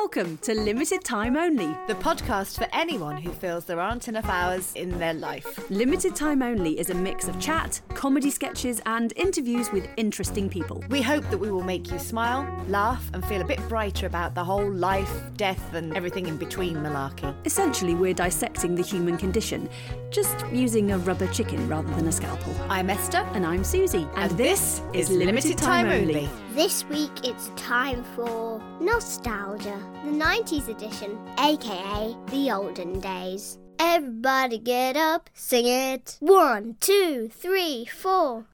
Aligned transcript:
Welcome 0.00 0.36
to 0.42 0.54
Limited 0.54 1.02
Time 1.02 1.36
Only. 1.36 1.74
The 1.88 1.94
podcast 1.94 2.58
for 2.58 2.68
anyone 2.72 3.16
who 3.16 3.32
feels 3.32 3.64
there 3.64 3.80
aren't 3.80 4.08
enough 4.08 4.28
hours 4.28 4.72
in 4.74 4.98
their 4.98 5.14
life. 5.14 5.58
Limited 5.70 6.14
Time 6.14 6.42
Only 6.42 6.78
is 6.78 6.90
a 6.90 6.94
mix 6.94 7.28
of 7.28 7.40
chat, 7.40 7.80
comedy 7.94 8.30
sketches, 8.30 8.80
and 8.86 9.12
interviews 9.16 9.72
with 9.72 9.88
interesting 9.96 10.48
people. 10.48 10.84
We 10.90 11.02
hope 11.02 11.28
that 11.30 11.38
we 11.38 11.50
will 11.50 11.62
make 11.62 11.90
you 11.90 11.98
smile, 11.98 12.46
laugh, 12.68 13.10
and 13.14 13.24
feel 13.24 13.40
a 13.40 13.44
bit 13.44 13.58
brighter 13.68 14.06
about 14.06 14.34
the 14.34 14.44
whole 14.44 14.70
life, 14.70 15.12
death, 15.36 15.74
and 15.74 15.96
everything 15.96 16.26
in 16.26 16.36
between 16.36 16.76
malarkey. 16.76 17.34
Essentially, 17.44 17.94
we're 17.94 18.14
dissecting 18.14 18.74
the 18.74 18.82
human 18.82 19.16
condition, 19.16 19.68
just 20.10 20.44
using 20.52 20.92
a 20.92 20.98
rubber 20.98 21.26
chicken 21.28 21.66
rather 21.68 21.92
than 21.94 22.06
a 22.06 22.12
scalpel. 22.12 22.54
I'm 22.68 22.90
Esther, 22.90 23.26
And 23.32 23.44
I'm 23.44 23.64
Susie, 23.64 24.06
and 24.14 24.30
this 24.32 24.82
is 24.92 25.10
Limited 25.10 25.58
Time 25.58 25.88
Only. 25.88 26.28
This 26.56 26.86
week 26.86 27.12
it's 27.22 27.50
time 27.54 28.02
for 28.14 28.62
Nostalgia, 28.80 29.78
the 30.06 30.10
90s 30.10 30.68
edition, 30.68 31.18
aka 31.38 32.16
the 32.28 32.50
olden 32.50 32.98
days. 32.98 33.58
Everybody 33.78 34.56
get 34.56 34.96
up, 34.96 35.28
sing 35.34 35.66
it. 35.66 36.16
One, 36.20 36.76
two, 36.80 37.28
three, 37.30 37.84
four. 37.84 38.46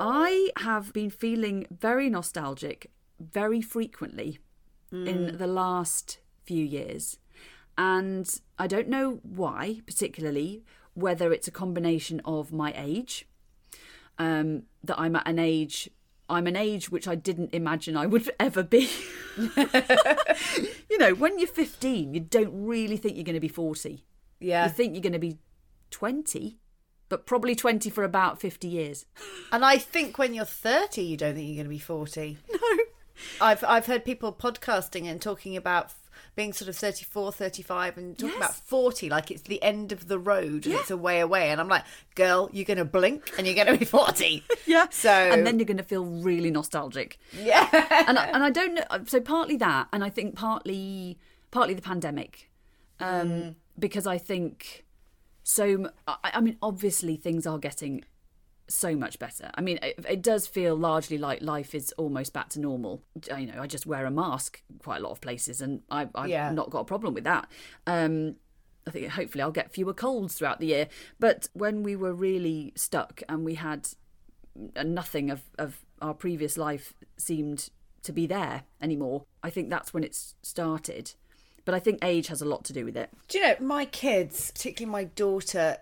I 0.00 0.50
have 0.58 0.92
been 0.92 1.10
feeling 1.10 1.66
very 1.68 2.08
nostalgic 2.08 2.92
very 3.18 3.60
frequently 3.60 4.38
in 4.92 5.36
the 5.36 5.48
last 5.48 6.20
few 6.44 6.64
years. 6.64 7.18
And 7.76 8.32
I 8.56 8.68
don't 8.68 8.86
know 8.86 9.18
why, 9.24 9.80
particularly, 9.84 10.62
whether 10.94 11.32
it's 11.32 11.48
a 11.48 11.58
combination 11.62 12.20
of 12.24 12.52
my 12.52 12.72
age, 12.76 13.26
um, 14.16 14.62
that 14.84 15.00
I'm 15.00 15.16
at 15.16 15.26
an 15.26 15.40
age. 15.40 15.90
I'm 16.30 16.46
an 16.46 16.56
age 16.56 16.90
which 16.90 17.08
I 17.08 17.14
didn't 17.14 17.52
imagine 17.52 17.96
I 17.96 18.06
would 18.06 18.30
ever 18.40 18.62
be. 18.62 18.88
you 19.36 20.98
know, 20.98 21.14
when 21.14 21.38
you're 21.38 21.48
15, 21.48 22.14
you 22.14 22.20
don't 22.20 22.64
really 22.66 22.96
think 22.96 23.16
you're 23.16 23.24
going 23.24 23.34
to 23.34 23.40
be 23.40 23.48
40. 23.48 24.04
Yeah. 24.38 24.64
You 24.64 24.70
think 24.70 24.94
you're 24.94 25.02
going 25.02 25.12
to 25.12 25.18
be 25.18 25.38
20, 25.90 26.58
but 27.08 27.26
probably 27.26 27.54
20 27.54 27.90
for 27.90 28.04
about 28.04 28.40
50 28.40 28.68
years. 28.68 29.06
And 29.52 29.64
I 29.64 29.78
think 29.78 30.16
when 30.16 30.32
you're 30.32 30.44
30, 30.44 31.02
you 31.02 31.16
don't 31.16 31.34
think 31.34 31.48
you're 31.48 31.56
going 31.56 31.64
to 31.64 31.70
be 31.70 31.78
40. 31.80 32.38
No. 32.52 32.78
I've, 33.40 33.64
I've 33.64 33.86
heard 33.86 34.04
people 34.04 34.32
podcasting 34.32 35.06
and 35.06 35.20
talking 35.20 35.56
about 35.56 35.92
being 36.36 36.52
sort 36.52 36.68
of 36.68 36.76
34, 36.76 37.32
35 37.32 37.98
and 37.98 38.16
talking 38.18 38.30
Yes. 38.30 38.36
about 38.38 38.54
40 38.54 39.08
like 39.10 39.30
it's 39.30 39.42
the 39.42 39.62
end 39.62 39.92
of 39.92 40.08
the 40.08 40.18
road 40.18 40.64
and 40.64 40.66
Yeah. 40.66 40.78
it's 40.80 40.90
a 40.90 40.96
way 40.96 41.20
away. 41.20 41.50
And 41.50 41.60
I'm 41.60 41.68
like, 41.68 41.84
girl, 42.14 42.48
you're 42.52 42.64
going 42.64 42.78
to 42.78 42.84
blink 42.84 43.30
and 43.36 43.46
you're 43.46 43.56
going 43.56 43.66
to 43.66 43.76
be 43.76 43.84
40. 43.84 44.44
Yeah. 44.66 44.86
So- 44.90 45.10
and 45.10 45.46
then 45.46 45.58
you're 45.58 45.66
going 45.66 45.76
to 45.78 45.82
feel 45.82 46.04
really 46.04 46.50
nostalgic. 46.50 47.18
Yeah. 47.32 47.68
and 48.06 48.18
I, 48.18 48.26
and 48.26 48.42
I 48.44 48.50
don't 48.50 48.74
know. 48.74 48.84
So 49.06 49.20
partly 49.20 49.56
that, 49.56 49.88
and 49.92 50.04
I 50.04 50.10
think 50.10 50.36
partly 50.36 51.18
partly 51.50 51.74
the 51.74 51.82
pandemic, 51.82 52.48
um, 53.00 53.56
because 53.78 54.06
I 54.06 54.18
think 54.18 54.84
so. 55.42 55.90
I, 56.06 56.40
mean, 56.40 56.56
obviously 56.62 57.16
things 57.16 57.46
are 57.46 57.58
getting 57.58 58.04
so 58.70 58.94
much 58.96 59.18
better. 59.18 59.50
I 59.54 59.60
mean, 59.60 59.78
it, 59.82 59.98
it 60.08 60.22
does 60.22 60.46
feel 60.46 60.76
largely 60.76 61.18
like 61.18 61.42
life 61.42 61.74
is 61.74 61.92
almost 61.98 62.32
back 62.32 62.48
to 62.50 62.60
normal. 62.60 63.02
I- 63.32 63.38
You 63.40 63.52
know, 63.52 63.60
I 63.62 63.66
just 63.66 63.86
wear 63.86 64.06
a 64.06 64.10
mask 64.10 64.62
quite 64.82 64.98
a 64.98 65.02
lot 65.02 65.10
of 65.12 65.20
places, 65.20 65.60
and 65.60 65.82
I, 65.90 66.08
I've 66.14 66.28
Yeah. 66.30 66.50
not 66.52 66.70
got 66.70 66.80
a 66.80 66.84
problem 66.84 67.14
with 67.14 67.24
that. 67.24 67.50
Um, 67.86 68.36
I 68.86 68.90
think 68.92 69.08
hopefully 69.08 69.42
I'll 69.42 69.50
get 69.52 69.72
fewer 69.72 69.92
colds 69.92 70.34
throughout 70.34 70.58
the 70.60 70.66
year. 70.66 70.88
But 71.18 71.48
when 71.52 71.82
we 71.82 71.96
were 71.96 72.14
really 72.14 72.72
stuck 72.76 73.22
and 73.28 73.44
we 73.44 73.54
had 73.56 73.88
and 74.74 74.94
nothing 74.94 75.30
of, 75.30 75.42
of 75.58 75.80
our 76.02 76.14
previous 76.14 76.56
life 76.56 76.94
seemed 77.16 77.70
to 78.02 78.12
be 78.12 78.26
there 78.26 78.62
anymore. 78.80 79.24
I 79.42 79.50
think 79.50 79.68
that's 79.70 79.92
when 79.94 80.02
it 80.04 80.14
started. 80.42 81.12
But 81.64 81.74
I 81.74 81.78
think 81.78 81.98
age 82.02 82.28
has 82.28 82.40
a 82.40 82.46
lot 82.46 82.64
to 82.64 82.72
do 82.72 82.84
with 82.84 82.96
it. 82.96 83.10
Do 83.28 83.38
you 83.38 83.44
know, 83.46 83.54
my 83.60 83.84
kids, 83.84 84.50
particularly 84.50 84.90
my 84.90 85.04
daughter, 85.04 85.76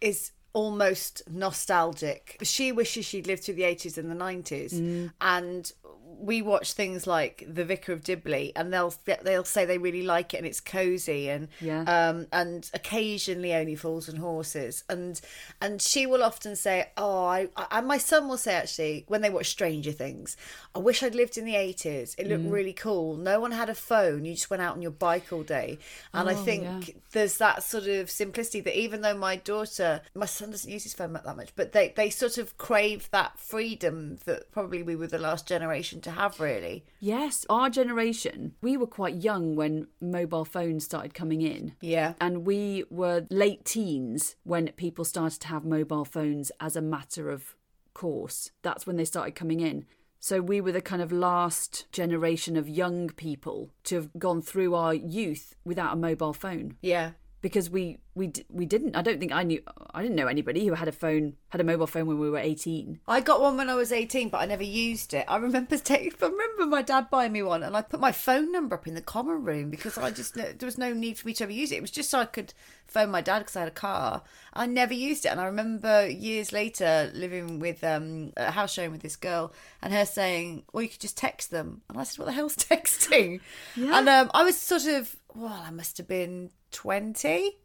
is 0.00 0.32
almost 0.52 1.22
nostalgic. 1.30 2.38
She 2.42 2.72
wishes 2.72 3.04
she'd 3.04 3.26
lived 3.26 3.44
through 3.44 3.54
the 3.54 3.62
80s 3.62 3.98
and 3.98 4.10
the 4.10 4.14
90s. 4.14 4.74
Mm. 4.74 5.12
And 5.20 5.72
we 6.18 6.42
watch 6.42 6.72
things 6.72 7.06
like 7.06 7.44
The 7.48 7.64
Vicar 7.64 7.92
of 7.92 8.02
Dibley 8.02 8.52
and 8.56 8.72
they'll 8.72 8.92
they'll 9.22 9.44
say 9.44 9.64
they 9.64 9.78
really 9.78 10.02
like 10.02 10.34
it 10.34 10.38
and 10.38 10.46
it's 10.46 10.60
cozy 10.60 11.28
and 11.30 11.48
Yeah. 11.60 11.82
um 11.82 12.26
and 12.32 12.68
occasionally 12.74 13.54
only 13.54 13.76
fools 13.76 14.08
and 14.08 14.18
horses. 14.18 14.84
And 14.88 15.20
and 15.60 15.80
she 15.80 16.06
will 16.06 16.22
often 16.22 16.56
say 16.56 16.88
oh 16.96 17.24
I, 17.24 17.48
I 17.56 17.66
and 17.78 17.86
my 17.86 17.98
son 17.98 18.28
will 18.28 18.36
say 18.36 18.54
actually 18.54 19.04
when 19.08 19.20
they 19.22 19.30
watch 19.30 19.48
Stranger 19.50 19.92
Things 19.92 20.36
I 20.74 20.78
wish 20.80 21.02
I'd 21.02 21.14
lived 21.14 21.38
in 21.38 21.44
the 21.44 21.54
80s 21.54 22.14
it 22.18 22.26
looked 22.28 22.44
really 22.50 22.72
cool. 22.72 23.16
No 23.16 23.40
one 23.40 23.52
had 23.52 23.68
a 23.70 23.74
phone. 23.74 24.24
You 24.24 24.34
just 24.34 24.50
went 24.50 24.62
out 24.62 24.74
on 24.76 24.82
your 24.82 24.90
bike 24.92 25.32
all 25.32 25.42
day. 25.42 25.78
And 26.12 26.28
I 26.28 26.32
Oh, 26.34 26.36
think 26.36 26.88
yeah. 26.88 26.94
there's 27.12 27.38
that 27.38 27.62
sort 27.62 27.86
of 27.86 28.10
simplicity 28.10 28.60
that 28.60 28.78
even 28.78 29.00
though 29.02 29.16
my 29.16 29.36
daughter 29.36 30.00
my 30.14 30.26
son 30.26 30.50
doesn't 30.50 30.70
use 30.70 30.82
his 30.82 30.94
phone 30.94 31.12
that 31.12 31.24
much 31.36 31.50
but 31.56 31.72
they 31.72 31.92
they 31.96 32.10
sort 32.10 32.38
of 32.38 32.56
crave 32.58 33.08
that 33.10 33.38
freedom 33.38 34.18
that 34.24 34.50
probably 34.52 34.82
we 34.82 34.96
were 34.96 35.06
the 35.06 35.18
last 35.18 35.46
generation 35.46 35.99
to 36.02 36.10
have 36.10 36.40
really 36.40 36.84
Yes, 37.00 37.46
our 37.48 37.70
generation, 37.70 38.54
we 38.60 38.76
were 38.76 38.86
quite 38.86 39.16
young 39.16 39.56
when 39.56 39.86
mobile 40.00 40.44
phones 40.44 40.84
started 40.84 41.14
coming 41.14 41.42
in. 41.42 41.74
yeah 41.80 42.14
And 42.20 42.44
we 42.46 42.84
were 42.90 43.26
late 43.30 43.64
teens 43.64 44.36
when 44.44 44.68
people 44.76 45.04
started 45.04 45.40
to 45.42 45.48
have 45.48 45.64
mobile 45.64 46.04
phones 46.04 46.50
as 46.60 46.76
a 46.76 46.82
matter 46.82 47.30
of 47.30 47.54
course. 47.94 48.50
That's 48.62 48.86
when 48.86 48.96
they 48.96 49.04
started 49.04 49.34
coming 49.34 49.60
in. 49.60 49.84
So 50.22 50.40
we 50.42 50.60
were 50.60 50.72
the 50.72 50.82
kind 50.82 51.00
of 51.00 51.12
last 51.12 51.90
generation 51.92 52.56
of 52.56 52.68
young 52.68 53.08
people 53.08 53.70
to 53.84 53.94
have 53.96 54.10
gone 54.18 54.42
through 54.42 54.74
our 54.74 54.92
youth 54.94 55.54
without 55.64 55.94
a 55.94 55.96
mobile 55.96 56.34
phone. 56.34 56.76
yeah 56.82 57.12
because 57.42 57.70
we 57.70 57.98
we 58.14 58.32
we 58.50 58.66
didn't. 58.66 58.96
I 58.96 59.02
don't 59.02 59.18
think 59.18 59.32
I 59.32 59.42
knew. 59.42 59.62
I 59.94 60.02
didn't 60.02 60.16
know 60.16 60.26
anybody 60.26 60.66
who 60.66 60.74
had 60.74 60.88
a 60.88 60.92
phone 60.92 61.34
had 61.48 61.60
a 61.60 61.64
mobile 61.64 61.86
phone 61.86 62.06
when 62.06 62.18
we 62.18 62.28
were 62.28 62.38
eighteen. 62.38 63.00
I 63.08 63.20
got 63.20 63.40
one 63.40 63.56
when 63.56 63.70
I 63.70 63.74
was 63.74 63.92
18, 63.92 64.28
but 64.28 64.38
I 64.38 64.46
never 64.46 64.62
used 64.62 65.14
it. 65.14 65.24
I 65.28 65.36
remember 65.36 65.78
take, 65.78 66.22
I 66.22 66.26
remember 66.26 66.66
my 66.66 66.82
dad 66.82 67.08
buying 67.10 67.32
me 67.32 67.42
one, 67.42 67.62
and 67.62 67.76
I 67.76 67.82
put 67.82 68.00
my 68.00 68.12
phone 68.12 68.52
number 68.52 68.74
up 68.74 68.86
in 68.86 68.94
the 68.94 69.00
common 69.00 69.44
room 69.44 69.70
because 69.70 69.96
I 69.96 70.10
just 70.10 70.34
there 70.34 70.54
was 70.62 70.78
no 70.78 70.92
need 70.92 71.18
for 71.18 71.26
me 71.26 71.34
to 71.34 71.44
ever 71.44 71.52
use 71.52 71.72
it. 71.72 71.76
It 71.76 71.82
was 71.82 71.90
just 71.90 72.10
so 72.10 72.20
I 72.20 72.26
could 72.26 72.52
phone 72.86 73.10
my 73.10 73.20
dad 73.20 73.40
because 73.40 73.56
I 73.56 73.60
had 73.60 73.68
a 73.68 73.72
car. 73.72 74.22
I 74.52 74.66
never 74.66 74.94
used 74.94 75.24
it, 75.24 75.28
and 75.30 75.40
I 75.40 75.46
remember 75.46 76.08
years 76.08 76.52
later 76.52 77.10
living 77.14 77.58
with 77.58 77.82
um, 77.84 78.32
a 78.36 78.50
house 78.50 78.72
showing 78.72 78.92
with 78.92 79.02
this 79.02 79.16
girl, 79.16 79.52
and 79.80 79.92
her 79.92 80.04
saying, 80.04 80.64
"Well, 80.72 80.82
you 80.82 80.88
could 80.88 81.00
just 81.00 81.16
text 81.16 81.50
them," 81.50 81.82
and 81.88 81.98
I 81.98 82.04
said, 82.04 82.18
"What 82.18 82.26
the 82.26 82.32
hell's 82.32 82.56
texting?" 82.70 83.40
And 83.76 84.08
um, 84.08 84.30
I 84.34 84.42
was 84.42 84.56
sort 84.56 84.86
of, 84.86 85.16
well, 85.34 85.62
I 85.64 85.70
must 85.70 85.96
have 85.98 86.08
been 86.08 86.50
20. 86.72 87.56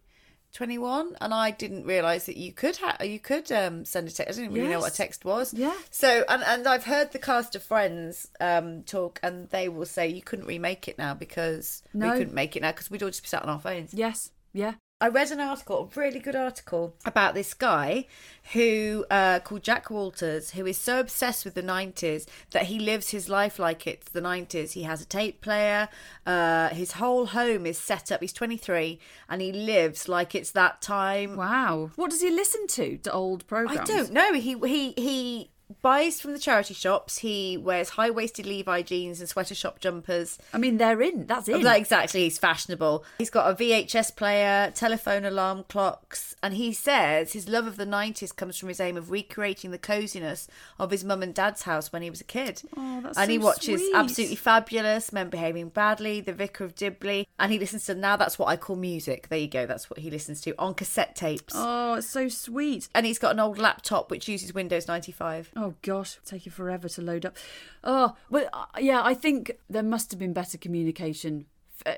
21 0.54 1.18
and 1.20 1.34
I 1.34 1.52
didn't 1.52 1.84
realize 1.84 2.28
that 2.28 2.38
you 2.38 2.54
could 2.54 2.78
ha- 2.78 2.96
you 3.04 3.20
could 3.20 3.52
um 3.52 3.84
send 3.84 4.08
a 4.08 4.12
text 4.12 4.40
I 4.40 4.42
didn't 4.42 4.56
really 4.56 4.70
know 4.70 4.80
what 4.80 4.94
a 4.94 4.96
text 4.96 5.26
was 5.26 5.54
Yeah. 5.54 5.74
so 5.92 6.24
and 6.30 6.42
and 6.44 6.66
I've 6.66 6.86
heard 6.86 7.12
the 7.12 7.20
cast 7.20 7.58
of 7.58 7.64
Friends 7.64 8.30
um 8.40 8.84
talk 8.84 9.20
and 9.22 9.50
they 9.50 9.68
will 9.68 9.86
say 9.86 10.08
you 10.08 10.22
couldn't 10.22 10.46
remake 10.46 10.88
it 10.88 10.98
now 10.98 11.14
because 11.14 11.84
No. 11.94 12.10
we 12.10 12.18
couldn't 12.20 12.34
make 12.34 12.56
it 12.56 12.62
now 12.62 12.72
because 12.72 12.90
we'd 12.90 13.04
all 13.04 13.10
just 13.10 13.24
be 13.24 13.28
sat 13.28 13.44
on 13.44 13.50
our 13.50 13.60
phones 13.60 13.94
Yes, 13.94 14.32
yeah. 14.54 14.76
I 15.06 15.10
read 15.10 15.30
an 15.30 15.40
article, 15.40 15.92
a 15.96 16.00
really 16.00 16.20
good 16.20 16.36
article, 16.36 16.96
about 17.06 17.36
this 17.36 17.54
guy 17.54 18.08
who 18.54 19.06
uh, 19.12 19.38
called 19.38 19.62
Jack 19.62 19.92
Walters, 19.92 20.50
who 20.50 20.66
is 20.66 20.80
so 20.80 21.00
obsessed 21.00 21.46
with 21.46 21.54
the 21.54 21.62
90s 21.62 22.26
that 22.50 22.64
he 22.64 22.80
lives 22.80 23.12
his 23.12 23.30
life 23.30 23.60
like 23.60 23.86
it's 23.86 24.10
the 24.10 24.20
90s. 24.20 24.72
He 24.72 24.82
has 24.82 25.04
a 25.04 25.06
tape 25.06 25.42
player, 25.42 25.90
uh, 26.26 26.70
his 26.70 26.94
whole 26.94 27.28
home 27.28 27.68
is 27.68 27.78
set 27.78 28.12
up. 28.12 28.20
He's 28.22 28.34
23 28.34 29.00
and 29.30 29.44
he 29.44 29.52
lives 29.52 30.10
like 30.10 30.34
it's 30.34 30.50
that 30.54 30.82
time. 30.82 31.36
Wow. 31.36 31.92
What 31.98 32.10
does 32.10 32.22
he 32.22 32.32
listen 32.32 32.66
to? 32.66 32.98
To 32.98 33.12
old 33.12 33.46
programs? 33.46 33.88
I 33.88 33.94
don't 33.94 34.12
know. 34.12 34.34
He 34.34 34.58
he 34.58 34.94
he 34.94 35.52
buys 35.82 36.22
from 36.22 36.34
the 36.34 36.40
charity 36.40 36.74
shops. 36.74 37.20
He 37.20 37.58
wears 37.58 37.90
high 37.90 38.10
waisted 38.10 38.46
Levi 38.46 38.82
jeans 38.84 39.20
and 39.20 39.28
sweater 39.30 39.56
shop 39.56 39.80
jumpers. 39.80 40.38
I 40.54 40.58
mean, 40.58 40.78
they're 40.78 41.02
in. 41.02 41.26
That's 41.28 41.48
it. 41.50 41.62
Like, 41.64 41.80
exactly, 41.82 42.24
he's 42.24 42.38
fashionable. 42.38 43.04
He's 43.18 43.30
got 43.30 43.50
a 43.50 43.56
VHS 43.56 44.16
player, 44.16 44.72
telephone 44.76 45.26
alarm 45.26 45.66
clocks, 45.70 46.36
and 46.44 46.54
he 46.54 46.74
says 46.74 47.34
his 47.34 47.48
love 47.50 47.66
of 47.68 47.78
the 47.78 47.86
90s 47.86 48.36
comes 48.36 48.58
from 48.58 48.70
his 48.70 48.80
aim 48.80 48.98
of 48.98 49.12
recreating 49.12 49.72
the 49.72 49.78
coziness 49.78 50.48
of 50.80 50.92
his 50.92 51.04
mum 51.04 51.24
and 51.24 51.34
dad's 51.34 51.64
house 51.64 51.92
when 51.92 52.02
he 52.02 52.10
was 52.10 52.22
a 52.22 52.26
kid. 52.26 52.62
Oh, 52.78 53.02
that's 53.02 53.16
sweet. 53.16 53.24
and 53.24 53.32
he 53.32 53.38
watches 53.38 53.82
sweet. 53.82 53.96
Absolutely 53.96 54.36
Fabulous, 54.36 55.12
Men 55.12 55.30
Behaving 55.30 55.70
Badly, 55.70 56.22
The 56.22 56.34
Vicar 56.34 56.64
of 56.66 56.76
Dibley, 56.76 57.28
and 57.40 57.52
he 57.52 57.60
listens 57.60 57.86
to 57.86 57.96
Now 57.96 58.16
That's 58.16 58.38
What 58.38 58.48
I 58.48 58.56
Call 58.58 58.76
Music. 58.76 59.28
There 59.30 59.40
you 59.40 59.48
go, 59.48 59.66
that's 59.66 59.90
what 59.90 60.00
he 60.00 60.12
listens 60.12 60.42
to 60.42 60.54
on 60.60 60.74
cassette 60.76 61.16
tapes. 61.16 61.54
oh, 61.56 61.96
it's 61.96 62.08
so 62.08 62.28
sweet. 62.28 62.88
And 62.94 63.06
he's 63.06 63.20
got 63.20 63.32
an 63.34 63.40
old 63.40 63.58
laptop 63.58 64.12
which 64.12 64.28
uses 64.28 64.54
Windows 64.54 64.88
95. 64.88 65.52
Oh 65.56 65.74
gosh, 65.82 66.18
take 66.26 66.46
you 66.46 66.52
forever 66.52 66.90
to 66.90 67.02
load 67.02 67.26
up. 67.26 67.38
Oh, 67.84 68.16
but 68.30 68.50
uh, 68.54 68.66
yeah, 68.80 69.02
I 69.04 69.14
think 69.14 69.52
there 69.70 69.84
must 69.84 70.12
have 70.12 70.20
been 70.20 70.34
better 70.34 70.58
communication, 70.58 71.46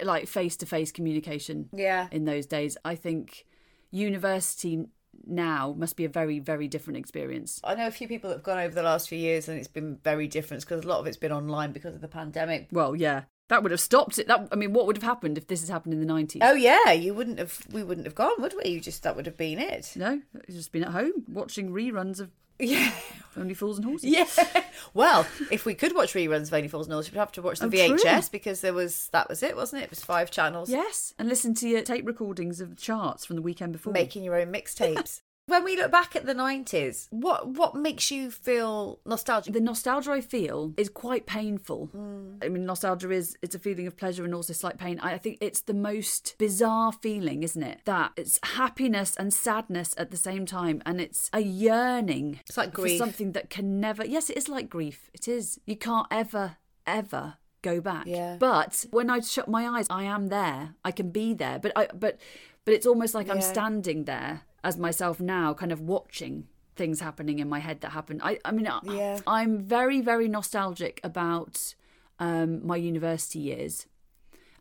like 0.03 0.27
face 0.27 0.55
to 0.57 0.65
face 0.65 0.91
communication. 0.91 1.69
Yeah. 1.73 2.07
In 2.11 2.25
those 2.25 2.45
days, 2.45 2.77
I 2.85 2.95
think 2.95 3.45
university 3.89 4.85
now 5.25 5.73
must 5.77 5.95
be 5.95 6.05
a 6.05 6.09
very, 6.09 6.37
very 6.39 6.67
different 6.67 6.97
experience. 6.97 7.59
I 7.63 7.73
know 7.73 7.87
a 7.87 7.91
few 7.91 8.07
people 8.07 8.29
that 8.29 8.37
have 8.37 8.43
gone 8.43 8.59
over 8.59 8.75
the 8.75 8.83
last 8.83 9.09
few 9.09 9.17
years 9.17 9.49
and 9.49 9.57
it's 9.57 9.67
been 9.67 9.97
very 10.03 10.27
different 10.27 10.63
because 10.63 10.85
a 10.85 10.87
lot 10.87 10.99
of 10.99 11.07
it's 11.07 11.17
been 11.17 11.31
online 11.31 11.71
because 11.71 11.95
of 11.95 12.01
the 12.01 12.07
pandemic. 12.07 12.67
Well, 12.71 12.95
yeah, 12.95 13.23
That 13.47 13.63
would 13.63 13.71
have 13.71 13.81
stopped 13.81 14.19
it. 14.19 14.27
That 14.27 14.49
I 14.51 14.55
mean, 14.55 14.73
what 14.73 14.85
would 14.85 14.97
have 14.97 15.03
happened 15.03 15.37
if 15.37 15.47
this 15.47 15.61
had 15.61 15.71
happened 15.71 15.93
in 15.93 15.99
the 15.99 16.05
nineties? 16.05 16.43
Oh 16.45 16.53
yeah, 16.53 16.91
you 16.91 17.13
wouldn't 17.15 17.39
have. 17.39 17.59
We 17.71 17.81
wouldn't 17.81 18.05
have 18.05 18.13
gone, 18.15 18.39
would 18.39 18.53
we? 18.63 18.69
You 18.69 18.79
just 18.79 19.01
that 19.03 19.15
would 19.15 19.25
have 19.25 19.37
been 19.37 19.57
it. 19.57 19.93
No, 19.95 20.21
just 20.47 20.71
been 20.71 20.83
at 20.83 20.91
home 20.91 21.25
watching 21.27 21.71
reruns 21.71 22.19
of 22.19 22.29
Yeah. 22.59 22.91
Only 23.35 23.53
Fools 23.53 23.77
and 23.77 23.85
Horses. 23.85 24.09
Yeah. 24.09 24.25
Well, 24.93 25.27
if 25.51 25.63
we 25.65 25.75
could 25.75 25.93
watch 25.93 26.13
reruns 26.13 26.47
of 26.47 26.53
Only 26.55 26.67
Fools 26.69 26.87
and 26.87 26.93
Horses, 26.93 27.11
we'd 27.11 27.19
have 27.19 27.31
to 27.33 27.41
watch 27.43 27.59
the 27.59 27.67
Oh, 27.67 27.69
VHS 27.69 28.01
true. 28.01 28.29
because 28.31 28.61
there 28.61 28.73
was 28.73 29.09
that 29.11 29.29
was 29.29 29.43
it, 29.43 29.55
wasn't 29.55 29.81
it? 29.81 29.85
It 29.85 29.89
was 29.91 30.03
five 30.03 30.31
channels. 30.31 30.69
Yes, 30.71 31.13
and 31.19 31.29
listen 31.29 31.53
to 31.55 31.67
your 31.69 31.81
tape 31.83 32.07
recordings 32.07 32.59
of 32.61 32.69
the 32.71 32.75
charts 32.75 33.25
from 33.25 33.35
the 33.35 33.41
weekend 33.43 33.73
before. 33.73 33.93
Making 33.93 34.23
your 34.23 34.35
own 34.39 34.51
mixtapes. 34.51 35.21
When 35.47 35.63
we 35.63 35.77
look 35.77 35.91
back 35.91 36.15
at 36.15 36.25
the 36.25 36.33
nineties, 36.33 37.07
what 37.09 37.47
what 37.47 37.73
makes 37.73 38.11
you 38.11 38.29
feel 38.29 38.99
nostalgic? 39.05 39.53
the 39.53 39.61
nostalgia 39.61 40.11
I 40.11 40.21
feel 40.21 40.73
is 40.77 40.89
quite 40.89 41.25
painful. 41.25 41.87
Hmm. 41.87 42.35
I 42.41 42.49
mean, 42.49 42.65
nostalgia 42.65 43.09
is 43.11 43.37
it's 43.41 43.55
a 43.55 43.59
feeling 43.59 43.87
of 43.87 43.97
pleasure 43.97 44.25
and 44.25 44.35
also 44.35 44.53
slight 44.53 44.77
pain. 44.77 44.99
I 44.99 45.13
I 45.13 45.17
think 45.17 45.37
it's 45.41 45.61
the 45.61 45.73
most 45.73 46.35
bizarre 46.37 46.91
feeling, 46.91 47.43
isn't 47.43 47.63
it? 47.63 47.79
That 47.85 48.11
it's 48.17 48.39
happiness 48.43 49.15
and 49.15 49.33
sadness 49.33 49.95
at 49.97 50.11
the 50.11 50.17
same 50.17 50.45
time, 50.45 50.83
and 50.85 50.99
it's 51.01 51.29
a 51.33 51.39
yearning. 51.39 52.41
It's 52.47 52.57
like 52.57 52.71
for 52.71 52.81
grief. 52.81 52.97
something 52.97 53.31
that 53.31 53.49
can 53.49 53.79
never. 53.79 54.05
Yes, 54.05 54.29
it 54.29 54.37
is 54.37 54.49
like 54.49 54.69
grief. 54.69 55.09
It 55.13 55.27
is. 55.27 55.59
You 55.65 55.77
can't 55.77 56.07
ever, 56.11 56.57
ever 56.85 57.35
go 57.61 57.79
back. 57.79 58.05
Yeah. 58.05 58.35
But 58.37 58.85
when 58.91 59.09
I 59.09 59.21
shut 59.21 59.47
my 59.47 59.67
eyes, 59.67 59.87
I 59.89 60.03
am 60.03 60.27
there. 60.27 60.75
I 60.83 60.91
can 60.91 61.09
be 61.11 61.33
there. 61.33 61.57
But 61.57 61.71
I 61.75 61.87
but 61.87 62.19
but 62.65 62.73
it's 62.73 62.85
almost 62.85 63.13
like 63.15 63.29
I'm 63.29 63.41
standing 63.41 64.03
there 64.03 64.41
as 64.67 64.77
myself 64.77 65.19
now, 65.19 65.53
kind 65.53 65.71
of 65.71 65.79
watching 65.81 66.35
things 66.75 66.99
happening 66.99 67.39
in 67.39 67.47
my 67.55 67.59
head 67.67 67.77
that 67.81 67.91
happened. 67.99 68.19
I 68.23 68.31
I 68.49 68.51
mean, 68.51 68.67
I- 68.67 68.81
Yeah. 69.01 69.19
I'm 69.25 69.53
very 69.77 69.99
very 70.11 70.27
nostalgic 70.37 70.95
about 71.11 71.53
um, 72.19 72.49
my 72.71 72.77
university 72.91 73.39
years 73.51 73.75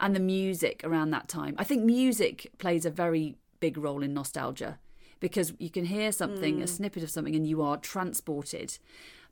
and 0.02 0.14
the 0.14 0.20
music 0.38 0.76
around 0.88 1.10
that 1.10 1.26
time. 1.38 1.54
I 1.62 1.64
think 1.64 1.80
music 1.84 2.36
plays 2.58 2.84
a 2.86 2.90
very 3.04 3.26
big 3.60 3.74
role 3.86 4.02
in 4.06 4.12
nostalgia 4.14 4.72
because 5.20 5.48
you 5.58 5.70
can 5.76 5.86
hear 5.86 6.12
something, 6.12 6.54
a 6.62 6.66
snippet 6.66 7.02
of 7.02 7.10
something, 7.10 7.34
and 7.38 7.46
you 7.52 7.58
are 7.68 7.78
transported 7.78 8.78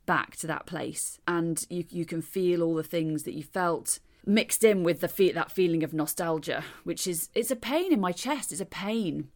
back 0.07 0.35
to 0.41 0.47
that 0.47 0.65
place, 0.73 1.19
and 1.35 1.55
you 1.69 1.83
you 1.99 2.05
can 2.05 2.21
feel 2.21 2.59
all 2.63 2.75
the 2.75 2.89
things 2.95 3.23
that 3.23 3.33
you 3.39 3.43
felt 3.61 3.99
mixed 4.25 4.63
in 4.63 4.83
with 4.83 5.01
the 5.01 5.07
fe- 5.07 5.31
that 5.31 5.51
feeling 5.51 5.83
of 5.83 5.93
nostalgia, 5.93 6.63
which 6.83 7.07
is 7.07 7.29
it's 7.35 7.51
a 7.51 7.55
pain 7.55 7.93
in 7.93 7.99
my 7.99 8.11
chest. 8.11 8.51
It's 8.51 8.61
a 8.61 8.65
pain. 8.65 9.29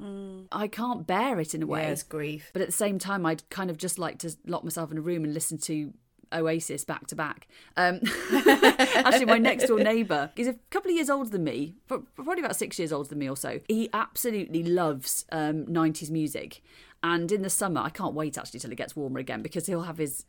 I 0.52 0.68
can't 0.68 1.06
bear 1.06 1.40
it 1.40 1.54
in 1.54 1.64
a 1.64 1.68
way. 1.68 1.84
Yeah, 1.84 1.90
it's 1.90 2.04
grief. 2.04 2.50
But 2.54 2.62
at 2.62 2.68
the 2.68 2.74
same 2.74 3.00
time, 3.00 3.26
I'd 3.26 3.48
kind 3.50 3.70
of 3.70 3.78
just 3.78 4.00
like 4.00 4.20
to 4.20 4.36
lock 4.46 4.64
myself 4.64 4.92
in 4.92 4.98
a 4.98 5.02
room 5.02 5.24
and 5.24 5.34
listen 5.34 5.58
to 5.60 5.94
Oasis 6.32 6.86
back 6.86 7.08
to 7.08 7.16
back. 7.16 7.48
Um, 7.76 8.02
actually, 8.32 9.26
my 9.26 9.38
next 9.38 9.68
door 9.68 9.80
neighbour, 9.80 10.32
he's 10.36 10.48
a 10.48 10.56
couple 10.70 10.92
of 10.92 10.96
years 10.96 11.10
older 11.10 11.30
than 11.30 11.44
me, 11.44 11.76
probably 11.88 12.40
about 12.40 12.56
six 12.56 12.78
years 12.78 12.92
older 12.92 13.10
than 13.10 13.20
me 13.20 13.30
or 13.30 13.38
so. 13.38 13.60
He 13.68 13.90
absolutely 13.94 14.64
loves 14.64 15.26
um, 15.32 15.66
90s 15.66 16.10
music. 16.10 16.62
And 17.02 17.32
in 17.32 17.42
the 17.42 17.50
summer, 17.50 17.82
I 17.82 17.90
can't 17.90 18.14
wait 18.14 18.38
actually 18.38 18.60
till 18.60 18.72
it 18.72 18.76
gets 18.76 18.96
warmer 18.96 19.20
again 19.20 19.42
because 19.42 19.68
he'll 19.68 19.84
have 19.84 19.98
his 19.98 20.26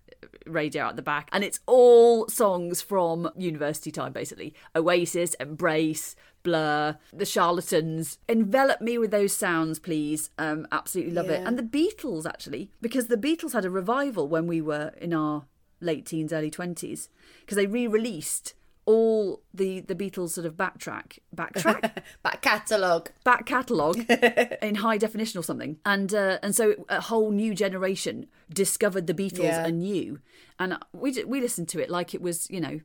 radio 0.46 0.84
out 0.84 0.96
the 0.96 1.02
back 1.02 1.28
and 1.32 1.42
it's 1.42 1.60
all 1.66 2.28
songs 2.28 2.82
from 2.82 3.30
university 3.36 3.90
time 3.90 4.12
basically 4.12 4.54
Oasis, 4.76 5.34
Embrace, 5.34 6.14
Blur, 6.42 6.96
The 7.12 7.24
Charlatans. 7.24 8.18
Envelop 8.28 8.80
me 8.80 8.98
with 8.98 9.10
those 9.10 9.32
sounds, 9.32 9.78
please. 9.78 10.30
Um, 10.38 10.66
absolutely 10.72 11.12
love 11.12 11.28
it. 11.28 11.46
And 11.46 11.58
the 11.58 11.62
Beatles, 11.62 12.26
actually, 12.26 12.70
because 12.80 13.08
the 13.08 13.16
Beatles 13.16 13.52
had 13.52 13.64
a 13.64 13.70
revival 13.70 14.28
when 14.28 14.46
we 14.46 14.60
were 14.60 14.92
in 15.00 15.12
our 15.12 15.46
late 15.80 16.06
teens, 16.06 16.32
early 16.32 16.50
20s, 16.50 17.08
because 17.40 17.56
they 17.56 17.66
re 17.66 17.86
released 17.86 18.54
all 18.90 19.42
the, 19.60 19.80
the 19.80 19.94
Beatles 19.94 20.30
sort 20.30 20.46
of 20.46 20.54
backtrack, 20.56 21.18
backtrack, 21.34 22.02
Back 22.22 22.42
catalogue. 22.42 23.10
back 23.24 23.46
catalogue 23.46 23.98
in 24.68 24.74
high 24.76 24.98
definition 24.98 25.38
or 25.40 25.44
something, 25.50 25.72
and 25.84 26.12
uh, 26.14 26.38
and 26.42 26.52
so 26.54 26.64
a 26.88 27.00
whole 27.10 27.30
new 27.30 27.54
generation 27.54 28.26
discovered 28.62 29.06
the 29.06 29.14
Beatles 29.14 29.44
Yeah. 29.56 29.66
anew, 29.66 30.18
and 30.58 30.76
we 30.92 31.08
we 31.24 31.40
listened 31.40 31.68
to 31.70 31.78
it 31.82 31.88
like 31.90 32.14
it 32.14 32.22
was 32.22 32.48
you 32.50 32.60
know 32.60 32.80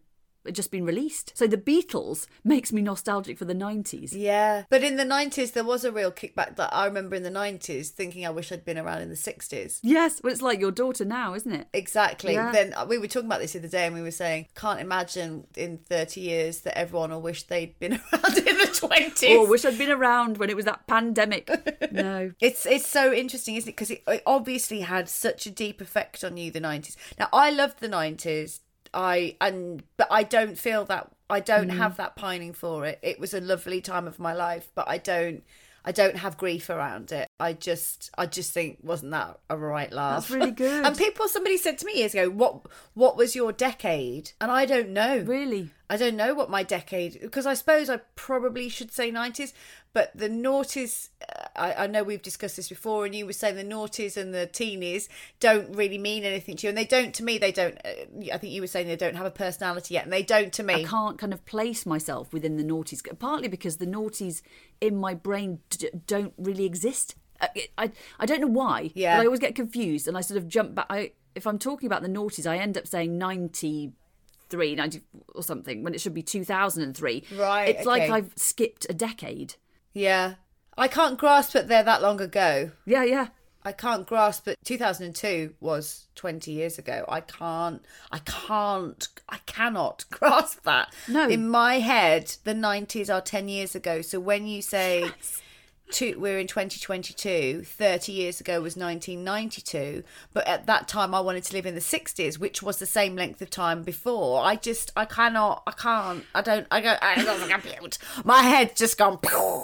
just 0.54 0.72
been 0.72 0.86
released. 0.86 1.32
So 1.36 1.48
the 1.48 1.58
Beatles 1.58 2.28
makes 2.44 2.72
me 2.72 2.82
nostalgic 2.82 3.38
for 3.38 3.46
the 3.46 3.54
nineties. 3.54 4.16
Yeah. 4.16 4.64
But 4.70 4.84
in 4.84 4.98
the 4.98 5.04
90s, 5.04 5.54
there 5.54 5.64
was 5.64 5.84
a 5.84 5.92
real 5.92 6.12
kickback 6.12 6.56
that 6.56 6.74
I 6.74 6.86
remember 6.86 7.16
in 7.16 7.24
the 7.24 7.30
90s 7.30 7.90
thinking 7.90 8.26
I 8.26 8.30
wish 8.30 8.52
I'd 8.52 8.66
been 8.66 8.78
around 8.78 9.02
in 9.02 9.10
the 9.10 9.16
60s. 9.16 9.80
Yes, 9.84 10.22
well, 10.24 10.32
it's 10.32 10.42
like 10.42 10.60
your 10.60 10.72
daughter 10.72 11.06
now, 11.06 11.34
isn't 11.34 11.52
it? 11.52 11.68
Exactly. 11.74 12.34
Yeah. 12.34 12.52
Then 12.52 12.74
uh, 12.74 12.86
we 12.88 12.98
were 12.98 13.08
talking 13.08 13.28
about 13.28 13.40
this 13.40 13.54
the 13.54 13.60
other 13.60 13.68
day 13.68 13.86
and 13.86 13.96
we 13.96 14.02
were 14.02 14.12
saying, 14.12 14.48
can't 14.56 14.80
imagine 14.80 15.46
in 15.56 15.78
30 15.78 16.22
years 16.22 16.60
that 16.62 16.78
everyone 16.78 17.12
will 17.12 17.22
wish 17.22 17.44
they'd 17.44 17.78
been 17.80 17.94
around 18.14 18.38
in 18.38 18.58
the 18.58 18.72
20s. 18.72 19.36
Oh, 19.36 19.50
wish 19.50 19.66
I'd 19.66 19.78
been 19.78 19.92
around 19.92 20.38
when 20.38 20.50
it 20.50 20.56
was 20.56 20.66
that 20.66 20.88
pandemic. 20.88 21.50
no. 21.92 22.32
It's 22.42 22.66
it's 22.66 22.88
so 22.88 23.14
interesting, 23.14 23.56
isn't 23.56 23.70
it? 23.70 23.72
Because 23.72 23.92
it, 23.92 24.04
it 24.08 24.22
obviously 24.26 24.82
had 24.82 25.10
such 25.10 25.46
a 25.46 25.52
deep 25.52 25.82
effect 25.82 26.24
on 26.24 26.38
you, 26.38 26.52
the 26.52 26.60
nineties. 26.60 26.98
Now, 27.18 27.30
I 27.34 27.50
loved 27.50 27.80
the 27.80 27.88
nineties. 27.88 28.62
I 28.96 29.36
and 29.42 29.84
but 29.98 30.08
I 30.10 30.24
don't 30.24 30.58
feel 30.58 30.86
that 30.86 31.12
I 31.30 31.40
don't 31.40 31.70
Mm. 31.70 31.78
have 31.78 31.98
that 31.98 32.16
pining 32.16 32.54
for 32.54 32.86
it. 32.86 33.00
It 33.02 33.20
was 33.20 33.34
a 33.34 33.42
lovely 33.42 33.82
time 33.82 34.08
of 34.08 34.18
my 34.20 34.34
life, 34.34 34.70
but 34.76 34.88
I 34.88 34.98
don't 34.98 35.44
I 35.84 35.92
don't 35.92 36.18
have 36.18 36.38
grief 36.38 36.70
around 36.70 37.12
it. 37.12 37.28
I 37.38 37.52
just 37.52 38.12
I 38.18 38.28
just 38.28 38.54
think 38.54 38.78
wasn't 38.82 39.12
that 39.12 39.40
a 39.50 39.58
right 39.58 39.92
laugh? 39.92 40.30
That's 40.30 40.32
really 40.32 40.52
good. 40.66 40.86
and 40.86 40.98
people, 40.98 41.28
somebody 41.28 41.58
said 41.58 41.78
to 41.80 41.86
me 41.86 41.98
years 41.98 42.14
ago, 42.14 42.30
"What 42.30 42.62
what 42.94 43.18
was 43.18 43.36
your 43.36 43.52
decade?" 43.52 44.32
And 44.40 44.50
I 44.50 44.66
don't 44.66 44.90
know. 44.90 45.18
Really? 45.18 45.72
I 45.90 45.98
don't 45.98 46.16
know 46.16 46.34
what 46.34 46.50
my 46.50 46.64
decade 46.64 47.20
because 47.22 47.46
I 47.46 47.54
suppose 47.54 47.90
I 47.90 47.98
probably 48.16 48.70
should 48.70 48.92
say 48.92 49.12
nineties, 49.12 49.54
but 49.92 50.16
the 50.16 50.30
noughties. 50.30 51.10
uh, 51.28 51.42
I, 51.58 51.74
I 51.84 51.88
know 51.88 52.04
we've 52.04 52.22
discussed 52.22 52.56
this 52.56 52.70
before, 52.70 53.06
and 53.06 53.14
you 53.14 53.26
were 53.26 53.34
saying 53.34 53.56
the 53.58 53.64
noughties 53.66 54.16
and 54.16 54.34
the 54.34 54.48
teenies 54.48 55.10
don't 55.42 55.76
really 55.76 55.98
mean 55.98 56.24
anything 56.24 56.56
to 56.58 56.68
you, 56.68 56.70
and 56.70 56.78
they 56.78 56.86
don't 56.86 57.14
to 57.16 57.24
me. 57.24 57.38
They 57.38 57.52
don't. 57.52 57.78
Uh, 57.84 58.32
I 58.34 58.38
think 58.38 58.54
you 58.54 58.62
were 58.62 58.68
saying 58.68 58.88
they 58.88 58.96
don't 58.96 59.18
have 59.18 59.26
a 59.26 59.32
personality 59.32 59.96
yet, 59.96 60.06
and 60.06 60.14
they 60.14 60.24
don't 60.24 60.54
to 60.54 60.64
me. 60.64 60.74
I 60.76 60.84
can't 60.86 61.18
kind 61.18 61.34
of 61.34 61.44
place 61.46 61.86
myself 61.86 62.32
within 62.32 62.56
the 62.56 62.64
noughties, 62.64 63.02
partly 63.20 63.50
because 63.50 63.76
the 63.76 63.88
noughties 63.88 64.42
in 64.80 64.96
my 64.96 65.14
brain 65.14 65.60
d- 65.70 65.90
don't 66.08 66.34
really 66.38 66.64
exist. 66.64 67.16
Uh, 67.42 67.48
I, 67.56 67.68
I, 67.78 67.92
I 68.20 68.26
don't 68.26 68.42
know 68.42 68.48
why, 68.48 68.92
Yeah. 68.96 69.18
but 69.18 69.24
I 69.24 69.26
always 69.26 69.40
get 69.40 69.56
confused 69.56 70.08
and 70.08 70.18
I 70.18 70.22
sort 70.22 70.38
of 70.38 70.48
jump 70.48 70.76
back. 70.76 70.86
I, 70.90 71.12
if 71.36 71.46
I'm 71.46 71.60
talking 71.60 71.88
about 71.88 72.02
the 72.02 72.08
noughties, 72.10 72.48
I 72.50 72.58
end 72.58 72.78
up 72.78 72.88
saying 72.88 73.18
93, 73.18 74.76
90 74.76 75.02
or 75.34 75.44
something 75.44 75.84
when 75.84 75.94
it 75.94 76.02
should 76.02 76.14
be 76.14 76.24
2003. 76.24 77.24
Right, 77.38 77.76
It's 77.76 77.86
like. 77.86 78.10
I've 78.10 78.32
skipped 78.36 78.86
a 78.90 78.94
decade. 78.94 79.56
Yeah, 79.94 80.36
I 80.78 80.88
can't 80.88 81.18
grasp 81.18 81.54
that 81.54 81.68
they're 81.68 81.84
that 81.84 82.02
long 82.02 82.22
ago. 82.22 82.72
Yeah, 82.86 83.04
yeah. 83.04 83.28
I 83.68 83.72
can't 83.72 84.06
grasp 84.06 84.46
that 84.46 84.58
2002 84.64 85.56
was 85.60 86.06
20 86.16 86.52
years 86.52 86.78
ago. 86.78 87.04
I 87.10 87.22
can't, 87.22 87.84
I 88.12 88.20
can't, 88.20 89.08
I 89.28 89.38
cannot 89.48 90.06
grasp 90.12 90.64
that. 90.66 90.94
No. 91.08 91.28
In 91.28 91.50
my 91.50 91.80
head, 91.80 92.36
the 92.44 92.54
90s 92.54 93.12
are 93.12 93.22
10 93.22 93.48
years 93.50 93.74
ago. 93.74 94.04
So 94.04 94.20
when 94.20 94.46
you 94.46 94.62
say 94.62 95.10
two, 95.92 96.20
we're 96.20 96.40
in 96.40 96.48
2022, 96.48 97.64
30 97.64 98.12
years 98.12 98.40
ago 98.40 98.62
was 98.62 98.76
1992, 98.76 100.04
but 100.34 100.48
at 100.48 100.66
that 100.68 100.88
time 100.88 101.14
I 101.14 101.20
wanted 101.20 101.44
to 101.46 101.54
live 101.54 101.66
in 101.66 101.76
the 101.76 101.82
60s, 101.82 102.38
which 102.40 102.62
was 102.62 102.80
the 102.80 102.86
same 102.86 103.16
length 103.16 103.42
of 103.42 103.50
time 103.50 103.84
before. 103.84 104.42
I 104.44 104.56
just, 104.56 104.92
I 104.96 105.06
cannot, 105.06 105.64
I 105.68 105.72
can't, 105.72 106.24
I 106.34 106.42
don't, 106.42 106.68
I 106.72 106.82
go, 106.82 106.96
I 107.02 107.16
don't. 107.24 107.98
My 108.24 108.42
head's 108.42 108.74
just 108.80 108.98
gone. 108.98 109.20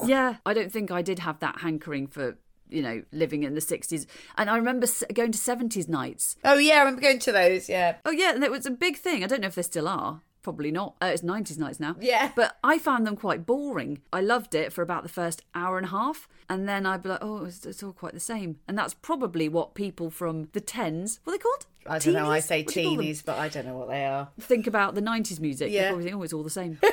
Yeah, 0.06 0.36
I 0.46 0.54
don't 0.54 0.72
think 0.72 0.92
I 0.92 1.02
did 1.02 1.20
have 1.20 1.40
that 1.40 1.60
hankering 1.60 2.08
for, 2.08 2.38
you 2.70 2.82
know, 2.82 3.04
living 3.12 3.44
in 3.44 3.54
the 3.54 3.62
60s. 3.62 4.06
And 4.38 4.50
I 4.50 4.58
remember 4.58 4.88
going 5.14 5.32
to 5.32 5.38
70s 5.38 5.90
nights 5.90 6.36
Oh 6.44 6.58
yeah, 6.58 6.76
I 6.76 6.80
remember 6.80 7.02
going 7.02 7.20
to 7.20 7.32
those. 7.32 7.68
Yeah. 7.70 7.96
Oh 8.06 8.12
yeah, 8.12 8.34
and 8.34 8.44
it 8.44 8.52
was 8.52 8.66
a 8.66 8.72
big 8.72 8.98
thing. 8.98 9.24
I 9.24 9.28
don't 9.28 9.42
know 9.42 9.48
if 9.48 9.56
they 9.56 9.62
still 9.62 9.88
are. 9.88 10.22
Probably 10.42 10.72
not. 10.72 10.96
Uh, 11.02 11.06
it's 11.14 11.22
nineties 11.24 11.58
nights 11.60 11.80
now. 11.80 11.96
Yeah. 12.00 12.32
But 12.36 12.58
I 12.64 12.80
found 12.80 13.06
them 13.06 13.16
quite 13.16 13.46
boring. 13.46 14.02
I 14.12 14.22
loved 14.22 14.56
it 14.56 14.74
for 14.74 14.82
about 14.82 15.04
the 15.04 15.10
first 15.10 15.44
hour 15.54 15.78
and 15.78 15.86
a 15.86 15.90
half, 15.90 16.28
and 16.50 16.68
then 16.68 16.86
I'd 16.86 17.04
be 17.04 17.10
like, 17.10 17.20
oh, 17.22 17.46
it's, 17.46 17.66
it's 17.66 17.84
all 17.84 17.94
quite 17.94 18.14
the 18.14 18.20
same. 18.20 18.58
And 18.68 18.78
that's 18.78 18.94
probably 18.96 19.48
what 19.48 19.76
people 19.76 20.10
from 20.10 20.50
the 20.54 20.62
tens, 20.62 21.20
what 21.24 21.34
are 21.34 21.38
they 21.38 21.42
called? 21.44 21.66
I 21.88 22.00
don't 22.00 22.14
know. 22.14 22.30
I 22.32 22.40
say 22.40 22.64
What 22.64 22.74
do 22.74 22.82
you 22.82 22.88
call 22.88 22.96
them? 22.98 23.06
teenies, 23.06 23.26
but 23.26 23.38
I 23.40 23.50
don't 23.50 23.66
know 23.66 23.78
what 23.78 23.88
they 23.90 24.06
are. 24.06 24.30
Think 24.40 24.66
about 24.68 24.96
the 24.96 25.02
nineties 25.02 25.40
music. 25.40 25.70
You 25.72 25.76
Yeah. 25.78 25.88
probably 25.90 26.06
think, 26.06 26.18
oh, 26.18 26.24
it's 26.24 26.34
all 26.34 26.44
the 26.44 26.50
same. 26.50 26.80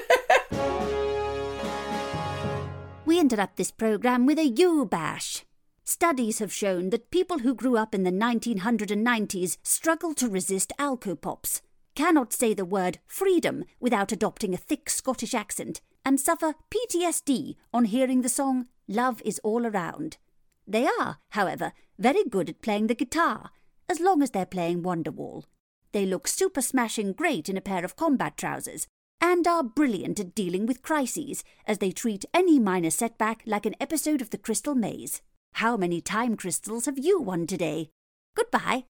We 3.04 3.18
interrupt 3.18 3.56
this 3.56 3.70
program 3.70 4.26
with 4.26 4.38
a 4.38 4.46
U 4.46 4.84
bash. 4.84 5.44
Studies 5.82 6.40
have 6.40 6.52
shown 6.52 6.90
that 6.90 7.10
people 7.10 7.38
who 7.38 7.54
grew 7.54 7.76
up 7.78 7.94
in 7.94 8.02
the 8.02 8.10
1990s 8.12 9.56
struggle 9.62 10.12
to 10.14 10.28
resist 10.28 10.72
alcopops, 10.78 11.62
cannot 11.98 12.32
say 12.32 12.54
the 12.54 12.64
word 12.64 13.00
freedom 13.08 13.64
without 13.80 14.12
adopting 14.12 14.54
a 14.54 14.56
thick 14.56 14.88
Scottish 14.88 15.34
accent, 15.34 15.80
and 16.04 16.20
suffer 16.20 16.54
PTSD 16.70 17.56
on 17.74 17.86
hearing 17.86 18.22
the 18.22 18.28
song 18.28 18.68
Love 18.86 19.20
is 19.24 19.40
All 19.42 19.66
Around. 19.66 20.16
They 20.64 20.86
are, 20.86 21.18
however, 21.30 21.72
very 21.98 22.22
good 22.22 22.50
at 22.50 22.62
playing 22.62 22.86
the 22.86 22.94
guitar, 22.94 23.50
as 23.88 23.98
long 23.98 24.22
as 24.22 24.30
they're 24.30 24.46
playing 24.46 24.84
Wonderwall. 24.84 25.42
They 25.90 26.06
look 26.06 26.28
super 26.28 26.62
smashing 26.62 27.14
great 27.14 27.48
in 27.48 27.56
a 27.56 27.60
pair 27.60 27.84
of 27.84 27.96
combat 27.96 28.36
trousers, 28.36 28.86
and 29.20 29.44
are 29.48 29.64
brilliant 29.64 30.20
at 30.20 30.36
dealing 30.36 30.66
with 30.66 30.82
crises 30.82 31.42
as 31.66 31.78
they 31.78 31.90
treat 31.90 32.24
any 32.32 32.60
minor 32.60 32.90
setback 32.90 33.42
like 33.44 33.66
an 33.66 33.74
episode 33.80 34.22
of 34.22 34.30
the 34.30 34.38
Crystal 34.38 34.76
Maze. 34.76 35.20
How 35.54 35.76
many 35.76 36.00
time 36.00 36.36
crystals 36.36 36.86
have 36.86 36.96
you 36.96 37.20
won 37.20 37.48
today? 37.48 37.90
Goodbye. 38.36 38.84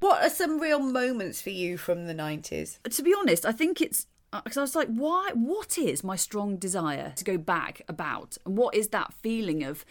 What 0.00 0.22
are 0.22 0.30
some 0.30 0.60
real 0.60 0.78
moments 0.80 1.40
for 1.40 1.50
you 1.50 1.76
from 1.78 2.06
the 2.06 2.14
90s? 2.14 2.78
to 2.90 3.02
be 3.02 3.14
honest, 3.18 3.46
I 3.46 3.52
think 3.52 3.80
it's 3.80 4.06
because 4.44 4.56
I 4.58 4.60
was 4.60 4.74
like, 4.76 4.88
why? 4.88 5.30
What 5.34 5.78
is 5.78 6.04
my 6.04 6.16
strong 6.16 6.56
desire 6.56 7.12
to 7.16 7.24
go 7.24 7.38
back 7.38 7.82
about, 7.88 8.36
and 8.44 8.56
what 8.56 8.74
is 8.74 8.88
that 8.88 9.14
feeling 9.14 9.62
of 9.62 9.84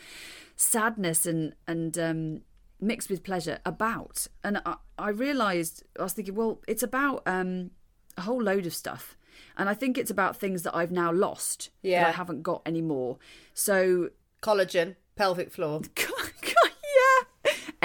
sadness 0.55 1.25
and 1.25 1.55
and 1.67 1.97
um, 1.97 2.41
mixed 2.79 3.09
with 3.09 3.23
pleasure 3.23 3.59
about? 3.65 4.27
And 4.43 4.61
I, 4.65 4.75
I 4.99 5.09
realised 5.09 5.83
I 5.99 6.03
was 6.03 6.13
thinking, 6.13 6.35
well, 6.35 6.61
it's 6.67 6.83
about 6.83 7.23
um, 7.25 7.71
a 8.17 8.21
whole 8.21 8.41
load 8.43 8.65
of 8.67 8.75
stuff, 8.75 9.17
and 9.57 9.67
I 9.69 9.73
think 9.73 9.97
it's 9.97 10.11
about 10.11 10.35
things 10.37 10.61
that 10.63 10.75
I've 10.75 10.91
now 10.91 11.11
lost 11.11 11.69
Yeah. 11.81 12.01
that 12.03 12.09
I 12.09 12.11
haven't 12.11 12.43
got 12.43 12.61
anymore. 12.67 13.17
So 13.55 14.09
Collagen, 14.43 14.95
pelvic 15.15 15.51
floor. 15.51 15.81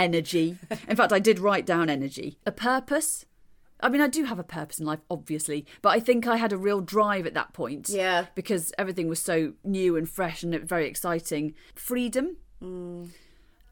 energy. 0.02 0.58
In 0.88 0.96
fact, 0.96 1.12
I 1.12 1.18
did 1.18 1.38
write 1.38 1.66
down 1.66 1.88
energy, 1.88 2.38
a 2.46 2.52
purpose. 2.52 3.26
I 3.82 3.88
mean, 3.88 4.00
I 4.00 4.08
do 4.08 4.24
have 4.24 4.38
a 4.38 4.44
purpose 4.44 4.78
in 4.78 4.86
life, 4.86 5.00
obviously, 5.10 5.66
but 5.80 5.90
I 5.90 6.00
think 6.00 6.26
I 6.26 6.36
had 6.36 6.52
a 6.52 6.58
real 6.58 6.80
drive 6.80 7.26
at 7.26 7.34
that 7.34 7.52
point. 7.52 7.88
Yeah. 7.88 8.26
Because 8.34 8.72
everything 8.76 9.08
was 9.08 9.20
so 9.20 9.54
new 9.64 9.96
and 9.96 10.08
fresh 10.08 10.42
and 10.42 10.54
very 10.68 10.86
exciting. 10.86 11.54
Freedom. 11.74 12.36
Mm. 12.62 13.08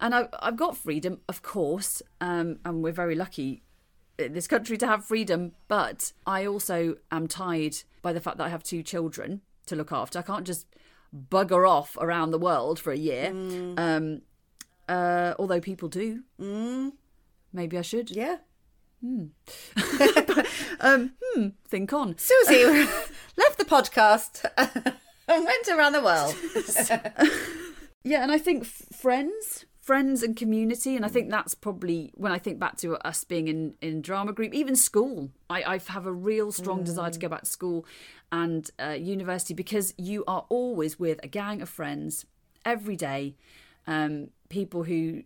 And 0.00 0.14
I, 0.14 0.28
I've 0.40 0.56
got 0.56 0.76
freedom, 0.76 1.20
of 1.28 1.42
course, 1.42 2.02
um, 2.20 2.58
and 2.64 2.82
we're 2.82 2.92
very 2.92 3.14
lucky 3.14 3.62
in 4.18 4.32
this 4.32 4.48
country 4.48 4.76
to 4.78 4.86
have 4.86 5.04
freedom, 5.04 5.52
but 5.68 6.12
I 6.26 6.46
also 6.46 6.96
am 7.10 7.28
tied 7.28 7.76
by 8.02 8.12
the 8.12 8.20
fact 8.20 8.38
that 8.38 8.44
I 8.44 8.48
have 8.48 8.62
two 8.62 8.82
children 8.82 9.42
to 9.66 9.76
look 9.76 9.92
after. 9.92 10.18
I 10.18 10.22
can't 10.22 10.46
just 10.46 10.66
bugger 11.30 11.68
off 11.68 11.96
around 12.00 12.30
the 12.30 12.38
world 12.38 12.78
for 12.78 12.92
a 12.92 12.96
year. 12.96 13.30
Mm. 13.32 13.78
Um, 13.78 14.22
uh, 14.88 15.34
although 15.38 15.60
people 15.60 15.88
do. 15.88 16.22
Maybe 17.52 17.78
I 17.78 17.82
should. 17.82 18.10
Yeah. 18.10 18.38
Um, 20.80 21.12
hmm, 21.22 21.48
think 21.66 21.92
on. 21.92 22.16
Susie 22.18 22.64
left 23.36 23.58
the 23.58 23.64
podcast 23.64 24.44
and 25.26 25.44
went 25.44 25.68
around 25.68 25.92
the 25.92 26.02
world. 26.02 26.34
Yeah, 28.04 28.22
and 28.22 28.30
I 28.32 28.38
think 28.38 28.62
f- 28.62 28.96
friends, 28.96 29.66
friends 29.80 30.22
and 30.22 30.34
community, 30.36 30.96
and 30.96 31.04
I 31.04 31.08
think 31.08 31.30
that's 31.30 31.54
probably 31.54 32.12
when 32.14 32.32
I 32.32 32.38
think 32.38 32.58
back 32.58 32.76
to 32.78 32.96
us 33.06 33.24
being 33.24 33.48
in 33.48 33.74
in 33.82 34.00
drama 34.00 34.32
group, 34.32 34.54
even 34.54 34.76
school. 34.76 35.30
I 35.50 35.62
I 35.74 35.78
have 35.88 36.06
a 36.06 36.12
real 36.12 36.50
strong 36.52 36.84
desire 36.84 37.10
to 37.10 37.18
go 37.18 37.28
back 37.28 37.42
to 37.42 37.50
school 37.50 37.84
and 38.30 38.70
uh, 38.82 38.90
university 38.90 39.52
because 39.52 39.92
you 39.98 40.24
are 40.26 40.46
always 40.48 40.98
with 40.98 41.18
a 41.22 41.28
gang 41.28 41.60
of 41.60 41.68
friends 41.68 42.24
every 42.64 42.96
day, 42.96 43.34
um, 43.88 44.28
people 44.48 44.84
who 44.84 45.24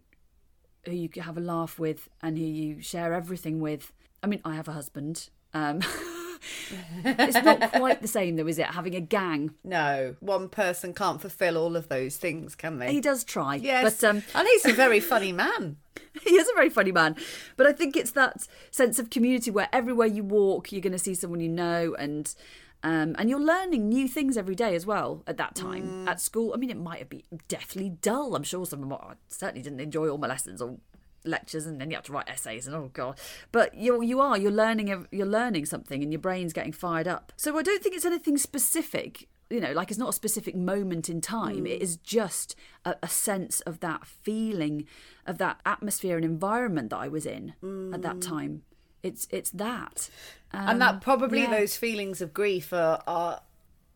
who 0.86 0.92
you 0.92 1.08
have 1.20 1.36
a 1.36 1.40
laugh 1.40 1.78
with 1.78 2.08
and 2.22 2.38
who 2.38 2.44
you 2.44 2.80
share 2.80 3.12
everything 3.12 3.60
with. 3.60 3.92
I 4.22 4.26
mean, 4.26 4.40
I 4.44 4.54
have 4.54 4.68
a 4.68 4.72
husband. 4.72 5.28
Um, 5.54 5.80
it's 7.04 7.44
not 7.44 7.72
quite 7.72 8.00
the 8.00 8.08
same 8.08 8.36
though, 8.36 8.46
is 8.46 8.58
it? 8.58 8.66
Having 8.66 8.94
a 8.94 9.00
gang. 9.00 9.54
No, 9.62 10.16
one 10.20 10.48
person 10.48 10.94
can't 10.94 11.20
fulfill 11.20 11.56
all 11.56 11.76
of 11.76 11.88
those 11.88 12.16
things, 12.16 12.54
can 12.54 12.78
they? 12.78 12.92
He 12.92 13.00
does 13.00 13.22
try, 13.24 13.56
Yes, 13.56 14.00
but 14.00 14.08
um, 14.08 14.22
and 14.34 14.48
he's 14.48 14.64
a 14.66 14.72
very 14.72 15.00
funny 15.00 15.32
man. 15.32 15.76
he 16.22 16.36
is 16.36 16.48
a 16.48 16.54
very 16.54 16.70
funny 16.70 16.92
man. 16.92 17.16
But 17.56 17.66
I 17.66 17.72
think 17.72 17.96
it's 17.96 18.12
that 18.12 18.48
sense 18.70 18.98
of 18.98 19.10
community 19.10 19.50
where 19.50 19.68
everywhere 19.72 20.08
you 20.08 20.24
walk, 20.24 20.72
you're 20.72 20.80
going 20.80 20.92
to 20.92 20.98
see 20.98 21.14
someone 21.14 21.40
you 21.40 21.48
know, 21.48 21.94
and 21.98 22.34
um, 22.82 23.14
and 23.18 23.30
you're 23.30 23.40
learning 23.40 23.88
new 23.88 24.08
things 24.08 24.36
every 24.36 24.54
day 24.54 24.74
as 24.74 24.84
well. 24.84 25.22
At 25.26 25.36
that 25.36 25.54
time 25.54 26.04
mm. 26.04 26.08
at 26.08 26.20
school, 26.20 26.52
I 26.54 26.56
mean, 26.56 26.70
it 26.70 26.76
might 26.76 26.98
have 26.98 27.08
been 27.08 27.22
deathly 27.48 27.90
dull. 27.90 28.34
I'm 28.34 28.42
sure 28.42 28.66
some 28.66 28.82
of 28.82 28.88
my, 28.88 28.96
I 28.96 29.14
certainly 29.28 29.62
didn't 29.62 29.80
enjoy 29.80 30.08
all 30.08 30.18
my 30.18 30.26
lessons 30.26 30.60
or 30.60 30.78
lectures, 31.24 31.66
and 31.66 31.80
then 31.80 31.90
you 31.90 31.96
have 31.96 32.04
to 32.04 32.12
write 32.12 32.28
essays, 32.28 32.66
and 32.66 32.74
oh 32.74 32.90
god. 32.92 33.18
But 33.52 33.74
you 33.74 34.02
you 34.02 34.20
are 34.20 34.36
you're 34.36 34.50
learning 34.50 35.06
you're 35.10 35.26
learning 35.26 35.66
something, 35.66 36.02
and 36.02 36.12
your 36.12 36.20
brain's 36.20 36.52
getting 36.52 36.72
fired 36.72 37.08
up. 37.08 37.32
So 37.36 37.56
I 37.56 37.62
don't 37.62 37.82
think 37.82 37.94
it's 37.94 38.04
anything 38.04 38.36
specific. 38.36 39.28
You 39.50 39.60
know, 39.60 39.72
like 39.72 39.90
it's 39.90 39.98
not 39.98 40.08
a 40.08 40.14
specific 40.14 40.56
moment 40.56 41.10
in 41.10 41.20
time. 41.20 41.66
It 41.66 41.78
mm. 41.78 41.82
is 41.82 41.98
just 41.98 42.56
a, 42.84 42.96
a 43.02 43.08
sense 43.08 43.60
of 43.60 43.80
that 43.80 44.06
feeling, 44.06 44.86
of 45.26 45.38
that 45.38 45.60
atmosphere 45.66 46.16
and 46.16 46.24
environment 46.24 46.90
that 46.90 46.96
I 46.98 47.08
was 47.08 47.26
in 47.26 47.50
at 47.92 48.02
that 48.02 48.16
mm. 48.16 48.28
time. 48.28 48.62
It's 49.02 49.26
it's 49.30 49.50
that, 49.50 50.10
and 50.52 50.70
Um, 50.70 50.78
that 50.78 51.00
probably 51.00 51.42
yeah. 51.42 51.50
those 51.50 51.76
feelings 51.76 52.20
of 52.20 52.32
grief 52.32 52.72
are, 52.72 53.02
are 53.06 53.42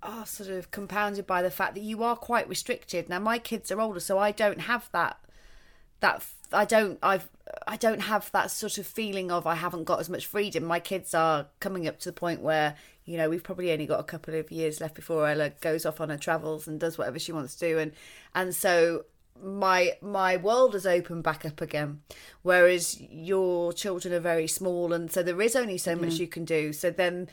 are 0.02 0.26
sort 0.26 0.50
of 0.50 0.70
compounded 0.70 1.26
by 1.26 1.42
the 1.42 1.50
fact 1.50 1.74
that 1.74 1.82
you 1.82 2.02
are 2.02 2.16
quite 2.16 2.48
restricted. 2.48 3.08
Now 3.08 3.18
my 3.18 3.38
kids 3.38 3.70
are 3.70 3.80
older, 3.80 4.00
so 4.00 4.18
I 4.18 4.32
don't 4.32 4.62
have 4.62 4.88
that 4.92 5.18
that 6.00 6.24
I 6.52 6.64
don't 6.64 6.98
I've 7.02 7.28
I 7.66 7.76
don't 7.76 8.00
have 8.00 8.30
that 8.32 8.50
sort 8.50 8.78
of 8.78 8.86
feeling 8.86 9.30
of 9.30 9.46
I 9.46 9.54
haven't 9.54 9.84
got 9.84 10.00
as 10.00 10.10
much 10.10 10.26
freedom. 10.26 10.64
My 10.64 10.80
kids 10.80 11.14
are 11.14 11.46
coming 11.60 11.86
up 11.88 11.98
to 12.00 12.08
the 12.08 12.12
point 12.12 12.40
where 12.40 12.74
you 13.04 13.16
know 13.16 13.30
we've 13.30 13.42
probably 13.42 13.72
only 13.72 13.86
got 13.86 14.00
a 14.00 14.04
couple 14.04 14.34
of 14.34 14.50
years 14.50 14.80
left 14.80 14.94
before 14.94 15.28
Ella 15.28 15.50
goes 15.60 15.86
off 15.86 16.00
on 16.00 16.10
her 16.10 16.18
travels 16.18 16.66
and 16.66 16.80
does 16.80 16.98
whatever 16.98 17.18
she 17.18 17.32
wants 17.32 17.54
to 17.56 17.68
do, 17.68 17.78
and 17.78 17.92
and 18.34 18.54
so 18.54 19.04
my 19.42 19.92
my 20.00 20.36
world 20.36 20.74
has 20.74 20.86
opened 20.86 21.22
back 21.22 21.44
up 21.44 21.60
again 21.60 22.00
whereas 22.42 23.00
your 23.00 23.72
children 23.72 24.12
are 24.14 24.20
very 24.20 24.46
small 24.46 24.92
and 24.92 25.10
so 25.10 25.22
there 25.22 25.40
is 25.40 25.56
only 25.56 25.78
so 25.78 25.94
much 25.96 26.14
you 26.14 26.26
can 26.26 26.44
do. 26.44 26.72
So 26.72 26.90
then 26.90 27.28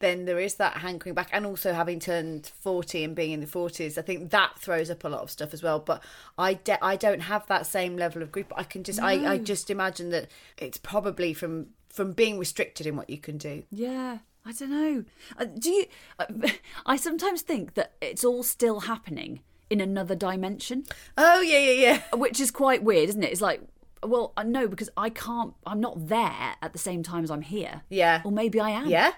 then 0.00 0.24
there 0.24 0.40
is 0.40 0.56
that 0.56 0.78
hankering 0.78 1.14
back 1.14 1.30
and 1.32 1.46
also 1.46 1.72
having 1.72 1.98
turned 1.98 2.50
40 2.60 3.04
and 3.04 3.14
being 3.14 3.30
in 3.30 3.40
the 3.40 3.46
40s 3.46 3.96
i 3.96 4.02
think 4.02 4.30
that 4.30 4.58
throws 4.58 4.90
up 4.90 5.04
a 5.04 5.08
lot 5.08 5.22
of 5.22 5.30
stuff 5.30 5.54
as 5.54 5.62
well. 5.62 5.78
But 5.78 6.02
i 6.36 6.54
de- 6.54 6.84
i 6.84 6.96
don't 6.96 7.20
have 7.20 7.46
that 7.46 7.66
same 7.66 7.96
level 7.96 8.22
of 8.22 8.32
grief 8.32 8.46
i 8.56 8.64
can 8.64 8.84
just 8.84 9.00
I, 9.00 9.34
I 9.34 9.38
just 9.38 9.70
imagine 9.70 10.10
that 10.10 10.30
it's 10.58 10.78
probably 10.78 11.32
from 11.32 11.68
from 11.94 12.12
being 12.12 12.38
restricted 12.38 12.88
in 12.88 12.96
what 12.96 13.08
you 13.08 13.18
can 13.18 13.38
do. 13.38 13.62
Yeah, 13.70 14.18
I 14.44 14.50
don't 14.50 14.70
know. 14.70 15.04
Uh, 15.38 15.44
do 15.44 15.70
you? 15.70 15.86
Uh, 16.18 16.26
I 16.86 16.96
sometimes 16.96 17.42
think 17.42 17.74
that 17.74 17.92
it's 18.00 18.24
all 18.24 18.42
still 18.42 18.80
happening 18.80 19.40
in 19.70 19.80
another 19.80 20.14
dimension, 20.14 20.84
oh 21.16 21.40
yeah 21.40 21.58
yeah 21.58 21.72
yeah 21.72 22.16
which 22.16 22.40
is 22.40 22.50
quite 22.50 22.82
weird, 22.82 23.08
isn't 23.08 23.22
it? 23.22 23.32
It's 23.32 23.40
like, 23.40 23.60
well, 24.02 24.32
no, 24.44 24.68
because 24.68 24.90
I 24.96 25.10
can't. 25.10 25.54
I'm 25.66 25.80
not 25.80 26.08
there 26.08 26.56
at 26.60 26.72
the 26.72 26.78
same 26.78 27.02
time 27.02 27.24
as 27.24 27.30
I'm 27.30 27.42
here. 27.42 27.82
Yeah. 27.88 28.22
Or 28.24 28.32
maybe 28.32 28.60
I 28.60 28.70
am. 28.70 28.86
Yeah. 28.86 29.12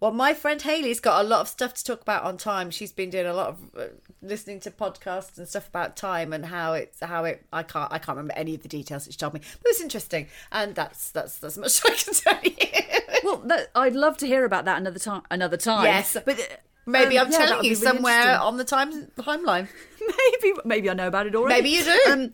Well, 0.00 0.12
my 0.12 0.32
friend 0.32 0.62
Haley's 0.62 1.00
got 1.00 1.24
a 1.24 1.28
lot 1.28 1.40
of 1.40 1.48
stuff 1.48 1.74
to 1.74 1.82
talk 1.82 2.02
about 2.02 2.22
on 2.22 2.36
time. 2.36 2.70
She's 2.70 2.92
been 2.92 3.10
doing 3.10 3.26
a 3.26 3.34
lot 3.34 3.48
of 3.48 3.58
uh, 3.76 3.84
listening 4.22 4.60
to 4.60 4.70
podcasts 4.70 5.38
and 5.38 5.48
stuff 5.48 5.66
about 5.68 5.96
time 5.96 6.32
and 6.32 6.46
how 6.46 6.74
it's 6.74 7.00
how 7.00 7.24
it. 7.24 7.44
I 7.52 7.64
can't 7.64 7.92
I 7.92 7.98
can't 7.98 8.16
remember 8.16 8.34
any 8.36 8.54
of 8.54 8.62
the 8.62 8.68
details 8.68 9.06
that 9.06 9.12
she 9.12 9.18
told 9.18 9.34
me, 9.34 9.40
but 9.40 9.70
it's 9.70 9.80
interesting, 9.80 10.28
and 10.52 10.74
that's 10.76 11.10
that's 11.10 11.38
that's 11.38 11.58
much 11.58 11.82
I 11.84 11.94
can 11.96 12.14
tell 12.14 12.40
you. 12.42 13.20
Well, 13.24 13.38
that, 13.46 13.70
I'd 13.74 13.96
love 13.96 14.16
to 14.18 14.26
hear 14.26 14.44
about 14.44 14.64
that 14.66 14.78
another 14.78 15.00
time. 15.00 15.22
Another 15.30 15.56
time. 15.56 15.84
Yes. 15.84 16.16
but 16.24 16.38
uh, 16.38 16.44
Maybe 16.88 17.18
um, 17.18 17.26
I'm 17.26 17.32
yeah, 17.32 17.38
telling 17.38 17.64
you 17.64 17.70
really 17.70 17.74
somewhere 17.74 18.38
on 18.38 18.56
the 18.56 18.64
time 18.64 19.06
timeline. 19.18 19.68
maybe 20.00 20.58
maybe 20.64 20.90
I 20.90 20.94
know 20.94 21.08
about 21.08 21.26
it 21.26 21.34
already. 21.34 21.62
Maybe 21.62 21.70
you 21.70 21.84
do. 21.84 22.00
Um, 22.10 22.30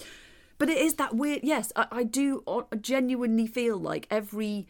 but 0.59 0.69
it 0.69 0.79
is 0.79 0.95
that 0.95 1.15
weird. 1.15 1.41
Yes, 1.43 1.73
I, 1.77 1.87
I 1.91 2.05
do 2.05 2.43
o- 2.47 2.69
genuinely 2.81 3.47
feel 3.47 3.79
like 3.79 4.07
every 4.11 4.67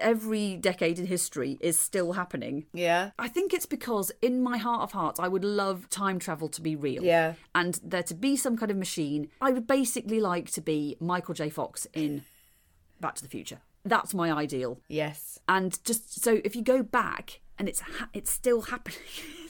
every 0.00 0.56
decade 0.56 0.98
in 0.98 1.06
history 1.06 1.58
is 1.60 1.78
still 1.78 2.12
happening. 2.12 2.66
Yeah. 2.72 3.10
I 3.18 3.28
think 3.28 3.52
it's 3.52 3.66
because 3.66 4.12
in 4.22 4.42
my 4.42 4.56
heart 4.56 4.82
of 4.82 4.92
hearts, 4.92 5.18
I 5.18 5.28
would 5.28 5.44
love 5.44 5.88
time 5.90 6.18
travel 6.18 6.48
to 6.50 6.60
be 6.60 6.76
real. 6.76 7.02
Yeah. 7.02 7.34
And 7.54 7.78
there 7.82 8.02
to 8.04 8.14
be 8.14 8.36
some 8.36 8.56
kind 8.56 8.70
of 8.70 8.76
machine. 8.76 9.28
I 9.40 9.50
would 9.50 9.66
basically 9.66 10.20
like 10.20 10.50
to 10.52 10.60
be 10.60 10.96
Michael 11.00 11.34
J. 11.34 11.50
Fox 11.50 11.86
in 11.92 12.22
Back 13.00 13.16
to 13.16 13.22
the 13.22 13.28
Future. 13.28 13.60
That's 13.84 14.14
my 14.14 14.30
ideal. 14.30 14.80
Yes. 14.88 15.38
And 15.48 15.82
just 15.84 16.22
so 16.22 16.40
if 16.44 16.54
you 16.54 16.62
go 16.62 16.82
back 16.82 17.40
and 17.58 17.68
it's 17.68 17.80
ha- 17.80 18.08
it's 18.12 18.30
still 18.30 18.62
happening. 18.62 18.98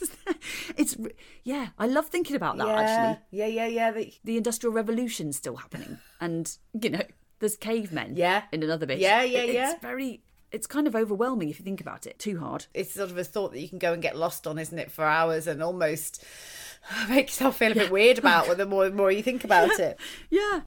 it's 0.76 0.96
yeah, 1.44 1.68
I 1.78 1.86
love 1.86 2.06
thinking 2.06 2.36
about 2.36 2.56
that 2.58 2.66
yeah. 2.66 2.80
actually. 2.80 3.24
Yeah. 3.30 3.46
Yeah. 3.46 3.66
Yeah. 3.66 3.90
The- 3.92 4.14
The 4.24 4.36
industrial 4.36 4.72
revolution's 4.74 5.36
still 5.36 5.56
happening 5.56 5.98
and 6.20 6.56
you 6.80 6.90
know, 6.90 7.02
there's 7.40 7.56
cavemen 7.56 8.16
Yeah. 8.16 8.42
in 8.52 8.62
another 8.62 8.86
bit. 8.86 8.98
Yeah, 8.98 9.22
yeah, 9.22 9.40
It- 9.40 9.54
yeah. 9.54 9.72
It's 9.72 9.80
very 9.82 10.22
it's 10.50 10.66
kind 10.66 10.86
of 10.86 10.96
overwhelming 10.96 11.50
if 11.50 11.58
you 11.58 11.64
think 11.64 11.80
about 11.80 12.06
it. 12.06 12.18
Too 12.18 12.38
hard. 12.40 12.66
it's 12.72 12.94
sort 12.94 13.10
of 13.10 13.18
a 13.18 13.24
thought 13.24 13.52
that 13.52 13.60
you 13.60 13.68
can 13.68 13.78
go 13.78 13.92
and 13.92 14.00
get 14.00 14.16
lost 14.16 14.46
on, 14.46 14.58
isn't 14.58 14.78
it, 14.78 14.90
for 14.90 15.04
hours 15.04 15.46
and 15.46 15.62
almost 15.62 16.24
make 17.08 17.26
yourself 17.28 17.58
feel 17.58 17.72
a 17.72 17.74
bit 17.74 17.90
weird 17.90 18.18
about 18.18 18.46
the 18.56 18.66
more 18.66 18.88
the 18.88 18.94
more 18.96 19.10
you 19.12 19.22
think 19.22 19.44
about 19.44 19.78
it. 19.78 19.98
Yeah. 20.30 20.62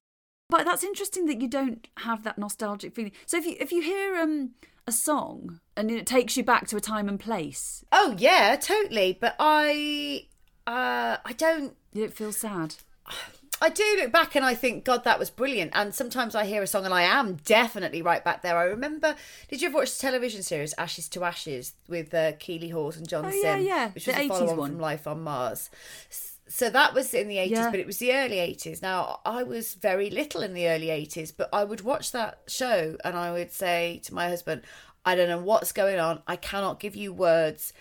But 0.50 0.65
that's 0.65 0.83
interesting 0.83 1.27
that 1.27 1.39
you 1.41 1.48
don't 1.48 1.88
have 1.98 2.24
that 2.25 2.38
nostalgic 2.38 2.93
feeling. 2.93 3.13
So 3.25 3.38
if 3.38 3.45
you 3.45 3.55
if 3.60 3.71
you 3.71 3.81
hear 3.81 4.17
um 4.17 4.51
a 4.88 4.91
song 4.91 5.59
and 5.77 5.89
it 5.91 6.05
takes 6.05 6.35
you 6.38 6.43
back 6.43 6.67
to 6.67 6.77
a 6.77 6.81
time 6.81 7.07
and 7.07 7.19
place, 7.19 7.83
Oh 7.91 8.15
yeah, 8.17 8.55
totally. 8.55 9.17
But 9.19 9.35
I, 9.39 10.25
uh, 10.67 11.17
I 11.23 11.33
don't. 11.33 11.75
you 11.93 12.01
don't 12.03 12.13
feel 12.13 12.31
sad. 12.31 12.75
I 13.63 13.69
do 13.69 13.83
look 14.00 14.11
back 14.11 14.35
and 14.35 14.43
I 14.43 14.55
think, 14.55 14.83
God, 14.85 15.03
that 15.03 15.19
was 15.19 15.29
brilliant. 15.29 15.69
And 15.75 15.93
sometimes 15.93 16.33
I 16.33 16.45
hear 16.45 16.63
a 16.63 16.67
song 16.67 16.83
and 16.83 16.95
I 16.95 17.03
am 17.03 17.35
definitely 17.45 18.01
right 18.01 18.23
back 18.23 18.41
there. 18.41 18.57
I 18.57 18.63
remember, 18.63 19.15
did 19.50 19.61
you 19.61 19.67
ever 19.67 19.77
watch 19.77 19.95
the 19.95 20.01
television 20.01 20.41
series 20.41 20.73
Ashes 20.79 21.07
to 21.09 21.23
Ashes 21.23 21.73
with 21.88 22.11
uh, 22.11 22.31
Keeley 22.39 22.69
Hawes 22.69 22.97
and 22.97 23.07
John 23.07 23.25
Oh, 23.25 23.29
Simm? 23.29 23.39
yeah, 23.43 23.57
yeah. 23.57 23.89
Which 23.91 24.05
The 24.05 24.13
was 24.13 24.19
a 24.19 24.23
80s 24.23 24.27
follow 24.29 24.61
on 24.63 24.69
from 24.71 24.79
Life 24.79 25.05
on 25.05 25.21
Mars. 25.21 25.69
S- 26.09 26.30
So 26.51 26.70
that 26.70 26.93
was 26.93 27.13
in 27.13 27.27
the 27.29 27.38
80s, 27.38 27.51
Yeah. 27.51 27.72
but 27.72 27.79
it 27.79 27.88
was 27.88 27.98
the 27.98 28.13
early 28.13 28.39
80s. 28.39 28.81
Now, 28.81 29.22
I 29.25 29.43
was 29.43 29.74
very 29.75 30.10
little 30.10 30.41
in 30.41 30.53
the 30.53 30.67
early 30.67 30.89
80s, 30.89 31.31
but 31.31 31.50
I 31.53 31.63
would 31.63 31.81
watch 31.81 32.12
that 32.12 32.41
show 32.48 32.98
and 33.03 33.15
I 33.15 33.31
would 33.31 33.51
say 33.51 34.01
to 34.05 34.13
my 34.13 34.27
husband, 34.27 34.62
I 35.05 35.15
don't 35.15 35.29
know 35.29 35.39
what's 35.41 35.72
going 35.72 36.00
on. 36.00 36.22
I 36.27 36.36
cannot 36.36 36.79
give 36.79 36.96
you 36.96 37.13
words 37.13 37.74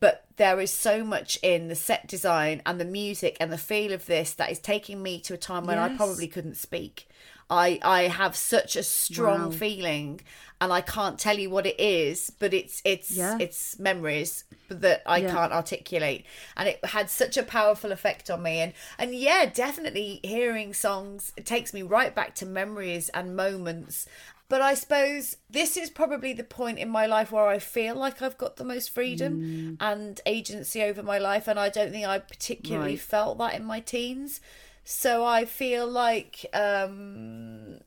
but 0.00 0.26
there 0.36 0.60
is 0.60 0.70
so 0.72 1.02
much 1.02 1.38
in 1.42 1.66
the 1.66 1.74
set 1.74 2.06
design 2.06 2.62
and 2.64 2.80
the 2.80 2.84
music 2.84 3.36
and 3.40 3.50
the 3.52 3.58
feel 3.58 3.92
of 3.92 4.06
this 4.06 4.32
that 4.34 4.50
is 4.50 4.60
taking 4.60 5.02
me 5.02 5.18
to 5.20 5.34
a 5.34 5.36
time 5.36 5.66
when 5.66 5.76
I 5.78 5.88
probably 5.88 6.28
couldn't 6.28 6.56
speak. 6.56 7.08
I 7.50 7.80
I 7.82 8.02
have 8.02 8.36
such 8.36 8.76
a 8.76 8.82
strong 8.84 9.50
Wow. 9.50 9.50
feeling 9.50 10.20
and 10.60 10.72
I 10.72 10.80
can't 10.80 11.18
tell 11.18 11.38
you 11.38 11.50
what 11.50 11.66
it 11.66 11.78
is, 11.80 12.30
but 12.38 12.52
it's 12.54 12.82
it's 12.84 13.16
Yeah. 13.16 13.36
it's 13.38 13.78
memories 13.78 14.44
that 14.68 15.02
I 15.06 15.20
Yeah. 15.20 15.32
can't 15.32 15.52
articulate. 15.52 16.26
And 16.56 16.68
it 16.68 16.84
had 16.84 17.08
such 17.10 17.36
a 17.36 17.42
powerful 17.42 17.92
effect 17.92 18.30
on 18.30 18.42
me 18.42 18.58
and 18.60 18.72
and 18.98 19.14
yeah, 19.14 19.46
definitely 19.46 20.20
hearing 20.24 20.74
songs 20.74 21.32
it 21.36 21.46
takes 21.46 21.72
me 21.72 21.82
right 21.82 22.14
back 22.14 22.34
to 22.36 22.46
memories 22.46 23.08
and 23.10 23.36
moments 23.36 24.06
but 24.48 24.62
I 24.62 24.74
suppose 24.74 25.36
this 25.50 25.76
is 25.76 25.90
probably 25.90 26.32
the 26.32 26.42
point 26.44 26.78
in 26.78 26.88
my 26.88 27.04
life 27.06 27.30
where 27.30 27.46
I 27.48 27.58
feel 27.58 27.94
like 27.94 28.22
I've 28.22 28.38
got 28.38 28.56
the 28.56 28.64
most 28.64 28.88
freedom 28.90 29.40
Mm. 29.42 29.76
and 29.78 30.20
agency 30.24 30.82
over 30.82 31.02
my 31.02 31.18
life. 31.18 31.46
And 31.48 31.58
I 31.60 31.68
don't 31.68 31.90
think 31.92 32.06
I 32.06 32.18
particularly 32.18 32.92
Right. 32.92 33.00
felt 33.00 33.36
that 33.38 33.54
in 33.54 33.64
my 33.64 33.80
teens. 33.80 34.40
So 34.84 35.22
I 35.24 35.44
feel 35.44 35.86
like 35.86 36.46
um, 36.54 37.80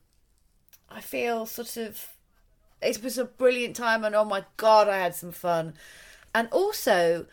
I 0.88 1.00
feel 1.00 1.46
sort 1.46 1.76
of 1.76 2.11
it 2.82 3.02
was 3.02 3.18
a 3.18 3.24
brilliant 3.24 3.76
time, 3.76 4.04
and 4.04 4.14
oh 4.14 4.24
my 4.24 4.44
god, 4.56 4.88
I 4.88 4.98
had 4.98 5.14
some 5.14 5.32
fun. 5.32 5.74
And 6.34 6.48
also, 6.50 7.26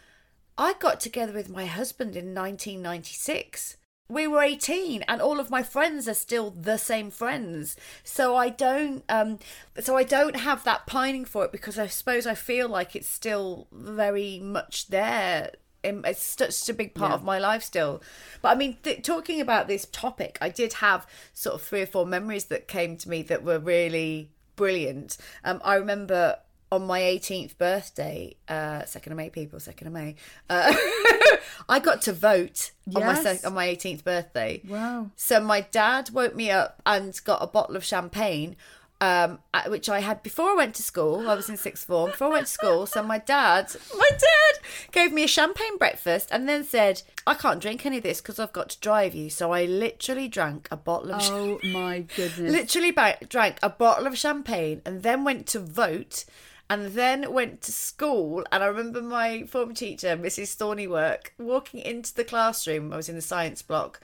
I 0.57 0.73
got 0.79 0.99
together 0.99 1.33
with 1.33 1.49
my 1.49 1.65
husband 1.65 2.15
in 2.15 2.33
1996. 2.35 3.77
We 4.11 4.25
were 4.25 4.41
18 4.41 5.03
and 5.03 5.21
all 5.21 5.39
of 5.39 5.51
my 5.51 5.61
friends 5.61 6.07
are 6.07 6.15
still 6.15 6.49
the 6.49 6.77
same 6.77 7.11
friends. 7.11 7.77
So 8.03 8.35
I 8.35 8.49
don't 8.49 9.03
um 9.07 9.37
so 9.79 9.95
I 9.95 10.03
don't 10.03 10.35
have 10.37 10.63
that 10.63 10.87
pining 10.87 11.25
for 11.25 11.45
it 11.45 11.51
because 11.51 11.77
I 11.77 11.85
suppose 11.85 12.25
I 12.25 12.33
feel 12.33 12.67
like 12.67 12.95
it's 12.95 13.07
still 13.07 13.67
very 13.71 14.39
much 14.39 14.87
there. 14.87 15.51
It's 15.83 16.23
such 16.23 16.67
a 16.69 16.73
big 16.73 16.95
part 16.95 17.11
Yeah. 17.11 17.15
of 17.17 17.23
my 17.23 17.37
life 17.37 17.61
still. 17.63 18.01
But 18.41 18.49
I 18.49 18.55
mean, 18.55 18.77
th- 18.81 19.03
talking 19.03 19.39
about 19.39 19.67
this 19.67 19.85
topic, 19.91 20.39
I 20.41 20.49
did 20.49 20.73
have 20.73 21.05
sort 21.33 21.53
of 21.55 21.61
three 21.61 21.83
or 21.83 21.85
four 21.85 22.07
memories 22.07 22.45
that 22.45 22.67
came 22.67 22.97
to 22.97 23.09
me 23.09 23.21
that 23.23 23.43
were 23.43 23.59
really 23.59 24.31
brilliant. 24.59 25.17
Um, 25.45 25.61
I 25.63 25.75
remember 25.75 26.35
on 26.69 26.85
my 26.85 26.99
18th 26.99 27.57
birthday, 27.57 28.35
uh, 28.49 28.81
2nd 28.81 29.07
of 29.07 29.17
May, 29.17 29.29
people, 29.29 29.57
2nd 29.57 29.87
of 29.87 29.93
May, 29.93 30.15
uh, 30.49 30.75
I 31.69 31.79
got 31.79 32.01
to 32.03 32.13
vote 32.13 32.71
on 32.93 33.05
my 33.05 33.15
sec- 33.15 33.47
on 33.47 33.53
my 33.53 33.67
18th 33.67 34.03
birthday. 34.03 34.61
Wow. 34.67 35.11
So 35.15 35.39
my 35.39 35.61
dad 35.61 36.09
woke 36.11 36.35
me 36.35 36.51
up 36.51 36.81
and 36.85 37.17
got 37.23 37.41
a 37.41 37.47
bottle 37.47 37.77
of 37.77 37.85
champagne, 37.85 38.57
um, 39.01 39.39
which 39.67 39.87
I 39.87 39.99
had 40.01 40.21
before 40.23 40.49
I 40.51 40.55
went 40.55 40.75
to 40.75 40.83
school. 40.83 41.29
I 41.29 41.33
was 41.35 41.49
in 41.49 41.55
sixth 41.57 41.85
form 41.87 42.11
before 42.11 42.27
I 42.27 42.31
went 42.31 42.47
to 42.47 42.51
school. 42.51 42.85
So 42.85 43.01
my 43.01 43.17
dad, 43.17 43.73
my 43.97 44.09
dad 44.09 44.59
gave 44.91 45.13
me 45.13 45.23
a 45.23 45.27
champagne 45.27 45.77
breakfast 45.77 46.29
and 46.31 46.49
then 46.49 46.63
said, 46.63 47.01
"I 47.25 47.33
can't 47.33 47.61
drink 47.61 47.85
any 47.85 47.97
of 47.97 48.03
this 48.03 48.19
because 48.21 48.39
I've 48.39 48.51
got 48.53 48.69
to 48.69 48.79
drive 48.81 49.15
you." 49.15 49.29
So 49.29 49.51
I 49.53 49.65
literally 49.65 50.27
drank 50.27 50.67
a 50.69 50.77
bottle 50.77 51.13
of. 51.13 51.21
Oh 51.31 51.59
my 51.63 51.99
goodness. 52.15 52.51
literally 52.51 52.91
ba- 52.91 53.17
drank 53.29 53.57
a 53.63 53.69
bottle 53.69 54.05
of 54.07 54.17
champagne 54.17 54.81
and 54.85 55.01
then 55.03 55.23
went 55.23 55.47
to 55.47 55.59
vote 55.59 56.25
and 56.71 56.87
then 56.87 57.33
went 57.33 57.61
to 57.63 57.71
school 57.71 58.45
and 58.51 58.63
i 58.63 58.67
remember 58.67 59.01
my 59.01 59.41
former 59.45 59.73
teacher 59.73 60.15
mrs 60.15 60.55
thornywork 60.55 61.33
walking 61.39 61.79
into 61.79 62.13
the 62.13 62.23
classroom 62.23 62.93
i 62.93 62.95
was 62.95 63.09
in 63.09 63.15
the 63.15 63.23
science 63.23 63.63
block 63.63 63.99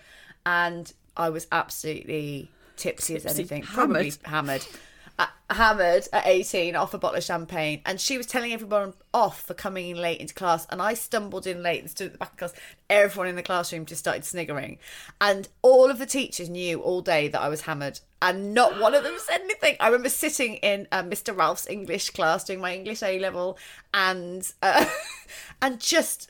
and 0.47 0.93
i 1.15 1.29
was 1.29 1.45
absolutely 1.51 2.49
tipsy 2.75 3.15
as 3.15 3.25
anything. 3.25 3.63
Probably 3.63 4.13
hammered. 4.23 4.65
Uh, 5.17 5.27
hammered 5.49 6.05
at 6.11 6.27
18 6.27 6.75
off 6.75 6.93
a 6.93 6.97
bottle 6.97 7.17
of 7.17 7.23
champagne. 7.23 7.81
And 7.85 8.01
she 8.01 8.17
was 8.17 8.25
telling 8.25 8.51
everyone 8.51 8.93
off 9.13 9.41
for 9.43 9.53
coming 9.53 9.89
in 9.89 9.97
late 9.97 10.19
into 10.19 10.33
class. 10.33 10.67
And 10.69 10.81
i 10.81 10.93
stumbled 10.93 11.47
in 11.47 11.63
late 11.63 11.79
and 11.79 11.89
stood 11.89 12.07
at 12.07 12.11
the 12.13 12.17
back 12.17 12.31
of 12.33 12.37
class. 12.37 12.53
Everyone 12.89 13.29
in 13.29 13.37
the 13.37 13.43
classroom 13.43 13.85
just 13.85 13.99
started 13.99 14.25
sniggering. 14.25 14.77
And 15.21 15.47
all 15.61 15.89
of 15.89 15.99
the 15.99 16.05
teachers 16.05 16.49
knew 16.49 16.81
all 16.81 17.01
day 17.01 17.29
that 17.29 17.41
i 17.41 17.47
was 17.47 17.61
hammered. 17.61 18.01
And 18.21 18.53
not 18.53 18.79
one 18.79 18.93
of 18.93 19.03
them 19.03 19.15
said 19.17 19.41
anything. 19.41 19.77
I 19.79 19.87
remember 19.87 20.09
sitting 20.09 20.55
in 20.55 20.87
uh, 20.91 21.03
mr 21.03 21.35
ralph's 21.35 21.67
english 21.67 22.09
class 22.09 22.43
doing 22.43 22.59
my 22.59 22.75
english 22.75 23.01
a 23.01 23.17
level. 23.19 23.57
And 23.93 24.51
uh, 24.61 24.85
and 25.61 25.79
just 25.79 26.29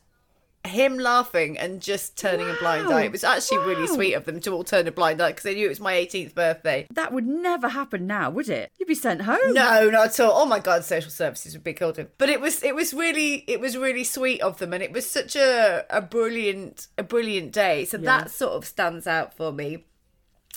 him 0.67 0.97
laughing 0.97 1.57
and 1.57 1.81
just 1.81 2.17
turning 2.17 2.49
a 2.49 2.53
blind 2.55 2.87
eye 2.87 3.03
it 3.03 3.11
was 3.11 3.23
actually 3.23 3.59
really 3.59 3.87
sweet 3.87 4.13
of 4.13 4.25
them 4.25 4.39
to 4.39 4.51
all 4.51 4.63
turn 4.63 4.87
a 4.87 4.91
blind 4.91 5.21
eye 5.21 5.29
because 5.29 5.43
they 5.43 5.55
knew 5.55 5.65
it 5.65 5.69
was 5.69 5.79
my 5.79 5.93
18th 5.93 6.33
birthday 6.33 6.87
That 6.93 7.11
would 7.13 7.25
never 7.27 7.69
happen 7.69 8.07
now, 8.07 8.29
would 8.29 8.49
it? 8.49 8.71
You'd 8.79 8.87
be 8.87 8.95
sent 8.95 9.21
home. 9.21 9.53
no, 9.53 9.89
not 9.89 10.07
at 10.07 10.19
all. 10.19 10.31
Oh 10.41 10.45
my 10.45 10.59
god, 10.59 10.83
social 10.83 11.11
services 11.11 11.53
would 11.53 11.63
be 11.63 11.73
killed 11.73 11.97
him. 11.97 12.09
But 12.17 12.29
it 12.29 12.41
was 12.41 12.63
it 12.63 12.75
was 12.75 12.93
really 12.93 13.43
it 13.47 13.59
was 13.59 13.77
really 13.77 14.03
sweet 14.03 14.41
of 14.41 14.57
them 14.59 14.73
and 14.73 14.81
it 14.83 14.91
was 14.91 15.09
such 15.09 15.35
a 15.35 15.85
a 15.89 16.01
brilliant 16.01 16.87
a 16.97 17.03
brilliant 17.03 17.51
day. 17.51 17.85
So 17.85 17.97
that 17.97 18.31
sort 18.31 18.53
of 18.53 18.65
stands 18.65 19.07
out 19.07 19.33
for 19.35 19.51
me. 19.51 19.85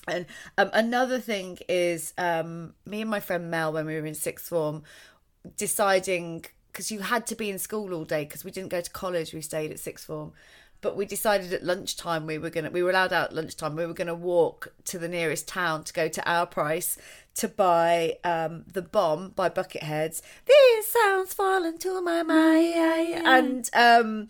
And 0.07 0.25
um, 0.57 0.71
another 0.73 1.21
thing 1.21 1.59
is 1.69 2.15
um, 2.17 2.75
me 2.87 3.03
and 3.03 3.11
my 3.11 3.21
friend 3.21 3.51
Mel 3.51 3.73
when 3.73 3.85
we 3.85 3.95
were 4.01 4.07
in 4.07 4.15
sixth 4.15 4.49
form 4.49 4.83
deciding 5.57 6.45
because 6.79 6.93
you 6.93 7.01
had 7.01 7.27
to 7.27 7.35
be 7.35 7.51
in 7.51 7.59
school 7.59 7.93
all 7.93 8.05
day 8.05 8.23
because 8.23 8.45
we 8.45 8.53
didn't 8.53 8.69
go 8.69 8.81
to 8.81 8.91
college 8.93 9.35
we 9.35 9.41
stayed 9.41 9.73
at 9.73 9.81
sixth 9.81 10.05
form. 10.05 10.31
But 10.81 10.97
we 10.97 11.07
decided 11.07 11.53
at 11.53 11.65
lunchtime 11.65 12.25
we 12.25 12.39
were 12.39 12.51
gonna 12.51 12.71
we 12.71 12.85
were 12.85 12.91
allowed 12.91 13.13
out 13.13 13.31
at 13.31 13.35
lunchtime 13.35 13.75
we 13.75 13.85
were 13.85 13.95
gonna 13.95 14.15
walk 14.15 14.73
to 14.85 14.97
the 14.97 15.09
nearest 15.09 15.49
town 15.49 15.83
to 15.83 15.93
go 15.93 16.07
to 16.07 16.31
our 16.31 16.47
price 16.47 16.97
to 17.35 17.49
buy 17.49 18.19
um 18.23 18.63
the 18.73 18.81
bomb 18.81 19.31
by 19.31 19.49
bucketheads. 19.49 20.23
These 20.47 20.87
sounds 20.87 21.35
fall 21.35 21.65
into 21.65 22.01
my 22.01 22.23
mind. 22.23 23.27
And 23.27 23.71
um 23.75 24.29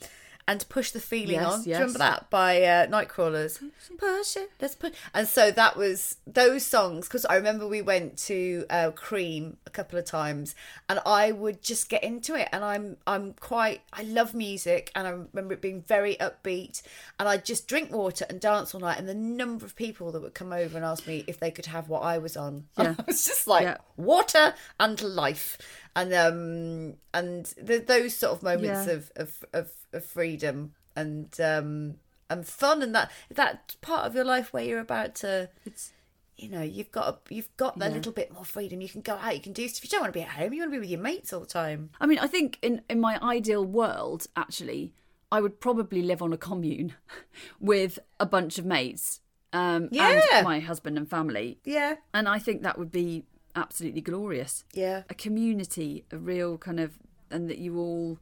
and 0.48 0.66
push 0.70 0.90
the 0.90 0.98
feeling 1.00 1.36
Yes, 1.36 1.52
on. 1.52 1.62
Do 1.62 1.70
you 1.70 1.76
remember 1.76 1.98
that 1.98 2.30
by 2.30 2.62
uh, 2.62 2.86
Nightcrawlers? 2.86 3.62
Push 3.98 4.36
it, 4.38 4.50
let's 4.60 4.74
push. 4.74 4.94
And 5.14 5.28
so 5.28 5.50
that 5.52 5.76
was 5.76 6.16
those 6.26 6.64
songs 6.64 7.06
because 7.06 7.24
I 7.26 7.36
remember 7.36 7.68
we 7.68 7.82
went 7.82 8.16
to 8.26 8.64
uh, 8.70 8.90
Cream 8.92 9.58
a 9.66 9.70
couple 9.70 9.98
of 9.98 10.06
times, 10.06 10.54
and 10.88 10.98
I 11.04 11.32
would 11.32 11.62
just 11.62 11.88
get 11.90 12.02
into 12.02 12.34
it. 12.34 12.48
And 12.50 12.64
I'm 12.64 12.96
I'm 13.06 13.34
quite 13.34 13.82
I 13.92 14.02
love 14.02 14.34
music, 14.34 14.90
and 14.96 15.06
I 15.06 15.10
remember 15.10 15.52
it 15.52 15.60
being 15.60 15.82
very 15.82 16.16
upbeat. 16.16 16.82
And 17.20 17.28
I'd 17.28 17.44
just 17.44 17.68
drink 17.68 17.92
water 17.92 18.24
and 18.30 18.40
dance 18.40 18.74
all 18.74 18.80
night. 18.80 18.98
And 18.98 19.08
the 19.08 19.14
number 19.14 19.64
of 19.66 19.76
people 19.76 20.10
that 20.12 20.22
would 20.22 20.34
come 20.34 20.52
over 20.52 20.76
and 20.76 20.84
ask 20.86 21.06
me 21.06 21.24
if 21.26 21.38
they 21.38 21.50
could 21.50 21.66
have 21.66 21.88
what 21.90 22.02
I 22.02 22.16
was 22.18 22.36
on, 22.36 22.64
Yeah. 22.78 22.94
I 22.98 23.02
was 23.06 23.24
just 23.26 23.46
like 23.46 23.64
Yeah. 23.64 23.76
water 23.96 24.54
and 24.80 25.00
life. 25.02 25.58
And 25.98 26.12
um 26.14 26.94
and 27.12 27.44
th- 27.66 27.86
those 27.86 28.14
sort 28.14 28.32
of 28.36 28.42
moments 28.42 28.86
Yeah. 28.86 28.92
of, 28.96 29.12
of 29.16 29.44
of 29.52 29.70
of 29.92 30.04
freedom 30.04 30.74
and 30.94 31.28
um 31.40 31.96
and 32.30 32.46
fun 32.46 32.82
and 32.82 32.94
that 32.94 33.10
that 33.40 33.76
part 33.80 34.06
of 34.06 34.14
your 34.14 34.24
life 34.24 34.52
where 34.52 34.62
you're 34.64 34.80
about 34.90 35.14
to 35.24 35.48
It's 35.64 35.92
you 36.36 36.48
know 36.48 36.62
you've 36.62 36.92
got 36.92 37.06
a, 37.08 37.34
you've 37.34 37.54
got 37.56 37.76
Yeah. 37.78 37.88
little 37.88 38.12
bit 38.12 38.32
more 38.32 38.44
freedom 38.44 38.80
you 38.80 38.88
can 38.88 39.00
go 39.00 39.14
out 39.14 39.34
you 39.34 39.40
can 39.40 39.52
do 39.52 39.66
stuff 39.68 39.82
you 39.84 39.90
don't 39.90 40.02
want 40.02 40.12
to 40.12 40.18
be 40.18 40.22
at 40.22 40.28
home 40.40 40.52
you 40.52 40.60
want 40.60 40.70
to 40.72 40.76
be 40.76 40.80
with 40.80 40.90
your 40.90 41.00
mates 41.00 41.32
all 41.32 41.40
the 41.40 41.46
time 41.46 41.90
I 42.00 42.06
mean, 42.06 42.18
I 42.20 42.28
think 42.28 42.58
in, 42.62 42.82
in 42.88 43.00
my 43.00 43.18
ideal 43.22 43.64
world, 43.64 44.26
actually, 44.36 44.92
I 45.32 45.40
would 45.40 45.58
probably 45.60 46.02
live 46.02 46.22
on 46.22 46.32
a 46.32 46.36
commune 46.38 46.94
with 47.60 47.98
a 48.20 48.26
bunch 48.26 48.58
of 48.58 48.64
mates 48.64 49.20
um, 49.52 49.88
Yeah. 49.90 50.20
and 50.36 50.44
my 50.44 50.60
husband 50.60 50.96
and 50.98 51.08
family. 51.08 51.58
yeah 51.64 51.96
And 52.14 52.28
I 52.28 52.38
think 52.38 52.62
that 52.62 52.78
would 52.78 52.92
be 52.92 53.24
absolutely 53.58 54.00
glorious. 54.00 54.64
yeah 54.72 55.02
A 55.10 55.14
community, 55.14 56.04
a 56.10 56.18
real 56.18 56.56
kind 56.58 56.80
of, 56.80 56.90
and 57.30 57.48
that 57.50 57.58
you 57.58 57.78
all. 57.78 58.18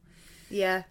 yeah 0.49 0.83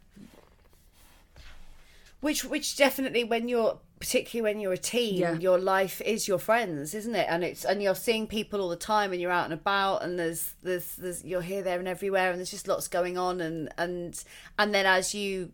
which 2.20 2.44
which 2.44 2.76
definitely 2.76 3.24
when 3.24 3.48
you're 3.48 3.78
particularly 4.00 4.42
when 4.52 4.60
you're 4.60 4.72
a 4.72 4.78
teen 4.78 5.16
Yeah. 5.20 5.34
your 5.34 5.58
life 5.58 6.00
is 6.02 6.26
your 6.28 6.38
friends 6.38 6.94
isn't 6.94 7.14
it 7.14 7.26
and 7.30 7.44
it's 7.44 7.64
and 7.64 7.82
you're 7.82 7.94
seeing 7.94 8.26
people 8.26 8.60
all 8.60 8.68
the 8.68 8.76
time 8.76 9.12
and 9.12 9.20
you're 9.20 9.30
out 9.30 9.44
and 9.44 9.54
about 9.54 10.02
and 10.02 10.18
there's 10.18 10.54
there's 10.62 10.96
there's 10.96 11.24
you're 11.24 11.42
here 11.42 11.62
there 11.62 11.78
and 11.78 11.88
everywhere 11.88 12.30
and 12.30 12.38
there's 12.38 12.50
just 12.50 12.68
lots 12.68 12.88
going 12.88 13.16
on 13.18 13.40
and 13.40 13.70
and 13.78 14.24
and 14.58 14.74
then 14.74 14.86
as 14.86 15.14
you 15.14 15.52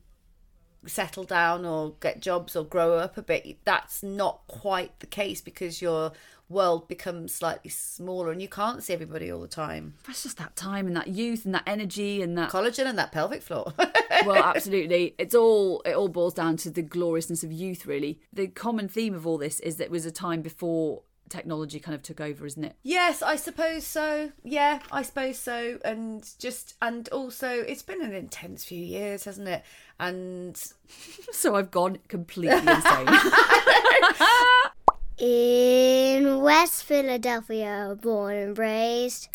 settle 0.87 1.23
down 1.25 1.65
or 1.65 1.95
get 2.01 2.21
jobs 2.21 2.57
or 2.57 2.65
grow 2.65 2.95
up 2.95 3.17
a 3.17 3.23
bit 3.23 3.57
that's 3.65 4.03
not 4.03 4.41
quite 4.49 4.99
the 5.01 5.07
case 5.07 5.41
because 5.41 5.81
your 5.81 6.13
world 6.53 6.89
becomes 6.89 7.35
slightly 7.35 7.71
smaller 7.71 8.31
and 8.31 8.41
you 8.43 8.49
can't 8.49 8.83
see 8.83 8.93
everybody 8.93 9.31
all 9.33 9.41
the 9.41 9.49
time 9.49 9.95
That's 10.07 10.23
just 10.23 10.39
that 10.39 10.55
time 10.57 10.87
and 10.87 10.97
that 10.97 11.09
youth 11.09 11.45
and 11.45 11.55
that 11.55 11.65
energy 11.67 12.23
and 12.23 12.37
that. 12.39 12.51
collagen 12.51 12.87
and 12.87 12.99
that 12.99 13.13
pelvic 13.13 13.43
floor 13.43 13.73
well, 14.27 14.43
absolutely. 14.43 15.15
It's 15.19 15.35
all 15.35 15.81
it 15.85 15.95
all 15.95 16.09
boils 16.09 16.35
down 16.35 16.57
to 16.59 16.71
the 16.71 16.83
gloriousness 16.83 17.43
of 17.43 17.53
youth, 17.53 17.87
really. 17.87 18.21
The 18.33 18.49
common 18.49 18.89
theme 18.89 19.15
of 19.15 19.27
all 19.27 19.39
this 19.39 19.61
is 19.61 19.77
that 19.77 19.85
it 19.85 19.91
was 19.91 20.07
a 20.07 20.11
time 20.11 20.43
before 20.43 21.03
technology 21.29 21.81
kind 21.81 21.95
of 21.95 22.03
took 22.03 22.21
over, 22.21 22.45
isn't 22.47 22.63
it? 22.65 22.77
Yes, 22.83 23.23
I 23.23 23.37
suppose 23.37 23.87
so. 23.87 24.33
Yeah, 24.45 24.81
I 24.91 25.03
suppose 25.03 25.39
so. 25.39 25.79
And 25.85 26.29
just, 26.39 26.75
and 26.83 27.09
also, 27.09 27.49
it's 27.49 27.83
been 27.83 28.03
an 28.03 28.13
intense 28.13 28.65
few 28.65 28.83
years, 28.85 29.25
hasn't 29.25 29.49
it? 29.49 29.65
And 29.99 30.57
So 31.33 31.57
I've 31.57 31.71
gone 31.71 31.99
completely 32.09 32.59
insane. 32.59 33.07
In 35.23 36.41
West 36.41 36.83
Philadelphia, 36.83 37.97
born 38.03 38.35
and 38.35 38.59
raised. 38.59 39.29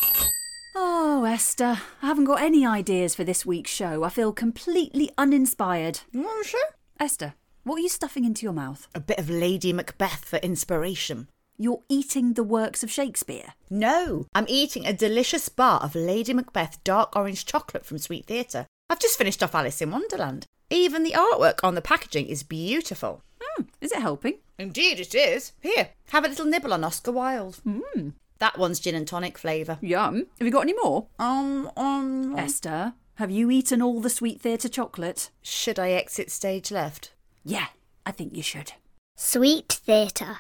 Oh, 0.76 1.24
Esther, 1.24 1.80
I 2.02 2.08
haven't 2.08 2.26
got 2.26 2.42
any 2.42 2.66
ideas 2.66 3.16
for 3.16 3.24
this 3.24 3.46
week's 3.46 3.72
show. 3.72 4.04
I 4.04 4.10
feel 4.10 4.34
completely 4.34 5.12
uninspired. 5.18 6.02
well, 6.14 6.44
sure. 6.44 6.60
Esther, 7.00 7.36
what 7.64 7.78
are 7.78 7.80
you 7.80 7.88
stuffing 7.88 8.26
into 8.26 8.46
your 8.46 8.52
mouth? 8.52 8.90
A 8.94 9.00
bit 9.00 9.18
of 9.18 9.30
Lady 9.30 9.72
Macbeth 9.72 10.26
for 10.26 10.40
inspiration. 10.40 11.30
You're 11.58 11.84
eating 11.88 12.34
the 12.34 12.44
works 12.44 12.84
of 12.84 12.92
Shakespeare. 12.92 13.54
No, 13.70 14.26
I'm 14.36 14.46
eating 14.50 14.86
a 14.86 14.92
delicious 14.92 15.48
bar 15.48 15.80
of 15.80 15.96
Lady 15.96 16.34
Macbeth 16.34 16.84
dark 16.84 17.16
orange 17.16 17.46
chocolate 17.46 17.86
from 17.86 17.98
Sweet 17.98 18.26
Theatre. 18.26 18.68
I've 18.90 19.00
just 19.00 19.18
finished 19.18 19.42
off 19.42 19.56
Alice 19.56 19.82
in 19.82 19.92
Wonderland. 19.92 20.48
Even 20.70 21.04
the 21.04 21.14
artwork 21.14 21.60
on 21.64 21.76
the 21.76 21.82
packaging 21.82 22.26
is 22.28 22.44
beautiful. 22.44 23.24
Hmm, 23.42 23.64
is 23.82 23.92
it 23.92 24.02
helping? 24.02 24.40
Indeed, 24.58 25.00
it 25.00 25.14
is. 25.16 25.54
Here, 25.62 25.90
have 26.10 26.26
a 26.26 26.30
little 26.30 26.46
nibble 26.46 26.74
on 26.74 26.84
Oscar 26.84 27.12
Wilde. 27.12 27.60
Mm. 27.66 28.14
That 28.40 28.58
one's 28.58 28.80
gin 28.80 28.96
and 28.96 29.08
tonic 29.08 29.38
flavour. 29.38 29.78
Yum. 29.82 30.28
Have 30.40 30.46
you 30.46 30.52
got 30.52 30.62
any 30.62 30.74
more? 30.82 31.08
Um, 31.20 31.72
um, 31.76 32.36
Esther, 32.38 32.94
have 33.16 33.32
you 33.32 33.50
eaten 33.50 33.82
all 33.82 34.00
the 34.00 34.10
Sweet 34.10 34.42
Theatre 34.42 34.70
chocolate? 34.70 35.30
should 35.42 35.80
I 35.80 35.92
exit 35.92 36.32
stage 36.32 36.72
left? 36.72 37.14
Yeah, 37.44 37.68
I 38.06 38.12
think 38.12 38.36
you 38.36 38.44
should. 38.44 38.74
Sweet 39.16 39.80
Theatre. 39.86 40.38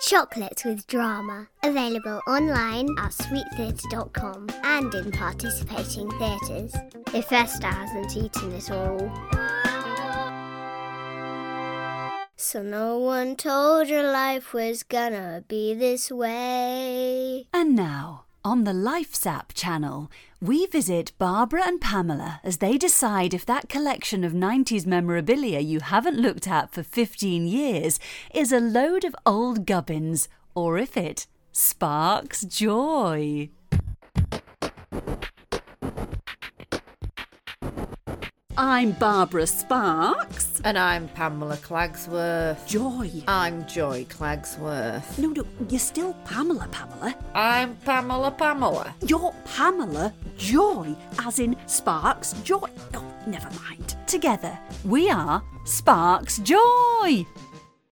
Chocolates 0.00 0.64
with 0.64 0.86
drama. 0.88 1.48
Available 1.62 2.20
online 2.28 2.88
at 2.98 3.12
sweettheatre.com 3.12 4.48
and 4.62 4.94
in 4.94 5.10
participating 5.10 6.10
theatres. 6.18 6.74
If 7.14 7.32
Esther 7.32 7.68
hasn't 7.68 8.16
eaten 8.16 8.52
it 8.52 8.70
all. 8.70 9.55
So 12.46 12.62
no 12.62 12.96
one 12.96 13.34
told 13.34 13.88
your 13.88 14.08
life 14.08 14.52
was 14.52 14.84
gonna 14.84 15.42
be 15.48 15.74
this 15.74 16.12
way. 16.12 17.48
And 17.52 17.74
now, 17.74 18.26
on 18.44 18.62
the 18.62 18.70
LifeSap 18.72 19.52
channel, 19.52 20.12
we 20.40 20.66
visit 20.66 21.10
Barbara 21.18 21.62
and 21.66 21.80
Pamela 21.80 22.40
as 22.44 22.58
they 22.58 22.78
decide 22.78 23.34
if 23.34 23.44
that 23.46 23.68
collection 23.68 24.22
of 24.22 24.32
90s 24.32 24.86
memorabilia 24.86 25.58
you 25.58 25.80
haven't 25.80 26.20
looked 26.20 26.46
at 26.46 26.72
for 26.72 26.84
15 26.84 27.48
years 27.48 27.98
is 28.32 28.52
a 28.52 28.60
load 28.60 29.04
of 29.04 29.16
old 29.26 29.66
gubbins 29.66 30.28
or 30.54 30.78
if 30.78 30.96
it 30.96 31.26
sparks 31.50 32.42
joy. 32.42 33.50
I'm 38.58 38.92
Barbara 38.92 39.46
Sparks. 39.46 40.62
And 40.64 40.78
I'm 40.78 41.08
Pamela 41.08 41.58
Clagsworth. 41.58 42.66
Joy. 42.66 43.10
I'm 43.28 43.66
Joy 43.66 44.06
Clagsworth. 44.08 45.18
No, 45.18 45.28
no, 45.28 45.44
you're 45.68 45.78
still 45.78 46.14
Pamela, 46.24 46.66
Pamela. 46.72 47.14
I'm 47.34 47.76
Pamela 47.76 48.30
Pamela. 48.30 48.94
You're 49.06 49.34
Pamela 49.44 50.14
Joy, 50.38 50.96
as 51.18 51.38
in 51.38 51.54
Sparks 51.66 52.32
Joy. 52.44 52.70
Oh, 52.94 53.04
never 53.26 53.50
mind. 53.60 53.94
Together, 54.06 54.58
we 54.86 55.10
are 55.10 55.42
Sparks 55.66 56.38
Joy. 56.38 57.26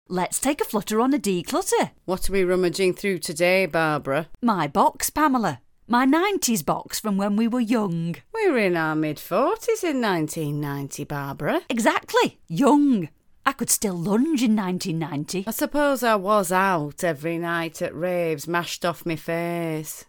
Let's 0.08 0.40
take 0.40 0.62
a 0.62 0.64
flutter 0.64 0.98
on 0.98 1.12
a 1.12 1.18
declutter. 1.18 1.90
What 2.06 2.30
are 2.30 2.32
we 2.32 2.42
rummaging 2.42 2.94
through 2.94 3.18
today, 3.18 3.66
Barbara? 3.66 4.28
My 4.40 4.66
box, 4.66 5.10
Pamela. 5.10 5.60
My 5.86 6.06
90s 6.06 6.64
box 6.64 6.98
from 6.98 7.18
when 7.18 7.36
we 7.36 7.46
were 7.46 7.60
young. 7.60 8.16
We 8.32 8.50
were 8.50 8.56
in 8.56 8.74
our 8.74 8.94
mid 8.94 9.18
40s 9.18 9.84
in 9.84 10.00
1990, 10.00 11.04
Barbara. 11.04 11.60
Exactly, 11.68 12.40
young. 12.48 13.10
I 13.44 13.52
could 13.52 13.68
still 13.68 13.94
lunge 13.94 14.42
in 14.42 14.56
1990. 14.56 15.44
I 15.46 15.50
suppose 15.50 16.02
I 16.02 16.14
was 16.14 16.50
out 16.50 17.04
every 17.04 17.36
night 17.36 17.82
at 17.82 17.94
raves, 17.94 18.48
mashed 18.48 18.86
off 18.86 19.04
my 19.04 19.16
face. 19.16 20.06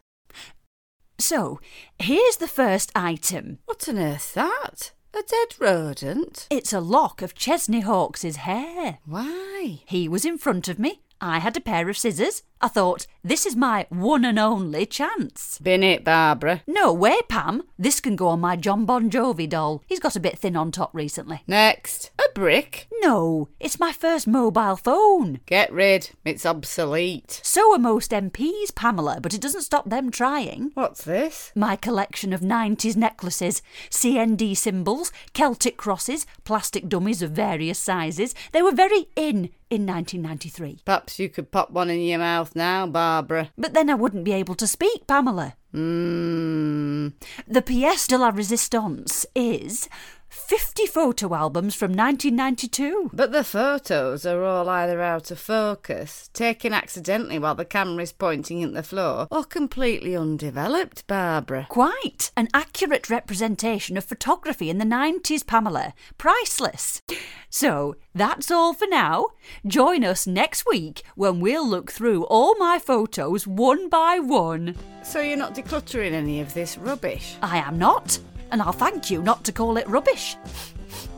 So, 1.20 1.60
here's 2.00 2.38
the 2.38 2.48
first 2.48 2.94
item. 2.96 3.60
What 3.66 3.90
on 3.90 4.00
earth's 4.00 4.32
that? 4.32 4.94
A 5.14 5.24
dead 5.24 5.56
rodent? 5.60 6.48
It's 6.50 6.72
a 6.72 6.80
lock 6.80 7.22
of 7.22 7.36
Chesney 7.36 7.82
Hawkes's 7.82 8.38
hair. 8.38 9.00
Why? 9.06 9.82
He 9.86 10.08
was 10.08 10.24
in 10.24 10.38
front 10.38 10.70
of 10.70 10.80
me. 10.80 11.02
I 11.22 11.40
had 11.40 11.58
a 11.58 11.62
pair 11.62 11.90
of 11.90 11.98
scissors. 11.98 12.44
I 12.62 12.68
thought, 12.68 13.06
this 13.24 13.46
is 13.46 13.56
my 13.56 13.86
one 13.90 14.26
and 14.26 14.40
only 14.40 14.86
chance. 14.86 15.60
Bin 15.60 15.84
it, 15.84 16.04
Barbara. 16.04 16.64
No 16.66 16.94
way, 16.94 17.18
Pam. 17.28 17.64
This 17.78 18.00
can 18.00 18.16
go 18.16 18.28
on 18.28 18.40
my 18.40 18.56
John 18.56 18.86
Bon 18.86 19.10
Jovi 19.10 19.48
doll. 19.48 19.84
He's 19.86 20.00
got 20.00 20.16
a 20.16 20.20
bit 20.20 20.40
thin 20.40 20.56
on 20.56 20.72
top 20.72 20.90
recently. 20.94 21.44
Next. 21.48 22.12
A 22.18 22.32
brick? 22.34 22.88
No, 23.02 23.50
it's 23.60 23.80
my 23.80 23.92
first 23.92 24.26
mobile 24.26 24.78
phone. 24.78 25.42
Get 25.46 25.72
rid. 25.72 26.12
It's 26.24 26.46
obsolete. 26.46 27.42
So 27.44 27.74
are 27.76 27.80
most 27.80 28.12
MPs, 28.12 28.74
Pamela, 28.74 29.20
but 29.22 29.34
it 29.34 29.42
doesn't 29.42 29.62
stop 29.62 29.90
them 29.90 30.10
trying. 30.10 30.72
What's 30.74 31.04
this? 31.04 31.52
My 31.56 31.76
collection 31.76 32.34
of 32.34 32.42
90s 32.42 32.96
necklaces, 32.96 33.62
CND 33.90 34.56
symbols, 34.56 35.12
Celtic 35.34 35.78
crosses, 35.78 36.26
plastic 36.46 36.88
dummies 36.88 37.22
of 37.22 37.32
various 37.32 37.80
sizes. 37.80 38.34
They 38.54 38.62
were 38.62 38.72
very 38.72 39.08
in 39.16 39.50
in 39.70 39.86
1993. 39.86 40.80
Perhaps 40.86 41.20
you 41.20 41.30
could 41.30 41.52
pop 41.52 41.72
one 41.72 41.90
in 41.90 42.02
your 42.02 42.20
mouth 42.20 42.56
now, 42.56 42.86
Barbara. 42.88 43.52
But 43.58 43.74
then 43.74 43.90
I 43.90 43.96
wouldn't 43.96 44.24
be 44.24 44.34
able 44.34 44.56
to 44.56 44.68
speak, 44.68 45.08
Pamela. 45.08 45.56
Mmm. 45.74 47.14
The 47.48 47.62
pièce 47.62 48.08
de 48.08 48.18
la 48.18 48.32
résistance 48.32 49.26
is 49.36 49.90
50 50.36 50.86
photo 50.86 51.34
albums 51.34 51.74
from 51.74 51.92
1992. 51.94 53.10
But 53.14 53.32
the 53.32 53.44
photos 53.44 54.26
are 54.26 54.44
all 54.44 54.70
either 54.70 55.02
out 55.02 55.32
of 55.32 55.40
focus, 55.40 56.30
taken 56.34 56.74
accidentally 56.74 57.40
while 57.40 57.56
the 57.56 57.66
camera's 57.66 58.12
pointing 58.12 58.62
at 58.62 58.74
the 58.74 58.84
floor, 58.84 59.28
or 59.32 59.44
completely 59.44 60.16
undeveloped, 60.16 61.08
Barbara. 61.08 61.66
Quite 61.70 62.32
an 62.36 62.50
accurate 62.54 63.10
representation 63.10 63.98
of 63.98 64.04
photography 64.04 64.70
in 64.70 64.78
the 64.78 64.86
90s, 64.86 65.48
Pamela. 65.48 65.94
Priceless. 66.18 67.02
So 67.50 67.96
that's 68.14 68.52
all 68.52 68.74
for 68.74 68.88
now. 68.88 69.28
Join 69.66 70.04
us 70.04 70.28
next 70.28 70.66
week 70.70 71.04
when 71.16 71.40
we'll 71.40 71.68
look 71.68 71.92
through 71.92 72.26
all 72.26 72.56
my 72.58 72.78
photos 72.78 73.48
one 73.48 73.90
by 73.90 74.20
one. 74.20 74.76
So 75.02 75.22
you're 75.22 75.38
not 75.38 75.56
decluttering 75.56 76.12
any 76.12 76.42
of 76.42 76.54
this 76.54 76.78
rubbish? 76.78 77.36
I 77.42 77.58
am 77.58 77.80
not, 77.80 78.20
and 78.56 78.62
I'll 78.62 78.72
thank 78.72 79.12
you 79.12 79.22
not 79.22 79.44
to 79.44 79.52
call 79.52 79.76
it 79.76 79.86
rubbish. 79.86 80.38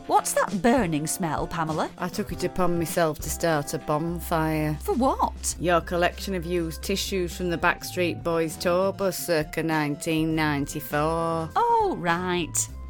What's 0.07 0.33
that 0.33 0.59
burning 0.63 1.05
smell, 1.05 1.45
Pamela? 1.45 1.87
I 1.99 2.07
took 2.07 2.31
it 2.31 2.43
upon 2.43 2.79
myself 2.79 3.19
to 3.19 3.29
start 3.29 3.75
a 3.75 3.77
bonfire. 3.77 4.75
For 4.81 4.95
what? 4.95 5.55
Your 5.59 5.79
collection 5.81 6.33
of 6.33 6.47
used 6.47 6.81
tissues 6.81 7.37
from 7.37 7.51
the 7.51 7.57
Backstreet 7.59 8.23
Boys 8.23 8.55
tour 8.55 8.91
bus 8.91 9.19
circa 9.19 9.61
1994. 9.61 11.51
Oh, 11.55 11.95
right. 11.99 12.69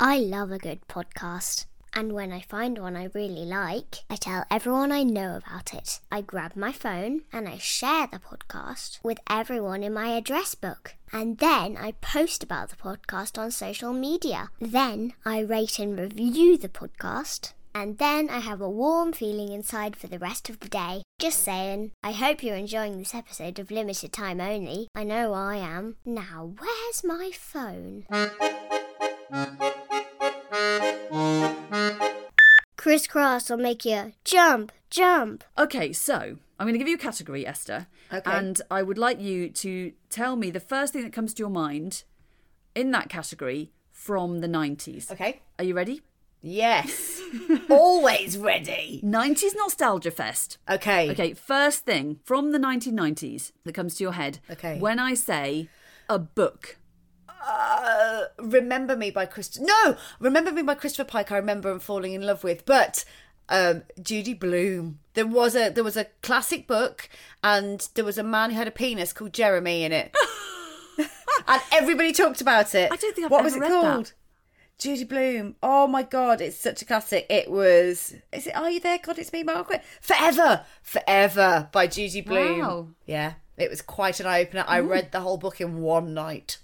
I 0.00 0.20
love 0.20 0.50
a 0.50 0.58
good 0.58 0.80
podcast. 0.88 1.66
And 1.96 2.12
when 2.12 2.30
I 2.30 2.42
find 2.42 2.76
one 2.78 2.94
I 2.94 3.08
really 3.14 3.46
like, 3.46 4.04
I 4.10 4.16
tell 4.16 4.44
everyone 4.50 4.92
I 4.92 5.02
know 5.02 5.36
about 5.38 5.72
it. 5.72 6.00
I 6.12 6.20
grab 6.20 6.54
my 6.54 6.70
phone 6.70 7.22
and 7.32 7.48
I 7.48 7.56
share 7.56 8.06
the 8.06 8.18
podcast 8.18 9.02
with 9.02 9.18
everyone 9.30 9.82
in 9.82 9.94
my 9.94 10.08
address 10.08 10.54
book. 10.54 10.94
And 11.10 11.38
then 11.38 11.78
I 11.78 11.92
post 12.02 12.42
about 12.42 12.68
the 12.68 12.76
podcast 12.76 13.38
on 13.38 13.50
social 13.50 13.94
media. 13.94 14.50
Then 14.60 15.14
I 15.24 15.40
rate 15.40 15.78
and 15.78 15.98
review 15.98 16.58
the 16.58 16.68
podcast. 16.68 17.54
And 17.74 17.96
then 17.96 18.28
I 18.28 18.40
have 18.40 18.60
a 18.60 18.68
warm 18.68 19.14
feeling 19.14 19.50
inside 19.50 19.96
for 19.96 20.06
the 20.06 20.18
rest 20.18 20.50
of 20.50 20.60
the 20.60 20.68
day. 20.68 21.02
Just 21.18 21.42
saying. 21.42 21.92
I 22.02 22.12
hope 22.12 22.42
you're 22.42 22.56
enjoying 22.56 22.98
this 22.98 23.14
episode 23.14 23.58
of 23.58 23.70
Limited 23.70 24.12
Time 24.12 24.42
Only. 24.42 24.88
I 24.94 25.04
know 25.04 25.32
I 25.32 25.56
am. 25.56 25.96
Now, 26.04 26.52
where's 26.58 27.02
my 27.04 27.30
phone? 27.32 28.04
Crisscross 32.86 33.50
will 33.50 33.56
make 33.56 33.84
you 33.84 34.12
jump, 34.22 34.70
jump. 34.90 35.42
Okay, 35.58 35.92
so 35.92 36.36
I'm 36.56 36.66
going 36.68 36.74
to 36.74 36.78
give 36.78 36.86
you 36.86 36.94
a 36.94 36.98
category, 36.98 37.44
Esther. 37.44 37.88
Okay. 38.12 38.30
And 38.30 38.62
I 38.70 38.84
would 38.84 38.96
like 38.96 39.20
you 39.20 39.48
to 39.48 39.92
tell 40.08 40.36
me 40.36 40.52
the 40.52 40.60
first 40.60 40.92
thing 40.92 41.02
that 41.02 41.12
comes 41.12 41.34
to 41.34 41.40
your 41.40 41.50
mind 41.50 42.04
in 42.76 42.92
that 42.92 43.08
category 43.08 43.72
from 43.90 44.38
the 44.38 44.46
90s. 44.46 45.10
Okay. 45.10 45.40
Are 45.58 45.64
you 45.64 45.74
ready? 45.74 46.02
Yes. 46.42 47.20
Always 47.68 48.38
ready. 48.38 49.00
90s 49.04 49.56
Nostalgia 49.56 50.12
Fest. 50.12 50.58
Okay. 50.70 51.10
Okay, 51.10 51.34
first 51.34 51.84
thing 51.84 52.20
from 52.22 52.52
the 52.52 52.58
1990s 52.60 53.50
that 53.64 53.74
comes 53.74 53.96
to 53.96 54.04
your 54.04 54.12
head. 54.12 54.38
Okay. 54.48 54.78
When 54.78 55.00
I 55.00 55.14
say 55.14 55.68
a 56.08 56.20
book. 56.20 56.78
Uh, 57.44 58.24
remember 58.38 58.96
Me 58.96 59.10
by 59.10 59.26
Christopher. 59.26 59.66
No, 59.66 59.96
Remember 60.20 60.52
Me 60.52 60.62
by 60.62 60.74
Christopher 60.74 61.08
Pike. 61.08 61.32
I 61.32 61.36
remember 61.36 61.70
and 61.70 61.82
falling 61.82 62.12
in 62.12 62.22
love 62.22 62.44
with, 62.44 62.64
but 62.66 63.04
um, 63.48 63.82
Judy 64.00 64.34
Blume. 64.34 64.98
There 65.14 65.26
was 65.26 65.54
a 65.56 65.70
there 65.70 65.84
was 65.84 65.96
a 65.96 66.06
classic 66.22 66.66
book, 66.66 67.08
and 67.42 67.86
there 67.94 68.04
was 68.04 68.18
a 68.18 68.22
man 68.22 68.50
who 68.50 68.56
had 68.56 68.68
a 68.68 68.72
penis 68.72 69.12
called 69.12 69.32
Jeremy 69.32 69.84
in 69.84 69.92
it, 69.92 70.14
and 71.46 71.62
everybody 71.72 72.12
talked 72.12 72.40
about 72.40 72.74
it. 72.74 72.90
I 72.92 72.96
don't 72.96 73.14
think 73.14 73.24
I've 73.26 73.30
what 73.30 73.38
ever 73.40 73.44
was 73.46 73.56
it 73.56 73.60
read 73.60 73.70
that. 73.72 73.80
called? 73.82 74.12
Judy 74.78 75.04
Blume. 75.04 75.56
Oh 75.62 75.86
my 75.86 76.02
god, 76.02 76.40
it's 76.42 76.56
such 76.58 76.82
a 76.82 76.84
classic. 76.84 77.26
It 77.30 77.50
was. 77.50 78.14
Is 78.32 78.46
it? 78.46 78.56
Are 78.56 78.70
you 78.70 78.80
there? 78.80 78.98
God, 79.02 79.18
it's 79.18 79.32
me, 79.32 79.42
Margaret. 79.42 79.82
Forever, 80.02 80.64
forever 80.82 81.68
by 81.72 81.86
Judy 81.86 82.20
Blume. 82.20 82.58
Wow. 82.60 82.88
Yeah, 83.06 83.34
it 83.56 83.70
was 83.70 83.80
quite 83.80 84.20
an 84.20 84.26
eye 84.26 84.42
opener. 84.42 84.64
I 84.66 84.80
read 84.80 85.12
the 85.12 85.20
whole 85.20 85.38
book 85.38 85.60
in 85.62 85.80
one 85.80 86.12
night. 86.12 86.58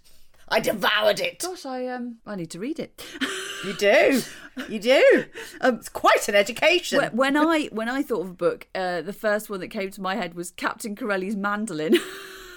I 0.53 0.61
devoured 0.61 1.19
it. 1.19 1.41
Gosh, 1.41 1.65
I 1.67 1.87
um, 1.87 2.19
I 2.27 2.37
need 2.37 2.51
to 2.51 2.59
read 2.59 2.79
it. 2.79 3.05
You 3.65 3.75
do, 3.75 4.21
you 4.69 4.81
do. 4.81 5.25
Um, 5.61 5.77
it's 5.77 5.89
quite 5.89 6.29
an 6.29 6.35
education. 6.35 6.99
when, 6.99 7.17
when 7.17 7.37
I 7.37 7.67
when 7.67 7.89
I 7.89 8.03
thought 8.03 8.23
of 8.23 8.31
a 8.31 8.35
book, 8.35 8.67
uh, 8.75 9.03
the 9.03 9.13
first 9.13 9.49
one 9.49 9.61
that 9.61 9.69
came 9.69 9.89
to 9.93 10.01
my 10.01 10.17
head 10.17 10.35
was 10.35 10.51
Captain 10.51 10.97
Corelli's 10.97 11.37
Mandolin. 11.37 11.97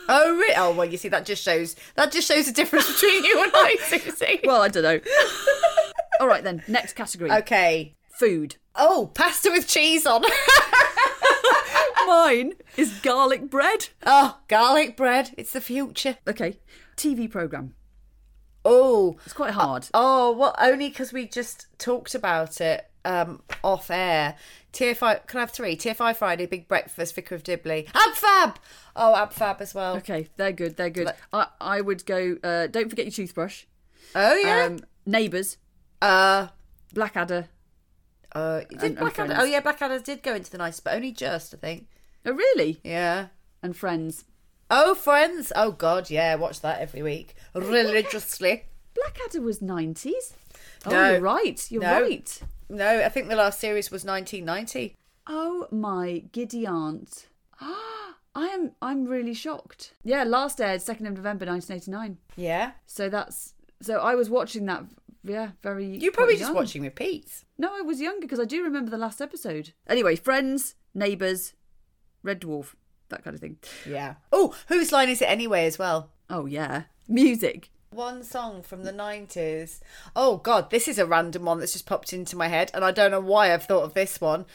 Oh, 0.07 0.35
really? 0.35 0.53
Oh, 0.55 0.71
well, 0.71 0.85
you 0.87 0.97
see, 0.97 1.07
that 1.09 1.25
just 1.25 1.43
shows 1.43 1.75
that 1.95 2.11
just 2.11 2.27
shows 2.27 2.45
the 2.45 2.51
difference 2.51 2.91
between 2.93 3.23
you 3.23 3.41
and 3.41 3.51
I, 3.55 3.75
Susie. 3.87 4.39
well, 4.43 4.61
I 4.61 4.67
don't 4.67 4.83
know. 4.83 4.99
All 6.19 6.27
right 6.27 6.43
then, 6.43 6.63
next 6.67 6.93
category: 6.93 7.31
okay. 7.31 7.95
food. 8.11 8.57
Oh, 8.75 9.11
pasta 9.15 9.49
with 9.51 9.67
cheese 9.67 10.05
on. 10.05 10.23
Mine 12.07 12.53
is 12.77 12.91
garlic 13.01 13.49
bread. 13.49 13.89
oh, 14.05 14.39
garlic 14.47 14.95
bread. 14.95 15.31
It's 15.37 15.53
the 15.53 15.61
future. 15.61 16.17
Okay, 16.27 16.59
TV 16.97 17.29
program. 17.29 17.73
Oh, 18.65 19.17
It's 19.25 19.33
quite 19.33 19.53
hard. 19.53 19.87
oh, 19.93 20.31
well, 20.31 20.55
only 20.59 20.89
because 20.89 21.13
we 21.13 21.27
just 21.27 21.67
talked 21.77 22.15
about 22.15 22.59
it 22.59 22.89
um, 23.05 23.41
off 23.63 23.91
air. 23.91 24.35
TFI, 24.73 25.25
can 25.27 25.37
I 25.37 25.41
have 25.41 25.51
three? 25.51 25.77
TFI 25.77 26.15
Friday, 26.15 26.47
Big 26.47 26.67
Breakfast, 26.67 27.13
Vicar 27.15 27.35
of 27.35 27.43
Dibley, 27.43 27.87
Abfab. 27.93 28.55
Oh, 28.95 29.13
Abfab 29.15 29.61
as 29.61 29.73
well. 29.75 29.95
Okay, 29.97 30.27
they're 30.35 30.51
good. 30.51 30.75
They're 30.75 30.89
good. 30.89 31.11
I 31.31 31.47
I 31.61 31.79
would 31.81 32.05
go. 32.05 32.37
Uh, 32.43 32.67
don't 32.67 32.89
forget 32.89 33.05
your 33.05 33.11
toothbrush. 33.13 33.63
Oh 34.15 34.35
yeah. 34.35 34.65
Um, 34.65 34.79
Neighbours, 35.05 35.57
uh, 36.01 36.47
Blackadder. 36.93 37.47
uh, 38.33 38.61
did 38.69 38.83
and 38.83 38.97
Blackadder? 38.97 39.27
Friends. 39.27 39.41
Oh 39.43 39.45
yeah, 39.45 39.59
Blackadder 39.61 39.99
did 39.99 40.23
go 40.23 40.33
into 40.35 40.49
the 40.51 40.57
nice, 40.57 40.79
but 40.81 40.93
only 40.95 41.11
just, 41.11 41.53
I 41.53 41.57
think. 41.57 41.87
Oh 42.25 42.31
really? 42.33 42.79
Yeah. 42.83 43.27
And 43.63 43.77
Friends. 43.77 44.25
Oh, 44.69 44.95
Friends. 44.95 45.51
Oh 45.55 45.71
God, 45.71 46.09
yeah, 46.09 46.35
watch 46.35 46.61
that 46.61 46.79
every 46.81 47.01
week 47.03 47.35
religiously. 47.53 48.65
Blackadder 48.95 49.41
was 49.41 49.61
nineties. 49.61 50.33
Oh, 50.85 50.91
No. 50.91 51.11
you're 51.11 51.21
right. 51.21 51.71
You're 51.71 51.81
No. 51.81 52.01
right. 52.01 52.39
No, 52.69 52.99
I 53.03 53.09
think 53.09 53.27
the 53.29 53.35
last 53.35 53.59
series 53.59 53.91
was 53.91 54.03
1990. 54.03 54.95
Oh 55.27 55.67
my 55.71 56.23
giddy 56.31 56.65
aunt. 56.65 57.27
I 57.61 58.47
am 58.47 58.71
I'm 58.81 59.05
really 59.05 59.33
shocked. 59.33 59.93
Yeah, 60.03 60.23
last 60.23 60.59
aired 60.59 60.81
second 60.81 61.05
of 61.07 61.13
November 61.13 61.45
nineteen 61.45 61.75
eighty 61.77 61.91
nine. 61.91 62.17
Yeah. 62.35 62.71
So 62.85 63.07
that's 63.09 63.53
so 63.81 63.99
I 63.99 64.15
was 64.15 64.29
watching 64.29 64.65
that 64.65 64.83
yeah, 65.23 65.51
very 65.63 65.97
You're 65.97 66.11
probably 66.11 66.35
just 66.35 66.47
young. 66.49 66.55
watching 66.55 66.83
repeats. 66.83 67.45
No, 67.57 67.75
I 67.75 67.81
was 67.81 67.99
younger 68.01 68.21
because 68.21 68.39
I 68.39 68.45
do 68.45 68.63
remember 68.63 68.91
the 68.91 68.97
last 68.97 69.21
episode. 69.21 69.73
Anyway, 69.87 70.15
friends, 70.15 70.75
neighbours, 70.93 71.53
Red 72.21 72.41
Dwarf, 72.41 72.75
that 73.09 73.23
kind 73.23 73.35
of 73.35 73.41
thing. 73.41 73.57
Yeah. 73.87 74.15
Oh, 74.31 74.55
whose 74.67 74.91
line 74.91 75.09
is 75.09 75.21
it 75.21 75.29
anyway 75.29 75.65
as 75.65 75.77
well? 75.77 76.09
Oh 76.29 76.45
yeah. 76.45 76.83
Music. 77.07 77.69
One 77.91 78.23
song 78.23 78.61
from 78.61 78.83
the 78.83 78.91
90s. 78.91 79.79
Oh 80.15 80.37
God, 80.37 80.69
this 80.69 80.87
is 80.87 80.99
a 80.99 81.05
random 81.05 81.45
one 81.45 81.59
that's 81.59 81.73
just 81.73 81.85
popped 81.85 82.11
into 82.11 82.35
my 82.35 82.49
head, 82.49 82.71
and 82.73 82.83
I 82.83 82.91
don't 82.91 83.11
know 83.11 83.21
why 83.21 83.53
I've 83.53 83.63
thought 83.65 83.83
of 83.83 83.93
this 83.93 84.19
one. 84.19 84.45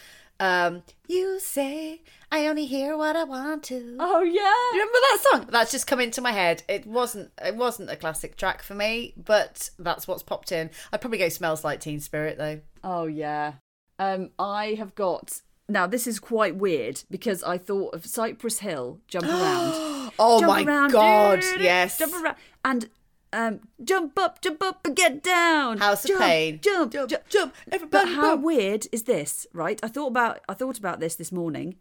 Um, 0.40 0.82
you 1.06 1.38
say 1.38 2.00
I 2.32 2.46
only 2.46 2.64
hear 2.64 2.96
what 2.96 3.14
I 3.14 3.24
want 3.24 3.62
to. 3.64 3.96
Oh 4.00 4.22
yeah. 4.22 4.70
Remember 4.72 4.92
that 4.92 5.18
song? 5.30 5.48
That's 5.50 5.70
just 5.70 5.86
come 5.86 6.00
into 6.00 6.22
my 6.22 6.32
head. 6.32 6.62
It 6.66 6.86
wasn't. 6.86 7.30
It 7.44 7.56
wasn't 7.56 7.90
a 7.90 7.96
classic 7.96 8.36
track 8.36 8.62
for 8.62 8.74
me, 8.74 9.14
but 9.22 9.68
that's 9.78 10.08
what's 10.08 10.22
popped 10.22 10.50
in. 10.50 10.70
I'd 10.92 11.00
probably 11.02 11.18
go 11.18 11.28
"Smells 11.28 11.62
Like 11.62 11.80
Teen 11.80 12.00
Spirit" 12.00 12.38
though. 12.38 12.60
Oh 12.82 13.04
yeah. 13.04 13.54
Um, 13.98 14.30
I 14.38 14.74
have 14.78 14.94
got 14.94 15.42
now. 15.70 15.86
This 15.86 16.06
is 16.06 16.18
quite 16.18 16.56
weird 16.56 17.02
because 17.10 17.42
I 17.42 17.58
thought 17.58 17.94
of 17.94 18.04
Cypress 18.06 18.58
Hill, 18.60 19.00
jump 19.08 19.26
around. 19.28 20.10
Oh 20.18 20.40
jump 20.40 20.52
my 20.52 20.62
around, 20.64 20.90
God! 20.92 21.42
Yes. 21.58 21.98
jump 21.98 22.14
around, 22.14 22.36
and 22.64 22.88
um, 23.32 23.60
jump 23.82 24.18
up, 24.18 24.40
jump 24.42 24.62
up, 24.62 24.84
and 24.86 24.96
get 24.96 25.22
down. 25.22 25.78
House 25.78 26.04
of 26.04 26.08
jump, 26.10 26.20
Pain. 26.22 26.58
Jump, 26.62 26.92
Jump, 26.92 27.08
jump, 27.10 27.24
jump, 27.28 27.54
But 27.90 28.08
how 28.08 28.32
jump. 28.34 28.42
weird 28.42 28.86
is 28.92 29.04
this? 29.04 29.46
Right? 29.52 29.78
I 29.82 29.88
thought 29.88 30.08
about 30.08 30.40
I 30.48 30.54
thought 30.54 30.78
about 30.78 31.00
this 31.00 31.14
this 31.14 31.30
morning, 31.32 31.76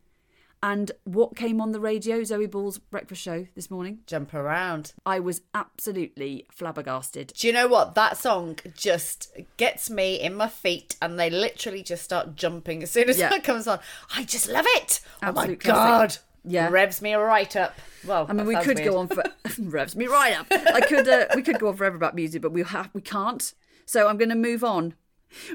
and 0.61 0.91
what 1.05 1.35
came 1.35 1.61
on 1.61 1.71
the 1.71 1.79
radio? 1.79 2.23
Zoe 2.23 2.45
Ball's 2.45 2.77
breakfast 2.77 3.21
show 3.21 3.47
this 3.55 3.71
morning. 3.71 3.99
Jump 4.05 4.33
around. 4.33 4.93
I 5.05 5.19
was 5.19 5.41
absolutely 5.53 6.45
flabbergasted. 6.51 7.33
Do 7.37 7.47
you 7.47 7.53
know 7.53 7.67
what? 7.67 7.95
That 7.95 8.17
song 8.17 8.57
just 8.75 9.31
gets 9.57 9.89
me 9.89 10.19
in 10.19 10.35
my 10.35 10.47
feet, 10.47 10.95
and 11.01 11.19
they 11.19 11.29
literally 11.29 11.83
just 11.83 12.03
start 12.03 12.35
jumping 12.35 12.83
as 12.83 12.91
soon 12.91 13.09
as 13.09 13.17
Yeah. 13.17 13.29
that 13.29 13.43
comes 13.43 13.67
on. 13.67 13.79
I 14.15 14.23
just 14.23 14.49
love 14.49 14.65
it. 14.69 14.99
oh 15.23 15.31
my 15.31 15.41
Absolute 15.43 15.59
god! 15.63 16.17
Yeah. 16.43 16.69
revs 16.69 17.01
me 17.01 17.13
right 17.13 17.55
up. 17.55 17.75
Well, 18.05 18.25
I 18.29 18.33
mean, 18.33 18.45
we 18.45 18.55
could 18.57 18.77
weird. 18.79 18.89
go 18.89 18.97
on 18.97 19.07
for 19.09 19.23
revs 19.59 19.95
me 19.95 20.07
right 20.07 20.37
up. 20.39 20.47
I 20.51 20.81
could, 20.81 21.07
uh, 21.07 21.25
we 21.35 21.41
could 21.41 21.59
go 21.59 21.67
on 21.67 21.75
forever 21.75 21.95
about 21.97 22.15
music, 22.15 22.41
but 22.41 22.51
we 22.53 22.63
have, 22.63 22.89
we 22.93 23.01
can't. 23.01 23.53
So 23.85 24.07
I'm 24.07 24.17
going 24.17 24.29
to 24.29 24.35
move 24.35 24.63
on. 24.63 24.93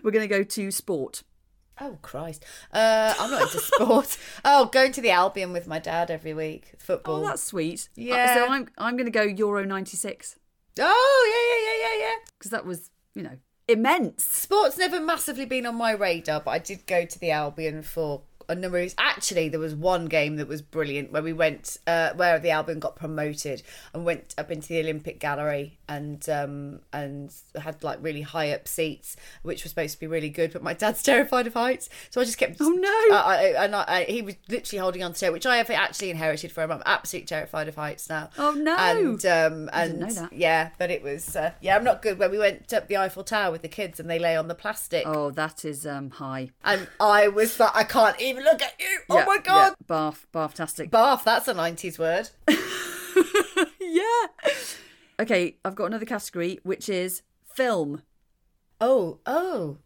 We're 0.02 0.10
going 0.10 0.28
to 0.28 0.32
go 0.34 0.42
to 0.42 0.70
sport. 0.70 1.22
Oh 1.80 1.98
Christ! 2.02 2.44
Uh, 2.72 3.14
I'm 3.18 3.30
not 3.30 3.42
into 3.42 3.58
sport. 3.60 4.16
Oh, 4.44 4.66
going 4.66 4.92
to 4.92 5.00
the 5.00 5.10
Albion 5.10 5.52
with 5.52 5.66
my 5.66 5.78
dad 5.78 6.10
every 6.10 6.32
week. 6.34 6.72
Football. 6.78 7.16
Oh, 7.24 7.26
that's 7.26 7.42
sweet. 7.42 7.88
Uh, 7.98 8.02
Yeah. 8.02 8.34
so 8.34 8.46
I'm, 8.48 8.68
I'm 8.78 8.96
going 8.96 9.06
to 9.06 9.10
go 9.10 9.22
Euro 9.22 9.64
'96 9.64 10.36
Oh 10.80 11.28
yeah, 11.30 11.82
yeah, 11.82 11.98
yeah, 11.98 11.98
yeah, 11.98 12.08
yeah. 12.10 12.24
because 12.38 12.50
that 12.50 12.64
was, 12.66 12.90
you 13.14 13.22
know, 13.22 13.38
immense. 13.68 14.24
Sport's 14.24 14.78
never 14.78 15.00
massively 15.00 15.44
been 15.46 15.66
on 15.66 15.74
my 15.76 15.92
radar, 15.92 16.40
but 16.40 16.50
I 16.52 16.58
did 16.58 16.86
go 16.86 17.04
to 17.04 17.18
the 17.18 17.30
Albion 17.30 17.82
for 17.82 18.22
a 18.48 18.54
number 18.54 18.78
of. 18.78 18.94
Actually, 18.98 19.48
there 19.48 19.60
was 19.60 19.74
one 19.74 20.06
game 20.06 20.36
that 20.36 20.48
was 20.48 20.62
brilliant 20.62 21.10
where 21.12 21.22
we 21.22 21.32
went, 21.32 21.78
uh, 21.86 22.10
where 22.14 22.38
the 22.38 22.50
Albion 22.50 22.78
got 22.80 22.94
promoted 22.96 23.62
and 23.94 24.04
went 24.04 24.34
up 24.36 24.50
into 24.50 24.68
the 24.68 24.80
Olympic 24.80 25.18
Gallery 25.20 25.78
and 25.88 26.28
um, 26.28 26.80
and 26.92 27.32
had 27.60 27.82
like 27.84 27.98
really 28.02 28.22
high 28.22 28.50
up 28.52 28.66
seats, 28.68 29.16
which 29.42 29.62
was 29.64 29.70
supposed 29.70 29.94
to 29.94 30.00
be 30.00 30.06
really 30.06 30.28
good. 30.30 30.52
But 30.52 30.62
my 30.62 30.74
dad's 30.74 31.02
terrified 31.04 31.46
of 31.46 31.54
heights, 31.54 31.88
so 32.10 32.20
I 32.20 32.24
just 32.24 32.38
kept. 32.38 32.56
Oh, 32.60 32.68
no. 32.70 33.16
Uh, 33.16 33.22
I, 33.22 33.64
and 33.64 33.74
I, 33.76 33.84
I, 33.86 34.04
he 34.04 34.22
was 34.22 34.34
literally 34.48 34.80
holding 34.80 35.02
on 35.02 35.12
to 35.14 35.26
it, 35.26 35.32
which 35.32 35.46
I 35.46 35.56
have 35.58 35.70
actually 35.70 36.10
inherited 36.10 36.52
from 36.52 36.64
him. 36.70 36.76
I'm 36.78 36.82
absolutely 36.86 37.26
terrified 37.26 37.68
of 37.68 37.74
heights 37.76 38.08
now. 38.08 38.30
Oh, 38.38 38.52
no. 38.52 38.76
And 38.76 39.24
um, 39.26 39.70
and 39.72 39.92
didn't 39.92 40.00
know 40.00 40.14
that. 40.22 40.32
yeah, 40.32 40.70
but 40.78 40.90
it 40.90 41.02
was 41.02 41.36
uh, 41.36 41.52
yeah, 41.60 41.76
I'm 41.76 41.84
not 41.84 42.02
good. 42.02 42.18
When 42.18 42.30
we 42.30 42.38
went 42.38 42.72
up 42.72 42.88
the 42.88 42.96
Eiffel 42.96 43.24
Tower 43.24 43.52
with 43.52 43.62
the 43.62 43.68
kids 43.68 43.98
and 44.00 44.08
they 44.08 44.18
lay 44.18 44.36
on 44.36 44.48
the 44.48 44.54
plastic, 44.54 45.04
Oh, 45.06 45.30
that 45.32 45.64
is 45.64 45.86
um 45.86 46.10
high. 46.10 46.50
and 46.64 46.88
I 47.00 47.28
was 47.28 47.58
like, 47.60 47.74
I 47.74 47.84
can't 47.84 48.20
even 48.20 48.44
look 48.44 48.62
at 48.62 48.74
you. 48.78 48.98
Oh 49.10 49.24
my 49.26 49.38
god, 49.38 49.74
yeah, 49.78 49.86
Bath, 49.86 50.26
bathtastic. 50.32 50.90
bath. 50.90 51.24
That's 51.24 51.48
a 51.48 51.54
'90s 51.54 51.98
word. 51.98 52.30
yeah. 53.80 54.26
Okay, 55.20 55.56
I've 55.64 55.74
got 55.74 55.86
another 55.86 56.06
category 56.06 56.58
which 56.62 56.88
is 56.88 57.22
film. 57.44 58.02
Oh, 58.80 59.18
oh, 59.26 59.78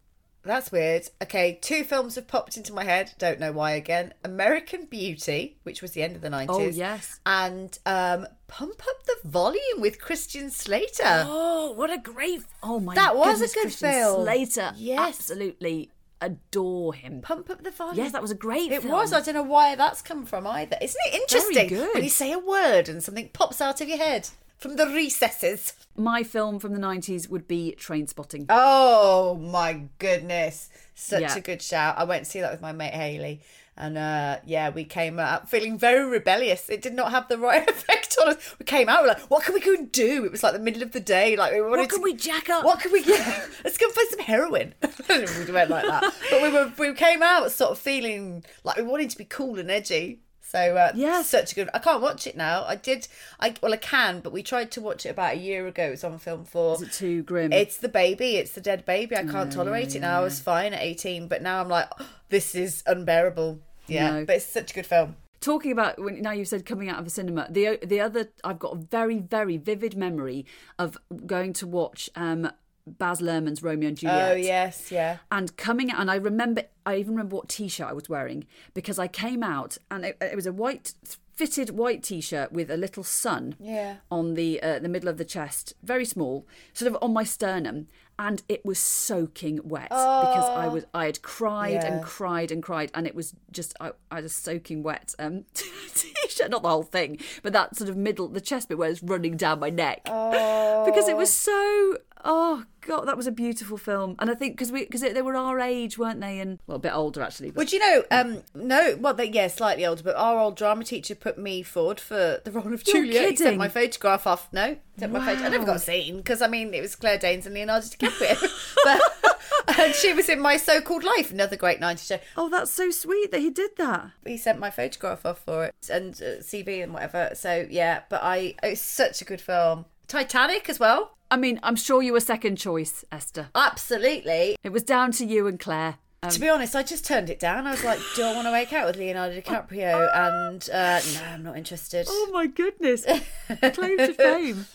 that's 0.43 0.71
weird. 0.71 1.07
Okay, 1.21 1.59
two 1.61 1.83
films 1.83 2.15
have 2.15 2.27
popped 2.27 2.57
into 2.57 2.73
my 2.73 2.83
head. 2.83 3.13
Don't 3.19 3.39
know 3.39 3.51
why 3.51 3.71
again. 3.71 4.13
American 4.23 4.85
Beauty, 4.85 5.57
which 5.63 5.81
was 5.81 5.91
the 5.91 6.01
end 6.01 6.15
of 6.15 6.21
the 6.21 6.29
'90s. 6.29 6.45
Oh, 6.49 6.67
yes. 6.67 7.19
and 7.25 7.77
um, 7.85 8.25
Pump 8.47 8.81
Up 8.89 9.03
the 9.05 9.29
Volume 9.29 9.79
with 9.79 10.01
Christian 10.01 10.49
Slater. 10.49 11.25
Oh, 11.27 11.71
what 11.73 11.91
a 11.91 11.97
great! 11.97 12.41
Oh 12.63 12.79
my, 12.79 12.95
That 12.95 13.15
was 13.15 13.41
a 13.41 13.47
good 13.47 13.61
Christian 13.63 13.91
film. 13.91 14.23
Slater, 14.23 14.71
Yes. 14.77 14.99
absolutely 14.99 15.91
adore 16.21 16.93
him. 16.93 17.21
Pump 17.21 17.49
Up 17.49 17.63
the 17.63 17.71
Volume. 17.71 17.97
Yes, 17.97 18.11
that 18.13 18.21
was 18.21 18.31
a 18.31 18.35
great. 18.35 18.71
It 18.71 18.81
film. 18.81 18.93
was. 18.93 19.13
I 19.13 19.21
don't 19.21 19.35
know 19.35 19.43
why 19.43 19.75
that's 19.75 20.01
come 20.01 20.25
from 20.25 20.47
either. 20.47 20.77
Isn't 20.81 20.99
it 21.07 21.13
interesting? 21.15 21.53
Very 21.53 21.67
good. 21.69 21.93
When 21.93 22.03
you 22.03 22.09
say 22.09 22.31
a 22.31 22.39
word 22.39 22.89
and 22.89 23.03
something 23.03 23.29
pops 23.33 23.61
out 23.61 23.81
of 23.81 23.87
your 23.87 23.97
head 23.99 24.29
from 24.59 24.75
the 24.75 24.85
recesses. 24.87 25.73
My 25.95 26.23
film 26.23 26.59
from 26.59 26.73
the 26.73 26.79
nineties 26.79 27.27
would 27.29 27.47
be 27.47 27.75
Trainspotting. 27.77 28.45
Oh 28.49 29.35
my 29.35 29.83
goodness. 29.97 30.69
Such 30.95 31.21
Yeah. 31.21 31.35
a 31.35 31.41
good 31.41 31.61
shout. 31.61 31.97
I 31.97 32.03
went 32.03 32.25
to 32.25 32.29
see 32.31 32.41
that 32.41 32.51
with 32.51 32.61
my 32.61 32.71
mate 32.71 32.93
Haley. 32.93 33.41
And 33.75 33.97
uh, 33.97 34.39
yeah, 34.45 34.69
we 34.71 34.83
came 34.83 35.19
out 35.19 35.49
feeling 35.49 35.77
very 35.77 36.05
rebellious. 36.05 36.67
It 36.69 36.81
did 36.81 36.93
not 36.93 37.11
have 37.11 37.29
the 37.29 37.37
right 37.37 37.67
effect 37.69 38.17
on 38.21 38.29
us. 38.29 38.55
We 38.59 38.65
came 38.65 38.89
out, 38.89 39.03
we 39.03 39.07
were 39.07 39.13
like, 39.13 39.29
what 39.31 39.43
can 39.45 39.53
we 39.53 39.61
go 39.61 39.73
and 39.73 39.89
do? 39.89 40.25
It 40.25 40.31
was 40.33 40.43
like 40.43 40.51
the 40.51 40.59
middle 40.59 40.83
of 40.83 40.91
the 40.91 40.99
day. 40.99 41.37
Like 41.37 41.53
we 41.53 41.61
wanted 41.61 41.77
What 41.83 41.89
can 41.89 41.99
to- 41.99 42.03
we 42.03 42.13
jack 42.15 42.49
up? 42.49 42.65
What 42.65 42.81
can 42.81 42.91
we 42.91 43.01
get? 43.03 43.25
Let's 43.63 43.77
go 43.77 43.85
and 43.85 43.95
find 43.95 44.09
some 44.09 44.19
heroin. 44.19 44.73
we 45.09 45.51
went 45.53 45.69
like 45.69 45.85
that. 45.85 46.13
But 46.29 46.41
we 46.41 46.49
were 46.51 46.73
we 46.77 46.93
came 46.93 47.23
out 47.23 47.51
sort 47.53 47.71
of 47.71 47.77
feeling 47.79 48.43
like 48.65 48.75
we 48.77 48.83
wanted 48.83 49.09
to 49.11 49.17
be 49.17 49.25
cool 49.25 49.57
and 49.59 49.71
edgy. 49.71 50.19
So 50.51 50.75
uh, 50.77 50.91
Yes. 50.95 51.29
such 51.29 51.51
a 51.51 51.55
good. 51.55 51.69
I 51.73 51.79
can't 51.79 52.01
watch 52.01 52.25
it 52.25 52.35
now. 52.35 52.63
I 52.65 52.75
did. 52.75 53.07
I 53.39 53.53
well, 53.61 53.73
I 53.73 53.77
can, 53.77 54.19
but 54.21 54.33
we 54.33 54.41
tried 54.41 54.71
to 54.71 54.81
watch 54.81 55.05
it 55.05 55.09
about 55.09 55.35
a 55.35 55.37
year 55.37 55.67
ago. 55.67 55.83
It 55.87 55.91
was 55.91 56.03
on 56.03 56.17
film 56.17 56.43
four. 56.43 56.75
Is 56.75 56.81
it 56.81 56.91
too 56.91 57.21
grim? 57.23 57.53
It's 57.53 57.77
the 57.77 57.87
baby. 57.89 58.37
It's 58.37 58.53
the 58.53 58.61
dead 58.61 58.83
baby. 58.85 59.15
I 59.15 59.23
can't 59.25 59.51
tolerate 59.51 59.95
it 59.95 59.99
now. 60.01 60.19
I 60.21 60.23
was 60.23 60.39
fine 60.39 60.73
at 60.73 60.81
eighteen, 60.81 61.27
but 61.27 61.41
now 61.43 61.61
I'm 61.61 61.69
like, 61.69 61.87
this 62.29 62.55
is 62.55 62.81
unbearable. 62.87 63.59
Yeah, 63.87 64.11
No. 64.11 64.25
but 64.25 64.37
it's 64.37 64.45
such 64.45 64.71
a 64.71 64.73
good 64.73 64.85
film. 64.87 65.15
talking 65.41 65.71
about 65.71 65.97
when 65.99 66.21
now 66.21 66.31
you've 66.31 66.47
said 66.47 66.65
coming 66.65 66.89
out 66.89 66.99
of 66.99 67.07
a 67.07 67.09
cinema 67.09 67.47
the 67.49 67.79
the 67.83 67.99
other 68.01 68.27
i've 68.43 68.59
got 68.59 68.73
a 68.73 68.75
very 68.75 69.19
very 69.19 69.55
vivid 69.57 69.95
memory 69.95 70.45
of 70.77 70.97
going 71.25 71.53
to 71.53 71.65
watch 71.65 72.09
um 72.15 72.51
baz 72.97 73.21
luhrmann's 73.21 73.61
romeo 73.63 73.87
and 73.89 73.97
juliet 73.97 74.31
Oh 74.31 74.35
yes, 74.35 74.91
yeah. 74.91 75.17
and 75.31 75.55
coming 75.57 75.91
out 75.91 75.99
and 76.01 76.09
i 76.11 76.15
remember 76.15 76.63
i 76.85 76.95
even 76.95 77.13
remember 77.13 77.35
what 77.35 77.49
t-shirt 77.49 77.87
i 77.87 77.93
was 77.93 78.09
wearing 78.09 78.45
because 78.73 78.97
i 78.99 79.07
came 79.07 79.43
out 79.43 79.77
and 79.91 80.05
it, 80.05 80.17
it 80.21 80.35
was 80.35 80.45
a 80.45 80.51
white 80.53 80.93
fitted 81.35 81.69
white 81.69 82.03
t-shirt 82.03 82.51
with 82.51 82.69
a 82.69 82.75
little 82.75 83.03
sun 83.03 83.55
Yeah. 83.59 83.97
on 84.11 84.33
the 84.33 84.61
uh, 84.61 84.79
the 84.79 84.89
middle 84.89 85.07
of 85.07 85.17
the 85.17 85.23
chest 85.25 85.73
very 85.83 86.03
small 86.05 86.45
sort 86.73 86.91
of 86.91 86.97
on 87.01 87.13
my 87.13 87.23
sternum 87.23 87.87
and 88.17 88.43
it 88.49 88.65
was 88.65 88.77
soaking 88.77 89.61
wet 89.63 89.87
because 89.89 90.49
i 90.49 90.67
was 90.67 90.83
i 90.93 91.05
had 91.05 91.21
cried 91.21 91.75
Yeah. 91.75 91.85
and 91.93 92.03
cried 92.03 92.51
and 92.51 92.61
cried 92.61 92.91
and 92.93 93.07
it 93.07 93.15
was 93.15 93.33
just 93.51 93.73
i, 93.79 93.91
I 94.11 94.19
a 94.19 94.27
soaking 94.27 94.83
wet 94.83 95.15
um 95.17 95.45
t-shirt 95.53 96.49
not 96.51 96.61
the 96.63 96.67
whole 96.69 96.83
thing 96.83 97.17
but 97.43 97.53
that 97.53 97.77
sort 97.77 97.89
of 97.89 97.95
middle 97.95 98.27
the 98.27 98.41
chest 98.41 98.67
bit 98.67 98.77
where 98.77 98.89
it's 98.89 99.01
running 99.01 99.37
down 99.37 99.61
my 99.61 99.69
neck 99.69 100.01
because 100.03 101.07
it 101.07 101.15
was 101.15 101.29
so 101.31 101.97
oh 102.23 102.63
god 102.81 103.05
that 103.05 103.17
was 103.17 103.27
a 103.27 103.31
beautiful 103.31 103.77
film 103.77 104.15
and 104.19 104.29
i 104.29 104.33
think 104.33 104.55
because 104.55 104.71
we 104.71 104.83
because 104.83 105.01
they 105.01 105.21
were 105.21 105.35
our 105.35 105.59
age 105.59 105.97
weren't 105.97 106.21
they 106.21 106.39
and 106.39 106.59
well 106.67 106.77
a 106.77 106.79
bit 106.79 106.93
older 106.93 107.21
actually 107.21 107.49
but 107.51 107.57
Would 107.57 107.73
you 107.73 107.79
know? 107.79 108.03
Um, 108.11 108.43
no, 108.53 108.97
well, 108.99 109.13
they, 109.13 109.25
yeah, 109.29 109.47
slightly 109.47 109.85
older, 109.85 110.03
but 110.03 110.15
our 110.15 110.39
old 110.39 110.55
drama 110.55 110.83
teacher 110.83 111.15
put 111.15 111.37
me 111.37 111.61
forward 111.63 111.99
for 111.99 112.39
the 112.43 112.51
role 112.51 112.73
of 112.73 112.85
You're 112.87 113.03
Juliet. 113.03 113.31
He 113.31 113.35
sent 113.35 113.57
my 113.57 113.67
photograph 113.67 114.25
off. 114.27 114.47
No, 114.53 114.77
sent 114.97 115.11
my 115.11 115.25
photo. 115.25 115.43
I 115.43 115.49
never 115.49 115.65
got 115.65 115.81
seen 115.81 116.17
because 116.17 116.41
I 116.41 116.47
mean 116.47 116.73
it 116.73 116.81
was 116.81 116.95
Claire 116.95 117.17
Danes 117.17 117.45
and 117.45 117.55
Leonardo 117.55 117.87
DiCaprio, 117.87 118.75
but 118.83 119.77
and 119.79 119.93
she 119.93 120.13
was 120.13 120.29
in 120.29 120.39
my 120.39 120.57
so-called 120.57 121.03
life, 121.03 121.31
another 121.31 121.55
great 121.55 121.79
'90s 121.79 122.07
show. 122.07 122.19
oh 122.37 122.49
that's 122.49 122.71
so 122.71 122.91
sweet 122.91 123.31
that 123.31 123.39
he 123.39 123.49
did 123.49 123.71
that 123.77 124.11
He 124.25 124.37
sent 124.37 124.59
my 124.59 124.69
photograph 124.69 125.25
off 125.25 125.39
for 125.39 125.65
it 125.65 125.75
and 125.91 126.13
uh, 126.21 126.41
CV 126.41 126.83
and 126.83 126.93
whatever. 126.93 127.31
So 127.33 127.67
yeah, 127.69 128.01
but 128.09 128.21
I 128.23 128.55
it's 128.63 128.81
such 128.81 129.21
a 129.21 129.25
good 129.25 129.41
film. 129.41 129.85
Titanic 130.09 130.67
as 130.69 130.79
well. 130.79 131.15
i 131.31 131.37
mean 131.37 131.59
i'm 131.63 131.75
sure 131.77 132.01
you 132.01 132.11
were 132.11 132.19
second 132.19 132.57
choice 132.57 133.05
esther 133.11 133.47
Absolutely. 133.55 134.57
it 134.63 134.69
was 134.71 134.83
down 134.83 135.11
to 135.13 135.25
you 135.25 135.47
and 135.47 135.59
claire 135.59 135.95
um, 136.21 136.31
To 136.31 136.39
be 136.41 136.49
honest, 136.49 136.75
I 136.75 136.83
just 136.83 137.05
turned 137.05 137.29
it 137.29 137.39
down. 137.39 137.65
I 137.65 137.71
was 137.71 137.85
like, 137.85 137.97
do 138.17 138.23
I 138.23 138.33
want 138.35 138.45
to 138.45 138.51
make 138.51 138.73
out 138.73 138.85
with 138.87 138.97
Leonardo 138.97 139.39
DiCaprio? 139.39 140.09
And 140.13 140.69
uh, 140.69 140.99
no, 141.13 141.21
I'm 141.33 141.43
not 141.43 141.55
interested. 141.57 142.07
oh 142.09 142.29
my 142.33 142.45
goodness 142.45 143.05
claim 143.73 143.97
to 143.97 144.13
fame 144.13 144.65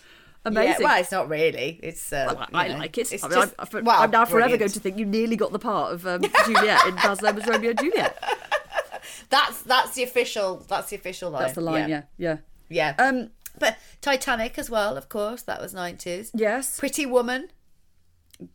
amazing 0.47 0.81
Yeah, 0.81 0.87
well, 0.87 1.01
it's 1.01 1.13
not 1.13 1.29
really. 1.29 1.81
It's. 1.83 2.13
Uh, 2.15 2.33
Well, 2.35 2.49
I, 2.55 2.65
I 2.65 2.69
know, 2.69 2.79
like 2.79 2.97
it. 2.97 3.13
it's 3.13 3.23
I 3.25 3.29
mean, 3.29 3.41
just- 3.41 3.55
I'm, 3.59 3.85
well, 3.85 4.01
I'm 4.01 4.11
now 4.11 4.25
forever 4.25 4.49
brilliant. 4.57 4.61
going 4.61 4.71
to 4.71 4.81
think 4.81 4.97
you 4.99 5.05
nearly 5.05 5.37
got 5.37 5.53
the 5.53 5.59
part 5.59 5.93
of 5.93 6.07
um, 6.07 6.23
Juliet 6.47 6.87
in 6.87 6.95
Baz 6.95 7.21
Luhrmann's 7.21 7.47
Romeo 7.47 7.71
and 7.71 7.79
Juliet. 7.79 8.17
That's 9.29 9.61
that's 9.63 9.95
the 9.95 10.03
official. 10.03 10.65
That's 10.69 10.89
the 10.91 10.97
official 10.97 11.31
line. 11.31 11.43
That's 11.43 11.55
the 11.55 11.61
line, 11.61 11.91
yeah, 11.91 12.03
yeah. 12.17 12.39
yeah. 12.71 12.95
Um, 12.99 13.31
but 13.59 13.77
Titanic 14.01 14.59
as 14.59 14.69
well, 14.71 14.97
of 14.97 15.09
course. 15.09 15.43
That 15.43 15.61
was 15.61 15.73
nineties. 15.75 16.31
yes. 16.35 16.79
Pretty 16.79 17.07
Woman. 17.07 17.49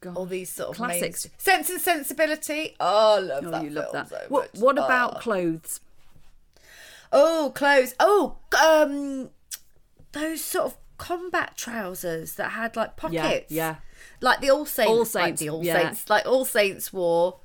God. 0.02 0.18
All 0.18 0.26
these 0.26 0.50
sort 0.52 0.70
of 0.72 0.76
Classics. 0.76 1.28
Sense 1.38 1.70
and 1.70 1.80
Sensibility. 1.80 2.76
Oh, 2.80 3.16
I 3.16 3.20
love 3.20 3.46
Oh, 3.46 3.52
that. 3.52 3.64
you 3.64 3.70
love 3.70 3.86
film 3.86 3.94
that. 3.94 4.10
so 4.10 4.26
what. 4.30 4.50
What 4.56 4.78
Oh. 4.78 4.84
about 4.86 5.22
clothes? 5.22 5.80
Oh, 7.12 7.52
clothes. 7.56 7.96
Oh, 8.00 8.38
um, 8.64 9.30
those 10.12 10.44
sort 10.44 10.66
of 10.66 10.78
combat 10.98 11.56
trousers 11.56 12.34
that 12.34 12.52
had 12.52 12.76
like 12.76 12.98
pockets. 12.98 13.52
yeah. 13.52 13.78
Like 14.22 14.42
the 14.42 14.50
All 14.52 14.66
Saints. 14.66 14.90
All 14.90 15.00
Like 15.00 15.08
Saints, 15.08 15.40
the 15.42 15.50
All 15.50 15.64
yeah. 15.64 15.82
Saints. 15.82 16.10
Like 16.10 16.26
All 16.26 16.46
Saints 16.46 16.92
wore. 16.94 17.40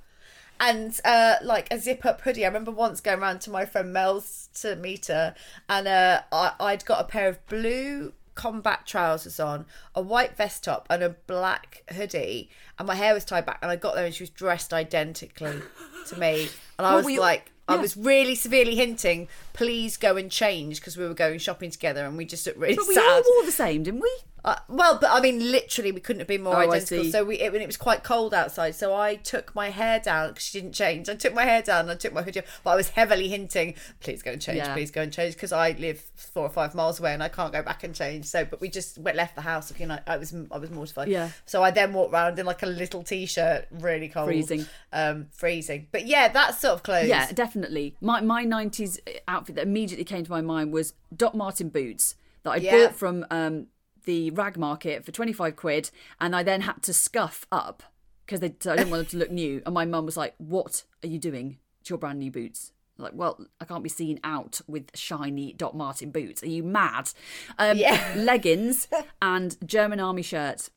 And 0.60 0.98
uh, 1.04 1.34
like 1.42 1.68
a 1.72 1.78
zip 1.78 2.04
up 2.06 2.20
hoodie. 2.22 2.44
I 2.44 2.48
remember 2.48 2.70
once 2.70 3.00
going 3.00 3.20
round 3.20 3.40
to 3.42 3.50
my 3.50 3.66
friend 3.66 3.92
Mel's 3.92 4.48
to 4.60 4.76
meet 4.76 5.06
her, 5.06 5.34
and 5.68 5.86
uh, 5.88 6.22
I, 6.32 6.52
I'd 6.60 6.84
got 6.84 7.00
a 7.00 7.04
pair 7.04 7.28
of 7.28 7.44
blue 7.46 8.12
combat 8.34 8.86
trousers 8.86 9.38
on, 9.38 9.66
a 9.94 10.00
white 10.00 10.36
vest 10.36 10.64
top, 10.64 10.86
and 10.90 11.02
a 11.02 11.10
black 11.10 11.82
hoodie. 11.92 12.50
And 12.78 12.88
my 12.88 12.94
hair 12.94 13.14
was 13.14 13.24
tied 13.24 13.46
back, 13.46 13.58
and 13.62 13.70
I 13.70 13.76
got 13.76 13.94
there, 13.94 14.04
and 14.04 14.14
she 14.14 14.22
was 14.22 14.30
dressed 14.30 14.72
identically 14.72 15.60
to 16.06 16.18
me. 16.18 16.48
And 16.78 16.86
I 16.86 16.96
was 16.96 17.06
like, 17.06 17.50
I 17.68 17.76
was 17.76 17.96
really 17.96 18.34
severely 18.34 18.74
hinting, 18.74 19.28
please 19.54 19.96
go 19.96 20.16
and 20.18 20.30
change 20.30 20.80
because 20.80 20.96
we 20.98 21.06
were 21.06 21.14
going 21.14 21.38
shopping 21.38 21.70
together 21.70 22.04
and 22.04 22.16
we 22.18 22.26
just 22.26 22.44
looked 22.46 22.58
really 22.58 22.74
But 22.76 22.86
we 22.86 22.94
sad. 22.94 23.22
all 23.24 23.34
wore 23.36 23.46
the 23.46 23.52
same, 23.52 23.82
didn't 23.84 24.00
we? 24.00 24.10
Uh, 24.46 24.56
well, 24.68 24.98
but 25.00 25.08
I 25.10 25.22
mean, 25.22 25.38
literally, 25.50 25.90
we 25.90 26.00
couldn't 26.00 26.20
have 26.20 26.28
been 26.28 26.42
more 26.42 26.54
Oh, 26.62 26.70
identical. 26.70 27.04
So 27.10 27.24
we, 27.24 27.36
it, 27.40 27.50
when 27.50 27.62
it 27.62 27.66
was 27.66 27.78
quite 27.78 28.04
cold 28.04 28.34
outside, 28.34 28.74
so 28.74 28.94
I 28.94 29.14
took 29.14 29.54
my 29.54 29.70
hair 29.70 29.98
down 30.00 30.28
because 30.28 30.44
she 30.44 30.60
didn't 30.60 30.74
change. 30.74 31.08
I 31.08 31.14
took 31.14 31.32
my 31.32 31.44
hair 31.44 31.62
down 31.62 31.82
and 31.82 31.92
I 31.92 31.94
took 31.94 32.12
my 32.12 32.20
hoodie 32.20 32.40
off, 32.40 32.60
but 32.62 32.72
I 32.72 32.76
was 32.76 32.90
heavily 32.90 33.28
hinting, 33.28 33.72
please 34.00 34.22
go 34.22 34.32
and 34.32 34.42
change, 34.42 34.58
Yeah. 34.58 34.74
please 34.74 34.90
go 34.90 35.00
and 35.00 35.10
change, 35.10 35.32
because 35.32 35.50
I 35.50 35.70
live 35.78 35.98
four 36.14 36.42
or 36.44 36.50
five 36.50 36.74
miles 36.74 37.00
away 37.00 37.14
and 37.14 37.22
I 37.22 37.30
can't 37.30 37.54
go 37.54 37.62
back 37.62 37.84
and 37.84 37.94
change. 37.94 38.26
So, 38.26 38.44
but 38.44 38.60
we 38.60 38.68
just 38.68 38.98
went 38.98 39.16
left 39.16 39.34
the 39.34 39.40
house 39.40 39.70
looking 39.70 39.88
like 39.88 40.06
I 40.06 40.18
was, 40.18 40.34
I 40.50 40.58
was 40.58 40.70
mortified. 40.70 41.08
Yeah. 41.08 41.30
So 41.46 41.62
I 41.62 41.70
then 41.70 41.94
walked 41.94 42.12
around 42.12 42.38
in 42.38 42.44
like 42.44 42.62
a 42.62 42.66
little 42.66 43.02
t-shirt, 43.02 43.68
really 43.70 44.08
cold, 44.10 44.26
Freezing. 44.26 44.66
um, 44.92 45.28
freezing. 45.32 45.86
But 45.90 46.06
yeah, 46.06 46.28
that 46.28 46.54
sort 46.60 46.74
of 46.74 46.82
clothes. 46.82 47.08
Yeah, 47.08 47.32
definitely. 47.32 47.96
My 48.02 48.20
my 48.20 48.42
nineties 48.44 49.00
outfit 49.26 49.43
that 49.52 49.62
immediately 49.62 50.04
came 50.04 50.24
to 50.24 50.30
my 50.30 50.40
mind 50.40 50.72
was 50.72 50.94
Doc 51.14 51.34
Marten 51.34 51.68
boots 51.68 52.14
that 52.42 52.50
I 52.50 52.56
Yeah. 52.56 52.86
bought 52.86 52.96
from 52.96 53.26
um, 53.30 53.66
the 54.04 54.30
rag 54.30 54.56
market 54.56 55.04
for 55.04 55.12
twenty 55.12 55.32
five 55.32 55.56
quid, 55.56 55.90
and 56.20 56.34
I 56.34 56.42
then 56.42 56.62
had 56.62 56.82
to 56.84 56.92
scuff 56.92 57.46
up 57.52 57.82
because 58.26 58.42
I 58.42 58.48
didn't 58.76 58.90
want 58.90 59.02
them 59.02 59.06
to 59.06 59.16
look 59.18 59.30
new. 59.30 59.62
And 59.66 59.74
my 59.74 59.84
mum 59.84 60.06
was 60.06 60.16
like, 60.16 60.34
"What 60.38 60.84
are 61.02 61.08
you 61.08 61.18
doing? 61.18 61.58
It's 61.80 61.90
your 61.90 61.98
brand 61.98 62.18
new 62.18 62.30
boots." 62.30 62.72
I'm 62.98 63.04
Like, 63.04 63.12
well, 63.16 63.44
I 63.60 63.64
can't 63.64 63.82
be 63.82 63.88
seen 63.88 64.20
out 64.22 64.60
with 64.68 64.88
shiny 64.94 65.52
Doc 65.52 65.74
Marten 65.74 66.10
boots. 66.12 66.42
Are 66.44 66.48
you 66.48 66.62
mad? 66.62 67.10
Um, 67.58 67.76
Yeah. 67.76 68.14
leggings 68.16 68.86
and 69.20 69.56
German 69.66 69.98
army 70.00 70.22
shirt, 70.22 70.68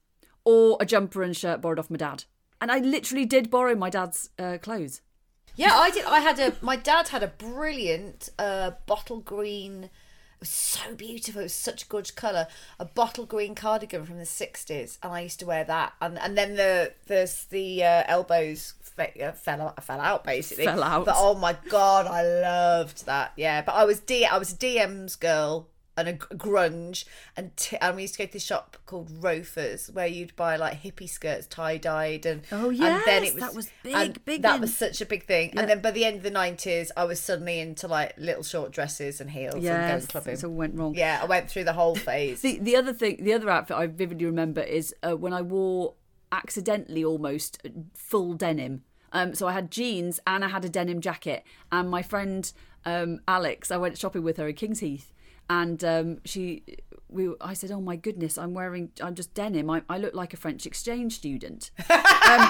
or 0.44 0.78
a 0.80 0.86
jumper 0.86 1.22
and 1.22 1.36
shirt 1.38 1.62
borrowed 1.62 1.78
off 1.80 1.90
my 1.92 1.98
dad. 1.98 2.24
And 2.60 2.72
I 2.72 2.80
literally 2.80 3.26
did 3.26 3.52
borrow 3.52 3.76
my 3.76 3.92
dad's 3.92 4.32
uh, 4.40 4.58
clothes. 4.60 5.02
Yeah, 5.56 5.74
I 5.76 5.90
did. 5.90 6.06
I 6.06 6.20
had 6.20 6.40
a. 6.40 6.54
My 6.62 6.76
dad 6.76 7.10
had 7.10 7.24
a 7.24 7.28
brilliant 7.28 8.30
uh, 8.38 8.72
bottle 8.86 9.20
green. 9.20 9.86
It 9.86 10.42
was 10.42 10.50
so 10.50 10.94
beautiful. 10.94 11.42
It 11.42 11.46
was 11.46 11.54
such 11.54 11.84
a 11.84 11.88
gorgeous 11.88 12.12
colour. 12.12 12.48
A 12.80 12.86
bottle 12.86 13.26
green 13.26 13.56
cardigan 13.56 14.06
from 14.06 14.20
the 14.20 14.26
sixties, 14.26 15.00
and 15.02 15.12
I 15.12 15.22
used 15.22 15.40
to 15.40 15.46
wear 15.48 15.64
that. 15.64 15.94
And 16.00 16.20
and 16.20 16.38
then 16.38 16.56
the 16.56 16.94
there's 17.08 17.46
the 17.46 17.84
uh, 17.84 18.04
elbows 18.08 18.76
fe- 18.82 19.20
uh, 19.24 19.32
fell 19.32 19.62
out, 19.62 19.84
fell 19.84 20.00
out 20.00 20.24
basically. 20.24 20.66
Fell 20.66 20.84
out. 20.84 21.06
But 21.06 21.16
oh 21.18 21.34
my 21.34 21.58
god, 21.70 22.06
I 22.06 22.22
loved 22.22 23.06
that. 23.08 23.34
Yeah, 23.36 23.64
but 23.64 23.74
I 23.74 23.86
was 23.86 24.00
D. 24.00 24.26
I 24.26 24.38
was 24.38 24.54
a 24.54 24.58
DM's 24.58 25.16
girl 25.16 25.68
and 25.98 26.08
a 26.08 26.14
grunge, 26.14 27.04
and, 27.36 27.56
t- 27.58 27.76
and 27.82 27.96
we 27.96 28.04
used 28.04 28.14
to 28.14 28.20
go 28.20 28.26
to 28.28 28.32
this 28.34 28.46
shop 28.46 28.78
called 28.86 29.10
Rofers 29.10 29.92
where 29.94 30.06
you'd 30.08 30.36
buy 30.36 30.56
like 30.56 30.84
hippie 30.84 31.10
skirts 31.10 31.48
tie 31.48 31.78
dyed 31.78 32.26
and 32.26 32.44
Oh, 32.52 32.70
and 32.70 33.02
then 33.06 33.24
it 33.24 33.34
was 33.34 33.42
that 33.44 33.56
was 33.56 33.70
big, 33.84 34.24
big 34.24 34.42
that 34.44 34.56
in- 34.56 34.62
was 34.62 34.76
such 34.78 35.02
a 35.02 35.06
big 35.06 35.26
thing. 35.26 35.54
And 35.58 35.68
then 35.70 35.82
by 35.82 35.92
the 35.92 36.06
end 36.06 36.18
of 36.18 36.24
the 36.24 36.30
nineties, 36.32 36.92
I 36.96 37.04
was 37.06 37.20
suddenly 37.20 37.60
into 37.60 37.88
like 37.88 38.14
little 38.18 38.44
short 38.44 38.72
dresses 38.72 39.20
and 39.20 39.32
heels 39.32 39.56
and 39.56 39.64
going 39.64 39.76
Yes, 39.82 40.06
clubbing. 40.06 40.34
it 40.36 40.44
all 40.44 40.52
went 40.52 40.76
wrong. 40.76 40.94
Yeah, 40.96 41.20
I 41.22 41.26
went 41.26 41.50
through 41.50 41.64
the 41.66 41.74
whole 41.74 41.96
phase. 41.96 42.42
The 42.48 42.60
the 42.60 42.76
other 42.76 42.94
thing, 42.94 43.24
the 43.24 43.34
other 43.34 43.50
outfit 43.50 43.76
I 43.76 43.88
vividly 43.88 44.26
remember 44.28 44.62
is 44.62 44.94
uh, 45.04 45.18
when 45.18 45.34
I 45.34 45.42
wore 45.42 45.96
accidentally 46.32 47.04
almost 47.04 47.66
full 47.94 48.34
denim. 48.34 48.84
Um, 49.14 49.34
so 49.34 49.48
I 49.48 49.54
had 49.54 49.72
jeans 49.72 50.20
and 50.28 50.44
I 50.44 50.50
had 50.50 50.66
a 50.66 50.70
denim 50.70 51.02
jacket. 51.02 51.44
And 51.72 51.90
my 51.90 52.02
friend 52.02 52.52
um, 52.86 53.22
Alex, 53.28 53.72
I 53.72 53.78
went 53.78 53.98
shopping 53.98 54.24
with 54.24 54.38
her 54.38 54.48
in 54.48 54.56
Kings 54.56 54.80
Heath, 54.82 55.14
and 55.50 55.84
um, 55.84 56.20
she, 56.26 56.64
we, 57.10 57.34
I 57.40 57.54
said, 57.54 57.72
"Oh 57.72 57.82
my 57.82 57.96
goodness, 57.96 58.38
I'm 58.38 58.54
wearing, 58.54 58.92
I'm 59.02 59.15
just 59.15 59.34
denim. 59.34 59.69
I, 59.69 59.84
I 59.90 59.98
look 59.98 60.13
like 60.13 60.34
a 60.34 60.38
French 60.38 60.65
exchange 60.65 61.15
student." 61.15 61.71
um, 61.90 62.50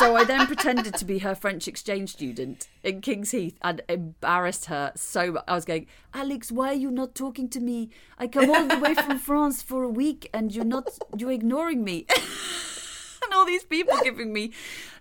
so 0.00 0.16
I 0.16 0.24
then 0.24 0.46
pretended 0.46 0.94
to 0.94 1.04
be 1.04 1.18
her 1.18 1.34
French 1.34 1.68
exchange 1.68 2.10
student 2.12 2.68
in 2.82 3.02
Kings 3.02 3.32
Heath 3.32 3.58
and 3.60 3.82
embarrassed 3.88 4.66
her 4.66 4.92
so 4.96 5.32
much. 5.32 5.44
I 5.46 5.54
was 5.54 5.66
going, 5.66 5.86
Alex, 6.14 6.50
why 6.50 6.68
are 6.68 6.74
you 6.74 6.90
not 6.90 7.14
talking 7.14 7.50
to 7.50 7.60
me? 7.60 7.90
I 8.16 8.26
come 8.26 8.50
all 8.50 8.66
the 8.66 8.78
way 8.78 8.94
from 8.94 9.18
France 9.18 9.60
for 9.60 9.82
a 9.82 9.90
week 9.90 10.30
and 10.32 10.54
you're 10.54 10.64
not, 10.64 10.88
you're 11.16 11.32
ignoring 11.32 11.84
me. 11.84 12.06
and 13.22 13.34
all 13.34 13.44
these 13.44 13.64
people 13.64 13.98
giving 14.02 14.32
me 14.32 14.52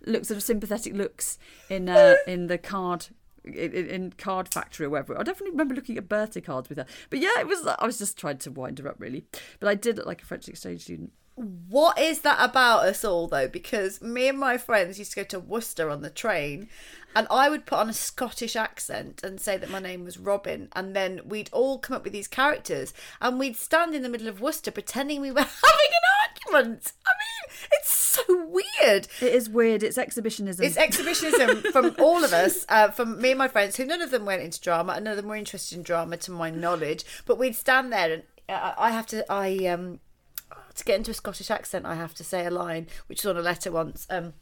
looks 0.05 0.27
sort 0.27 0.37
of 0.37 0.43
sympathetic 0.43 0.93
looks 0.93 1.37
in 1.69 1.87
uh, 1.87 2.15
in 2.27 2.47
the 2.47 2.57
card 2.57 3.07
in, 3.43 3.53
in 3.53 4.13
card 4.17 4.47
factory 4.47 4.85
or 4.85 4.89
whatever. 4.89 5.19
I 5.19 5.23
definitely 5.23 5.51
remember 5.51 5.75
looking 5.75 5.97
at 5.97 6.09
birthday 6.09 6.41
cards 6.41 6.69
with 6.69 6.77
her. 6.77 6.85
But 7.09 7.19
yeah, 7.19 7.39
it 7.39 7.47
was 7.47 7.65
I 7.67 7.85
was 7.85 7.97
just 7.97 8.17
trying 8.17 8.37
to 8.39 8.51
wind 8.51 8.79
her 8.79 8.87
up 8.87 8.95
really. 8.99 9.25
But 9.59 9.69
I 9.69 9.75
did 9.75 9.97
look 9.97 10.05
like 10.05 10.21
a 10.21 10.25
French 10.25 10.47
exchange 10.47 10.81
student. 10.81 11.11
What 11.69 11.97
is 11.97 12.19
that 12.21 12.37
about 12.41 12.85
us 12.85 13.05
all, 13.05 13.29
though? 13.29 13.47
Because 13.47 14.01
me 14.01 14.27
and 14.27 14.37
my 14.37 14.57
friends 14.57 14.99
used 14.99 15.13
to 15.13 15.21
go 15.21 15.23
to 15.23 15.39
Worcester 15.39 15.89
on 15.89 16.01
the 16.01 16.09
train, 16.09 16.67
and 17.15 17.27
I 17.31 17.49
would 17.49 17.65
put 17.65 17.79
on 17.79 17.89
a 17.89 17.93
Scottish 17.93 18.57
accent 18.57 19.21
and 19.23 19.39
say 19.39 19.55
that 19.55 19.69
my 19.69 19.79
name 19.79 20.03
was 20.03 20.17
Robin, 20.17 20.67
and 20.73 20.93
then 20.93 21.21
we'd 21.23 21.49
all 21.53 21.79
come 21.79 21.95
up 21.95 22.03
with 22.03 22.11
these 22.11 22.27
characters, 22.27 22.93
and 23.21 23.39
we'd 23.39 23.55
stand 23.55 23.95
in 23.95 24.03
the 24.03 24.09
middle 24.09 24.27
of 24.27 24.41
Worcester 24.41 24.69
pretending 24.69 25.21
we 25.21 25.31
were 25.31 25.39
having 25.39 25.53
an 25.63 26.57
argument. 26.57 26.91
I 27.07 27.11
mean, 27.11 27.55
it's 27.71 27.89
so 28.09 28.21
weird. 28.29 29.07
It 29.21 29.33
is 29.33 29.49
weird. 29.49 29.83
It's 29.83 29.97
exhibitionism. 29.97 30.65
It's 30.65 30.77
exhibitionism 30.77 31.71
from 31.71 31.95
all 31.99 32.23
of 32.23 32.33
us, 32.33 32.65
uh, 32.69 32.89
from 32.89 33.21
me 33.21 33.31
and 33.31 33.37
my 33.37 33.47
friends, 33.47 33.77
who 33.77 33.85
none 33.85 34.01
of 34.01 34.11
them 34.11 34.25
went 34.25 34.41
into 34.41 34.59
drama, 34.59 34.93
and 34.93 35.05
none 35.05 35.11
of 35.11 35.17
them 35.17 35.27
were 35.27 35.35
interested 35.35 35.77
in 35.77 35.83
drama, 35.83 36.17
to 36.17 36.31
my 36.31 36.49
knowledge. 36.49 37.03
But 37.25 37.37
we'd 37.37 37.55
stand 37.55 37.91
there, 37.91 38.13
and 38.13 38.23
uh, 38.47 38.73
I 38.77 38.91
have 38.91 39.05
to, 39.07 39.25
I 39.31 39.65
um, 39.67 39.99
to 40.75 40.83
get 40.83 40.97
into 40.97 41.11
a 41.11 41.15
Scottish 41.15 41.51
accent, 41.51 41.85
I 41.85 41.95
have 41.95 42.13
to 42.15 42.23
say 42.23 42.45
a 42.45 42.51
line, 42.51 42.87
which 43.07 43.23
was 43.23 43.29
on 43.29 43.37
a 43.37 43.43
letter 43.43 43.71
once. 43.71 44.07
Um, 44.09 44.33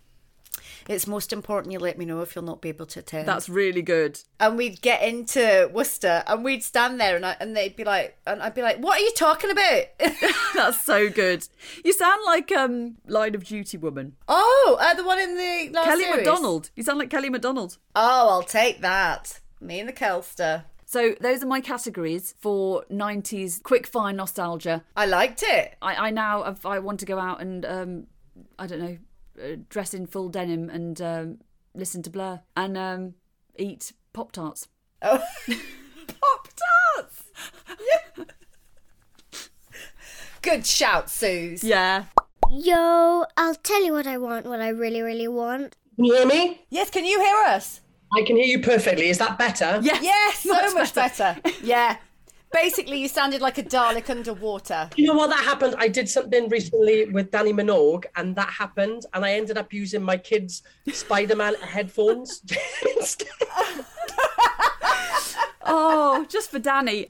it's 0.87 1.07
most 1.07 1.31
important 1.33 1.71
you 1.71 1.79
let 1.79 1.97
me 1.97 2.05
know 2.05 2.21
if 2.21 2.35
you'll 2.35 2.45
not 2.45 2.61
be 2.61 2.69
able 2.69 2.85
to 2.87 2.99
attend. 2.99 3.27
That's 3.27 3.49
really 3.49 3.81
good. 3.81 4.19
and 4.39 4.57
we'd 4.57 4.81
get 4.81 5.01
into 5.01 5.69
Worcester, 5.73 6.23
and 6.27 6.43
we'd 6.43 6.63
stand 6.63 6.99
there, 6.99 7.15
and 7.15 7.25
I, 7.25 7.35
and 7.39 7.55
they'd 7.55 7.75
be 7.75 7.83
like, 7.83 8.17
and 8.25 8.41
I'd 8.41 8.53
be 8.53 8.61
like, 8.61 8.77
"What 8.79 8.99
are 8.99 9.03
you 9.03 9.11
talking 9.13 9.51
about?" 9.51 9.83
That's 10.55 10.81
so 10.81 11.09
good. 11.09 11.47
You 11.83 11.93
sound 11.93 12.21
like 12.25 12.51
um 12.51 12.97
Line 13.07 13.35
of 13.35 13.43
Duty 13.43 13.77
woman. 13.77 14.15
oh, 14.27 14.77
uh, 14.79 14.93
the 14.93 15.03
one 15.03 15.19
in 15.19 15.35
the 15.35 15.69
last 15.73 15.85
Kelly 15.85 16.03
series. 16.03 16.17
MacDonald. 16.17 16.69
You 16.75 16.83
sound 16.83 16.99
like 16.99 17.09
Kelly 17.09 17.29
Macdonald. 17.29 17.77
Oh, 17.95 18.29
I'll 18.29 18.43
take 18.43 18.81
that. 18.81 19.39
Me 19.59 19.79
and 19.79 19.89
the 19.89 19.93
Kelster. 19.93 20.63
So 20.85 21.15
those 21.19 21.43
are 21.43 21.47
my 21.47 21.59
categories 21.59 22.33
for 22.39 22.85
90s 22.89 23.61
quick 23.61 23.85
fire 23.85 24.13
nostalgia. 24.13 24.85
I 24.95 25.05
liked 25.05 25.43
it. 25.43 25.75
I, 25.81 26.07
I 26.07 26.09
now 26.11 26.43
if 26.43 26.65
I 26.65 26.79
want 26.79 27.01
to 27.01 27.05
go 27.05 27.19
out 27.19 27.41
and 27.41 27.65
um 27.65 28.07
I 28.57 28.67
don't 28.67 28.79
know 28.79 28.97
dress 29.69 29.93
in 29.93 30.07
full 30.07 30.29
denim 30.29 30.69
and 30.69 31.01
um, 31.01 31.37
listen 31.73 32.01
to 32.03 32.09
Blur 32.09 32.41
and 32.55 32.77
um, 32.77 33.13
eat 33.57 33.93
pop 34.13 34.31
tarts. 34.31 34.67
Oh, 35.01 35.23
Pop 35.47 36.47
Tarts. 36.95 37.23
Yeah. 38.17 38.23
Good 40.41 40.65
shout, 40.65 41.09
Suze. 41.09 41.63
Yeah. 41.63 42.05
Yo, 42.49 43.25
I'll 43.35 43.55
tell 43.55 43.83
you 43.83 43.93
what 43.93 44.07
I 44.07 44.17
want, 44.17 44.45
what 44.45 44.61
I 44.61 44.69
really, 44.69 45.01
really 45.01 45.27
want. 45.27 45.75
Can 45.95 46.05
you 46.05 46.15
hear 46.15 46.25
me? 46.25 46.61
Yes, 46.69 46.89
can 46.89 47.05
you 47.05 47.19
hear 47.19 47.35
us? 47.47 47.81
I 48.17 48.21
can 48.23 48.37
hear 48.37 48.45
you 48.45 48.61
perfectly. 48.61 49.09
Is 49.09 49.17
that 49.17 49.37
better? 49.37 49.79
Yes. 49.83 50.01
Yes, 50.03 50.39
so 50.39 50.73
much, 50.73 50.95
better. 50.95 51.35
Yeah. 51.61 51.97
Basically, 52.51 52.97
you 52.99 53.07
sounded 53.07 53.41
like 53.41 53.57
a 53.57 53.63
Dalek 53.63 54.09
underwater. 54.09 54.89
You 54.95 55.07
know 55.07 55.15
what 55.15 55.29
that 55.29 55.43
happened? 55.43 55.75
I 55.77 55.87
did 55.89 56.07
something 56.07 56.47
recently 56.49 57.05
with 57.09 57.29
Dannii 57.29 57.53
Minogue, 57.53 58.05
and 58.15 58.35
that 58.35 58.49
happened, 58.49 59.05
and 59.13 59.25
I 59.25 59.33
ended 59.33 59.57
up 59.57 59.73
using 59.73 60.01
my 60.01 60.17
kids' 60.17 60.63
Spider-Man 60.91 61.55
headphones. 61.55 62.41
Oh, 65.69 66.25
just 66.29 66.49
for 66.49 66.61
Dannii. 66.61 67.09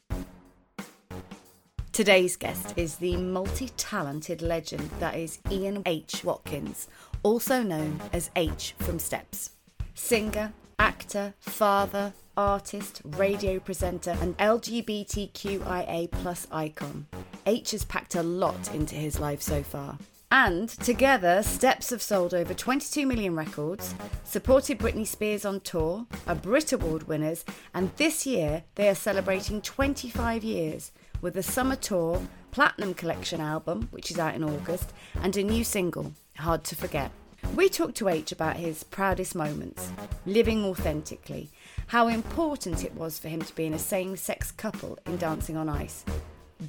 Today's 1.91 2.35
guest 2.35 2.73
is 2.75 2.95
the 2.95 3.15
multi 3.15 3.69
talented 3.77 4.41
legend 4.41 4.89
that 4.99 5.15
is 5.15 5.39
Ian 5.51 5.83
H. 5.85 6.23
Watkins, 6.23 6.87
also 7.21 7.61
known 7.61 8.01
as 8.11 8.31
H 8.35 8.73
from 8.79 8.97
Steps. 8.97 9.51
Singer, 9.93 10.53
actor, 10.79 11.33
father, 11.39 12.13
artist, 12.35 13.01
radio 13.03 13.59
presenter, 13.59 14.15
and 14.21 14.37
LGBTQIA 14.37 16.11
plus 16.11 16.47
icon. 16.51 17.07
H 17.45 17.71
has 17.71 17.85
packed 17.85 18.15
a 18.15 18.23
lot 18.23 18.73
into 18.73 18.95
his 18.95 19.19
life 19.19 19.41
so 19.41 19.63
far. 19.63 19.97
And 20.29 20.67
together, 20.67 21.41
Steps 21.41 21.89
have 21.89 22.01
sold 22.01 22.33
over 22.33 22.53
22 22.53 23.07
million 23.07 23.35
records, 23.35 23.95
supported 24.25 24.77
Britney 24.77 25.07
Spears 25.07 25.45
on 25.45 25.61
tour, 25.61 26.05
are 26.27 26.35
Brit 26.35 26.73
Award 26.73 27.07
winners, 27.07 27.45
and 27.73 27.89
this 27.95 28.25
year 28.25 28.63
they 28.75 28.89
are 28.89 28.95
celebrating 28.95 29.61
25 29.61 30.43
years 30.43 30.91
with 31.21 31.37
a 31.37 31.43
summer 31.43 31.77
tour, 31.77 32.21
Platinum 32.51 32.93
Collection 32.93 33.39
album, 33.39 33.87
which 33.91 34.11
is 34.11 34.19
out 34.19 34.35
in 34.35 34.43
August, 34.43 34.91
and 35.21 35.35
a 35.37 35.43
new 35.43 35.63
single, 35.63 36.11
Hard 36.35 36.65
to 36.65 36.75
Forget. 36.75 37.11
We 37.55 37.69
talked 37.69 37.95
to 37.97 38.09
H 38.09 38.31
about 38.31 38.57
his 38.57 38.83
proudest 38.83 39.35
moments, 39.35 39.91
living 40.25 40.63
authentically, 40.65 41.49
how 41.87 42.07
important 42.07 42.83
it 42.83 42.93
was 42.93 43.17
for 43.17 43.29
him 43.29 43.41
to 43.41 43.55
be 43.55 43.65
in 43.65 43.73
a 43.73 43.79
same 43.79 44.15
sex 44.15 44.51
couple 44.51 44.99
in 45.05 45.17
Dancing 45.17 45.57
on 45.57 45.67
Ice, 45.67 46.05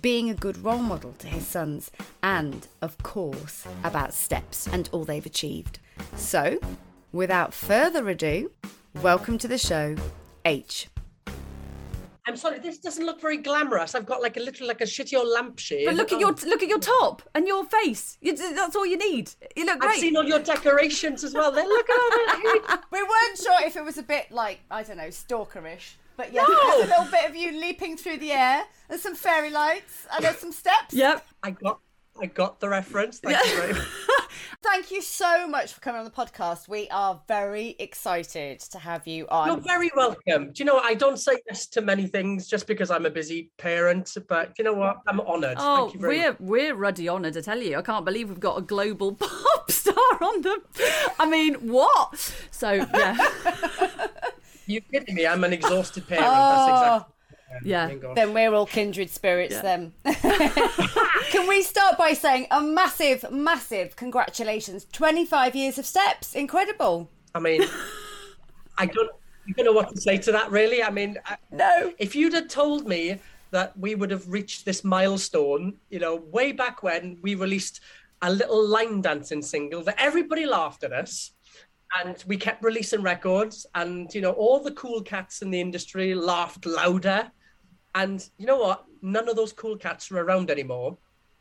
being 0.01 0.31
a 0.31 0.35
good 0.35 0.63
role 0.65 0.79
model 0.79 1.15
to 1.19 1.27
his 1.27 1.47
sons, 1.47 1.91
and, 2.23 2.67
of 2.81 2.97
course, 3.03 3.67
about 3.85 4.15
steps 4.15 4.67
and 4.67 4.89
all 4.93 5.05
they've 5.05 5.27
achieved. 5.27 5.79
So, 6.17 6.59
without 7.13 7.53
further 7.53 8.09
ado, 8.09 8.51
welcome 9.03 9.37
to 9.39 9.49
the 9.49 9.59
show, 9.59 9.97
H. 10.45 10.89
I'm 12.29 12.37
sorry, 12.37 12.59
this 12.59 12.77
doesn't 12.77 13.07
look 13.07 13.23
very 13.23 13.39
glamorous. 13.39 13.95
I've 13.95 14.05
got 14.05 14.21
like 14.21 14.37
a 14.37 14.41
little, 14.41 14.67
like 14.67 14.83
a 14.83 14.85
shitty 14.85 15.17
old 15.17 15.29
lampshade. 15.29 15.87
But 15.87 15.95
look 15.95 16.13
at 16.13 16.17
oh. 16.17 16.21
your 16.21 16.33
look 16.47 16.63
at 16.63 16.69
your 16.69 16.79
top 16.79 17.23
and 17.35 17.49
your 17.49 17.65
face. 17.65 18.19
You, 18.21 18.37
that's 18.37 18.77
all 18.77 18.85
you 18.85 18.99
need. 18.99 19.31
You 19.57 19.65
look 19.65 19.79
great. 19.81 19.89
I've 19.89 19.95
great. 19.95 20.01
seen 20.01 20.17
all 20.17 20.25
your 20.25 20.41
decorations 20.41 21.25
as 21.25 21.33
well. 21.33 21.51
Then 21.51 21.67
look 21.67 21.89
at 21.89 21.99
all 21.99 22.11
that. 22.11 22.83
We 22.93 23.03
weren't 23.03 23.39
sure 23.39 23.67
if 23.67 23.77
it 23.77 23.85
was 23.85 23.97
a 23.97 24.03
bit 24.03 24.31
like, 24.31 24.61
I 24.71 24.83
don't 24.83 24.99
know, 24.99 25.09
stalkerish. 25.09 25.95
But 26.19 26.33
yeah, 26.35 26.45
No. 26.47 26.83
a 26.83 26.85
little 26.85 27.11
bit 27.11 27.31
of 27.31 27.35
you 27.35 27.59
leaping 27.59 27.97
through 27.97 28.19
the 28.19 28.33
air 28.33 28.65
and 28.91 29.01
some 29.01 29.15
fairy 29.15 29.51
lights 29.51 30.07
and 30.13 30.23
there's 30.23 30.39
some 30.39 30.53
steps. 30.53 30.93
Yep. 30.93 31.25
I 31.43 31.53
got, 31.53 31.81
I 32.21 32.27
got 32.27 32.61
the 32.61 32.69
reference. 32.69 33.21
Thank 33.21 33.45
you 33.47 33.57
very 33.57 33.73
much. 33.75 33.87
Thank 34.63 34.91
you 34.91 35.03
so 35.03 35.47
much 35.47 35.73
for 35.73 35.81
coming 35.81 36.01
on 36.01 36.05
the 36.05 36.11
podcast. 36.11 36.69
We 36.69 36.89
are 36.91 37.21
very 37.29 37.77
excited 37.79 38.59
to 38.61 38.79
have 38.79 39.07
you 39.07 39.27
on. 39.29 39.49
You're 39.49 39.57
very 39.59 39.91
welcome. 39.95 40.53
Do 40.53 40.53
you 40.57 40.65
know 40.65 40.75
what? 40.75 40.85
I 40.85 40.95
don't 40.95 41.17
say 41.17 41.41
yes 41.49 41.67
to 41.69 41.81
many 41.81 42.07
things 42.07 42.49
just 42.49 42.67
because 42.67 42.91
I'm 42.91 43.07
a 43.07 43.11
busy 43.11 43.51
parent, 43.57 44.17
but 44.29 44.53
you 44.59 44.65
know 44.65 44.73
what? 44.73 44.97
I'm 45.07 45.21
honoured. 45.21 45.59
Oh, 45.61 45.83
Thank 45.83 45.95
you 45.95 46.01
very 46.01 46.19
we're 46.19 46.31
much. 46.31 46.41
we're 46.41 46.75
ruddy 46.75 47.09
honoured, 47.09 47.37
I 47.37 47.41
tell 47.41 47.59
you. 47.61 47.77
I 47.77 47.83
can't 47.83 48.05
believe 48.05 48.29
we've 48.29 48.41
got 48.41 48.59
a 48.59 48.63
global 48.63 49.13
pop 49.15 49.71
star 49.71 49.95
on 49.95 50.43
the. 50.43 50.61
I 51.21 51.29
mean, 51.31 51.55
what? 51.69 52.19
So 52.51 52.73
yeah, 52.73 53.29
You're 54.67 54.83
kidding 54.83 55.15
me? 55.15 55.27
I'm 55.27 55.45
an 55.45 55.53
exhausted 55.53 56.07
parent. 56.07 56.27
Oh. 56.29 56.31
That's 56.31 56.81
exactly. 56.83 57.15
Yeah. 57.63 57.91
Then 58.15 58.35
we're 58.35 58.53
all 58.55 58.67
kindred 58.67 59.11
spirits 59.11 59.55
Yeah. 59.55 59.63
then. 59.63 59.93
Can 61.31 61.47
we 61.47 61.63
start 61.63 61.99
by 61.99 62.13
saying 62.13 62.47
a 62.51 62.61
massive, 62.61 63.25
massive 63.31 63.97
congratulations. 63.97 64.87
25 64.93 65.55
years 65.55 65.79
of 65.79 65.87
steps. 65.87 66.35
Incredible. 66.35 67.11
I 67.35 67.41
mean, 67.41 67.63
I 68.79 68.87
don't, 68.87 69.11
I 69.47 69.53
don't 69.57 69.67
know 69.67 69.73
what 69.73 69.95
to 69.95 70.01
say 70.01 70.19
to 70.19 70.33
that. 70.33 70.51
Really, 70.51 70.83
I 70.83 70.91
mean, 70.91 71.19
I, 71.27 71.37
No. 71.53 71.93
if 71.99 72.15
you'd 72.15 72.33
have 72.35 72.49
told 72.49 72.87
me 72.87 73.19
that 73.51 73.77
we 73.79 73.95
would 73.95 74.11
have 74.11 74.29
reached 74.29 74.65
this 74.65 74.85
milestone, 74.85 75.79
you 75.91 75.99
know, 75.99 76.17
way 76.17 76.53
back 76.53 76.83
when 76.83 77.19
we 77.23 77.35
released 77.35 77.81
a 78.23 78.31
little 78.33 78.67
line 78.67 79.01
dancing 79.01 79.41
single 79.43 79.83
that 79.85 79.95
everybody 79.99 80.45
laughed 80.47 80.85
at 80.85 80.93
us. 80.93 81.33
And 81.99 82.23
we 82.27 82.37
kept 82.37 82.63
releasing 82.63 83.01
records, 83.01 83.65
and 83.75 84.15
you 84.15 84.21
know, 84.21 84.33
all 84.33 84.61
the 84.63 84.73
cool 84.73 85.01
cats 85.01 85.41
in 85.41 85.51
the 85.51 85.59
industry 85.59 86.15
laughed 86.15 86.67
louder. 86.67 87.31
And 87.95 88.29
you 88.39 88.47
know 88.47 88.59
what? 88.59 88.85
None 89.03 89.29
of 89.29 89.37
those 89.37 89.53
cool 89.53 89.77
cats 89.77 90.11
are 90.11 90.19
around 90.19 90.51
anymore. 90.51 90.99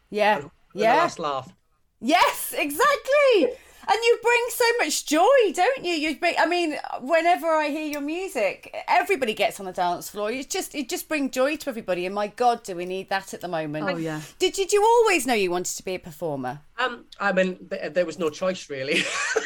Yeah. 0.10 0.39
When 0.39 0.52
Yeah. 0.74 0.95
last 0.95 1.20
laugh. 1.20 1.54
Yes, 2.00 2.54
exactly. 2.58 3.58
And 3.89 3.98
you 4.04 4.20
bring 4.22 4.41
so 4.50 4.66
much 4.80 5.06
joy, 5.06 5.54
don't 5.54 5.86
you? 5.86 5.93
You 5.93 6.18
bring. 6.20 6.36
I 6.38 6.45
mean, 6.45 6.78
whenever 7.00 7.48
I 7.48 7.70
hear 7.70 7.86
your 7.86 8.02
music, 8.02 8.76
everybody 8.86 9.34
gets 9.34 9.62
on 9.62 9.66
the 9.66 9.72
dance 9.72 10.10
floor. 10.10 10.30
You 10.30 10.43
just, 10.43 10.74
you 10.76 10.86
just 10.86 11.08
bring 11.08 11.32
joy 11.32 11.56
to 11.56 11.70
everybody. 11.70 12.06
And 12.06 12.14
my 12.14 12.28
God, 12.28 12.64
do 12.64 12.76
we 12.76 12.86
need 12.86 13.08
that 13.10 13.34
at 13.34 13.39
the 13.39 13.48
moment? 13.48 13.86
Oh, 13.89 13.95
yeah. 13.95 14.20
Did, 14.39 14.56
did 14.56 14.74
you 14.74 14.84
always 14.84 15.26
know 15.26 15.34
you 15.34 15.52
wanted 15.52 15.78
to 15.78 15.84
be 15.84 15.95
a 15.95 16.00
performer? 16.00 16.60
Um, 16.78 17.06
I 17.18 17.32
mean, 17.32 17.70
th- 17.70 17.93
there 17.93 18.06
was 18.06 18.20
no 18.20 18.30
choice 18.30 18.70
really. 18.70 19.04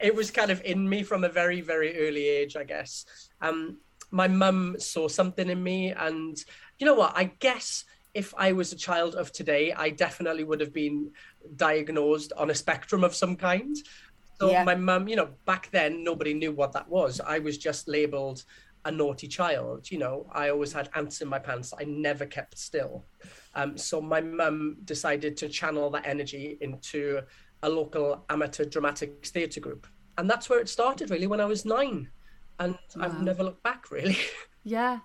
it 0.00 0.14
was 0.14 0.30
kind 0.30 0.50
of 0.50 0.62
in 0.62 0.86
me 0.86 1.02
from 1.02 1.24
a 1.24 1.30
very, 1.30 1.62
very 1.62 1.98
early 2.06 2.28
age, 2.28 2.56
I 2.56 2.64
guess. 2.64 3.06
Um, 3.40 3.78
my 4.10 4.28
mum 4.28 4.76
saw 4.78 5.08
something 5.08 5.48
in 5.48 5.62
me, 5.62 5.92
and 5.92 6.36
you 6.78 6.86
know 6.86 6.94
what? 6.94 7.12
I 7.16 7.24
guess 7.38 7.84
if 8.14 8.32
I 8.36 8.52
was 8.52 8.72
a 8.72 8.76
child 8.76 9.14
of 9.14 9.30
today, 9.32 9.72
I 9.72 9.90
definitely 9.90 10.44
would 10.44 10.60
have 10.60 10.72
been 10.72 11.10
diagnosed 11.56 12.32
on 12.36 12.50
a 12.50 12.54
spectrum 12.54 13.04
of 13.04 13.14
some 13.14 13.36
kind. 13.36 13.76
So 14.40 14.50
Yeah. 14.50 14.64
my 14.64 14.74
mum, 14.74 15.08
you 15.08 15.16
know, 15.16 15.30
back 15.44 15.70
then 15.70 16.02
nobody 16.02 16.32
knew 16.34 16.52
what 16.52 16.72
that 16.72 16.88
was. 16.88 17.20
I 17.20 17.38
was 17.40 17.58
just 17.58 17.88
labeled 17.88 18.44
a 18.84 18.90
naughty 18.90 19.26
child. 19.28 19.90
You 19.90 19.98
know, 19.98 20.30
I 20.32 20.50
always 20.50 20.72
had 20.72 20.88
ants 20.94 21.20
in 21.20 21.28
my 21.28 21.38
pants. 21.38 21.74
I 21.78 21.84
never 21.84 22.24
kept 22.24 22.56
still. 22.58 23.04
Um, 23.54 23.76
so 23.76 24.00
my 24.00 24.20
mum 24.20 24.76
decided 24.84 25.36
to 25.38 25.48
channel 25.48 25.90
that 25.90 26.06
energy 26.06 26.56
into 26.60 27.22
a 27.62 27.68
local 27.68 28.24
amateur 28.28 28.64
dramatic 28.64 29.26
theatre 29.26 29.60
group, 29.60 29.86
and 30.18 30.30
that's 30.30 30.48
where 30.48 30.60
it 30.60 30.68
started 30.68 31.10
really 31.10 31.26
when 31.26 31.40
I 31.40 31.46
was 31.46 31.64
nine, 31.64 32.08
and 32.58 32.76
I've 33.00 33.22
never 33.22 33.42
looked 33.44 33.62
back 33.62 33.90
really. 33.90 34.18
Yeah. 34.68 34.98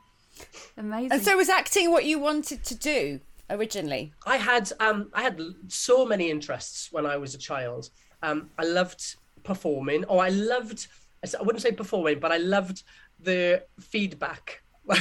Amazing. 0.75 1.11
And 1.11 1.21
so, 1.21 1.37
was 1.37 1.47
acting 1.49 1.91
what 1.91 2.05
you 2.05 2.17
wanted 2.17 2.63
to 2.63 2.73
do 2.75 3.19
originally? 3.47 4.11
I 4.25 4.37
had 4.37 4.71
um, 4.79 5.11
I 5.13 5.21
had 5.21 5.39
so 5.67 6.03
many 6.03 6.31
interests 6.31 6.91
when 6.91 7.05
I 7.05 7.17
was 7.17 7.35
a 7.35 7.37
child. 7.37 7.91
Um, 8.23 8.49
I 8.57 8.63
loved 8.63 9.17
performing, 9.43 10.03
or 10.05 10.23
I 10.23 10.29
loved 10.29 10.87
I 11.23 11.43
wouldn't 11.43 11.61
say 11.61 11.71
performing, 11.73 12.19
but 12.19 12.31
I 12.31 12.37
loved 12.37 12.81
the 13.19 13.63
feedback. 13.79 14.63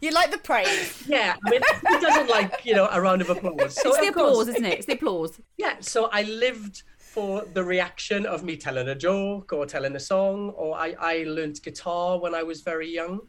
You 0.00 0.12
like 0.12 0.30
the 0.30 0.38
praise? 0.38 1.02
yeah, 1.08 1.34
I 1.44 1.50
mean, 1.50 1.60
who 1.88 2.00
doesn't 2.00 2.28
like 2.30 2.64
you 2.64 2.72
know 2.74 2.88
a 2.92 3.00
round 3.00 3.20
of 3.20 3.30
applause? 3.30 3.74
So 3.74 3.88
it's 3.88 3.98
the 3.98 4.08
of 4.08 4.14
course- 4.14 4.30
applause, 4.30 4.48
isn't 4.48 4.64
it? 4.64 4.74
It's 4.74 4.86
the 4.86 4.92
applause. 4.92 5.40
Yeah, 5.56 5.74
so 5.80 6.08
I 6.12 6.22
lived 6.22 6.84
for 7.12 7.44
the 7.54 7.64
reaction 7.64 8.26
of 8.26 8.44
me 8.44 8.56
telling 8.56 8.88
a 8.88 8.94
joke 8.94 9.52
or 9.52 9.66
telling 9.66 9.96
a 9.96 10.00
song, 10.00 10.50
or 10.50 10.76
I, 10.76 10.94
I 10.98 11.24
learned 11.26 11.62
guitar 11.62 12.18
when 12.20 12.34
I 12.34 12.42
was 12.42 12.60
very 12.62 12.88
young. 12.88 13.20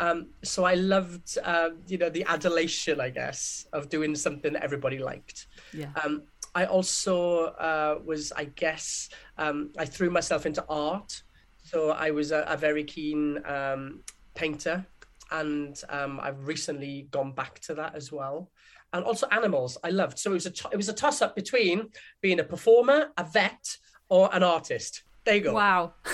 Um, 0.00 0.28
so 0.42 0.64
I 0.64 0.74
loved, 0.74 1.36
uh, 1.42 1.70
you 1.86 1.98
know, 1.98 2.08
the 2.08 2.24
adulation, 2.24 3.00
I 3.00 3.10
guess, 3.10 3.66
of 3.72 3.88
doing 3.88 4.14
something 4.14 4.52
that 4.52 4.62
everybody 4.62 4.98
liked. 4.98 5.46
Yeah. 5.72 5.90
Um, 6.02 6.22
I 6.54 6.64
also 6.66 7.46
uh, 7.46 7.98
was, 8.04 8.32
I 8.32 8.44
guess, 8.44 9.08
um, 9.36 9.70
I 9.76 9.84
threw 9.84 10.10
myself 10.10 10.46
into 10.46 10.64
art. 10.68 11.22
So 11.64 11.90
I 11.90 12.10
was 12.10 12.32
a, 12.32 12.44
a 12.48 12.56
very 12.56 12.84
keen 12.84 13.42
um, 13.44 14.00
painter, 14.34 14.86
and 15.30 15.80
um, 15.90 16.18
I've 16.22 16.46
recently 16.46 17.08
gone 17.10 17.32
back 17.32 17.60
to 17.60 17.74
that 17.74 17.94
as 17.94 18.10
well. 18.10 18.50
And 18.92 19.04
also 19.04 19.26
animals, 19.28 19.76
I 19.84 19.90
loved. 19.90 20.18
So 20.18 20.30
it 20.30 20.34
was 20.34 20.46
a 20.46 20.52
it 20.72 20.76
was 20.76 20.88
a 20.88 20.94
toss 20.94 21.20
up 21.20 21.36
between 21.36 21.88
being 22.22 22.40
a 22.40 22.44
performer, 22.44 23.10
a 23.18 23.24
vet, 23.24 23.76
or 24.08 24.34
an 24.34 24.42
artist. 24.42 25.02
There 25.24 25.36
you 25.36 25.42
go. 25.42 25.54
Wow. 25.54 25.94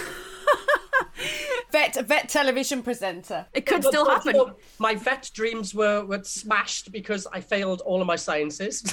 Vet, 1.74 1.96
a 1.96 2.02
vet 2.04 2.28
television 2.28 2.84
presenter. 2.84 3.46
It 3.52 3.66
could 3.66 3.82
But 3.82 3.88
still 3.88 4.08
also, 4.08 4.32
happen. 4.32 4.54
My 4.78 4.94
vet 4.94 5.28
dreams 5.34 5.74
were, 5.74 6.04
were 6.04 6.22
smashed 6.22 6.92
because 6.92 7.26
I 7.32 7.40
failed 7.40 7.80
all 7.80 8.00
of 8.00 8.06
my 8.06 8.14
sciences. 8.14 8.84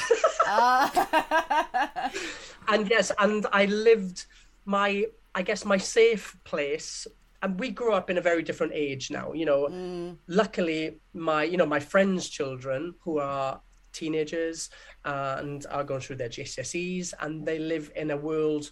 Ah. 0.47 2.11
and 2.69 2.89
yes, 2.89 3.11
and 3.19 3.45
I 3.51 3.65
lived 3.65 4.25
my, 4.65 5.05
I 5.35 5.43
guess, 5.43 5.63
my 5.63 5.77
safe 5.77 6.35
place. 6.43 7.05
And 7.43 7.59
we 7.59 7.69
grew 7.69 7.93
up 7.93 8.09
in 8.09 8.17
a 8.17 8.21
very 8.21 8.41
different 8.41 8.73
age 8.73 9.11
now. 9.11 9.33
You 9.33 9.45
know, 9.45 9.67
mm. 9.67 10.17
luckily, 10.27 10.99
my, 11.13 11.43
you 11.43 11.57
know, 11.57 11.67
my 11.67 11.79
friends' 11.79 12.29
children 12.29 12.95
who 13.01 13.19
are 13.19 13.61
teenagers 13.93 14.69
and 15.05 15.65
are 15.69 15.83
going 15.83 16.01
through 16.01 16.17
their 16.17 16.29
GCSEs, 16.29 17.13
and 17.19 17.45
they 17.45 17.59
live 17.59 17.91
in 17.95 18.11
a 18.11 18.17
world 18.17 18.71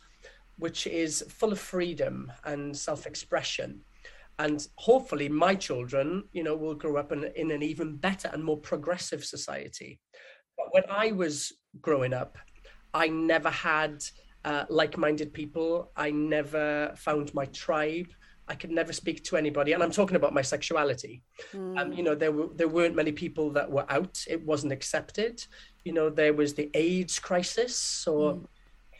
which 0.57 0.87
is 0.87 1.23
full 1.29 1.51
of 1.51 1.59
freedom 1.59 2.31
and 2.43 2.75
self-expression. 2.75 3.81
And 4.37 4.65
hopefully 4.77 5.29
my 5.29 5.55
children 5.55 6.23
you 6.31 6.43
know 6.43 6.55
will 6.55 6.75
grow 6.75 6.97
up 6.97 7.11
in, 7.11 7.25
in 7.35 7.51
an 7.51 7.63
even 7.63 7.97
better 7.97 8.29
and 8.31 8.43
more 8.43 8.57
progressive 8.57 9.23
society. 9.23 9.99
But 10.57 10.67
when 10.71 10.83
i 10.89 11.11
was 11.11 11.53
growing 11.81 12.13
up 12.13 12.37
i 12.93 13.07
never 13.07 13.49
had 13.49 14.03
uh, 14.45 14.65
like-minded 14.69 15.33
people. 15.33 15.91
I 15.95 16.11
never 16.11 16.93
found 16.95 17.33
my 17.33 17.45
tribe 17.45 18.07
i 18.49 18.55
could 18.55 18.71
never 18.71 18.91
speak 18.91 19.23
to 19.23 19.37
anybody 19.37 19.73
and 19.73 19.81
i'm 19.81 19.91
talking 19.91 20.17
about 20.17 20.33
my 20.33 20.41
sexuality 20.41 21.21
um, 21.77 21.93
you 21.93 22.03
know 22.03 22.15
there 22.15 22.31
were 22.31 22.47
there 22.55 22.67
weren't 22.67 22.95
many 22.95 23.11
people 23.11 23.49
that 23.51 23.69
were 23.69 23.85
out 23.89 24.23
it 24.27 24.43
wasn't 24.45 24.71
accepted 24.71 25.45
you 25.85 25.93
know 25.93 26.09
there 26.09 26.33
was 26.33 26.53
the 26.53 26.69
aids 26.73 27.19
crisis 27.19 27.75
so 27.75 28.43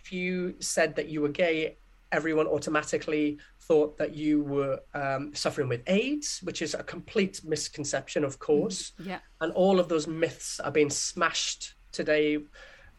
if 0.10 0.14
you 0.14 0.56
said 0.60 0.96
that 0.96 1.10
you 1.10 1.22
were 1.22 1.30
gay, 1.30 1.78
everyone 2.12 2.48
automatically 2.48 3.38
thought 3.62 3.96
that 4.00 4.16
you 4.16 4.42
were 4.42 4.80
um, 4.96 5.32
suffering 5.36 5.70
with 5.70 5.84
AIDS, 5.86 6.40
which 6.42 6.64
is 6.64 6.74
a 6.74 6.82
complete 6.82 7.42
misconception, 7.46 8.24
of 8.24 8.40
course. 8.40 8.94
Yeah. 9.04 9.20
And 9.42 9.54
all 9.54 9.80
of 9.80 9.88
those 9.88 10.08
myths 10.08 10.60
are 10.60 10.72
being 10.72 10.90
smashed 10.90 11.76
today 11.92 12.40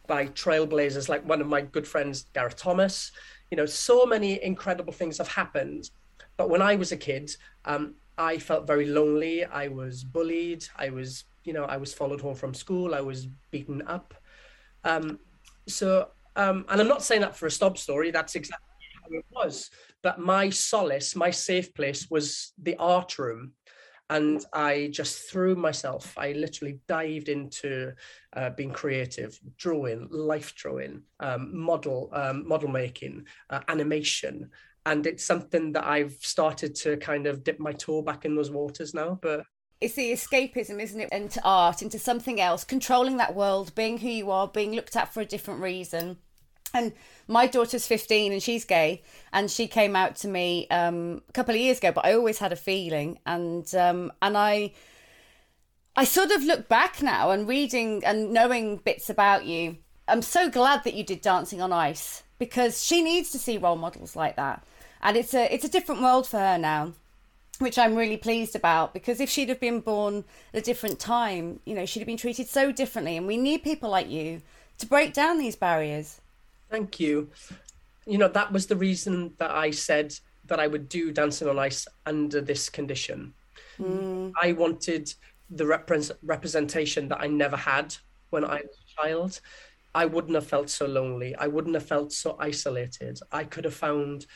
by 0.07 0.27
trailblazers 0.27 1.09
like 1.09 1.27
one 1.27 1.41
of 1.41 1.49
my 1.49 1.63
good 1.63 1.87
friends, 1.87 2.27
Gareth 2.33 2.57
Thomas. 2.57 3.11
You 3.51 3.57
know, 3.57 3.67
so 3.67 4.07
many 4.07 4.41
incredible 4.45 4.93
things 4.93 5.19
have 5.19 5.29
happened. 5.29 5.91
But 6.41 6.49
when 6.49 6.63
I 6.63 6.75
was 6.77 6.91
a 6.91 6.97
kid, 6.97 7.31
um, 7.67 7.97
I 8.17 8.39
felt 8.39 8.67
very 8.67 8.87
lonely. 8.87 9.45
I 9.45 9.69
was 9.69 10.03
bullied. 10.03 10.65
I 10.75 10.89
was, 10.89 11.25
you 11.45 11.53
know, 11.53 11.65
I 11.65 11.77
was 11.77 11.93
followed 11.93 12.23
home 12.23 12.35
from 12.35 12.55
school. 12.55 12.95
I 12.95 13.03
was 13.03 13.27
beaten 13.51 13.83
up. 13.87 14.15
Um, 14.83 15.19
so, 15.69 16.09
um, 16.37 16.65
and 16.71 16.81
I'm 16.81 16.89
not 16.89 17.03
saying 17.03 17.21
that 17.21 17.37
for 17.37 17.45
a 17.45 17.51
stop 17.51 17.77
story. 17.77 18.11
That's 18.11 18.37
exactly 18.37 18.67
how 19.03 19.19
it 19.19 19.27
was. 19.31 19.69
But 20.03 20.19
my 20.19 20.49
solace, 20.49 21.15
my 21.15 21.31
safe 21.31 21.75
place 21.75 22.11
was 22.11 22.55
the 22.63 22.77
art 22.77 23.19
room. 23.19 23.53
And 24.09 24.43
I 24.55 24.89
just 24.91 25.31
threw 25.31 25.55
myself, 25.55 26.17
I 26.17 26.33
literally 26.33 26.81
dived 26.89 27.29
into 27.29 27.93
uh, 28.33 28.51
being 28.51 28.73
creative, 28.73 29.39
drawing, 29.59 30.09
life 30.11 30.55
drawing, 30.57 31.03
um, 31.21 31.57
model, 31.57 32.09
um, 32.15 32.49
model 32.49 32.71
making, 32.71 33.27
uh, 33.51 33.61
animation. 33.69 34.51
And 34.87 35.07
it's 35.07 35.25
something 35.25 35.73
that 35.73 35.85
I've 35.85 36.15
started 36.21 36.75
to 36.77 36.97
kind 36.97 37.27
of 37.27 37.45
dip 37.45 37.61
my 37.61 37.73
toe 37.73 38.03
back 38.03 38.25
in 38.25 38.35
those 38.35 38.51
waters 38.51 38.95
now. 38.95 39.19
But 39.21 39.45
It's 39.81 39.95
the 39.95 40.13
escapism, 40.13 40.81
isn't 40.81 41.01
it? 41.01 41.13
Into 41.13 41.41
art, 41.45 41.83
into 41.83 41.99
something 41.99 42.41
else, 42.41 42.65
controlling 42.65 43.19
that 43.19 43.35
world, 43.35 43.75
being 43.75 43.99
who 43.99 44.09
you 44.09 44.31
are, 44.31 44.49
being 44.49 44.73
looked 44.73 44.97
at 44.97 45.13
for 45.13 45.21
a 45.21 45.27
different 45.27 45.61
reason. 45.61 46.17
And 46.73 46.93
my 47.27 47.47
daughter's 47.47 47.87
15 47.87 48.33
and 48.33 48.43
she's 48.43 48.65
gay, 48.65 49.03
and 49.33 49.51
she 49.51 49.67
came 49.67 49.97
out 49.97 50.17
to 50.17 50.29
me 50.29 50.69
um, 50.71 51.23
a 51.29 51.33
couple 51.33 51.55
of 51.55 51.61
years 51.61 51.79
ago, 51.79 51.93
but 51.93 52.07
I 52.07 52.15
always 52.15 52.39
had 52.39 52.53
a 52.53 52.57
feeling. 52.57 53.19
And 53.27 53.73
um, 53.75 54.13
and 54.23 54.37
I 54.37 54.73
I 55.97 56.05
sort 56.05 56.31
of 56.31 56.45
look 56.45 56.69
back 56.69 57.03
now 57.03 57.31
and 57.31 57.49
reading 57.49 58.03
and 58.05 58.33
knowing 58.33 58.77
bits 58.79 59.11
about 59.11 59.45
you. 59.45 59.79
I'm 60.07 60.23
so 60.23 60.49
glad 60.49 60.85
that 60.85 60.95
you 60.95 61.05
did 61.05 61.21
Dancing 61.21 61.61
on 61.61 61.73
Ice 61.73 62.23
because 62.39 62.85
she 62.85 63.03
needs 63.03 63.31
to 63.31 63.39
see 63.39 63.59
role 63.59 63.77
models 63.77 64.17
like 64.17 64.37
that. 64.37 64.65
And 65.03 65.17
it's 65.17 65.35
a 65.35 65.53
it's 65.53 65.65
a 65.65 65.69
different 65.69 66.03
world 66.03 66.27
for 66.27 66.39
her 66.39 66.59
now 66.59 66.95
which 67.61 67.79
I'm 67.79 67.95
really 67.95 68.17
pleased 68.17 68.57
about 68.57 68.95
because 68.95 69.21
if 69.21 69.29
she'd 69.29 69.51
have 69.51 69.61
been 69.61 69.81
born 69.81 70.25
at 70.55 70.61
a 70.61 70.65
different 70.65 70.99
time, 70.99 71.61
you 71.67 71.75
know, 71.75 71.85
she'd 71.85 72.01
have 72.01 72.07
been 72.07 72.17
treated 72.17 72.49
so 72.49 72.73
differently. 72.73 73.17
And 73.17 73.27
we 73.27 73.37
need 73.37 73.63
people 73.63 73.91
like 73.91 74.09
you 74.09 74.41
to 74.79 74.87
break 74.87 75.13
down 75.13 75.39
these 75.39 75.57
barriers. 75.57 76.21
Thank 76.71 76.99
you. 76.99 77.31
You 78.07 78.17
know, 78.17 78.29
that 78.29 78.51
was 78.51 78.67
the 78.67 78.77
reason 78.77 79.35
that 79.39 79.51
I 79.51 79.71
said 79.71 80.15
that 80.47 80.59
I 80.59 80.67
would 80.67 80.89
do 80.89 81.13
Dancing 81.13 81.49
on 81.49 81.59
Ice 81.59 81.87
under 82.07 82.41
this 82.41 82.71
condition. 82.71 83.35
Mm. 83.79 84.33
I 84.41 84.53
wanted 84.53 85.13
the 85.51 85.65
repres 85.65 86.11
representation 86.23 87.09
that 87.09 87.21
I 87.21 87.27
never 87.27 87.57
had 87.57 87.95
when 88.31 88.45
I 88.45 88.63
was 88.63 88.79
a 88.79 89.03
child. 89.03 89.41
I 89.95 90.07
wouldn't 90.07 90.35
have 90.35 90.47
felt 90.47 90.71
so 90.71 90.87
lonely. 90.87 91.35
I 91.37 91.47
wouldn't 91.47 91.75
have 91.75 91.87
felt 91.87 92.13
so 92.13 92.37
isolated. 92.39 93.19
I 93.33 93.45
could 93.45 93.65
have 93.65 93.75
found 93.75 94.27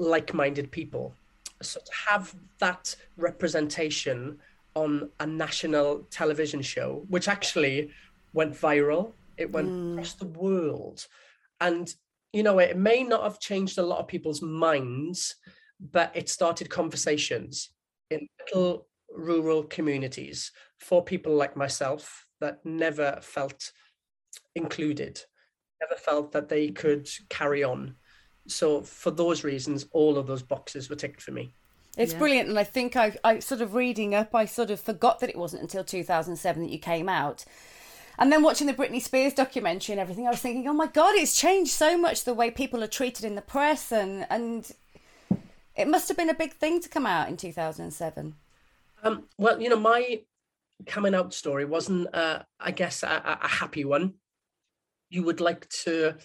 like 0.00 0.34
minded 0.34 0.70
people. 0.70 1.14
So 1.62 1.78
to 1.78 1.92
have 2.08 2.34
that 2.58 2.96
representation 3.16 4.38
on 4.74 5.10
a 5.20 5.26
national 5.26 6.06
television 6.10 6.62
show, 6.62 7.04
which 7.08 7.28
actually 7.28 7.90
went 8.32 8.54
viral, 8.54 9.12
it 9.36 9.52
went 9.52 9.68
mm. 9.68 9.92
across 9.92 10.14
the 10.14 10.26
world. 10.26 11.06
And, 11.60 11.94
you 12.32 12.42
know, 12.42 12.58
it 12.58 12.76
may 12.76 13.02
not 13.02 13.24
have 13.24 13.38
changed 13.38 13.76
a 13.78 13.82
lot 13.82 13.98
of 13.98 14.08
people's 14.08 14.40
minds, 14.40 15.36
but 15.92 16.10
it 16.14 16.28
started 16.28 16.70
conversations 16.70 17.70
in 18.10 18.26
little 18.46 18.86
rural 19.14 19.64
communities 19.64 20.50
for 20.78 21.04
people 21.04 21.34
like 21.34 21.56
myself 21.56 22.26
that 22.40 22.64
never 22.64 23.18
felt 23.20 23.72
included, 24.54 25.20
never 25.82 26.00
felt 26.00 26.32
that 26.32 26.48
they 26.48 26.68
could 26.68 27.08
carry 27.28 27.62
on. 27.62 27.96
So, 28.46 28.82
for 28.82 29.10
those 29.10 29.44
reasons, 29.44 29.86
all 29.92 30.18
of 30.18 30.26
those 30.26 30.42
boxes 30.42 30.88
were 30.88 30.96
ticked 30.96 31.22
for 31.22 31.30
me. 31.32 31.52
It's 31.96 32.12
Yeah. 32.12 32.18
brilliant. 32.18 32.48
And 32.48 32.58
I 32.58 32.64
think 32.64 32.96
I, 32.96 33.16
I 33.24 33.38
sort 33.40 33.60
of 33.60 33.74
reading 33.74 34.14
up, 34.14 34.34
I 34.34 34.44
sort 34.44 34.70
of 34.70 34.80
forgot 34.80 35.20
that 35.20 35.30
it 35.30 35.36
wasn't 35.36 35.62
until 35.62 35.84
2007 35.84 36.62
that 36.62 36.70
you 36.70 36.78
came 36.78 37.08
out. 37.08 37.44
And 38.18 38.30
then 38.32 38.42
watching 38.42 38.66
the 38.66 38.74
Britney 38.74 39.00
Spears 39.00 39.32
documentary 39.34 39.94
and 39.94 40.00
everything, 40.00 40.26
I 40.26 40.30
was 40.30 40.40
thinking, 40.40 40.68
oh 40.68 40.72
my 40.74 40.86
God, 40.86 41.14
it's 41.14 41.38
changed 41.38 41.72
so 41.72 41.96
much 41.96 42.24
the 42.24 42.34
way 42.34 42.50
people 42.50 42.82
are 42.84 42.88
treated 42.88 43.24
in 43.24 43.34
the 43.34 43.40
press. 43.42 43.90
And, 43.92 44.26
and 44.28 44.70
it 45.74 45.88
must 45.88 46.08
have 46.08 46.16
been 46.16 46.28
a 46.28 46.34
big 46.34 46.52
thing 46.52 46.80
to 46.82 46.88
come 46.88 47.06
out 47.06 47.28
in 47.28 47.36
2007. 47.36 48.34
Um, 49.02 49.24
well, 49.38 49.60
you 49.60 49.70
know, 49.70 49.78
my 49.78 50.20
coming 50.86 51.14
out 51.14 51.32
story 51.32 51.64
wasn't, 51.64 52.14
uh, 52.14 52.42
I 52.58 52.70
guess, 52.70 53.02
a, 53.02 53.06
a 53.06 53.38
a 53.44 53.48
happy 53.48 53.84
one. 53.84 54.14
You 55.08 55.22
would 55.24 55.40
like 55.40 55.68
to 55.84 56.16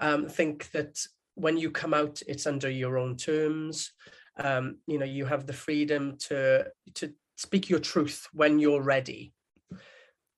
um, 0.00 0.28
think 0.28 0.70
that 0.72 1.06
when 1.36 1.56
you 1.56 1.70
come 1.70 1.94
out, 1.94 2.20
it's 2.26 2.46
under 2.46 2.68
your 2.68 2.98
own 2.98 3.16
terms. 3.16 3.92
Um, 4.38 4.78
you 4.86 4.98
know, 4.98 5.04
you 5.04 5.24
have 5.26 5.46
the 5.46 5.52
freedom 5.52 6.16
to 6.28 6.66
to 6.94 7.12
speak 7.36 7.68
your 7.68 7.80
truth 7.80 8.26
when 8.32 8.58
you're 8.58 8.82
ready. 8.82 9.32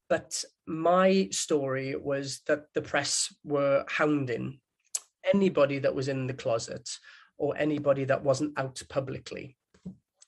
But 0.08 0.44
my 0.66 1.28
story 1.30 1.94
was 1.96 2.40
that 2.46 2.66
the 2.74 2.82
press 2.82 3.32
were 3.44 3.84
hounding 3.88 4.60
anybody 5.34 5.78
that 5.78 5.94
was 5.94 6.08
in 6.08 6.26
the 6.26 6.34
closet 6.34 6.88
or 7.36 7.56
anybody 7.56 8.04
that 8.04 8.24
wasn't 8.24 8.58
out 8.58 8.82
publicly. 8.88 9.56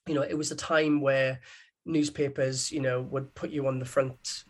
You 0.06 0.14
know, 0.14 0.22
it 0.22 0.36
was 0.36 0.52
a 0.52 0.56
time 0.56 1.00
where 1.00 1.40
newspapers, 1.86 2.70
you 2.70 2.80
know, 2.80 3.00
would 3.02 3.34
put 3.34 3.50
you 3.50 3.66
on 3.66 3.78
the 3.78 3.84
front 3.84 4.44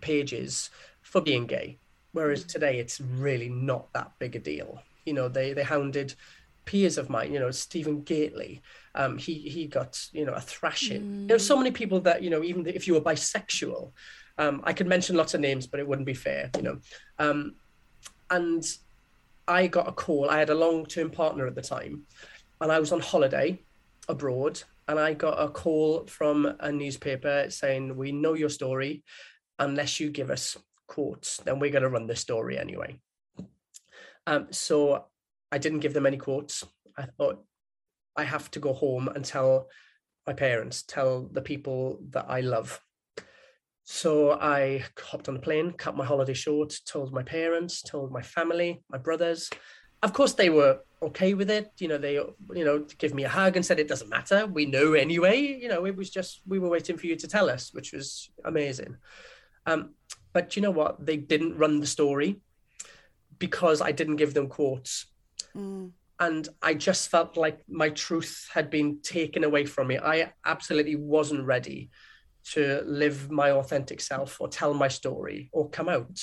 pages 0.00 0.70
for 1.02 1.20
being 1.20 1.46
gay, 1.46 1.78
whereas 2.12 2.44
today 2.44 2.78
it's 2.78 3.00
really 3.00 3.48
not 3.48 3.92
that 3.92 4.12
big 4.18 4.36
a 4.36 4.38
deal. 4.38 4.80
You 5.06 5.14
know, 5.14 5.28
they 5.28 5.52
they 5.52 5.62
hounded 5.62 6.14
peers 6.64 6.98
of 6.98 7.08
mine. 7.08 7.32
You 7.32 7.40
know, 7.40 7.50
Stephen 7.50 8.02
Gately. 8.02 8.60
Um, 8.94 9.18
he 9.18 9.34
he 9.34 9.66
got 9.66 9.98
you 10.12 10.26
know 10.26 10.34
a 10.34 10.40
thrashing. 10.40 11.26
There's 11.26 11.46
so 11.46 11.56
many 11.56 11.70
people 11.70 12.00
that 12.00 12.22
you 12.22 12.30
know 12.30 12.42
even 12.42 12.66
if 12.66 12.86
you 12.86 12.94
were 12.94 13.00
bisexual, 13.00 13.92
um, 14.38 14.60
I 14.64 14.72
could 14.72 14.86
mention 14.86 15.16
lots 15.16 15.34
of 15.34 15.40
names, 15.40 15.66
but 15.66 15.80
it 15.80 15.88
wouldn't 15.88 16.06
be 16.06 16.14
fair. 16.14 16.50
You 16.56 16.62
know, 16.62 16.78
um, 17.18 17.54
and 18.30 18.64
I 19.48 19.66
got 19.66 19.88
a 19.88 19.92
call. 19.92 20.28
I 20.28 20.38
had 20.38 20.50
a 20.50 20.54
long 20.54 20.84
term 20.86 21.10
partner 21.10 21.46
at 21.46 21.54
the 21.54 21.62
time, 21.62 22.02
and 22.60 22.70
I 22.70 22.78
was 22.78 22.92
on 22.92 23.00
holiday 23.00 23.60
abroad. 24.08 24.62
And 24.88 25.00
I 25.00 25.14
got 25.14 25.42
a 25.42 25.48
call 25.48 26.06
from 26.06 26.54
a 26.60 26.70
newspaper 26.70 27.46
saying, 27.48 27.96
We 27.96 28.12
know 28.12 28.34
your 28.34 28.48
story. 28.48 29.02
Unless 29.58 30.00
you 30.00 30.10
give 30.10 30.30
us 30.30 30.56
quotes, 30.86 31.38
then 31.38 31.58
we're 31.58 31.70
going 31.70 31.82
to 31.82 31.88
run 31.88 32.06
the 32.06 32.14
story 32.14 32.58
anyway. 32.58 32.98
Um, 34.26 34.48
so 34.50 35.06
I 35.52 35.58
didn't 35.58 35.80
give 35.80 35.94
them 35.94 36.06
any 36.06 36.16
quotes. 36.16 36.64
I 36.96 37.06
thought, 37.16 37.44
I 38.16 38.24
have 38.24 38.50
to 38.52 38.60
go 38.60 38.72
home 38.72 39.08
and 39.08 39.24
tell 39.24 39.68
my 40.26 40.32
parents, 40.32 40.82
tell 40.82 41.28
the 41.30 41.42
people 41.42 42.00
that 42.10 42.26
I 42.28 42.40
love. 42.40 42.80
So 43.84 44.32
I 44.32 44.84
hopped 44.98 45.28
on 45.28 45.36
a 45.36 45.40
plane, 45.40 45.72
cut 45.72 45.96
my 45.96 46.04
holiday 46.04 46.34
short, 46.34 46.74
told 46.86 47.12
my 47.12 47.22
parents, 47.22 47.82
told 47.82 48.10
my 48.10 48.22
family, 48.22 48.82
my 48.90 48.98
brothers. 48.98 49.48
Of 50.02 50.12
course, 50.12 50.32
they 50.32 50.50
were 50.50 50.80
okay 51.02 51.34
with 51.34 51.50
it. 51.50 51.70
You 51.78 51.88
know, 51.88 51.98
they, 51.98 52.14
you 52.14 52.64
know, 52.64 52.84
give 52.98 53.14
me 53.14 53.24
a 53.24 53.28
hug 53.28 53.54
and 53.54 53.64
said 53.64 53.78
it 53.78 53.86
doesn't 53.86 54.10
matter. 54.10 54.46
We 54.46 54.66
know 54.66 54.94
anyway. 54.94 55.38
You 55.38 55.68
know, 55.68 55.86
it 55.86 55.96
was 55.96 56.10
just 56.10 56.40
we 56.46 56.58
were 56.58 56.68
waiting 56.68 56.96
for 56.96 57.06
you 57.06 57.14
to 57.16 57.28
tell 57.28 57.48
us, 57.48 57.72
which 57.72 57.92
was 57.92 58.28
amazing. 58.44 58.96
Um, 59.66 59.94
but 60.32 60.56
you 60.56 60.62
know 60.62 60.72
what? 60.72 61.04
They 61.04 61.16
didn't 61.16 61.56
run 61.56 61.78
the 61.80 61.86
story 61.86 62.40
because 63.38 63.80
I 63.80 63.92
didn't 63.92 64.16
give 64.16 64.34
them 64.34 64.48
quotes. 64.48 65.06
And 66.18 66.48
I 66.62 66.74
just 66.74 67.10
felt 67.10 67.36
like 67.36 67.60
my 67.68 67.90
truth 67.90 68.48
had 68.52 68.70
been 68.70 69.00
taken 69.02 69.44
away 69.44 69.66
from 69.66 69.88
me. 69.88 69.98
I 69.98 70.32
absolutely 70.44 70.96
wasn't 70.96 71.44
ready 71.44 71.90
to 72.52 72.82
live 72.86 73.30
my 73.30 73.50
authentic 73.50 74.00
self 74.00 74.40
or 74.40 74.48
tell 74.48 74.72
my 74.72 74.88
story 74.88 75.50
or 75.52 75.68
come 75.68 75.88
out. 75.88 76.20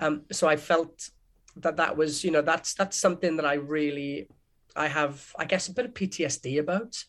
Um, 0.00 0.22
so 0.32 0.48
I 0.48 0.56
felt 0.56 1.08
that 1.56 1.76
that 1.76 1.96
was, 1.96 2.24
you 2.24 2.30
know, 2.30 2.42
that's 2.42 2.74
that's 2.74 2.96
something 2.96 3.36
that 3.36 3.46
I 3.46 3.54
really, 3.54 4.28
I 4.74 4.88
have, 4.88 5.32
I 5.38 5.44
guess, 5.46 5.68
a 5.68 5.72
bit 5.72 5.86
of 5.86 5.94
PTSD 5.94 6.58
about. 6.58 7.02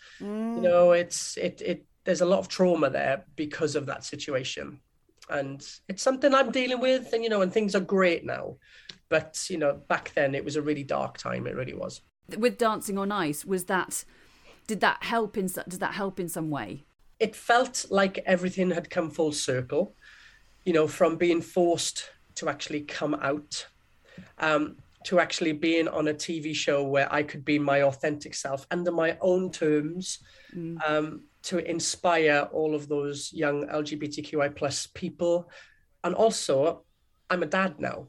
You 0.56 0.62
know, 0.62 0.92
it's 0.94 1.36
it 1.38 1.62
it 1.66 1.86
there's 2.06 2.22
a 2.22 2.26
lot 2.26 2.40
of 2.40 2.48
trauma 2.48 2.90
there 2.90 3.26
because 3.36 3.76
of 3.76 3.88
that 3.88 4.06
situation, 4.06 4.80
and 5.30 5.62
it's 5.90 6.04
something 6.04 6.34
I'm 6.34 6.52
dealing 6.52 6.80
with. 6.80 7.12
And 7.12 7.24
you 7.24 7.30
know, 7.30 7.42
and 7.42 7.52
things 7.52 7.76
are 7.76 7.82
great 7.82 8.24
now, 8.24 8.56
but 9.10 9.46
you 9.50 9.58
know, 9.58 9.80
back 9.88 10.14
then 10.14 10.36
it 10.36 10.44
was 10.44 10.56
a 10.56 10.62
really 10.62 10.84
dark 10.84 11.18
time. 11.18 11.48
It 11.48 11.56
really 11.56 11.74
was. 11.74 12.02
With 12.38 12.58
Dancing 12.58 12.98
on 12.98 13.12
Ice, 13.12 13.46
was 13.46 13.66
that 13.66 14.04
did 14.68 14.82
that 14.82 15.04
help 15.04 15.38
in 15.38 15.48
did 15.48 15.80
that 15.80 15.94
help 15.94 16.20
in 16.20 16.28
some 16.28 16.50
way? 16.50 16.86
it 17.20 17.36
felt 17.36 17.86
like 17.90 18.24
everything 18.26 18.72
had 18.72 18.90
come 18.90 19.10
full 19.10 19.32
circle, 19.32 19.96
you 20.66 20.74
know, 20.74 20.88
from 20.88 21.16
being 21.16 21.42
forced 21.42 22.12
to 22.36 22.50
actually 22.50 22.82
come 22.82 23.16
out, 23.16 23.68
um, 24.38 24.78
to 25.06 25.20
actually 25.20 25.54
being 25.54 25.88
on 25.88 26.10
a 26.10 26.14
TV 26.14 26.54
show 26.54 26.84
where 26.84 27.12
I 27.12 27.24
could 27.24 27.44
be 27.44 27.58
my 27.58 27.84
authentic 27.84 28.36
self 28.36 28.68
under 28.70 28.92
my 28.92 29.18
own 29.22 29.52
terms, 29.52 30.20
um, 30.86 31.24
to 31.44 31.70
inspire 31.70 32.48
all 32.52 32.76
of 32.76 32.88
those 32.88 33.32
young 33.34 33.68
LGBTQI 33.68 34.56
plus 34.56 34.88
people. 34.88 35.50
And 36.04 36.14
also, 36.14 36.84
I'm 37.30 37.44
a 37.44 37.48
dad 37.48 37.80
now. 37.80 38.08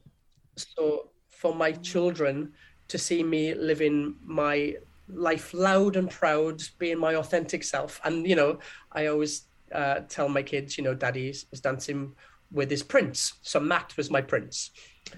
So 0.59 1.11
for 1.31 1.55
my 1.55 1.73
children 1.73 2.53
to 2.89 2.99
see 2.99 3.23
me 3.23 3.55
living 3.55 4.17
my 4.25 4.77
life 5.09 5.55
loud 5.55 5.97
and 5.97 6.11
proud, 6.11 6.63
being 6.79 6.99
my 6.99 7.15
authentic 7.15 7.63
self. 7.65 8.01
And, 8.05 8.27
you 8.27 8.37
know, 8.37 8.59
I 8.93 9.07
always 9.07 9.43
uh, 9.73 10.01
tell 10.09 10.29
my 10.29 10.43
kids, 10.43 10.77
you 10.77 10.85
know, 10.85 10.95
daddy 10.95 11.29
is, 11.29 11.45
dancing 11.61 12.15
with 12.51 12.71
his 12.71 12.83
prince. 12.83 13.35
So 13.43 13.61
Matt 13.61 13.97
was 13.97 14.11
my 14.11 14.21
prince. 14.21 14.71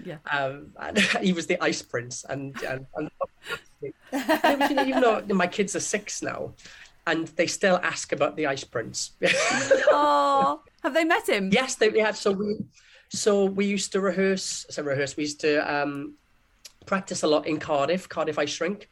Yeah. 0.05 0.17
Um, 0.31 0.73
and 0.79 0.97
he 1.21 1.33
was 1.33 1.47
the 1.47 1.61
ice 1.61 1.81
prince. 1.81 2.23
And, 2.29 2.55
and, 2.63 2.85
and 2.95 3.09
it 3.81 3.95
was, 4.11 4.69
you 4.69 4.75
know, 4.75 4.85
even 4.85 5.01
though 5.01 5.35
my 5.35 5.47
kids 5.47 5.75
are 5.75 5.81
six 5.81 6.21
now, 6.21 6.53
and 7.07 7.27
they 7.29 7.47
still 7.47 7.79
ask 7.81 8.11
about 8.11 8.35
the 8.35 8.47
ice 8.47 8.63
prince. 8.63 9.11
Oh, 9.93 10.61
have 10.83 10.93
they 10.93 11.03
met 11.03 11.27
him? 11.27 11.49
Yes, 11.51 11.75
they, 11.75 11.89
they 11.89 11.99
have. 11.99 12.17
So 12.17 12.31
we, 12.31 12.57
so 13.13 13.45
we 13.45 13.65
used 13.65 13.91
to 13.91 13.99
rehearse. 14.01 14.65
So 14.69 14.83
rehearse. 14.83 15.17
We 15.17 15.23
used 15.23 15.41
to 15.41 15.57
um, 15.71 16.15
practice 16.85 17.23
a 17.23 17.27
lot 17.27 17.45
in 17.47 17.59
Cardiff, 17.59 18.07
Cardiff 18.07 18.39
Ice 18.39 18.59
Rink, 18.61 18.87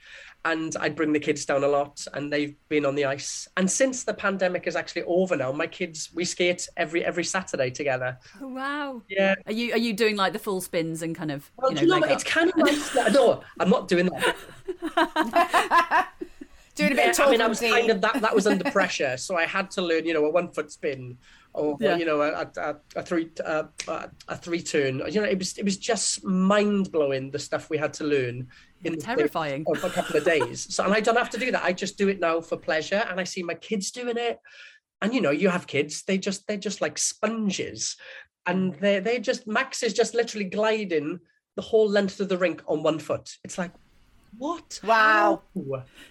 and 0.45 0.75
I'd 0.79 0.95
bring 0.95 1.11
the 1.13 1.19
kids 1.19 1.45
down 1.45 1.63
a 1.63 1.67
lot, 1.67 2.05
and 2.13 2.31
they've 2.31 2.55
been 2.69 2.85
on 2.85 2.95
the 2.95 3.05
ice. 3.05 3.47
And 3.57 3.69
since 3.69 4.03
the 4.03 4.13
pandemic 4.13 4.67
is 4.67 4.75
actually 4.75 5.03
over 5.03 5.35
now, 5.35 5.51
my 5.51 5.67
kids 5.67 6.09
we 6.13 6.25
skate 6.25 6.67
every 6.77 7.03
every 7.03 7.23
Saturday 7.23 7.69
together. 7.71 8.17
Oh, 8.41 8.47
wow. 8.49 9.01
Yeah. 9.09 9.35
Are 9.45 9.51
you 9.53 9.71
are 9.73 9.77
you 9.77 9.93
doing 9.93 10.15
like 10.15 10.33
the 10.33 10.39
full 10.39 10.61
spins 10.61 11.01
and 11.01 11.15
kind 11.15 11.31
of 11.31 11.49
Well, 11.57 11.71
you 11.73 11.87
know, 11.87 11.95
you 11.95 12.01
know? 12.01 12.07
It's 12.07 12.23
kind 12.23 12.49
of 12.49 12.57
nice. 12.57 12.89
that- 12.91 13.11
No, 13.13 13.41
I'm 13.59 13.69
not 13.69 13.87
doing 13.87 14.07
that. 14.07 14.35
Doing 16.75 16.93
a 16.93 16.95
bit 16.95 17.05
Yeah, 17.17 17.23
of 17.23 17.27
I 17.27 17.31
mean, 17.31 17.41
I 17.41 17.47
was 17.47 17.59
kind 17.59 17.89
of 17.89 17.99
that. 17.99 18.21
That 18.21 18.33
was 18.33 18.47
under 18.47 18.69
pressure, 18.71 19.17
so 19.17 19.35
I 19.35 19.45
had 19.45 19.69
to 19.71 19.81
learn, 19.81 20.05
you 20.05 20.13
know, 20.13 20.23
a 20.23 20.29
one 20.29 20.49
foot 20.53 20.71
spin, 20.71 21.17
or 21.53 21.77
Yeah. 21.79 21.97
you 21.97 22.05
know, 22.05 22.21
a, 22.21 22.49
a, 22.57 22.75
a 22.95 23.03
three 23.03 23.31
uh, 23.43 23.63
a 24.27 24.37
three 24.37 24.61
turn. 24.61 25.01
You 25.09 25.21
know, 25.21 25.27
it 25.27 25.37
was 25.37 25.57
it 25.57 25.65
was 25.65 25.77
just 25.77 26.23
mind 26.23 26.91
blowing 26.91 27.31
the 27.31 27.39
stuff 27.39 27.69
we 27.69 27.77
had 27.77 27.93
to 27.95 28.03
learn 28.03 28.47
in 28.83 28.97
Terrifying. 28.99 29.65
of 29.67 29.83
a 29.83 29.89
couple 29.89 30.15
of 30.17 30.23
days. 30.23 30.73
So, 30.73 30.83
and 30.83 30.93
I 30.93 30.99
don't 31.01 31.17
have 31.17 31.29
to 31.31 31.39
do 31.39 31.51
that. 31.51 31.63
I 31.63 31.73
just 31.73 31.97
do 31.97 32.07
it 32.09 32.19
now 32.19 32.39
for 32.41 32.57
pleasure, 32.57 33.03
and 33.09 33.19
I 33.19 33.23
see 33.23 33.43
my 33.43 33.55
kids 33.55 33.91
doing 33.91 34.17
it. 34.17 34.39
And 35.01 35.13
you 35.13 35.21
know, 35.21 35.31
you 35.31 35.49
have 35.49 35.67
kids; 35.67 36.03
they 36.03 36.17
just 36.17 36.47
they're 36.47 36.57
just 36.57 36.81
like 36.81 36.97
sponges, 36.97 37.97
and 38.45 38.75
they 38.75 38.99
they 38.99 39.19
just 39.19 39.47
Max 39.47 39.83
is 39.83 39.93
just 39.93 40.13
literally 40.13 40.45
gliding 40.45 41.19
the 41.55 41.61
whole 41.61 41.89
length 41.89 42.19
of 42.19 42.29
the 42.29 42.37
rink 42.37 42.61
on 42.67 42.83
one 42.83 42.99
foot. 42.99 43.29
It's 43.43 43.57
like, 43.57 43.71
what? 44.37 44.79
Wow. 44.83 45.41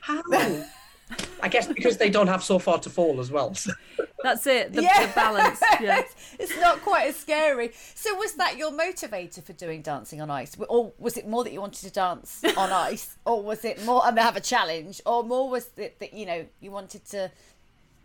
How? 0.01 0.22
How? 0.32 0.64
I 1.40 1.48
guess 1.48 1.66
because 1.66 1.96
they 1.96 2.11
don't 2.11 2.26
have 2.26 2.42
so 2.42 2.59
far 2.59 2.78
to 2.80 2.90
fall 2.90 3.20
as 3.20 3.30
well. 3.30 3.54
That's 4.22 4.46
it. 4.46 4.72
The, 4.72 4.82
Yeah. 4.82 5.06
the 5.06 5.12
balance. 5.14 5.61
Yeah. 5.80 6.02
it's 6.38 6.59
not 6.61 6.80
quite 6.82 7.06
as 7.09 7.16
scary. 7.16 7.70
So 7.94 8.14
was 8.16 8.34
that 8.34 8.56
your 8.56 8.72
motivator 8.72 9.42
for 9.42 9.52
doing 9.52 9.82
dancing 9.82 10.20
on 10.20 10.30
ice, 10.30 10.56
or 10.68 10.92
was 10.98 11.16
it 11.16 11.28
more 11.28 11.44
that 11.44 11.52
you 11.52 11.61
wanted 11.61 11.82
to 11.86 11.90
dance 11.90 12.42
on 12.56 12.72
ice, 12.90 13.16
or 13.24 13.42
was 13.42 13.64
it 13.64 13.84
more 13.84 14.02
and 14.06 14.18
have 14.18 14.36
a 14.36 14.40
challenge, 14.40 15.00
or 15.06 15.22
more 15.22 15.48
was 15.48 15.70
it 15.76 15.98
that 16.00 16.12
you 16.14 16.26
know 16.26 16.44
you 16.61 16.70
wanted 16.70 17.04
to 17.06 17.30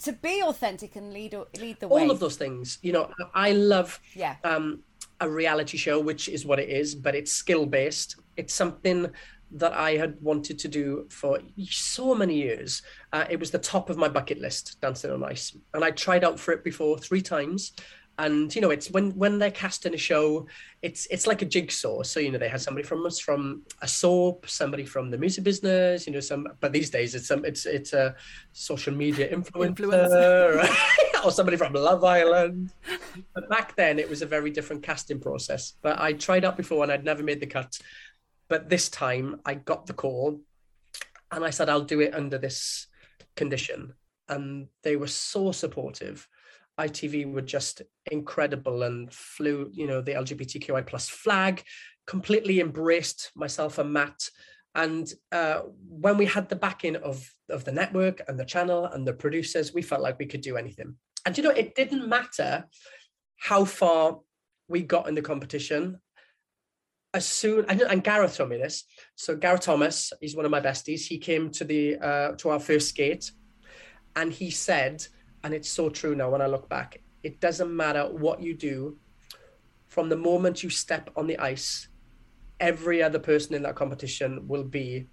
to 0.03 0.11
be 0.13 0.41
authentic 0.43 0.95
and 0.95 1.13
lead 1.13 1.35
lead 1.59 1.79
the 1.79 1.87
way? 1.87 2.01
All 2.01 2.11
of 2.11 2.19
those 2.19 2.35
things. 2.35 2.77
You 2.81 2.93
know, 2.93 3.11
I 3.33 3.51
love 3.53 3.99
Yeah. 4.13 4.35
um, 4.43 4.83
a 5.19 5.29
reality 5.29 5.77
show, 5.77 5.99
which 5.99 6.29
is 6.29 6.45
what 6.45 6.59
it 6.59 6.69
is, 6.69 6.93
but 6.93 7.15
it's 7.15 7.31
skill 7.31 7.65
based. 7.65 8.17
It's 8.37 8.53
something 8.53 9.09
that 9.53 9.73
I 9.73 9.91
had 9.91 10.17
wanted 10.21 10.59
to 10.59 10.67
do 10.67 11.07
for 11.09 11.39
so 11.69 12.15
many 12.15 12.35
years. 12.35 12.81
Uh, 13.11 13.25
it 13.29 13.39
was 13.39 13.51
the 13.51 13.59
top 13.59 13.89
of 13.89 13.97
my 13.97 14.07
bucket 14.07 14.39
list, 14.39 14.81
dancing 14.81 15.11
on 15.11 15.23
ice, 15.23 15.55
and 15.73 15.83
I 15.83 15.91
tried 15.91 16.23
out 16.23 16.39
for 16.39 16.51
it 16.51 16.63
before 16.63 16.97
three 16.97 17.21
times. 17.21 17.73
And 18.19 18.53
you 18.55 18.61
know, 18.61 18.69
it's 18.69 18.91
when 18.91 19.11
when 19.17 19.39
they're 19.39 19.49
casting 19.49 19.95
a 19.95 19.97
show, 19.97 20.45
it's 20.83 21.07
it's 21.07 21.25
like 21.25 21.41
a 21.41 21.45
jigsaw. 21.45 22.03
So 22.03 22.19
you 22.19 22.31
know, 22.31 22.37
they 22.37 22.47
had 22.47 22.61
somebody 22.61 22.85
from 22.85 23.03
us 23.07 23.19
from 23.19 23.63
a 23.81 23.87
soap, 23.87 24.47
somebody 24.47 24.85
from 24.85 25.09
the 25.09 25.17
music 25.17 25.43
business, 25.43 26.05
you 26.05 26.13
know, 26.13 26.19
some. 26.19 26.47
But 26.59 26.73
these 26.73 26.91
days, 26.91 27.15
it's 27.15 27.27
some 27.27 27.43
it's 27.43 27.65
it's 27.65 27.93
a 27.93 28.15
social 28.51 28.93
media 28.93 29.35
influencer, 29.35 30.63
or 31.25 31.31
somebody 31.31 31.57
from 31.57 31.73
Love 31.73 32.03
Island. 32.03 32.71
But 33.33 33.49
back 33.49 33.75
then, 33.75 33.97
it 33.97 34.07
was 34.07 34.21
a 34.21 34.27
very 34.27 34.51
different 34.51 34.83
casting 34.83 35.19
process. 35.19 35.73
But 35.81 35.99
I 35.99 36.13
tried 36.13 36.45
out 36.45 36.55
before, 36.55 36.83
and 36.83 36.91
I'd 36.91 37.03
never 37.03 37.23
made 37.23 37.39
the 37.39 37.47
cut. 37.47 37.79
But 38.49 38.69
this 38.69 38.89
time, 38.89 39.41
I 39.45 39.55
got 39.55 39.85
the 39.85 39.93
call, 39.93 40.41
and 41.31 41.43
I 41.43 41.49
said, 41.49 41.69
"I'll 41.69 41.81
do 41.81 42.01
it 42.01 42.13
under 42.13 42.37
this 42.37 42.87
condition." 43.35 43.93
And 44.29 44.67
they 44.83 44.95
were 44.95 45.07
so 45.07 45.51
supportive. 45.51 46.27
ITV 46.79 47.31
were 47.31 47.41
just 47.41 47.81
incredible 48.11 48.83
and 48.83 49.13
flew, 49.13 49.69
you 49.73 49.85
know, 49.85 50.01
the 50.01 50.13
LGBTQI 50.13 50.87
plus 50.87 51.07
flag, 51.07 51.63
completely 52.07 52.59
embraced 52.59 53.31
myself 53.35 53.77
and 53.77 53.93
Matt. 53.93 54.29
And 54.75 55.11
uh, 55.31 55.61
when 55.87 56.17
we 56.17 56.25
had 56.25 56.49
the 56.49 56.55
backing 56.55 56.95
of 56.95 57.29
of 57.49 57.63
the 57.63 57.71
network 57.71 58.21
and 58.27 58.39
the 58.39 58.45
channel 58.45 58.85
and 58.85 59.07
the 59.07 59.13
producers, 59.13 59.73
we 59.73 59.81
felt 59.81 60.01
like 60.01 60.17
we 60.17 60.25
could 60.25 60.41
do 60.41 60.57
anything. 60.57 60.95
And 61.25 61.37
you 61.37 61.43
know, 61.43 61.51
it 61.51 61.75
didn't 61.75 62.07
matter 62.07 62.65
how 63.37 63.65
far 63.65 64.19
we 64.67 64.81
got 64.81 65.07
in 65.07 65.15
the 65.15 65.21
competition. 65.21 65.99
As 67.13 67.27
soon 67.27 67.65
and, 67.69 68.03
Gareth 68.03 68.37
told 68.37 68.49
me 68.49 68.57
this. 68.57 68.85
So 69.15 69.35
Gareth 69.35 69.61
Thomas, 69.61 70.11
he's 70.19 70.35
one 70.35 70.45
of 70.45 70.51
my 70.51 70.59
besties. 70.59 71.05
He 71.05 71.19
came 71.19 71.51
to 71.51 71.63
the 71.63 71.97
uh, 71.97 72.31
to 72.37 72.49
our 72.49 72.59
first 72.59 72.89
skate, 72.89 73.31
and 74.15 74.33
he 74.33 74.49
said, 74.49 75.05
and 75.43 75.53
it's 75.53 75.69
so 75.69 75.89
true 75.89 76.15
now 76.15 76.31
when 76.31 76.41
I 76.41 76.47
look 76.47 76.67
back, 76.69 77.01
it 77.21 77.39
doesn't 77.39 77.75
matter 77.75 78.03
what 78.05 78.41
you 78.41 78.55
do, 78.55 78.97
from 79.89 80.09
the 80.09 80.17
moment 80.17 80.63
you 80.63 80.71
step 80.71 81.11
on 81.15 81.27
the 81.27 81.37
ice, 81.37 81.87
every 82.59 83.03
other 83.03 83.19
person 83.19 83.53
in 83.53 83.61
that 83.63 83.75
competition 83.75 84.47
will 84.47 84.63
be 84.63 85.07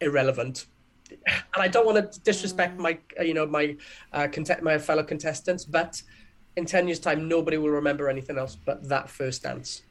irrelevant. 0.00 0.66
And 1.08 1.62
I 1.62 1.68
don't 1.68 1.86
want 1.86 2.12
to 2.12 2.20
disrespect 2.20 2.76
my, 2.80 2.98
uh, 3.20 3.22
you 3.22 3.34
know, 3.34 3.46
my 3.46 3.76
uh, 4.12 4.26
my 4.62 4.78
fellow 4.78 5.04
contestants, 5.04 5.64
but 5.64 6.02
in 6.56 6.66
ten 6.66 6.88
years' 6.88 6.98
time, 6.98 7.28
nobody 7.28 7.56
will 7.56 7.70
remember 7.70 8.08
anything 8.08 8.36
else 8.36 8.56
but 8.56 8.88
that 8.88 9.08
first 9.08 9.44
dance. 9.44 9.82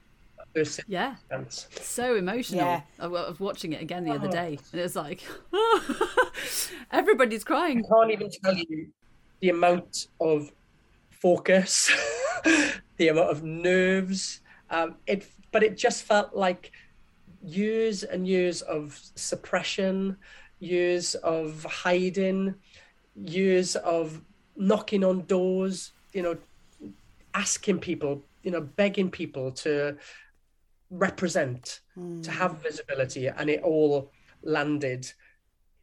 That 0.55 0.79
Yeah. 0.87 1.15
dance. 1.29 1.67
So 1.81 2.15
emotional. 2.15 2.61
Yeah. 2.65 2.81
I 2.99 3.07
wa- 3.07 3.27
was 3.27 3.39
watching 3.39 3.73
it 3.73 3.81
again 3.81 4.05
the 4.05 4.11
other 4.11 4.29
Oh. 4.29 4.31
day, 4.31 4.57
and 4.71 4.79
it 4.79 4.83
was 4.83 4.95
like 4.95 5.21
everybody's 6.91 7.43
crying. 7.43 7.83
I 7.85 7.87
can't 7.89 8.11
even 8.11 8.29
tell 8.43 8.55
you 8.55 8.87
the 9.41 9.49
amount 9.49 10.07
of 10.21 10.51
focus, 11.09 11.91
the 12.97 13.07
amount 13.09 13.29
of 13.31 13.43
nerves. 13.43 14.41
Um, 14.69 14.95
it, 15.07 15.27
but 15.51 15.61
it 15.63 15.77
just 15.77 16.03
felt 16.03 16.33
like 16.35 16.71
years 17.43 18.03
and 18.03 18.27
years 18.27 18.61
of 18.61 18.99
suppression, 19.15 20.17
years 20.59 21.15
of 21.15 21.63
hiding, 21.69 22.55
years 23.15 23.75
of 23.75 24.21
knocking 24.55 25.03
on 25.03 25.25
doors. 25.25 25.91
You 26.13 26.23
know, 26.23 26.37
asking 27.33 27.79
people, 27.79 28.23
you 28.43 28.51
know, 28.51 28.61
begging 28.61 29.11
people 29.11 29.51
to 29.51 29.97
represent, 30.89 31.81
to 32.23 32.31
have 32.31 32.61
visibility, 32.61 33.27
and 33.27 33.49
it 33.49 33.61
all 33.63 34.11
landed 34.43 35.11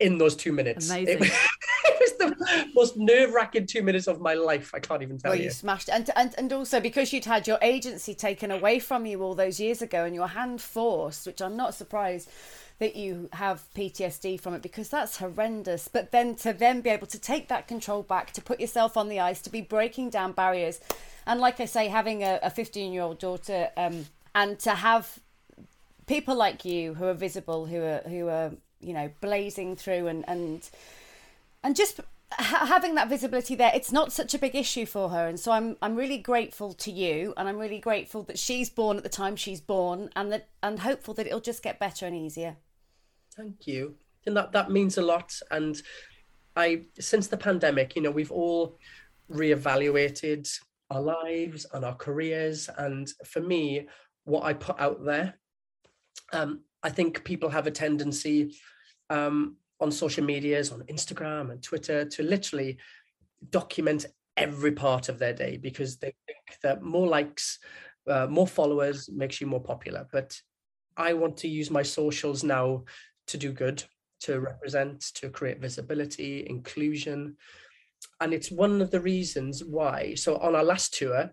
in 0.01 0.19
those 0.19 0.37
two 0.37 0.53
minutes. 0.53 0.91
It 0.91 0.95
Amazing. 0.95 1.19
was, 1.21 1.29
it 1.85 2.01
was 2.01 2.13
the 2.19 2.67
most 2.75 2.97
nerve-wracking 2.97 3.67
two 3.67 3.83
minutes 3.83 4.07
of 4.09 4.21
my 4.21 4.35
life. 4.35 4.73
I 4.75 4.81
can't 4.81 5.03
even 5.03 5.19
tell 5.19 5.31
Well, 5.31 5.39
you. 5.39 5.45
you 5.45 5.51
smashed, 5.51 5.89
and, 5.89 6.11
and 6.17 6.35
and 6.37 6.53
also 6.53 6.81
because 6.81 7.13
you'd 7.13 7.25
had 7.25 7.47
your 7.47 7.59
agency 7.63 8.15
taken 8.15 8.51
away 8.51 8.79
from 8.79 9.07
you 9.07 9.23
all 9.23 9.35
those 9.35 9.59
years 9.61 9.81
ago, 9.83 10.05
and 10.05 10.15
your 10.15 10.29
hand 10.29 10.61
forced, 10.61 11.27
which 11.27 11.41
I'm 11.41 11.57
not 11.57 11.75
surprised 11.75 12.29
that 12.79 12.97
you 12.97 13.29
have 13.35 13.63
PTSD 13.77 14.41
from 14.41 14.55
it 14.55 14.63
because 14.63 14.89
that's 14.89 15.19
horrendous. 15.19 15.87
But 15.89 16.11
then 16.11 16.35
to 16.37 16.53
then 16.53 16.81
be 16.81 16.91
able 16.91 17.07
to 17.09 17.19
take 17.19 17.47
that 17.49 17.69
control 17.69 18.03
back, 18.03 18.33
to 18.33 18.43
put 18.43 18.59
yourself 18.61 18.97
on 18.97 19.09
the 19.09 19.21
ice, 19.21 19.41
to 19.43 19.51
be 19.51 19.61
breaking 19.61 20.11
down 20.11 20.33
barriers, 20.33 20.81
and 21.27 21.41
like 21.41 21.61
I 21.61 21.67
say, 21.67 21.89
having 21.89 22.23
a 22.25 22.51
15 22.51 22.93
year 22.93 23.03
old 23.03 23.19
daughter, 23.21 23.71
um, 23.77 24.07
and 24.35 24.59
to 24.61 24.71
have 24.71 25.19
people 26.07 26.35
like 26.35 26.65
you 26.65 26.95
who 26.95 27.07
are 27.07 27.15
visible, 27.15 27.67
who 27.67 27.83
are 27.83 28.03
who 28.09 28.29
are 28.29 28.53
you 28.81 28.93
know 28.93 29.11
blazing 29.21 29.77
through 29.77 30.09
and 30.09 30.25
and 30.29 30.69
and 31.63 31.77
just 31.77 32.01
ha- 32.33 32.67
having 32.67 32.97
that 32.97 33.09
visibility 33.09 33.55
there 33.55 33.71
it's 33.73 33.93
not 33.93 34.11
such 34.11 34.35
a 34.35 34.39
big 34.39 34.57
issue 34.57 34.85
for 34.85 35.11
her 35.11 35.29
and 35.29 35.39
so 35.39 35.53
i'm 35.53 35.77
i'm 35.81 35.95
really 35.95 36.19
grateful 36.19 36.73
to 36.73 36.91
you 36.91 37.33
and 37.37 37.49
i'm 37.49 37.59
really 37.59 37.79
grateful 37.79 38.25
that 38.25 38.37
she's 38.37 38.69
born 38.69 38.97
at 38.97 39.05
the 39.05 39.09
time 39.09 39.37
she's 39.37 39.61
born 39.61 40.11
and 40.17 40.33
that 40.33 40.49
and 40.65 40.81
hopeful 40.81 41.15
that 41.15 41.29
it'll 41.29 41.39
just 41.39 41.63
get 41.63 41.79
better 41.79 42.07
and 42.07 42.17
easier 42.17 42.57
Thank 43.37 43.67
you. 43.67 43.95
And 44.27 44.37
that, 44.37 44.53
that 44.53 44.71
means 44.71 44.99
a 44.99 45.03
lot. 45.03 45.33
And 45.51 45.81
I, 46.57 46.83
since 46.99 47.29
the 47.29 47.37
pandemic, 47.37 47.97
you 47.97 48.03
know, 48.03 48.11
we've 48.11 48.33
all 48.33 48.79
reevaluated 49.31 50.49
our 50.91 51.01
lives 51.01 51.67
and 51.73 51.85
our 51.85 51.95
careers. 51.95 52.69
And 52.77 53.09
for 53.25 53.41
me, 53.41 53.89
what 54.25 54.45
I 54.45 54.53
put 54.55 54.81
out 54.81 55.05
there, 55.05 55.35
um, 56.33 56.61
I 56.83 56.91
think 56.91 57.25
people 57.25 57.49
have 57.51 57.67
a 57.67 57.71
tendency 57.71 58.57
um, 59.11 59.57
on 59.81 59.91
social 59.91 60.25
medias, 60.25 60.73
on 60.73 60.83
Instagram 60.83 61.51
and 61.51 61.63
Twitter, 61.63 62.05
to 62.05 62.23
literally 62.23 62.79
document 63.51 64.07
every 64.37 64.73
part 64.73 65.09
of 65.09 65.19
their 65.19 65.33
day 65.33 65.57
because 65.57 65.99
they 65.99 66.13
think 66.27 66.59
that 66.63 66.83
more 66.83 67.07
likes, 67.07 67.59
uh, 68.09 68.27
more 68.29 68.47
followers 68.47 69.11
makes 69.11 69.41
you 69.41 69.47
more 69.47 69.63
popular. 69.63 70.07
But 70.13 70.41
I 70.97 71.15
want 71.15 71.37
to 71.39 71.49
use 71.49 71.71
my 71.71 71.83
socials 71.83 72.45
now 72.45 72.85
to 73.29 73.37
do 73.37 73.53
good, 73.53 73.83
to 74.21 74.41
represent, 74.41 75.01
to 75.15 75.31
create 75.31 75.61
visibility, 75.61 76.47
inclusion. 76.49 77.37
And 78.21 78.33
it's 78.33 78.51
one 78.51 78.81
of 78.81 78.91
the 78.91 79.01
reasons 79.01 79.65
why. 79.65 80.15
So 80.15 80.37
on 80.37 80.55
our 80.55 80.65
last 80.65 80.95
tour, 80.95 81.31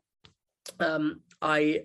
um, 0.80 1.22
I 1.42 1.60
I 1.62 1.82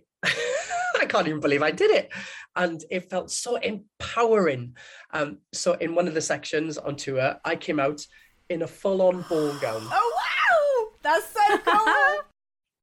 can't 1.14 1.28
even 1.28 1.40
believe 1.40 1.62
I 1.62 1.70
did 1.70 1.90
it. 1.90 2.12
And 2.56 2.84
it 2.90 3.08
felt 3.10 3.30
so 3.30 3.56
empowering. 3.56 4.76
Um, 5.12 5.38
so 5.52 5.74
in 5.74 5.94
one 5.94 6.06
of 6.08 6.14
the 6.14 6.20
sections 6.20 6.78
on 6.78 6.96
tour, 6.96 7.36
I 7.44 7.56
came 7.56 7.78
out 7.80 8.06
in 8.48 8.62
a 8.62 8.66
full-on 8.66 9.24
ball 9.28 9.52
gown. 9.60 9.82
oh 9.90 10.12
wow 10.22 10.98
that's 11.02 11.28
so 11.32 11.58
cool 11.66 12.22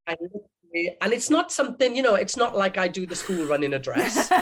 And, 0.08 0.18
and 1.02 1.14
it's 1.14 1.30
not 1.30 1.52
something, 1.52 1.96
you 1.96 2.02
know, 2.04 2.16
it's 2.16 2.38
not 2.38 2.56
like 2.56 2.78
I 2.78 2.88
do 2.88 3.06
the 3.06 3.16
school 3.16 3.46
run 3.46 3.64
in 3.64 3.74
a 3.74 3.80
dress. 3.80 4.30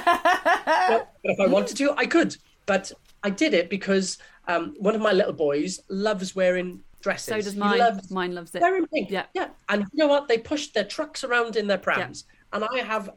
But 0.89 1.11
if 1.23 1.39
I 1.39 1.47
wanted 1.47 1.75
to, 1.77 1.93
I 1.97 2.05
could. 2.05 2.35
But 2.65 2.91
I 3.23 3.29
did 3.29 3.53
it 3.53 3.69
because 3.69 4.17
um, 4.47 4.75
one 4.79 4.95
of 4.95 5.01
my 5.01 5.11
little 5.11 5.33
boys 5.33 5.79
loves 5.89 6.35
wearing 6.35 6.81
dresses. 7.01 7.27
So 7.27 7.35
does 7.35 7.53
He 7.53 7.59
mine. 7.59 7.79
loves 7.79 8.11
Mine 8.11 8.33
loves 8.35 8.53
it. 8.55 8.61
wearing 8.61 8.85
pink. 8.87 9.09
Yeah. 9.09 9.25
yeah. 9.33 9.49
And 9.69 9.81
you 9.91 9.97
know 10.01 10.07
what? 10.07 10.27
They 10.27 10.37
pushed 10.37 10.73
their 10.73 10.83
trucks 10.85 11.23
around 11.23 11.55
in 11.55 11.67
their 11.67 11.77
prams, 11.77 12.25
and 12.53 12.63
I 12.63 12.79
have, 12.83 13.09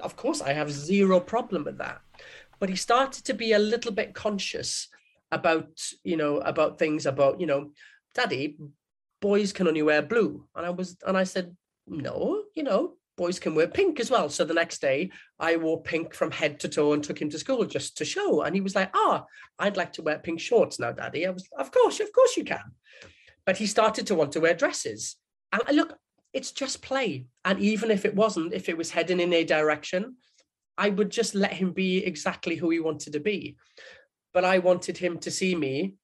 of 0.00 0.16
course, 0.16 0.40
I 0.40 0.52
have 0.52 0.70
zero 0.70 1.20
problem 1.20 1.64
with 1.64 1.78
that. 1.78 2.00
But 2.60 2.68
he 2.68 2.76
started 2.76 3.24
to 3.24 3.34
be 3.34 3.52
a 3.52 3.58
little 3.58 3.92
bit 3.92 4.14
conscious 4.14 4.88
about, 5.30 5.68
you 6.02 6.16
know, 6.16 6.38
about 6.38 6.78
things 6.78 7.06
about, 7.06 7.40
you 7.40 7.46
know, 7.46 7.70
Daddy, 8.14 8.56
boys 9.20 9.52
can 9.52 9.68
only 9.68 9.82
wear 9.82 10.02
blue, 10.02 10.46
and 10.54 10.66
I 10.66 10.70
was, 10.70 10.96
and 11.06 11.16
I 11.16 11.24
said, 11.24 11.56
no, 11.86 12.42
you 12.54 12.62
know, 12.62 12.94
boys 13.18 13.38
can 13.38 13.54
wear 13.54 13.68
pink 13.68 14.00
as 14.00 14.10
well. 14.10 14.30
So 14.30 14.44
the 14.44 14.54
next 14.54 14.80
day, 14.80 15.10
I 15.38 15.56
wore 15.56 15.82
pink 15.82 16.14
from 16.14 16.30
head 16.30 16.60
to 16.60 16.68
toe 16.68 16.94
and 16.94 17.04
took 17.04 17.20
him 17.20 17.28
to 17.30 17.38
school 17.38 17.64
just 17.66 17.98
to 17.98 18.04
show. 18.04 18.42
And 18.42 18.54
he 18.54 18.62
was 18.62 18.74
like, 18.74 18.90
"Ah, 18.94 19.24
I'd 19.58 19.76
like 19.76 19.92
to 19.94 20.02
wear 20.02 20.18
pink 20.18 20.40
shorts 20.40 20.78
now, 20.78 20.92
Daddy." 20.92 21.26
I 21.26 21.30
was, 21.30 21.46
"Of 21.58 21.70
course, 21.72 22.00
of 22.00 22.12
course 22.12 22.36
you 22.36 22.44
can." 22.44 22.62
But 23.44 23.58
he 23.58 23.66
started 23.66 24.06
to 24.06 24.14
want 24.14 24.32
to 24.32 24.40
wear 24.40 24.54
dresses. 24.54 25.16
And 25.52 25.76
look, 25.76 25.98
it's 26.32 26.52
just 26.52 26.82
play. 26.82 27.26
And 27.44 27.60
even 27.60 27.90
if 27.90 28.04
it 28.04 28.14
wasn't, 28.14 28.52
if 28.52 28.68
it 28.68 28.76
was 28.76 28.90
heading 28.90 29.20
in 29.20 29.32
a 29.32 29.44
direction, 29.44 30.16
I 30.76 30.90
would 30.90 31.10
just 31.10 31.34
let 31.34 31.52
him 31.52 31.72
be 31.72 32.04
exactly 32.04 32.56
who 32.56 32.70
he 32.70 32.80
wanted 32.80 33.14
to 33.14 33.20
be. 33.20 33.56
But 34.32 34.44
I 34.44 34.58
wanted 34.58 34.98
him 34.98 35.18
to 35.20 35.30
see 35.30 35.54
me 35.54 35.94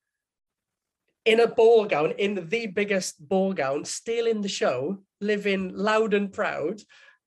in 1.25 1.41
a 1.41 1.47
ball 1.47 1.87
gown, 1.87 2.13
in 2.13 2.35
the 2.49 2.67
biggest 2.67 3.27
ball 3.29 3.53
gown, 3.53 3.85
still 3.85 4.27
in 4.27 4.41
the 4.41 4.49
show, 4.49 4.99
living 5.21 5.73
loud 5.75 6.15
and 6.15 6.33
proud. 6.33 6.81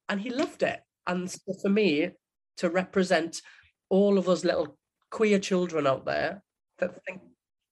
And 0.10 0.20
he 0.20 0.30
loved 0.30 0.64
it. 0.64 0.82
And 1.06 1.30
so 1.30 1.54
for 1.62 1.70
me, 1.70 2.12
to 2.58 2.70
represent 2.70 3.42
all 3.90 4.18
of 4.18 4.26
those 4.26 4.44
little 4.44 4.78
queer 5.10 5.40
children 5.40 5.88
out 5.88 6.06
there 6.06 6.44
that 6.80 7.04
think 7.06 7.22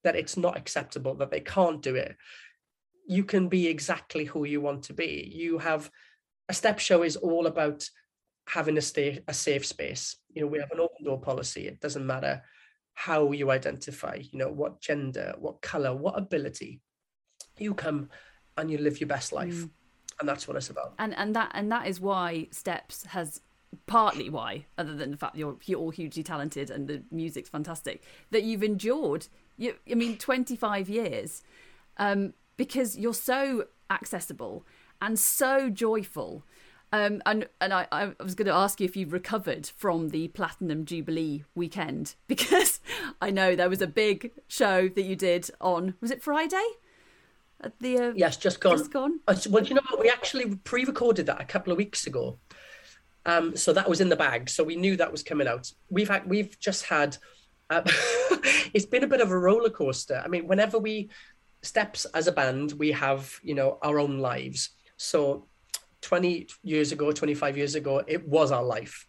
that 0.04 0.16
it's 0.16 0.38
not 0.38 0.58
acceptable, 0.58 1.16
that 1.16 1.32
they 1.32 1.42
can't 1.42 1.82
do 1.82 1.96
it, 1.96 2.16
you 3.08 3.24
can 3.24 3.48
be 3.50 3.68
exactly 3.68 4.26
who 4.26 4.46
you 4.46 4.62
want 4.62 4.84
to 4.84 4.94
be. 4.94 5.32
You 5.34 5.58
have 5.60 5.90
a 6.50 6.54
step 6.54 6.80
show 6.80 7.04
is 7.04 7.16
all 7.16 7.48
about 7.48 7.88
having 8.48 8.78
a 8.78 8.82
stay 8.82 9.24
a 9.28 9.34
safe 9.34 9.66
space. 9.66 10.18
You 10.34 10.42
know, 10.42 10.48
we 10.48 10.60
have 10.60 10.72
an 10.72 10.80
open 10.80 11.06
door 11.06 11.20
policy. 11.20 11.68
It 11.68 11.80
doesn't 11.82 12.06
matter 12.06 12.42
how 12.94 13.32
you 13.32 13.52
identify, 13.52 14.20
you 14.32 14.40
know, 14.40 14.50
what 14.50 14.82
gender, 14.82 15.34
what 15.38 15.62
color, 15.62 15.96
what 15.96 16.18
ability. 16.18 16.82
You 17.58 17.74
come 17.74 18.10
and 18.58 18.70
you 18.72 18.78
live 18.78 19.00
your 19.00 19.08
best 19.08 19.34
life. 19.34 19.68
And 20.20 20.30
that's 20.30 20.48
what 20.48 20.56
it's 20.56 20.70
about. 20.70 20.94
and 20.98 21.14
and 21.16 21.36
that 21.36 21.52
and 21.54 21.72
that 21.72 21.88
is 21.88 22.00
why 22.00 22.48
steps 22.52 23.06
has 23.08 23.42
partly 23.86 24.30
why 24.30 24.66
other 24.78 24.96
than 24.96 25.12
the 25.12 25.18
fact 25.18 25.36
you're 25.36 25.58
you're 25.66 25.80
all 25.80 25.90
hugely 25.90 26.24
talented 26.24 26.70
and 26.70 26.88
the 26.88 27.04
music's 27.12 27.50
fantastic 27.50 28.04
that 28.32 28.44
you've 28.44 28.64
endured 28.64 29.28
you 29.58 29.76
i 29.92 29.96
mean 29.96 30.18
25 30.18 30.88
years 30.88 31.44
um 31.98 32.34
because 32.58 32.98
you're 32.98 33.14
so 33.14 33.66
accessible 33.90 34.66
and 35.02 35.20
so 35.20 35.70
joyful 35.70 36.44
um 36.92 37.22
and 37.26 37.48
and 37.62 37.74
i 37.74 37.88
i 37.92 38.12
was 38.24 38.36
going 38.36 38.48
to 38.48 38.54
ask 38.54 38.80
you 38.80 38.86
if 38.86 38.96
you've 38.96 39.14
recovered 39.14 39.68
from 39.78 40.10
the 40.10 40.28
platinum 40.30 40.86
jubilee 40.86 41.44
weekend 41.54 42.16
because 42.28 42.80
i 43.22 43.30
know 43.30 43.56
there 43.56 43.70
was 43.70 43.82
a 43.82 43.88
big 43.88 44.32
show 44.48 44.88
that 44.88 45.04
you 45.04 45.16
did 45.16 45.50
on 45.62 45.94
was 46.02 46.12
it 46.12 46.24
friday 46.24 46.66
at 47.62 47.80
the 47.80 47.98
uh, 47.98 48.14
Yes, 48.16 48.38
just 48.38 48.60
gone. 48.60 48.78
Just 48.78 48.92
gone? 48.92 49.20
Well, 49.50 49.64
you 49.64 49.76
know 49.76 49.82
what? 49.90 50.00
We 50.00 50.10
actually 50.10 50.56
pre-recorded 50.56 51.26
that 51.28 51.42
a 51.42 51.46
couple 51.46 51.72
of 51.72 51.78
weeks 51.78 52.08
ago, 52.08 52.38
um, 53.26 53.56
so 53.56 53.74
that 53.74 53.90
was 53.90 54.02
in 54.02 54.10
the 54.10 54.16
bag. 54.16 54.50
So 54.50 54.64
we 54.64 54.76
knew 54.76 54.96
that 54.98 55.12
was 55.12 55.24
coming 55.24 55.48
out. 55.48 55.72
We've 55.90 56.10
had, 56.10 56.30
we've 56.30 56.58
just 56.60 56.86
had. 56.86 57.18
Uh, 57.70 57.82
it's 58.74 58.86
been 58.86 59.04
a 59.04 59.08
bit 59.08 59.22
of 59.22 59.32
a 59.32 59.38
roller 59.38 59.70
coaster. 59.70 60.22
I 60.24 60.28
mean, 60.28 60.48
whenever 60.48 60.78
we 60.78 61.10
steps 61.66 62.06
as 62.06 62.28
a 62.28 62.32
band, 62.32 62.74
we 62.74 62.92
have 62.92 63.40
you 63.44 63.56
know 63.56 63.78
our 63.82 64.00
own 64.00 64.20
lives. 64.20 64.70
So, 64.98 65.48
twenty 66.02 66.48
years 66.64 66.92
ago, 66.92 67.12
twenty-five 67.12 67.58
years 67.58 67.76
ago, 67.76 68.04
it 68.08 68.28
was 68.28 68.52
our 68.52 68.64
life, 68.64 69.08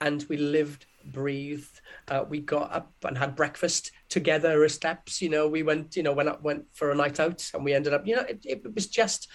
and 0.00 0.24
we 0.28 0.36
lived, 0.36 0.86
breathed. 1.04 1.80
Uh, 2.08 2.24
we 2.28 2.40
got 2.40 2.72
up 2.72 2.92
and 3.04 3.16
had 3.16 3.36
breakfast 3.36 3.92
together 4.08 4.64
as 4.64 4.74
steps. 4.74 5.22
You 5.22 5.30
know, 5.30 5.48
we 5.48 5.62
went, 5.62 5.96
you 5.96 6.02
know, 6.02 6.12
went 6.12 6.28
up, 6.28 6.42
went 6.42 6.64
for 6.72 6.90
a 6.90 6.94
night 6.94 7.20
out, 7.20 7.50
and 7.54 7.64
we 7.64 7.74
ended 7.74 7.94
up, 7.94 8.06
you 8.06 8.16
know, 8.16 8.22
it, 8.22 8.40
it 8.44 8.74
was 8.74 8.86
just 8.86 9.28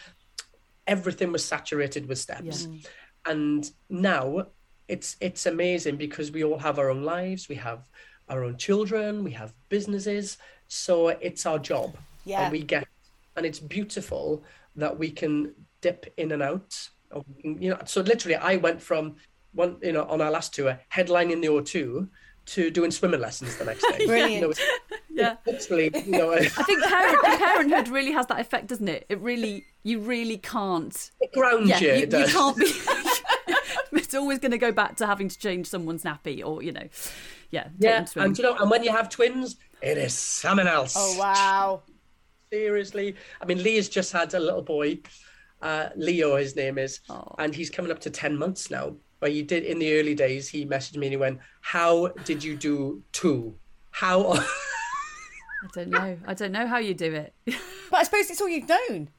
everything 0.88 1.32
was 1.32 1.46
saturated 1.46 2.08
with 2.08 2.18
steps. 2.18 2.68
and 3.26 3.72
now 3.90 4.46
it's 4.88 5.16
it's 5.22 5.46
amazing 5.46 5.98
because 5.98 6.32
we 6.32 6.44
all 6.44 6.58
have 6.58 6.80
our 6.80 6.90
own 6.90 7.04
lives 7.04 7.48
we 7.50 7.56
have 7.56 7.88
our 8.30 8.44
own 8.44 8.58
children 8.58 9.24
we 9.24 9.32
have 9.32 9.54
businesses 9.70 10.38
so 10.68 11.10
it's 11.10 11.46
our 11.46 11.60
job 11.60 11.96
Yeah. 12.26 12.44
and 12.44 12.52
we 12.52 12.64
get 12.64 12.88
and 13.36 13.46
it's 13.46 13.60
beautiful 13.60 14.44
that 14.76 14.98
we 14.98 15.10
can 15.12 15.54
dip 15.82 16.14
in 16.18 16.32
and 16.32 16.42
out 16.44 16.90
of- 17.12 17.26
you 17.44 17.70
know 17.72 17.80
so 17.86 18.02
literally 18.02 18.36
i 18.36 18.56
went 18.58 18.82
from 18.82 19.16
one 19.54 19.78
you 19.82 19.92
know 19.94 20.04
on 20.06 20.22
our 20.22 20.30
last 20.32 20.54
tour 20.54 20.80
headlining 20.94 21.42
the 21.42 21.48
o2 21.48 22.08
to 22.46 22.70
doing 22.72 22.92
swimming 22.92 23.20
lessons 23.22 23.56
the 23.58 23.66
next 23.66 23.84
day 23.90 24.06
Brilliant. 24.06 24.32
You 24.36 24.42
know, 24.42 24.50
it's- 24.52 24.68
Yeah. 25.10 25.36
literally 25.46 25.92
you 26.06 26.12
know 26.12 26.34
I 26.34 26.46
think 26.48 26.84
parent, 26.84 27.22
parenthood 27.24 27.88
really 27.90 28.12
has 28.12 28.26
that 28.28 28.40
effect, 28.40 28.68
doesn't 28.68 28.88
it? 28.88 29.06
It 29.10 29.20
really, 29.20 29.66
you 29.84 30.00
really 30.00 30.38
can't. 30.38 31.12
it 31.20 31.32
grounds 31.34 31.70
Yeah, 31.70 31.80
you, 31.80 31.88
you, 31.88 31.94
it 31.94 32.00
you 32.00 32.06
does. 32.08 32.32
can't 32.34 32.58
be. 32.58 32.66
it's 34.00 34.14
always 34.16 34.40
going 34.40 34.52
to 34.52 34.58
go 34.58 34.72
back 34.72 34.96
to 34.98 35.06
having 35.06 35.28
to 35.30 35.38
change 35.38 35.68
someone's 35.68 36.04
nappy, 36.04 36.44
or 36.46 36.64
you 36.64 36.72
know, 36.72 36.88
yeah, 37.52 37.68
yeah 37.80 38.06
and 38.16 38.38
you 38.38 38.44
know 38.44 38.56
and 38.56 38.70
when 38.72 38.84
you 38.84 38.92
have 38.92 39.10
twins 39.10 39.58
it 39.82 39.98
is 39.98 40.14
something 40.14 40.68
else 40.68 40.94
Oh 40.98 41.18
wow. 41.20 41.82
Seriously. 42.52 43.16
I 43.42 43.46
mean, 43.46 43.62
Lee 43.64 43.76
has 43.76 43.90
just 43.90 44.12
had 44.12 44.34
a 44.34 44.40
little 44.40 44.62
boy, 44.62 45.00
uh, 45.62 45.90
Leo, 45.96 46.36
his 46.36 46.56
name 46.56 46.78
is, 46.78 47.00
Oh. 47.10 47.36
and 47.38 47.54
he's 47.54 47.70
coming 47.70 47.92
up 47.92 48.00
to 48.02 48.10
10 48.10 48.38
months 48.38 48.70
now. 48.72 48.96
But 49.20 49.32
he 49.32 49.44
did 49.44 49.64
in 49.66 49.80
the 49.80 50.00
early 50.00 50.16
days, 50.16 50.48
he 50.50 50.66
messaged 50.66 50.96
me 50.98 51.08
and 51.08 51.14
he 51.14 51.18
went, 51.18 51.40
How 51.62 52.08
did 52.26 52.44
you 52.44 52.56
do 52.56 53.04
two? 53.12 53.56
How? 53.92 54.32
I 54.34 55.68
don't 55.74 55.90
know. 55.90 56.18
I 56.26 56.34
don't 56.34 56.54
know 56.54 56.68
how 56.68 56.78
you 56.78 56.94
do 56.94 57.14
it. 57.14 57.34
But 57.92 58.02
I 58.02 58.04
suppose 58.04 58.30
it's 58.30 58.40
all 58.40 58.48
you've 58.48 58.70
known. 58.70 59.10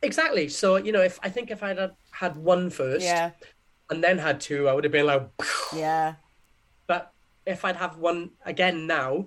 exactly. 0.00 0.48
So, 0.48 0.76
you 0.76 0.92
know, 0.92 1.02
if 1.02 1.20
I 1.22 1.28
think 1.28 1.50
if 1.50 1.62
I'd 1.62 1.76
had, 1.76 1.92
had 2.10 2.36
one 2.38 2.70
first 2.70 3.04
Yeah. 3.04 3.32
and 3.90 4.02
then 4.02 4.16
had 4.16 4.40
two, 4.40 4.66
I 4.66 4.72
would 4.72 4.82
have 4.84 4.92
been 4.94 5.04
like, 5.04 5.28
Yeah. 5.76 6.14
but 6.86 7.12
if 7.44 7.66
I'd 7.66 7.76
have 7.76 7.98
one 7.98 8.30
again 8.46 8.86
now, 8.86 9.26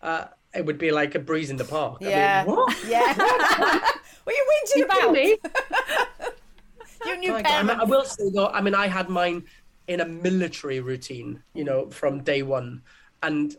uh, 0.00 0.28
it 0.54 0.64
would 0.66 0.78
be 0.78 0.90
like 0.90 1.14
a 1.14 1.18
breeze 1.18 1.50
in 1.50 1.56
the 1.56 1.64
park. 1.64 1.98
Yeah. 2.00 2.42
I 2.44 2.46
mean, 2.46 2.56
what? 2.56 2.84
Yeah. 2.86 3.14
what 3.16 4.26
are 4.26 4.32
you 4.32 4.46
whinging 4.50 4.76
You 4.76 4.84
about? 4.84 5.12
me? 5.12 5.36
You 7.04 7.16
new 7.18 7.32
Like, 7.32 7.46
I, 7.48 7.62
mean, 7.64 7.80
I 7.80 7.82
will 7.84 8.04
say 8.04 8.30
though, 8.32 8.46
I 8.46 8.60
mean, 8.60 8.76
I 8.76 8.86
had 8.86 9.08
mine 9.08 9.44
in 9.88 10.00
a 10.00 10.04
military 10.06 10.78
routine, 10.78 11.42
you 11.52 11.64
know, 11.64 11.90
from 11.90 12.22
day 12.22 12.42
one, 12.42 12.80
and 13.24 13.56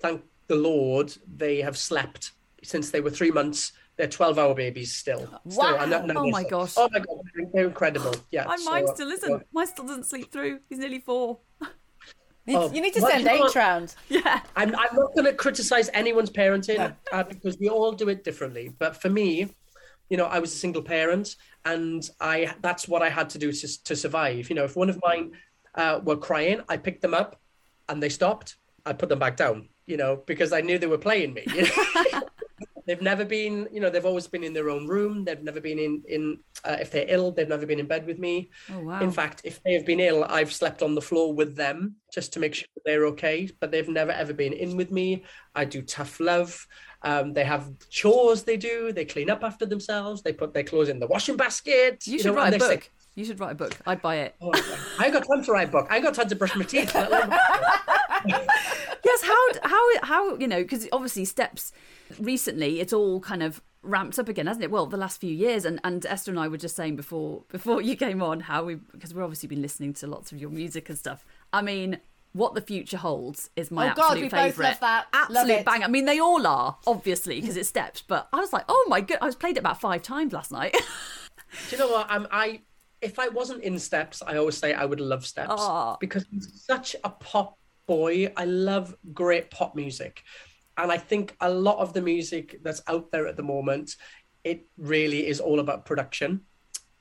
thank 0.00 0.22
the 0.48 0.56
Lord 0.56 1.10
they 1.36 1.62
have 1.62 1.78
slept 1.78 2.32
since 2.62 2.90
they 2.90 3.00
were 3.00 3.08
three 3.08 3.30
months. 3.30 3.72
They're 3.96 4.08
twelve-hour 4.08 4.54
babies 4.54 4.92
still. 4.92 5.26
still 5.48 5.64
Wow. 5.64 5.76
and 5.80 5.90
now- 5.90 6.04
now 6.04 6.14
Oh 6.20 6.28
my 6.30 6.40
six. 6.42 6.50
gosh. 6.50 6.74
Oh 6.76 6.88
my 6.92 6.98
god, 6.98 7.16
they're- 7.34 7.46
they're 7.54 7.66
incredible. 7.66 8.14
Yeah, 8.30 8.44
My 8.44 8.56
so, 8.56 8.70
mine 8.70 8.84
uh, 8.88 8.94
still 8.94 9.10
isn't. 9.10 9.46
Mine 9.52 9.66
still 9.66 9.86
doesn't 9.86 10.04
sleep 10.04 10.30
through. 10.30 10.60
He's 10.68 10.78
nearly 10.78 11.00
four. 11.00 11.38
You 12.46 12.54
need- 12.54 12.58
Oh, 12.58 12.72
you 12.72 12.80
need 12.80 12.94
to 12.94 13.00
send 13.00 13.24
you 13.24 13.38
know 13.38 13.46
H 13.48 13.54
round. 13.56 13.94
Yeah. 14.08 14.40
I'm, 14.56 14.74
I'm 14.74 14.94
not 14.96 15.14
going 15.14 15.26
to 15.26 15.32
criticize 15.32 15.88
anyone's 15.94 16.30
parenting 16.30 16.94
uh, 17.12 17.22
because 17.24 17.56
we 17.58 17.68
all 17.68 17.92
do 17.92 18.08
it 18.08 18.24
differently. 18.24 18.72
But 18.78 19.00
for 19.00 19.08
me, 19.08 19.54
you 20.10 20.16
know, 20.16 20.26
I 20.26 20.38
was 20.40 20.52
a 20.52 20.56
single 20.56 20.82
parent, 20.82 21.36
and 21.64 22.08
I 22.20 22.52
that's 22.60 22.86
what 22.88 23.00
I 23.02 23.08
had 23.08 23.30
to 23.30 23.38
do 23.38 23.52
to, 23.52 23.84
to 23.84 23.96
survive. 23.96 24.50
You 24.50 24.56
know, 24.56 24.64
if 24.64 24.76
one 24.76 24.90
of 24.90 24.98
mine 25.02 25.32
uh, 25.76 26.00
were 26.04 26.16
crying, 26.16 26.60
I 26.68 26.76
picked 26.76 27.00
them 27.02 27.14
up, 27.14 27.40
and 27.88 28.02
they 28.02 28.08
stopped. 28.10 28.56
I 28.84 28.92
put 28.92 29.08
them 29.08 29.18
back 29.20 29.36
down. 29.36 29.68
You 29.86 29.96
know, 29.96 30.22
because 30.26 30.52
I 30.52 30.60
knew 30.60 30.78
they 30.78 30.86
were 30.86 30.98
playing 30.98 31.34
me. 31.34 31.44
you 31.54 31.62
know? 32.12 32.20
they've 32.86 33.02
never 33.02 33.24
been, 33.24 33.68
you 33.72 33.80
know, 33.80 33.90
they've 33.90 34.04
always 34.06 34.26
been 34.26 34.44
in 34.44 34.52
their 34.52 34.70
own 34.70 34.86
room. 34.86 35.24
They've 35.24 35.42
never 35.42 35.60
been 35.60 35.78
in 35.78 36.02
in 36.08 36.38
uh, 36.64 36.76
if 36.80 36.90
they're 36.90 37.06
ill, 37.08 37.32
they've 37.32 37.48
never 37.48 37.66
been 37.66 37.80
in 37.80 37.86
bed 37.86 38.06
with 38.06 38.18
me. 38.18 38.50
Oh 38.72 38.80
wow. 38.80 39.00
In 39.00 39.10
fact, 39.10 39.42
if 39.44 39.62
they 39.62 39.72
have 39.74 39.84
been 39.86 40.00
ill, 40.00 40.24
I've 40.24 40.52
slept 40.52 40.82
on 40.82 40.94
the 40.94 41.00
floor 41.02 41.32
with 41.34 41.56
them 41.56 41.96
just 42.12 42.32
to 42.34 42.40
make 42.40 42.54
sure 42.54 42.66
they're 42.84 43.06
okay. 43.06 43.48
But 43.60 43.70
they've 43.70 43.88
never 43.88 44.12
ever 44.12 44.32
been 44.32 44.52
in 44.52 44.76
with 44.76 44.90
me. 44.90 45.24
I 45.54 45.64
do 45.64 45.82
tough 45.82 46.20
love. 46.20 46.66
Um, 47.04 47.32
they 47.32 47.44
have 47.44 47.68
chores 47.90 48.44
they 48.44 48.56
do. 48.56 48.92
They 48.92 49.04
clean 49.04 49.28
up 49.30 49.42
after 49.42 49.66
themselves. 49.66 50.22
They 50.22 50.32
put 50.32 50.54
their 50.54 50.62
clothes 50.64 50.88
in 50.88 51.00
the 51.00 51.06
washing 51.08 51.36
basket. 51.36 52.06
you 52.06 52.18
should 52.18 52.26
know, 52.26 52.34
write 52.36 52.54
a 52.54 52.58
book. 52.58 52.84
say, 52.84 52.88
You 53.16 53.24
should 53.24 53.40
write 53.40 53.52
a 53.52 53.56
book. 53.56 53.76
I'd 53.86 54.00
buy 54.00 54.16
it. 54.18 54.36
"Oh, 54.40 54.52
I 55.00 55.06
ain't 55.06 55.12
got 55.12 55.26
time 55.26 55.42
to 55.44 55.52
write 55.52 55.68
a 55.68 55.72
book. 55.72 55.88
I 55.90 55.96
ain't 55.96 56.04
got 56.04 56.14
time 56.14 56.28
to 56.28 56.36
brush 56.36 56.54
my 56.54 56.64
teeth. 56.64 56.94
let 59.04 59.22
alone- 59.24 59.50
yes 59.60 59.60
how 59.62 59.68
how 59.68 59.98
how 60.02 60.36
you 60.36 60.46
know 60.48 60.62
because 60.62 60.88
obviously 60.92 61.24
steps 61.24 61.72
recently 62.18 62.80
it's 62.80 62.92
all 62.92 63.20
kind 63.20 63.42
of 63.42 63.62
ramped 63.82 64.18
up 64.18 64.28
again 64.28 64.46
hasn't 64.46 64.62
it 64.62 64.70
well 64.70 64.86
the 64.86 64.96
last 64.96 65.20
few 65.20 65.32
years 65.34 65.64
and 65.64 65.80
and 65.82 66.06
esther 66.06 66.30
and 66.30 66.38
i 66.38 66.46
were 66.46 66.56
just 66.56 66.76
saying 66.76 66.94
before 66.94 67.42
before 67.48 67.82
you 67.82 67.96
came 67.96 68.22
on 68.22 68.38
how 68.40 68.62
we 68.64 68.76
because 68.92 69.12
we've 69.12 69.24
obviously 69.24 69.48
been 69.48 69.60
listening 69.62 69.92
to 69.92 70.06
lots 70.06 70.30
of 70.30 70.38
your 70.38 70.50
music 70.50 70.88
and 70.88 70.96
stuff 70.98 71.24
i 71.52 71.60
mean 71.60 71.98
what 72.34 72.54
the 72.54 72.60
future 72.62 72.96
holds 72.96 73.50
is 73.56 73.70
my 73.70 73.90
Oh, 73.90 73.94
God, 73.94 74.04
absolute 74.04 74.22
we 74.22 74.28
both 74.30 74.40
favorite 74.40 74.64
love 74.64 74.80
that. 74.80 75.06
Absolute 75.12 75.50
it. 75.50 75.64
bang 75.66 75.82
i 75.82 75.88
mean 75.88 76.04
they 76.04 76.20
all 76.20 76.46
are 76.46 76.78
obviously 76.86 77.40
because 77.40 77.56
it's 77.56 77.68
steps 77.68 78.02
but 78.06 78.28
i 78.32 78.36
was 78.38 78.52
like 78.52 78.64
oh 78.68 78.86
my 78.88 79.00
god 79.00 79.18
i 79.20 79.26
was 79.26 79.34
played 79.34 79.56
it 79.56 79.60
about 79.60 79.80
five 79.80 80.02
times 80.02 80.32
last 80.32 80.52
night 80.52 80.76
Do 81.68 81.76
you 81.76 81.82
know 81.82 81.88
what? 81.92 82.06
I'm, 82.08 82.26
I 82.30 82.60
if 83.02 83.18
I 83.18 83.28
wasn't 83.28 83.62
in 83.62 83.78
Steps, 83.78 84.22
I 84.26 84.36
always 84.38 84.56
say 84.56 84.72
I 84.72 84.84
would 84.86 85.00
love 85.00 85.26
Steps 85.26 85.50
Aw. 85.50 85.96
because 86.00 86.24
he's 86.30 86.48
such 86.64 86.96
a 87.04 87.10
pop 87.10 87.58
boy. 87.86 88.32
I 88.36 88.44
love 88.44 88.94
great 89.12 89.50
pop 89.50 89.74
music, 89.74 90.22
and 90.76 90.90
I 90.90 90.98
think 90.98 91.36
a 91.40 91.50
lot 91.50 91.78
of 91.78 91.92
the 91.92 92.02
music 92.02 92.60
that's 92.62 92.82
out 92.86 93.10
there 93.10 93.26
at 93.26 93.36
the 93.36 93.42
moment, 93.42 93.96
it 94.44 94.66
really 94.76 95.26
is 95.26 95.40
all 95.40 95.60
about 95.60 95.86
production, 95.86 96.42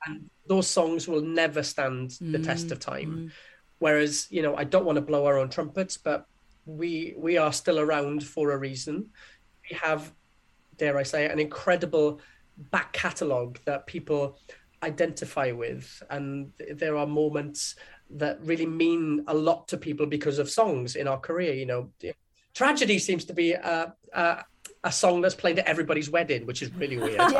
and 0.05 0.29
those 0.47 0.67
songs 0.67 1.07
will 1.07 1.21
never 1.21 1.63
stand 1.63 2.11
the 2.19 2.39
test 2.39 2.71
of 2.71 2.79
time. 2.79 3.11
Mm. 3.11 3.31
Whereas 3.79 4.27
you 4.29 4.41
know, 4.41 4.55
I 4.55 4.63
don't 4.63 4.85
want 4.85 4.97
to 4.97 5.01
blow 5.01 5.25
our 5.25 5.39
own 5.39 5.49
trumpets, 5.49 5.97
but 5.97 6.25
we 6.65 7.13
we 7.17 7.37
are 7.37 7.53
still 7.53 7.79
around 7.79 8.23
for 8.23 8.51
a 8.51 8.57
reason. 8.57 9.09
We 9.69 9.77
have 9.77 10.13
dare 10.81 10.97
I 10.97 11.03
say, 11.03 11.29
an 11.29 11.39
incredible 11.39 12.19
back 12.71 12.91
catalogue 12.91 13.59
that 13.65 13.85
people 13.85 14.39
identify 14.81 15.51
with. 15.51 16.01
And 16.09 16.51
there 16.75 16.97
are 16.97 17.05
moments 17.05 17.75
that 18.15 18.39
really 18.43 18.65
mean 18.65 19.23
a 19.27 19.33
lot 19.33 19.67
to 19.69 19.77
people 19.77 20.05
because 20.05 20.39
of 20.39 20.49
songs 20.49 20.95
in 20.95 21.07
our 21.07 21.19
career. 21.19 21.53
You 21.53 21.65
know, 21.65 21.89
Tragedy 22.53 22.99
seems 22.99 23.25
to 23.25 23.33
be 23.33 23.53
a, 23.53 23.93
a, 24.13 24.43
a 24.83 24.91
song 24.91 25.21
that's 25.21 25.35
played 25.35 25.59
at 25.59 25.65
everybody's 25.65 26.09
wedding, 26.09 26.45
which 26.45 26.61
is 26.61 26.73
really 26.73 26.97
weird. 26.97 27.17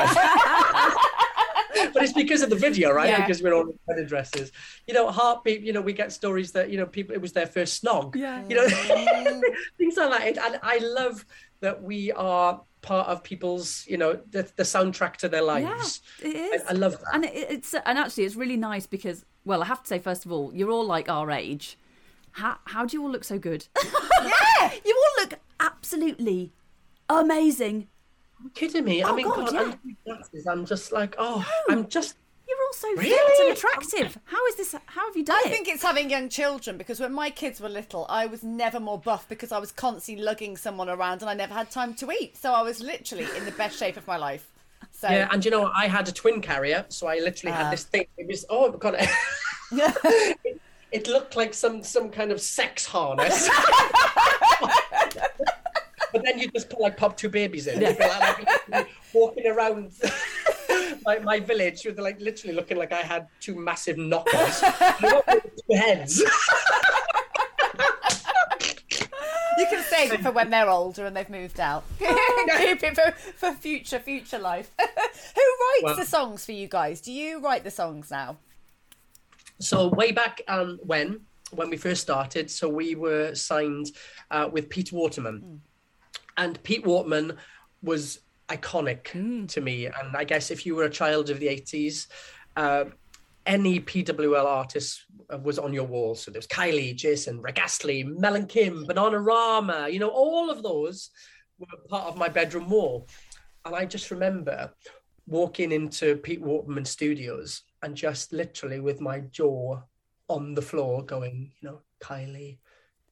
but 1.93 2.03
it's 2.03 2.13
because 2.13 2.41
of 2.41 2.49
the 2.49 2.55
video, 2.55 2.91
right? 2.91 3.09
Yeah. 3.09 3.22
Because 3.22 3.41
we're 3.41 3.53
all 3.53 3.69
in 3.69 3.80
wedding 3.88 4.05
dresses. 4.05 4.51
You 4.88 4.93
know, 4.93 5.09
Heartbeat, 5.09 5.61
you 5.61 5.74
know, 5.74 5.82
we 5.82 5.93
get 5.93 6.11
stories 6.11 6.51
that, 6.53 6.69
you 6.69 6.78
know, 6.78 6.86
people, 6.86 7.15
it 7.15 7.22
was 7.22 7.34
their 7.34 7.47
first 7.47 7.84
snog. 7.84 8.15
Yeah. 8.15 8.43
You 8.47 8.55
know, 8.55 8.67
mm. 8.67 9.41
things 9.78 9.97
like 9.97 10.36
that. 10.36 10.51
And 10.51 10.59
I 10.63 10.78
love 10.80 11.26
that 11.61 11.82
we 11.82 12.11
are 12.11 12.61
part 12.82 13.07
of 13.07 13.23
people's, 13.23 13.86
you 13.88 13.97
know, 13.97 14.19
the, 14.32 14.43
the 14.55 14.63
soundtrack 14.63 15.15
to 15.17 15.29
their 15.29 15.41
lives. 15.43 16.01
Yeah, 16.21 16.27
it 16.29 16.36
is. 16.36 16.61
I, 16.67 16.71
I 16.71 16.73
love 16.73 16.93
that. 16.99 17.13
and 17.13 17.25
it, 17.25 17.34
it's 17.34 17.73
and 17.73 17.97
actually 17.97 18.23
it's 18.25 18.36
really 18.36 18.57
nice 18.57 18.86
because 18.88 19.25
well, 19.45 19.61
I 19.63 19.65
have 19.65 19.82
to 19.84 19.88
say 19.88 19.99
first 19.99 20.25
of 20.25 20.32
all, 20.32 20.51
you're 20.53 20.71
all 20.71 20.86
like 20.86 21.09
our 21.09 21.29
age. 21.32 21.77
How 22.32 22.57
how 22.65 22.86
do 22.86 22.95
you 22.97 23.03
all 23.03 23.11
look 23.11 23.23
so 23.23 23.38
good? 23.38 23.67
yeah, 23.84 24.71
you 24.86 24.95
all 24.95 25.23
look 25.23 25.39
absolutely 25.59 26.53
amazing. 27.09 27.88
kidding 28.53 28.86
me? 28.86 29.03
I 29.03 29.09
Oh, 29.09 29.15
mean, 29.15 29.27
God, 29.27 29.38
God, 29.49 29.53
yeah. 29.53 29.61
I'm, 29.61 29.97
glasses, 30.05 30.47
I'm 30.47 30.65
just 30.65 30.91
like, 30.91 31.15
oh, 31.17 31.45
I'm 31.69 31.88
just. 31.88 32.15
You're 32.72 32.88
all 32.89 32.95
so 32.95 33.01
fit 33.01 33.45
and 33.47 33.57
attractive. 33.57 34.17
How 34.26 34.45
is 34.47 34.55
this? 34.55 34.76
How 34.86 35.05
have 35.07 35.15
you 35.17 35.24
done 35.26 35.38
I 35.38 35.43
it? 35.47 35.51
think 35.51 35.67
it's 35.67 35.84
having 35.84 36.09
young 36.09 36.30
children 36.30 36.78
because 36.78 36.99
when 36.99 37.13
my 37.13 37.30
kids 37.30 37.59
were 37.59 37.69
little, 37.69 38.05
I 38.09 38.26
was 38.26 38.43
never 38.43 38.80
more 38.80 38.97
buff 38.99 39.28
because 39.28 39.51
I 39.51 39.59
was 39.59 39.72
constantly 39.72 40.24
lugging 40.24 40.57
someone 40.57 40.89
around 40.89 41.22
and 41.22 41.30
I 41.30 41.34
never 41.34 41.53
had 41.53 41.69
time 41.72 41.93
to 41.95 42.11
eat. 42.11 42.38
So 42.38 42.53
I 42.53 42.61
was 42.61 42.80
literally 42.82 43.28
in 43.36 43.45
the 43.45 43.51
best 43.51 43.78
shape 43.78 43.97
of 43.97 44.07
my 44.07 44.17
life. 44.17 44.47
So 44.91 45.09
Yeah, 45.09 45.28
and 45.32 45.43
you 45.43 45.51
know. 45.51 45.72
I 45.76 45.88
had 45.88 46.07
a 46.07 46.11
twin 46.11 46.41
carrier, 46.41 46.86
so 46.89 47.07
I 47.07 47.19
literally 47.19 47.53
Ah. 47.53 47.63
had 47.65 47.74
this 47.74 47.84
thing. 47.84 48.05
It 48.17 48.28
was 48.28 48.45
oh 48.49 48.72
god, 48.72 48.95
it, 48.99 49.09
it 50.91 51.07
looked 51.07 51.36
like 51.36 51.53
some 51.53 51.84
some 51.84 52.09
kind 52.09 52.32
of 52.32 52.41
sex 52.41 52.86
harness. 52.86 53.49
but 56.13 56.24
then 56.24 56.39
you 56.39 56.47
just 56.49 56.69
put 56.69 56.80
like 56.80 56.97
pop 56.97 57.15
two 57.17 57.30
babies 57.30 57.67
in. 57.67 57.82
You'd 57.82 57.99
like, 57.99 58.47
like, 58.69 58.89
walking 59.13 59.47
around 59.47 59.91
my, 61.05 61.19
my 61.19 61.39
village 61.39 61.85
with 61.85 61.99
like 61.99 62.19
literally 62.19 62.55
looking 62.55 62.77
like 62.77 62.91
I 62.91 63.01
had 63.01 63.27
two 63.39 63.55
massive 63.55 63.97
knockers. 63.97 64.59
two 64.99 65.75
heads. 65.75 66.19
you 69.57 69.65
can 69.69 69.83
save 69.83 70.13
it 70.13 70.21
for 70.21 70.31
when 70.31 70.49
they're 70.49 70.69
older 70.69 71.05
and 71.05 71.15
they've 71.15 71.29
moved 71.29 71.59
out. 71.59 71.83
Keep 71.99 72.83
it 72.83 72.95
for, 72.95 73.11
for 73.35 73.53
future, 73.53 73.99
future 73.99 74.39
life. 74.39 74.71
Who 74.79 74.85
writes 74.85 75.83
Well- 75.83 75.95
the 75.95 76.05
songs 76.05 76.45
for 76.45 76.51
you 76.51 76.67
guys? 76.67 77.01
Do 77.01 77.11
you 77.11 77.39
write 77.39 77.63
the 77.63 77.71
songs 77.71 78.11
now? 78.11 78.37
So 79.59 79.87
way 79.89 80.11
back 80.11 80.41
um, 80.47 80.79
when 80.83 81.21
when 81.51 81.69
we 81.69 81.77
first 81.77 82.01
started, 82.01 82.49
so 82.49 82.67
we 82.67 82.95
were 82.95 83.35
signed 83.35 83.91
uh, 84.31 84.49
with 84.51 84.69
Pete 84.69 84.91
Waterman, 84.91 85.61
and 86.37 86.61
Pete 86.63 86.85
Waterman 86.85 87.37
was 87.83 88.21
iconic 88.55 89.03
to 89.53 89.61
me. 89.61 89.85
And 89.85 90.15
I 90.15 90.23
guess 90.23 90.51
if 90.51 90.65
you 90.65 90.75
were 90.75 90.85
a 90.85 90.89
child 90.89 91.29
of 91.29 91.39
the 91.39 91.47
eighties, 91.47 92.07
uh, 92.55 92.85
any 93.45 93.79
PWL 93.79 94.45
artist 94.45 95.05
was 95.43 95.57
on 95.57 95.73
your 95.73 95.85
wall. 95.85 96.15
So 96.15 96.31
there 96.31 96.39
was 96.39 96.47
Kylie, 96.47 96.95
Jason, 96.95 97.41
Rick 97.41 97.59
Astley, 97.59 98.03
Mel 98.03 98.35
and 98.35 98.47
Kim, 98.47 98.85
Bananarama, 98.85 99.91
you 99.91 99.99
know, 99.99 100.09
all 100.09 100.49
of 100.49 100.61
those 100.61 101.09
were 101.57 101.67
part 101.89 102.07
of 102.07 102.17
my 102.17 102.29
bedroom 102.29 102.69
wall. 102.69 103.07
And 103.65 103.75
I 103.75 103.85
just 103.85 104.11
remember 104.11 104.71
walking 105.27 105.71
into 105.71 106.17
Pete 106.17 106.41
Waterman 106.41 106.85
Studios 106.85 107.63
and 107.83 107.95
just 107.95 108.33
literally 108.33 108.79
with 108.79 109.01
my 109.01 109.19
jaw 109.19 109.81
on 110.27 110.53
the 110.53 110.61
floor 110.61 111.03
going, 111.03 111.51
you 111.59 111.69
know, 111.69 111.81
Kylie, 111.99 112.57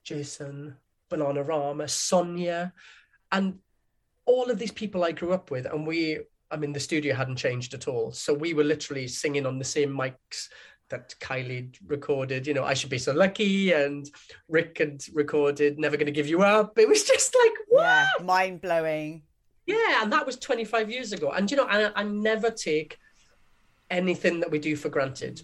Jason, 0.03 0.75
Bananarama, 1.09 1.89
Sonia, 1.89 2.73
and 3.31 3.59
all 4.29 4.51
of 4.51 4.59
these 4.59 4.71
people 4.71 5.03
I 5.03 5.11
grew 5.11 5.33
up 5.33 5.49
with. 5.49 5.65
And 5.65 5.87
we, 5.87 6.19
I 6.51 6.55
mean, 6.55 6.71
the 6.71 6.79
studio 6.79 7.15
hadn't 7.15 7.37
changed 7.37 7.73
at 7.73 7.87
all. 7.87 8.11
So 8.11 8.31
we 8.31 8.53
were 8.53 8.63
literally 8.63 9.07
singing 9.07 9.47
on 9.47 9.57
the 9.57 9.65
same 9.65 9.89
mics 9.89 10.49
that 10.89 11.15
Kylie 11.19 11.75
recorded, 11.85 12.47
you 12.47 12.53
know, 12.53 12.63
I 12.63 12.73
should 12.73 12.89
be 12.89 12.97
so 12.97 13.13
lucky, 13.13 13.71
and 13.73 14.09
Rick 14.47 14.79
had 14.79 15.03
recorded 15.13 15.77
Never 15.77 15.97
Gonna 15.97 16.11
Give 16.11 16.27
You 16.27 16.41
Up. 16.41 16.79
It 16.79 16.87
was 16.87 17.03
just 17.03 17.35
like, 17.43 17.53
what? 17.67 17.83
Yeah, 17.83 18.25
mind 18.25 18.61
blowing. 18.61 19.21
Yeah, 19.67 20.01
and 20.01 20.11
that 20.11 20.25
was 20.25 20.37
25 20.37 20.89
years 20.89 21.13
ago. 21.13 21.31
And 21.31 21.49
you 21.49 21.57
know, 21.57 21.65
I, 21.65 21.91
I 21.95 22.03
never 22.03 22.49
take 22.49 22.97
anything 23.91 24.39
that 24.39 24.49
we 24.49 24.57
do 24.57 24.75
for 24.75 24.89
granted. 24.89 25.41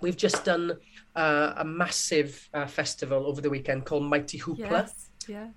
We've 0.00 0.16
just 0.16 0.44
done 0.44 0.78
uh, 1.16 1.54
a 1.56 1.64
massive 1.64 2.48
uh, 2.54 2.66
festival 2.66 3.26
over 3.26 3.40
the 3.40 3.50
weekend 3.50 3.84
called 3.84 4.04
Mighty 4.04 4.38
Hoopla, 4.38 4.70
Yes. 4.70 5.08
Yeah. 5.26 5.48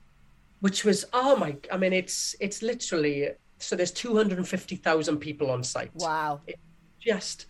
Which 0.66 0.84
was 0.84 1.06
oh 1.14 1.36
my! 1.36 1.56
I 1.72 1.78
mean, 1.78 1.94
it's 1.94 2.36
it's 2.40 2.64
literally 2.64 3.30
so 3.60 3.76
there's 3.76 3.92
250,000 3.92 5.20
people 5.20 5.52
on 5.52 5.64
site. 5.64 5.92
Wow. 5.94 6.42
it's 6.48 6.60
just 7.00 7.46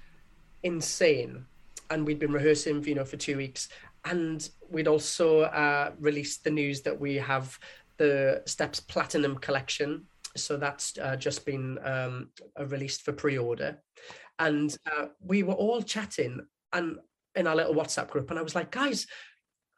insane. 0.63 1.45
And 1.89 2.05
we'd 2.05 2.19
been 2.19 2.33
rehearsing, 2.33 2.83
you 2.83 2.95
know, 2.95 3.05
for 3.05 3.15
two 3.15 3.37
weeks, 3.37 3.69
and 4.03 4.49
we'd 4.69 4.89
also 4.89 5.43
uh, 5.43 5.91
released 5.97 6.43
the 6.43 6.49
news 6.49 6.81
that 6.81 6.99
we 6.99 7.15
have 7.15 7.57
the 7.95 8.43
Steps 8.47 8.81
Platinum 8.81 9.37
Collection. 9.37 10.03
So 10.35 10.57
that's 10.57 10.97
uh, 10.97 11.15
just 11.15 11.45
been 11.45 11.79
um, 11.85 12.31
released 12.67 13.03
for 13.03 13.13
pre-order, 13.13 13.81
and 14.39 14.77
uh, 14.91 15.05
we 15.21 15.41
were 15.43 15.53
all 15.53 15.81
chatting 15.81 16.45
and 16.73 16.97
in 17.33 17.47
our 17.47 17.55
little 17.55 17.75
WhatsApp 17.75 18.09
group, 18.09 18.29
and 18.29 18.37
I 18.37 18.41
was 18.41 18.55
like, 18.55 18.71
guys, 18.71 19.07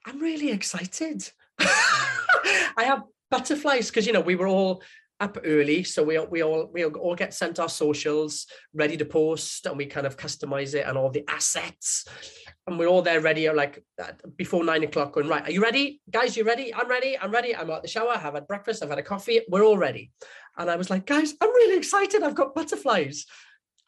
I'm 0.07 0.19
really 0.19 0.49
excited. 0.49 1.29
I 1.59 2.83
have 2.83 3.03
butterflies 3.29 3.89
because 3.89 4.07
you 4.07 4.13
know 4.13 4.21
we 4.21 4.35
were 4.35 4.47
all 4.47 4.81
up 5.19 5.37
early, 5.43 5.83
so 5.83 6.03
we 6.03 6.19
we 6.19 6.43
all 6.43 6.69
we 6.71 6.85
all 6.85 7.15
get 7.15 7.33
sent 7.33 7.59
our 7.59 7.69
socials 7.69 8.45
ready 8.73 8.97
to 8.97 9.05
post, 9.05 9.65
and 9.65 9.77
we 9.77 9.85
kind 9.85 10.05
of 10.05 10.17
customize 10.17 10.75
it 10.75 10.85
and 10.85 10.97
all 10.97 11.09
the 11.09 11.25
assets, 11.27 12.05
and 12.67 12.77
we're 12.77 12.87
all 12.87 13.01
there 13.01 13.21
ready 13.21 13.49
like 13.49 13.83
before 14.35 14.63
nine 14.63 14.83
o'clock. 14.83 15.13
Going 15.13 15.27
right, 15.27 15.43
are 15.43 15.51
you 15.51 15.61
ready, 15.61 16.01
guys? 16.09 16.37
You 16.37 16.43
ready? 16.43 16.73
I'm 16.73 16.87
ready. 16.87 17.17
I'm 17.17 17.31
ready. 17.31 17.55
I'm 17.55 17.71
out 17.71 17.81
the 17.81 17.87
shower. 17.87 18.11
I've 18.11 18.33
had 18.33 18.47
breakfast. 18.47 18.83
I've 18.83 18.89
had 18.89 18.99
a 18.99 19.03
coffee. 19.03 19.41
We're 19.49 19.63
all 19.63 19.77
ready. 19.77 20.11
And 20.57 20.69
I 20.69 20.75
was 20.75 20.89
like, 20.89 21.05
guys, 21.05 21.33
I'm 21.39 21.49
really 21.49 21.77
excited. 21.77 22.23
I've 22.23 22.35
got 22.35 22.55
butterflies. 22.55 23.25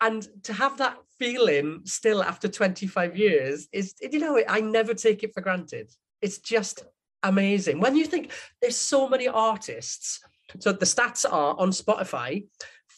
And 0.01 0.25
to 0.43 0.53
have 0.53 0.77
that 0.77 0.97
feeling 1.17 1.81
still 1.83 2.23
after 2.23 2.47
25 2.47 3.17
years 3.17 3.67
is, 3.73 3.95
you 4.01 4.19
know, 4.19 4.41
I 4.47 4.61
never 4.61 4.93
take 4.93 5.23
it 5.23 5.33
for 5.33 5.41
granted. 5.41 5.91
It's 6.21 6.37
just 6.39 6.85
amazing. 7.23 7.79
When 7.79 7.95
you 7.95 8.05
think 8.05 8.31
there's 8.61 8.77
so 8.77 9.07
many 9.09 9.27
artists, 9.27 10.21
so 10.59 10.71
the 10.71 10.85
stats 10.85 11.25
are 11.29 11.55
on 11.59 11.71
Spotify 11.71 12.45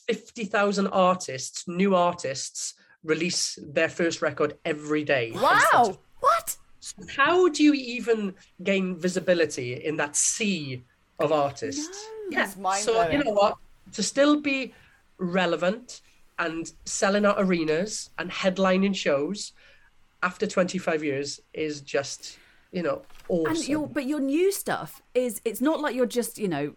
50,000 0.08 0.88
artists, 0.88 1.68
new 1.68 1.96
artists, 1.96 2.74
release 3.04 3.58
their 3.62 3.90
first 3.90 4.22
record 4.22 4.58
every 4.66 5.04
day. 5.04 5.32
Wow. 5.34 5.98
What? 6.20 6.58
So 6.80 7.04
How 7.16 7.48
do 7.48 7.64
you 7.64 7.74
even 7.74 8.34
gain 8.64 8.98
visibility 8.98 9.74
in 9.86 9.98
that 9.98 10.16
sea 10.16 10.84
of 11.20 11.32
artists? 11.32 12.10
That's 12.32 12.56
So 12.56 12.62
mind-blowing. 12.62 13.12
you 13.12 13.24
know 13.24 13.32
what? 13.32 13.56
To 13.94 14.04
still 14.04 14.42
be 14.42 14.74
relevant 15.18 16.02
and 16.40 16.72
selling 16.86 17.26
out 17.26 17.36
arenas 17.38 18.10
and 18.18 18.32
headlining 18.32 18.96
shows 18.96 19.54
after 20.24 20.48
25 20.48 21.04
years 21.04 21.40
is 21.54 21.82
just, 21.82 22.38
you 22.72 22.82
know, 22.82 23.02
awesome. 23.28 23.56
And 23.56 23.68
your 23.68 23.88
but 23.88 24.06
your 24.06 24.20
new 24.20 24.52
stuff 24.52 25.02
is 25.14 25.42
it's 25.46 25.62
not 25.62 25.82
like 25.82 25.96
you're 25.96 26.06
just 26.06 26.38
you 26.38 26.48
know 26.48 26.74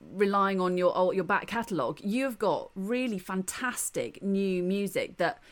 relying 0.00 0.60
on 0.60 0.76
your 0.76 0.92
oh, 0.94 1.10
your 1.12 1.24
back 1.24 1.46
catalogue. 1.46 2.00
You've 2.02 2.38
got 2.38 2.70
really 2.74 3.18
fantastic 3.18 4.22
new 4.22 4.62
music 4.62 5.16
that 5.16 5.42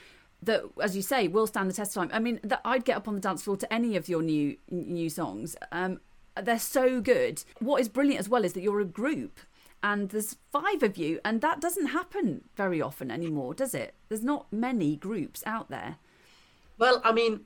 that 0.43 0.65
as 0.81 0.95
you 0.97 1.03
say 1.03 1.29
will 1.29 1.47
stand 1.47 1.71
the 1.71 1.75
test 1.75 1.97
of 1.97 2.03
time. 2.03 2.11
I 2.13 2.19
mean 2.19 2.41
that 2.43 2.61
I'd 2.65 2.85
get 2.85 2.97
up 2.97 3.09
on 3.09 3.15
the 3.15 3.21
dance 3.21 3.43
floor 3.43 3.57
to 3.57 3.73
any 3.73 3.97
of 3.97 4.09
your 4.09 4.23
new 4.23 4.57
new 4.71 5.09
songs. 5.09 5.57
Um, 5.73 6.01
they're 6.41 6.59
so 6.59 7.01
good. 7.01 7.45
What 7.59 7.81
is 7.81 7.89
brilliant 7.89 8.21
as 8.21 8.29
well 8.29 8.45
is 8.45 8.53
that 8.55 8.63
you're 8.63 8.81
a 8.81 8.87
group. 8.87 9.41
And 9.85 10.11
there's 10.11 10.37
five 10.53 10.85
of 10.85 10.97
you, 10.97 11.19
and 11.25 11.41
that 11.41 11.61
doesn't 11.61 11.87
happen 11.87 12.45
very 12.55 12.81
often 12.81 13.11
anymore, 13.11 13.53
does 13.53 13.75
it? 13.75 13.97
There's 14.09 14.23
not 14.23 14.47
many 14.53 14.95
groups 14.95 15.43
out 15.45 15.71
there. 15.71 15.97
Well, 16.79 17.03
I 17.05 17.11
mean, 17.11 17.41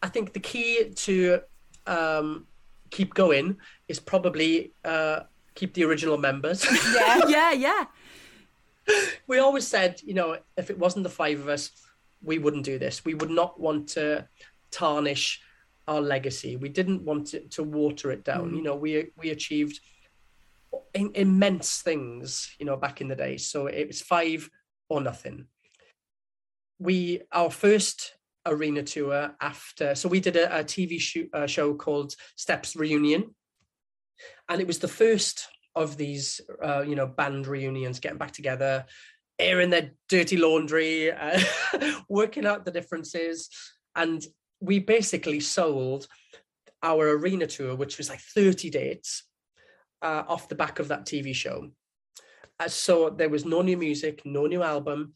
I 0.00 0.08
think 0.08 0.32
the 0.32 0.38
key 0.38 0.90
to 0.94 1.40
um, 1.86 2.46
keep 2.90 3.14
going 3.14 3.56
is 3.88 4.00
probably 4.00 4.72
uh, 4.84 5.20
keep 5.54 5.74
the 5.74 5.84
original 5.84 6.18
members. 6.18 6.64
Yeah. 6.94 7.20
yeah, 7.28 7.52
yeah. 7.52 7.84
we 9.26 9.38
always 9.38 9.66
said, 9.66 10.00
you 10.04 10.14
know, 10.14 10.38
if 10.56 10.70
it 10.70 10.78
wasn't 10.78 11.04
the 11.04 11.10
five 11.10 11.40
of 11.40 11.48
us, 11.48 11.70
we 12.22 12.38
wouldn't 12.38 12.64
do 12.64 12.78
this. 12.78 13.04
We 13.04 13.14
would 13.14 13.30
not 13.30 13.58
want 13.58 13.88
to 13.90 14.28
tarnish 14.70 15.40
our 15.88 16.00
legacy. 16.00 16.56
We 16.56 16.68
didn't 16.68 17.02
want 17.02 17.34
it 17.34 17.50
to 17.52 17.62
water 17.62 18.10
it 18.10 18.24
down. 18.24 18.54
You 18.54 18.62
know, 18.62 18.76
we 18.76 19.10
we 19.16 19.30
achieved 19.30 19.80
in, 20.94 21.10
immense 21.14 21.82
things, 21.82 22.54
you 22.58 22.66
know, 22.66 22.76
back 22.76 23.00
in 23.00 23.08
the 23.08 23.16
day. 23.16 23.36
So 23.36 23.66
it 23.66 23.86
was 23.86 24.00
five 24.00 24.48
or 24.88 25.00
nothing. 25.00 25.46
We 26.78 27.22
our 27.32 27.50
first 27.50 28.14
arena 28.46 28.82
tour 28.82 29.34
after, 29.40 29.94
so 29.94 30.08
we 30.08 30.20
did 30.20 30.36
a, 30.36 30.60
a 30.60 30.64
TV 30.64 31.00
shoot, 31.00 31.28
uh 31.32 31.46
show 31.46 31.74
called 31.74 32.14
Steps 32.36 32.76
Reunion, 32.76 33.34
and 34.48 34.60
it 34.60 34.66
was 34.66 34.78
the 34.78 34.88
first 34.88 35.48
of 35.76 35.96
these, 35.96 36.40
uh, 36.62 36.82
you 36.82 36.96
know, 36.96 37.06
band 37.06 37.46
reunions, 37.46 38.00
getting 38.00 38.18
back 38.18 38.32
together, 38.32 38.84
airing 39.38 39.70
their 39.70 39.92
dirty 40.08 40.36
laundry, 40.36 41.12
uh, 41.12 41.40
working 42.08 42.46
out 42.46 42.64
the 42.64 42.70
differences, 42.70 43.48
and 43.94 44.26
we 44.60 44.78
basically 44.78 45.40
sold 45.40 46.06
our 46.82 47.10
arena 47.10 47.46
tour, 47.46 47.74
which 47.74 47.98
was 47.98 48.08
like 48.08 48.20
30 48.20 48.70
dates, 48.70 49.24
uh, 50.02 50.24
off 50.28 50.48
the 50.48 50.54
back 50.54 50.78
of 50.78 50.88
that 50.88 51.06
TV 51.06 51.34
show. 51.34 51.70
Uh, 52.58 52.68
so 52.68 53.10
there 53.10 53.28
was 53.28 53.44
no 53.44 53.62
new 53.62 53.76
music, 53.76 54.22
no 54.24 54.46
new 54.46 54.62
album. 54.62 55.14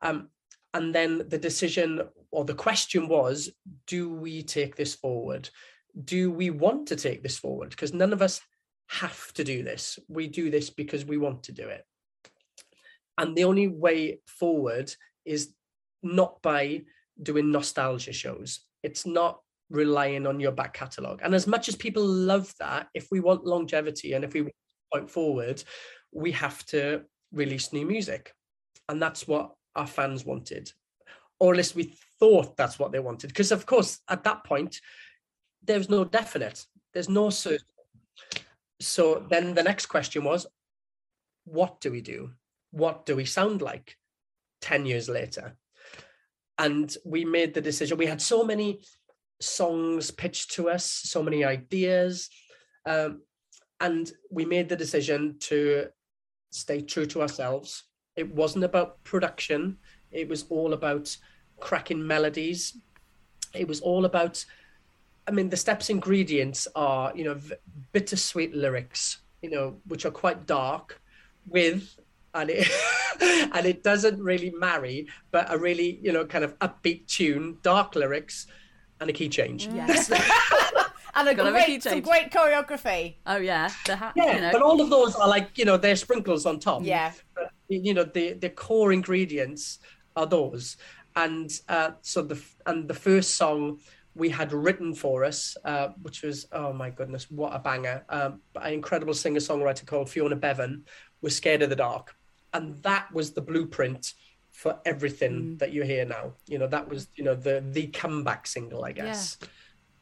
Um, 0.00 0.28
and 0.74 0.94
then 0.94 1.28
the 1.28 1.38
decision 1.38 2.02
or 2.32 2.44
the 2.44 2.54
question 2.54 3.06
was 3.06 3.50
do 3.86 4.10
we 4.10 4.42
take 4.42 4.74
this 4.74 4.94
forward? 4.94 5.48
Do 6.04 6.30
we 6.32 6.50
want 6.50 6.88
to 6.88 6.96
take 6.96 7.22
this 7.22 7.38
forward? 7.38 7.70
Because 7.70 7.92
none 7.92 8.12
of 8.12 8.22
us 8.22 8.40
have 8.88 9.32
to 9.34 9.44
do 9.44 9.62
this. 9.62 9.98
We 10.08 10.26
do 10.26 10.50
this 10.50 10.70
because 10.70 11.04
we 11.04 11.18
want 11.18 11.44
to 11.44 11.52
do 11.52 11.68
it. 11.68 11.84
And 13.18 13.36
the 13.36 13.44
only 13.44 13.68
way 13.68 14.20
forward 14.26 14.92
is 15.24 15.54
not 16.02 16.40
by 16.42 16.82
doing 17.22 17.52
nostalgia 17.52 18.12
shows. 18.12 18.60
It's 18.82 19.06
not 19.06 19.40
relying 19.70 20.26
on 20.26 20.40
your 20.40 20.52
back 20.52 20.74
catalogue. 20.74 21.20
And 21.22 21.34
as 21.34 21.46
much 21.46 21.68
as 21.68 21.76
people 21.76 22.04
love 22.04 22.52
that, 22.58 22.88
if 22.94 23.08
we 23.10 23.20
want 23.20 23.44
longevity 23.44 24.14
and 24.14 24.24
if 24.24 24.32
we 24.32 24.42
want 24.42 24.54
point 24.92 25.10
forward, 25.10 25.62
we 26.12 26.32
have 26.32 26.64
to 26.66 27.02
release 27.32 27.72
new 27.72 27.86
music. 27.86 28.32
And 28.88 29.00
that's 29.00 29.28
what 29.28 29.52
our 29.76 29.86
fans 29.86 30.24
wanted. 30.24 30.70
Or 31.42 31.50
at 31.50 31.56
least 31.56 31.74
we 31.74 31.92
thought 32.20 32.56
that's 32.56 32.78
what 32.78 32.92
they 32.92 33.00
wanted. 33.00 33.26
Because 33.26 33.50
of 33.50 33.66
course, 33.66 33.98
at 34.08 34.22
that 34.22 34.44
point, 34.44 34.80
there's 35.64 35.90
no 35.90 36.04
definite, 36.04 36.64
there's 36.94 37.08
no 37.08 37.30
certain. 37.30 37.66
So 38.80 39.26
then 39.28 39.52
the 39.52 39.64
next 39.64 39.86
question 39.86 40.22
was, 40.22 40.46
what 41.44 41.80
do 41.80 41.90
we 41.90 42.00
do? 42.00 42.30
What 42.70 43.06
do 43.06 43.16
we 43.16 43.24
sound 43.24 43.60
like 43.60 43.98
10 44.60 44.86
years 44.86 45.08
later? 45.08 45.56
And 46.58 46.96
we 47.04 47.24
made 47.24 47.54
the 47.54 47.60
decision. 47.60 47.98
We 47.98 48.06
had 48.06 48.22
so 48.22 48.44
many 48.44 48.82
songs 49.40 50.12
pitched 50.12 50.52
to 50.52 50.70
us, 50.70 50.84
so 50.84 51.24
many 51.24 51.42
ideas. 51.42 52.30
Um, 52.86 53.22
and 53.80 54.12
we 54.30 54.44
made 54.44 54.68
the 54.68 54.76
decision 54.76 55.38
to 55.40 55.88
stay 56.52 56.82
true 56.82 57.06
to 57.06 57.20
ourselves. 57.20 57.82
It 58.14 58.32
wasn't 58.32 58.64
about 58.64 59.02
production, 59.02 59.78
it 60.12 60.28
was 60.28 60.44
all 60.50 60.72
about 60.72 61.16
cracking 61.62 62.04
melodies. 62.06 62.76
It 63.54 63.68
was 63.68 63.80
all 63.80 64.04
about, 64.04 64.44
I 65.28 65.30
mean, 65.30 65.48
the 65.48 65.56
steps 65.56 65.88
ingredients 65.88 66.66
are, 66.74 67.12
you 67.14 67.24
know, 67.24 67.34
v- 67.34 67.54
bittersweet 67.92 68.54
lyrics, 68.54 69.18
you 69.42 69.50
know, 69.50 69.76
which 69.86 70.04
are 70.04 70.10
quite 70.10 70.46
dark 70.46 71.00
with, 71.46 71.96
and 72.34 72.50
it, 72.50 72.68
and 73.54 73.64
it 73.64 73.82
doesn't 73.82 74.20
really 74.20 74.50
marry, 74.50 75.06
but 75.30 75.52
a 75.52 75.56
really, 75.56 76.00
you 76.02 76.12
know, 76.12 76.24
kind 76.24 76.44
of 76.44 76.58
upbeat 76.58 77.06
tune, 77.06 77.58
dark 77.62 77.94
lyrics, 77.94 78.46
and 79.00 79.08
a 79.08 79.12
key 79.12 79.28
change. 79.28 79.68
Yes. 79.68 80.10
And 81.14 81.28
a 81.28 81.34
Gotta 81.34 81.50
a 81.50 81.52
great, 81.52 81.82
some 81.82 82.00
great 82.00 82.30
choreography. 82.30 83.16
oh 83.26 83.36
yeah. 83.36 83.68
The 83.84 83.96
hat. 83.96 84.14
Yeah, 84.16 84.34
you 84.34 84.40
know. 84.40 84.50
but 84.50 84.62
all 84.62 84.80
of 84.80 84.88
those 84.88 85.14
are 85.14 85.28
like, 85.28 85.58
you 85.58 85.66
know, 85.66 85.76
they're 85.76 85.94
sprinkles 85.94 86.46
on 86.46 86.58
top. 86.58 86.84
Yeah. 86.84 87.12
But, 87.34 87.50
you 87.68 87.92
know, 87.92 88.04
the, 88.04 88.32
the 88.32 88.48
core 88.48 88.94
ingredients 88.94 89.78
are 90.16 90.24
those. 90.24 90.78
And 91.16 91.50
uh, 91.68 91.92
so 92.00 92.22
the 92.22 92.40
and 92.66 92.88
the 92.88 92.94
first 92.94 93.36
song 93.36 93.78
we 94.14 94.28
had 94.28 94.52
written 94.52 94.94
for 94.94 95.24
us, 95.24 95.56
uh, 95.64 95.88
which 96.02 96.22
was 96.22 96.46
oh 96.52 96.72
my 96.72 96.90
goodness, 96.90 97.30
what 97.30 97.54
a 97.54 97.58
banger! 97.58 98.04
Um, 98.08 98.40
an 98.56 98.72
incredible 98.72 99.14
singer 99.14 99.40
songwriter 99.40 99.86
called 99.86 100.10
Fiona 100.10 100.36
Bevan 100.36 100.84
was 101.20 101.36
"Scared 101.36 101.62
of 101.62 101.70
the 101.70 101.76
Dark," 101.76 102.14
and 102.52 102.82
that 102.82 103.12
was 103.12 103.32
the 103.32 103.42
blueprint 103.42 104.14
for 104.50 104.78
everything 104.84 105.56
that 105.56 105.72
you 105.72 105.82
hear 105.82 106.04
now. 106.04 106.34
You 106.46 106.58
know, 106.58 106.66
that 106.66 106.88
was 106.88 107.08
you 107.16 107.24
know 107.24 107.34
the 107.34 107.64
the 107.72 107.86
comeback 107.88 108.46
single, 108.46 108.84
I 108.84 108.92
guess. 108.92 109.38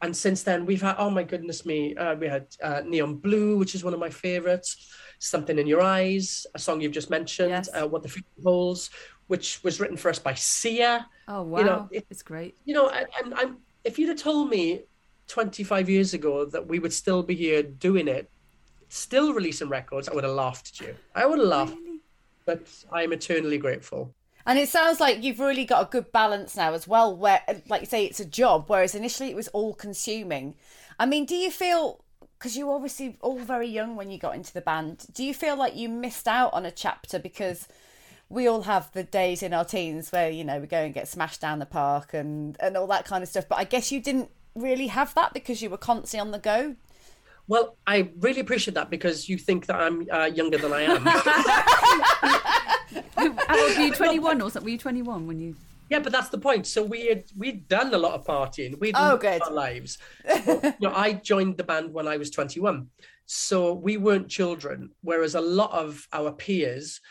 And 0.03 0.17
since 0.17 0.41
then, 0.41 0.65
we've 0.65 0.81
had 0.81 0.95
oh 0.97 1.09
my 1.09 1.23
goodness 1.23 1.65
me, 1.65 1.95
uh, 1.95 2.15
we 2.15 2.27
had 2.27 2.47
uh, 2.63 2.81
Neon 2.85 3.15
Blue, 3.15 3.57
which 3.57 3.75
is 3.75 3.83
one 3.83 3.93
of 3.93 3.99
my 3.99 4.09
favorites. 4.09 4.91
Something 5.19 5.59
in 5.59 5.67
Your 5.67 5.81
Eyes, 5.81 6.47
a 6.55 6.59
song 6.59 6.81
you've 6.81 6.91
just 6.91 7.11
mentioned. 7.11 7.49
Yes. 7.51 7.69
Uh, 7.71 7.87
what 7.87 8.01
the 8.01 8.09
future 8.09 8.27
holds, 8.43 8.89
which 9.31 9.63
was 9.63 9.79
written 9.79 9.97
for 9.97 10.09
us 10.13 10.19
by 10.19 10.33
Sia 10.33 11.07
oh 11.27 11.41
wow. 11.43 11.59
you 11.59 11.65
know, 11.65 11.89
it- 11.91 12.05
it's 12.11 12.23
great. 12.31 12.53
you 12.65 12.73
know, 12.77 12.87
and, 12.89 13.07
and 13.17 13.33
I'm 13.39 13.51
if 13.89 13.97
you'd 13.97 14.09
have 14.09 14.19
told 14.29 14.49
me 14.49 14.81
25 15.27 15.89
years 15.89 16.13
ago 16.13 16.45
that 16.45 16.67
we 16.67 16.77
would 16.79 16.91
still 16.93 17.23
be 17.23 17.35
here 17.35 17.63
doing 17.63 18.07
it, 18.07 18.29
still 18.89 19.33
releasing 19.33 19.69
records, 19.69 20.09
I 20.09 20.13
would 20.13 20.25
have 20.25 20.33
laughed 20.45 20.67
at 20.73 20.85
you. 20.85 20.95
I 21.15 21.25
would 21.25 21.39
have 21.39 21.47
laughed, 21.47 21.77
but 22.45 22.61
I'm 22.91 23.13
eternally 23.13 23.57
grateful. 23.57 24.13
And 24.45 24.59
it 24.59 24.69
sounds 24.69 24.99
like 24.99 25.23
you've 25.23 25.39
really 25.39 25.65
got 25.65 25.83
a 25.87 25.89
good 25.89 26.11
balance 26.11 26.55
now 26.57 26.73
as 26.73 26.85
well, 26.87 27.15
where, 27.15 27.41
like 27.69 27.81
you 27.81 27.87
say, 27.87 28.05
it's 28.05 28.19
a 28.19 28.25
job, 28.25 28.65
whereas 28.67 28.93
initially 28.93 29.29
it 29.29 29.35
was 29.35 29.47
all 29.49 29.73
consuming. 29.73 30.55
I 30.99 31.05
mean, 31.05 31.25
do 31.25 31.35
you 31.35 31.49
feel, 31.51 32.03
because 32.37 32.57
you 32.57 32.67
were 32.67 32.73
obviously 32.75 33.17
all 33.21 33.39
very 33.39 33.67
young 33.67 33.95
when 33.95 34.11
you 34.11 34.17
got 34.19 34.35
into 34.35 34.53
the 34.53 34.61
band, 34.61 35.05
do 35.13 35.23
you 35.23 35.33
feel 35.33 35.55
like 35.55 35.75
you 35.75 35.87
missed 35.89 36.27
out 36.27 36.51
on 36.53 36.65
a 36.65 36.71
chapter 36.71 37.17
because 37.19 37.67
we 38.31 38.47
all 38.47 38.61
have 38.63 38.91
the 38.93 39.03
days 39.03 39.43
in 39.43 39.53
our 39.53 39.65
teens 39.65 40.11
where, 40.11 40.29
you 40.29 40.43
know, 40.43 40.59
we 40.59 40.67
go 40.67 40.77
and 40.77 40.93
get 40.93 41.07
smashed 41.07 41.41
down 41.41 41.59
the 41.59 41.65
park 41.65 42.13
and, 42.13 42.55
and 42.59 42.77
all 42.77 42.87
that 42.87 43.05
kind 43.05 43.21
of 43.23 43.29
stuff. 43.29 43.45
But 43.49 43.57
I 43.59 43.65
guess 43.65 43.91
you 43.91 43.99
didn't 44.01 44.29
really 44.55 44.87
have 44.87 45.13
that 45.15 45.33
because 45.33 45.61
you 45.61 45.69
were 45.69 45.77
constantly 45.77 46.19
on 46.21 46.31
the 46.31 46.39
go. 46.39 46.75
Well, 47.47 47.75
I 47.85 48.09
really 48.19 48.39
appreciate 48.39 48.75
that 48.75 48.89
because 48.89 49.27
you 49.27 49.37
think 49.37 49.65
that 49.65 49.75
I'm 49.75 50.07
uh, 50.11 50.25
younger 50.25 50.57
than 50.57 50.71
I 50.71 50.81
am. 50.83 51.05
How 53.15 53.59
old 53.59 53.77
were 53.77 53.83
you? 53.83 53.93
Twenty 53.93 54.19
one 54.19 54.41
or 54.41 54.49
something? 54.49 54.63
Were 54.63 54.69
you 54.69 54.77
twenty 54.77 55.01
one 55.01 55.27
when 55.27 55.39
you? 55.39 55.55
yeah, 55.89 55.99
but 55.99 56.11
that's 56.13 56.29
the 56.29 56.37
point. 56.37 56.65
So 56.67 56.81
we 56.83 57.07
had 57.07 57.23
we'd 57.37 57.67
done 57.67 57.93
a 57.93 57.97
lot 57.97 58.13
of 58.13 58.25
partying. 58.25 58.79
We'd 58.79 58.95
Oh, 58.97 59.09
lived 59.11 59.21
good. 59.23 59.41
our 59.41 59.51
lives. 59.51 59.97
you 60.47 60.73
know, 60.81 60.93
I 60.95 61.13
joined 61.13 61.57
the 61.57 61.63
band 61.63 61.91
when 61.93 62.07
I 62.07 62.15
was 62.17 62.29
21, 62.29 62.87
so 63.25 63.73
we 63.73 63.97
weren't 63.97 64.29
children. 64.29 64.91
Whereas 65.01 65.35
a 65.35 65.41
lot 65.41 65.71
of 65.73 66.07
our 66.13 66.31
peers 66.31 67.01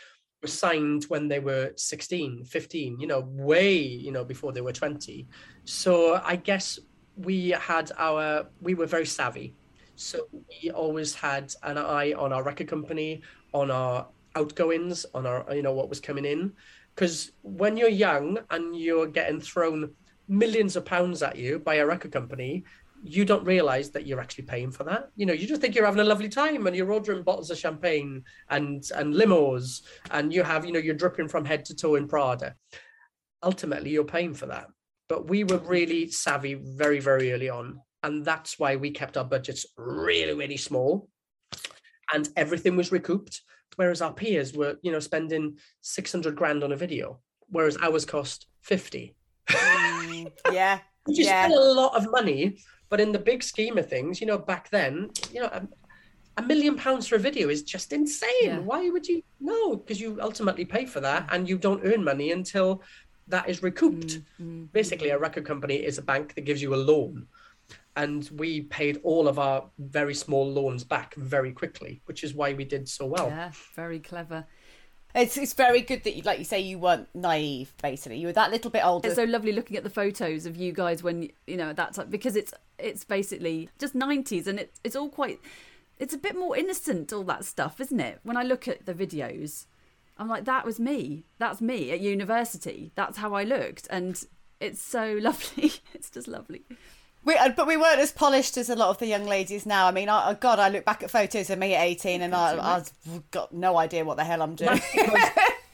were 0.41 0.47
signed 0.47 1.03
when 1.05 1.27
they 1.27 1.39
were 1.39 1.71
16, 1.75 2.45
15. 2.45 2.99
You 2.99 3.07
know, 3.07 3.21
way 3.21 3.77
you 3.77 4.11
know 4.11 4.23
before 4.23 4.51
they 4.51 4.61
were 4.61 4.73
20. 4.73 5.27
So 5.65 6.21
I 6.23 6.35
guess 6.35 6.79
we 7.17 7.49
had 7.49 7.91
our 7.97 8.47
we 8.61 8.73
were 8.73 8.87
very 8.87 9.05
savvy. 9.05 9.53
So 9.95 10.27
we 10.31 10.71
always 10.71 11.13
had 11.13 11.53
an 11.63 11.77
eye 11.77 12.13
on 12.13 12.33
our 12.33 12.43
record 12.43 12.67
company, 12.67 13.21
on 13.53 13.69
our 13.69 14.07
outgoings, 14.35 15.05
on 15.13 15.25
our 15.25 15.45
you 15.53 15.61
know 15.61 15.73
what 15.73 15.89
was 15.89 15.99
coming 15.99 16.25
in. 16.25 16.53
Because 16.95 17.31
when 17.41 17.77
you're 17.77 17.89
young 17.89 18.39
and 18.49 18.75
you're 18.75 19.07
getting 19.07 19.39
thrown 19.39 19.91
millions 20.27 20.75
of 20.75 20.85
pounds 20.85 21.21
at 21.21 21.35
you 21.35 21.59
by 21.59 21.75
a 21.75 21.85
record 21.85 22.11
company, 22.11 22.63
you 23.03 23.25
don't 23.25 23.43
realize 23.45 23.89
that 23.91 24.05
you're 24.05 24.19
actually 24.19 24.45
paying 24.45 24.71
for 24.71 24.83
that. 24.83 25.09
You 25.15 25.25
know, 25.25 25.33
you 25.33 25.47
just 25.47 25.61
think 25.61 25.75
you're 25.75 25.85
having 25.85 26.01
a 26.01 26.05
lovely 26.05 26.29
time 26.29 26.67
and 26.67 26.75
you're 26.75 26.91
ordering 26.91 27.23
bottles 27.23 27.49
of 27.49 27.57
champagne 27.57 28.23
and 28.49 28.83
and 28.95 29.13
limos 29.13 29.81
and 30.11 30.33
you 30.33 30.43
have, 30.43 30.65
you 30.65 30.71
know, 30.71 30.79
you're 30.79 30.95
dripping 30.95 31.27
from 31.27 31.45
head 31.45 31.65
to 31.65 31.75
toe 31.75 31.95
in 31.95 32.07
Prada. 32.07 32.55
Ultimately, 33.43 33.89
you're 33.89 34.03
paying 34.03 34.33
for 34.33 34.45
that. 34.47 34.67
But 35.09 35.27
we 35.29 35.43
were 35.43 35.57
really 35.57 36.09
savvy 36.09 36.53
very, 36.53 36.99
very 36.99 37.33
early 37.33 37.49
on. 37.49 37.81
And 38.03 38.23
that's 38.23 38.57
why 38.59 38.75
we 38.75 38.91
kept 38.91 39.17
our 39.17 39.25
budgets 39.25 39.65
really, 39.77 40.33
really 40.33 40.57
small. 40.57 41.09
And 42.13 42.29
everything 42.35 42.75
was 42.75 42.91
recouped. 42.91 43.41
Whereas 43.77 44.01
our 44.01 44.13
peers 44.13 44.53
were, 44.53 44.75
you 44.83 44.91
know, 44.91 44.99
spending 44.99 45.57
600 45.81 46.35
grand 46.35 46.63
on 46.63 46.71
a 46.71 46.75
video, 46.75 47.21
whereas 47.47 47.77
ours 47.81 48.05
cost 48.05 48.47
50 48.61 49.15
mm, 49.49 50.31
Yeah. 50.51 50.79
which 51.05 51.19
is 51.19 51.25
Yeah. 51.27 51.47
still 51.47 51.71
a 51.71 51.73
lot 51.73 51.95
of 51.95 52.05
money. 52.11 52.57
But 52.91 52.99
in 52.99 53.13
the 53.13 53.19
big 53.19 53.41
scheme 53.41 53.77
of 53.77 53.89
things, 53.89 54.19
you 54.19 54.27
know, 54.27 54.37
back 54.37 54.69
then, 54.69 55.11
you 55.31 55.39
know, 55.39 55.47
a, 55.47 55.65
a 56.37 56.41
million 56.41 56.75
pounds 56.75 57.07
for 57.07 57.15
a 57.15 57.19
video 57.19 57.47
is 57.47 57.63
just 57.63 57.93
insane. 57.93 58.29
Yeah. 58.43 58.59
Why 58.59 58.89
would 58.89 59.07
you? 59.07 59.23
No, 59.39 59.77
because 59.77 60.01
you 60.01 60.19
ultimately 60.21 60.65
pay 60.65 60.85
for 60.85 60.99
that 60.99 61.27
mm. 61.27 61.33
and 61.33 61.47
you 61.47 61.57
don't 61.57 61.81
earn 61.85 62.03
money 62.03 62.33
until 62.33 62.83
that 63.29 63.47
is 63.47 63.63
recouped. 63.63 64.19
Mm, 64.19 64.23
mm, 64.41 64.71
Basically, 64.73 65.09
a 65.11 65.17
record 65.17 65.45
company 65.45 65.75
is 65.75 65.99
a 65.99 66.01
bank 66.01 66.35
that 66.35 66.41
gives 66.41 66.61
you 66.61 66.75
a 66.75 66.83
loan. 66.91 67.27
And 67.95 68.29
we 68.35 68.61
paid 68.63 68.99
all 69.03 69.29
of 69.29 69.39
our 69.39 69.63
very 69.79 70.13
small 70.13 70.51
loans 70.51 70.83
back 70.83 71.15
very 71.15 71.53
quickly, 71.53 72.01
which 72.05 72.25
is 72.25 72.33
why 72.33 72.51
we 72.51 72.65
did 72.65 72.89
so 72.89 73.05
well. 73.05 73.27
Yeah, 73.27 73.51
very 73.73 73.99
clever. 73.99 74.45
It's, 75.13 75.37
it's 75.37 75.53
very 75.53 75.81
good 75.81 76.03
that, 76.03 76.15
you, 76.15 76.21
like 76.23 76.39
you 76.39 76.45
say, 76.45 76.59
you 76.59 76.79
weren't 76.79 77.07
naive, 77.13 77.73
basically. 77.81 78.19
You 78.19 78.27
were 78.27 78.33
that 78.33 78.51
little 78.51 78.71
bit 78.71 78.85
older. 78.85 79.07
It's 79.07 79.15
so 79.15 79.23
lovely 79.23 79.51
looking 79.51 79.77
at 79.77 79.83
the 79.83 79.89
photos 79.89 80.45
of 80.45 80.55
you 80.55 80.71
guys 80.71 81.03
when 81.03 81.29
you 81.47 81.57
know 81.57 81.69
at 81.69 81.75
that 81.77 81.93
time 81.93 82.09
because 82.09 82.35
it's 82.35 82.53
it's 82.79 83.03
basically 83.03 83.69
just 83.77 83.93
nineties 83.93 84.47
and 84.47 84.59
it's 84.59 84.79
it's 84.83 84.95
all 84.95 85.09
quite 85.09 85.39
it's 85.99 86.13
a 86.13 86.17
bit 86.17 86.35
more 86.35 86.57
innocent 86.57 87.13
all 87.13 87.23
that 87.25 87.45
stuff, 87.45 87.79
isn't 87.79 87.99
it? 87.99 88.19
When 88.23 88.37
I 88.37 88.43
look 88.43 88.67
at 88.67 88.85
the 88.85 88.93
videos, 88.93 89.65
I'm 90.17 90.27
like 90.27 90.45
that 90.45 90.65
was 90.65 90.79
me. 90.79 91.25
That's 91.37 91.61
me 91.61 91.91
at 91.91 91.99
university. 91.99 92.91
That's 92.95 93.17
how 93.17 93.33
I 93.33 93.43
looked 93.43 93.87
and 93.89 94.21
it's 94.59 94.81
so 94.81 95.17
lovely. 95.21 95.73
it's 95.93 96.09
just 96.09 96.27
lovely. 96.27 96.63
We, 97.23 97.35
uh, 97.35 97.49
but 97.49 97.67
we 97.67 97.77
weren't 97.77 97.99
as 97.99 98.11
polished 98.11 98.57
as 98.57 98.69
a 98.69 98.75
lot 98.75 98.89
of 98.89 98.97
the 98.97 99.05
young 99.05 99.25
ladies 99.25 99.65
now. 99.65 99.87
I 99.87 99.91
mean, 99.91 100.09
I, 100.09 100.31
oh 100.31 100.33
God, 100.33 100.57
I 100.59 100.69
look 100.69 100.85
back 100.85 101.03
at 101.03 101.11
photos 101.11 101.49
of 101.51 101.59
me 101.59 101.75
at 101.75 101.83
18 101.83 102.21
and 102.21 102.33
I, 102.33 102.77
I've 102.77 102.91
got 103.29 103.53
no 103.53 103.77
idea 103.77 104.03
what 104.03 104.17
the 104.17 104.23
hell 104.23 104.41
I'm 104.41 104.55
doing. 104.55 104.81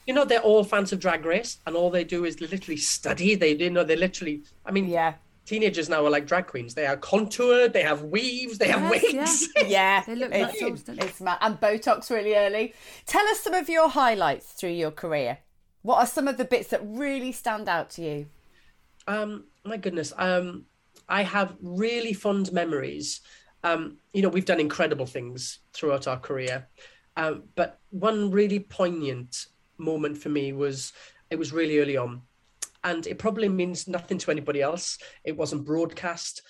You 0.08 0.14
know, 0.14 0.24
they're 0.24 0.40
all 0.40 0.64
fans 0.64 0.94
of 0.94 1.02
Drag 1.02 1.26
Race, 1.26 1.58
and 1.68 1.76
all 1.76 1.90
they 1.92 2.06
do 2.06 2.24
is 2.24 2.40
literally 2.40 2.78
study. 2.78 3.36
They, 3.36 3.56
you 3.56 3.70
know, 3.70 3.84
they 3.84 3.98
literally. 3.98 4.44
I 4.66 4.72
mean, 4.72 4.88
yeah. 4.88 5.16
teenagers 5.46 5.90
now 5.90 6.06
are 6.06 6.10
like 6.10 6.26
drag 6.26 6.48
queens. 6.48 6.76
They 6.76 6.88
are 6.88 6.96
contoured. 6.96 7.74
They 7.74 7.84
have 7.84 8.04
weaves. 8.04 8.58
They 8.58 8.70
have 8.70 8.90
Yes, 8.90 9.48
wigs. 9.54 9.70
Yeah. 9.70 10.04
They 10.08 10.16
look 10.16 10.32
it's, 10.34 10.62
natural, 10.62 11.00
it's 11.00 11.20
mad. 11.20 11.40
And 11.42 11.60
Botox 11.60 12.10
really 12.10 12.36
early. 12.36 12.74
Tell 13.06 13.28
us 13.28 13.42
some 13.42 13.54
of 13.54 13.68
your 13.68 13.90
highlights 13.90 14.54
through 14.54 14.72
your 14.72 14.92
career. 14.92 15.40
What 15.82 15.98
are 15.98 16.08
some 16.08 16.30
of 16.30 16.38
the 16.38 16.46
bits 16.46 16.70
that 16.70 16.80
really 16.86 17.34
stand 17.34 17.68
out 17.68 17.90
to 17.92 18.02
you? 18.02 18.28
Um, 19.08 19.44
my 19.66 19.76
goodness. 19.76 20.14
Um, 20.18 20.68
I 21.10 21.24
have 21.24 21.56
really 21.62 22.14
fond 22.14 22.52
memories. 22.52 23.22
Um, 23.64 23.98
you 24.14 24.22
know, 24.22 24.30
we've 24.30 24.46
done 24.46 24.60
incredible 24.60 25.06
things 25.06 25.60
throughout 25.74 26.08
our 26.08 26.20
career, 26.20 26.68
um, 27.16 27.44
but 27.56 27.80
one 27.90 28.32
really 28.32 28.60
poignant 28.60 29.48
moment 29.78 30.18
for 30.18 30.30
me 30.30 30.54
was 30.54 30.94
it 31.30 31.40
was 31.40 31.54
really 31.54 31.80
early 31.80 31.98
on, 31.98 32.22
and 32.84 33.08
it 33.08 33.20
probably 33.20 33.50
means 33.50 33.88
nothing 33.88 34.18
to 34.20 34.32
anybody 34.32 34.62
else. 34.62 34.98
It 35.24 35.36
wasn't 35.36 35.66
broadcast, 35.66 36.42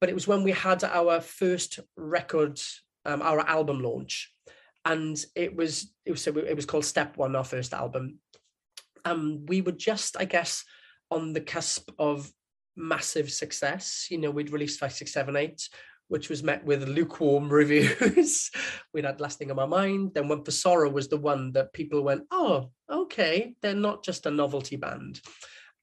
but 0.00 0.08
it 0.08 0.14
was 0.14 0.26
when 0.26 0.42
we 0.42 0.52
had 0.52 0.82
our 0.84 1.20
first 1.20 1.80
record, 1.96 2.60
um, 3.04 3.20
our 3.22 3.40
album 3.40 3.80
launch, 3.80 4.32
and 4.84 5.22
it 5.34 5.54
was 5.54 5.92
it 6.06 6.12
was 6.12 6.26
it 6.26 6.56
was 6.56 6.66
called 6.66 6.84
Step 6.84 7.16
One, 7.16 7.36
our 7.36 7.44
first 7.44 7.74
album. 7.74 8.18
Um, 9.04 9.44
we 9.46 9.60
were 9.60 9.72
just, 9.72 10.16
I 10.18 10.24
guess, 10.24 10.64
on 11.10 11.32
the 11.32 11.40
cusp 11.40 11.90
of 11.98 12.30
massive 12.78 13.30
success. 13.30 14.06
You 14.10 14.18
know, 14.18 14.30
we'd 14.30 14.50
released 14.50 14.80
five, 14.80 14.92
six, 14.92 15.12
seven, 15.12 15.36
eight, 15.36 15.68
which 16.08 16.28
was 16.28 16.42
met 16.42 16.64
with 16.64 16.88
lukewarm 16.88 17.48
reviews. 17.52 18.50
We'd 18.92 19.04
had 19.04 19.20
Last 19.20 19.38
Thing 19.38 19.50
on 19.50 19.56
My 19.56 19.66
Mind. 19.66 20.12
Then 20.14 20.28
One 20.28 20.44
for 20.44 20.50
Sorrow 20.50 20.90
was 20.90 21.08
the 21.08 21.16
one 21.16 21.52
that 21.52 21.72
people 21.72 22.02
went, 22.02 22.24
oh, 22.30 22.70
okay, 22.90 23.54
they're 23.60 23.74
not 23.74 24.04
just 24.04 24.26
a 24.26 24.30
novelty 24.30 24.76
band. 24.76 25.20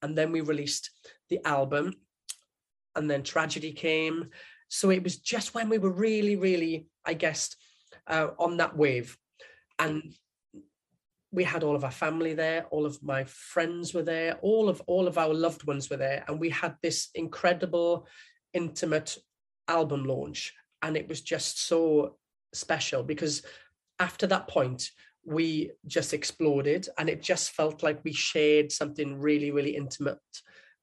And 0.02 0.18
then 0.18 0.32
we 0.32 0.42
released 0.42 0.92
the 1.30 1.40
album, 1.46 1.94
and 2.96 3.10
then 3.10 3.24
Tragedy 3.24 3.72
came. 3.72 4.30
So 4.68 4.90
it 4.90 5.04
was 5.04 5.18
just 5.18 5.54
when 5.54 5.70
we 5.70 5.78
were 5.78 5.92
really, 5.92 6.36
really, 6.36 6.88
I 7.06 7.14
guess, 7.14 7.56
uh, 8.08 8.30
on 8.38 8.58
that 8.58 8.76
wave. 8.76 9.18
And 9.80 10.14
we 11.36 11.44
had 11.44 11.64
all 11.64 11.76
of 11.76 11.84
our 11.84 11.92
family 11.92 12.34
there 12.34 12.66
all 12.72 12.86
of 12.86 13.02
my 13.04 13.24
friends 13.26 13.94
were 13.94 14.04
there 14.04 14.38
all 14.42 14.70
of 14.70 14.82
all 14.88 15.08
of 15.08 15.18
our 15.18 15.34
loved 15.34 15.66
ones 15.68 15.90
were 15.90 15.98
there 15.98 16.24
and 16.28 16.40
we 16.40 16.50
had 16.50 16.76
this 16.82 17.10
incredible 17.16 18.08
intimate 18.54 19.18
album 19.68 20.06
launch 20.06 20.54
and 20.82 20.96
it 20.96 21.08
was 21.08 21.22
just 21.22 21.68
so 21.68 22.16
special 22.54 23.04
because 23.04 23.44
after 24.00 24.28
that 24.28 24.48
point 24.48 24.92
we 25.26 25.72
just 25.88 26.14
exploded 26.14 26.88
and 26.98 27.10
it 27.10 27.22
just 27.22 27.52
felt 27.52 27.84
like 27.84 28.00
we 28.04 28.14
shared 28.14 28.72
something 28.72 29.20
really, 29.20 29.52
really 29.52 29.76
intimate 29.76 30.20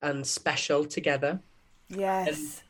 and 0.03 0.27
special 0.27 0.85
together. 0.85 1.41
Yes. 1.89 2.63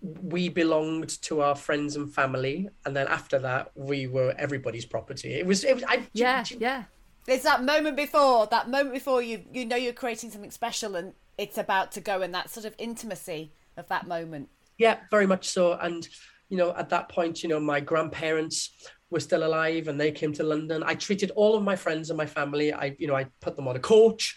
We 0.00 0.48
belonged 0.48 1.20
to 1.22 1.40
our 1.40 1.56
friends 1.56 1.96
and 1.96 2.12
family, 2.14 2.68
and 2.84 2.94
then 2.94 3.08
after 3.08 3.40
that, 3.40 3.72
we 3.74 4.06
were 4.06 4.34
everybody's 4.38 4.84
property. 4.84 5.34
It 5.34 5.46
was, 5.46 5.64
it 5.64 5.74
was, 5.74 5.84
I, 5.88 6.02
Yeah, 6.12 6.44
yeah. 6.58 6.84
It's 7.28 7.44
that 7.44 7.64
moment 7.64 7.96
before, 7.96 8.46
that 8.46 8.68
moment 8.68 8.94
before 8.94 9.22
you 9.22 9.42
you 9.52 9.64
know 9.64 9.76
you're 9.76 9.92
creating 9.92 10.30
something 10.30 10.50
special 10.50 10.94
and 10.94 11.12
it's 11.38 11.58
about 11.58 11.92
to 11.92 12.00
go 12.00 12.22
and 12.22 12.34
that 12.34 12.50
sort 12.50 12.66
of 12.66 12.74
intimacy 12.78 13.52
of 13.76 13.88
that 13.88 14.06
moment. 14.06 14.48
Yeah, 14.78 14.98
very 15.10 15.26
much 15.26 15.48
so. 15.48 15.74
And 15.74 16.06
you 16.48 16.56
know, 16.56 16.74
at 16.76 16.88
that 16.90 17.08
point, 17.08 17.42
you 17.42 17.48
know, 17.48 17.58
my 17.58 17.80
grandparents 17.80 18.70
were 19.10 19.20
still 19.20 19.44
alive 19.44 19.88
and 19.88 20.00
they 20.00 20.12
came 20.12 20.32
to 20.34 20.42
London. 20.42 20.82
I 20.84 20.94
treated 20.94 21.30
all 21.32 21.56
of 21.56 21.62
my 21.62 21.76
friends 21.76 22.10
and 22.10 22.16
my 22.16 22.26
family. 22.26 22.72
I, 22.72 22.96
you 22.98 23.06
know, 23.06 23.16
I 23.16 23.26
put 23.40 23.56
them 23.56 23.68
on 23.68 23.76
a 23.76 23.80
coach. 23.80 24.36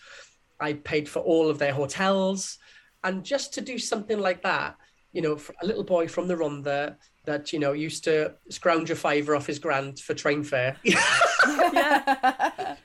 I 0.60 0.74
paid 0.74 1.08
for 1.08 1.20
all 1.20 1.50
of 1.50 1.60
their 1.60 1.74
hotels. 1.74 2.58
And 3.04 3.24
just 3.24 3.54
to 3.54 3.62
do 3.62 3.78
something 3.78 4.20
like 4.20 4.44
that, 4.44 4.76
you 5.14 5.22
know, 5.22 5.38
for 5.38 5.56
a 5.62 5.66
little 5.66 5.84
boy 5.84 6.08
from 6.08 6.28
the 6.28 6.36
Rhondda 6.36 6.96
that, 7.26 7.54
you 7.54 7.60
know, 7.60 7.74
used 7.74 8.04
to 8.06 8.36
scrounge 8.50 8.92
a 8.92 8.96
fiver 8.96 9.36
off 9.36 9.48
his 9.48 9.60
grand 9.60 10.00
for 10.00 10.14
train 10.14 10.44
fare. 10.44 10.78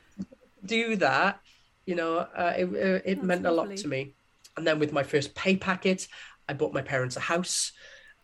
do 0.65 0.97
that, 0.97 1.41
you 1.87 1.95
know, 1.95 2.19
uh, 2.19 2.55
it, 2.57 2.65
uh, 2.65 3.01
it 3.05 3.23
meant 3.23 3.47
a 3.47 3.51
lot 3.51 3.75
to 3.77 3.89
me. 3.89 4.15
And 4.57 4.67
then 4.67 4.79
with 4.79 4.93
my 4.93 5.03
first 5.03 5.35
pay 5.35 5.57
packet, 5.57 6.07
I 6.49 6.53
bought 6.55 6.73
my 6.73 6.83
parents 6.83 7.17
a 7.17 7.21
house. 7.21 7.73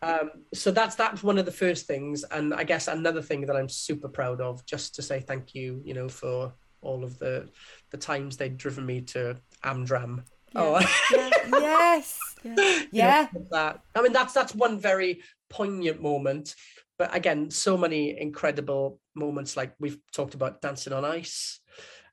Um, 0.01 0.31
so 0.53 0.71
that's 0.71 0.95
that's 0.95 1.21
one 1.21 1.37
of 1.37 1.45
the 1.45 1.51
first 1.51 1.85
things, 1.85 2.23
and 2.23 2.55
I 2.55 2.63
guess 2.63 2.87
another 2.87 3.21
thing 3.21 3.41
that 3.45 3.55
I'm 3.55 3.69
super 3.69 4.09
proud 4.09 4.41
of, 4.41 4.65
just 4.65 4.95
to 4.95 5.03
say 5.03 5.19
thank 5.19 5.53
you, 5.53 5.79
you 5.85 5.93
know, 5.93 6.09
for 6.09 6.53
all 6.81 7.03
of 7.03 7.19
the 7.19 7.47
the 7.91 7.97
times 7.97 8.35
they'd 8.35 8.57
driven 8.57 8.85
me 8.85 9.01
to 9.01 9.37
Amdram. 9.63 10.23
Oh, 10.55 10.79
yes. 11.13 12.19
Yeah. 12.91 13.27
that 13.51 13.81
I 13.95 14.01
mean 14.01 14.13
that's 14.13 14.33
that's 14.33 14.55
one 14.55 14.79
very 14.79 15.21
poignant 15.49 16.01
moment. 16.01 16.55
But 16.97 17.15
again, 17.15 17.51
so 17.51 17.77
many 17.77 18.19
incredible 18.19 18.99
moments 19.15 19.55
like 19.55 19.73
we've 19.79 19.99
talked 20.11 20.33
about 20.33 20.61
dancing 20.61 20.93
on 20.93 21.05
ice. 21.05 21.60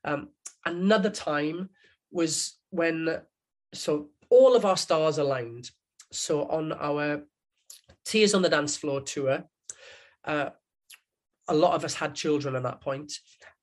Um, 0.03 0.29
another 0.65 1.09
time 1.09 1.69
was 2.11 2.57
when 2.69 3.21
so 3.73 4.09
all 4.29 4.55
of 4.55 4.65
our 4.65 4.77
stars 4.77 5.17
aligned. 5.17 5.71
So 6.11 6.43
on 6.47 6.73
our 6.73 7.23
Tears 8.05 8.33
on 8.33 8.41
the 8.41 8.49
Dance 8.49 8.75
Floor 8.75 9.01
tour, 9.01 9.43
uh, 10.25 10.49
a 11.47 11.53
lot 11.53 11.73
of 11.73 11.83
us 11.85 11.93
had 11.93 12.15
children 12.15 12.55
at 12.55 12.63
that 12.63 12.81
point, 12.81 13.13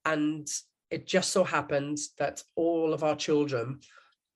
and 0.05 0.47
it 0.91 1.07
just 1.07 1.33
so 1.33 1.43
happened 1.43 1.99
that 2.19 2.43
all 2.55 2.93
of 2.95 3.03
our 3.03 3.17
children 3.17 3.81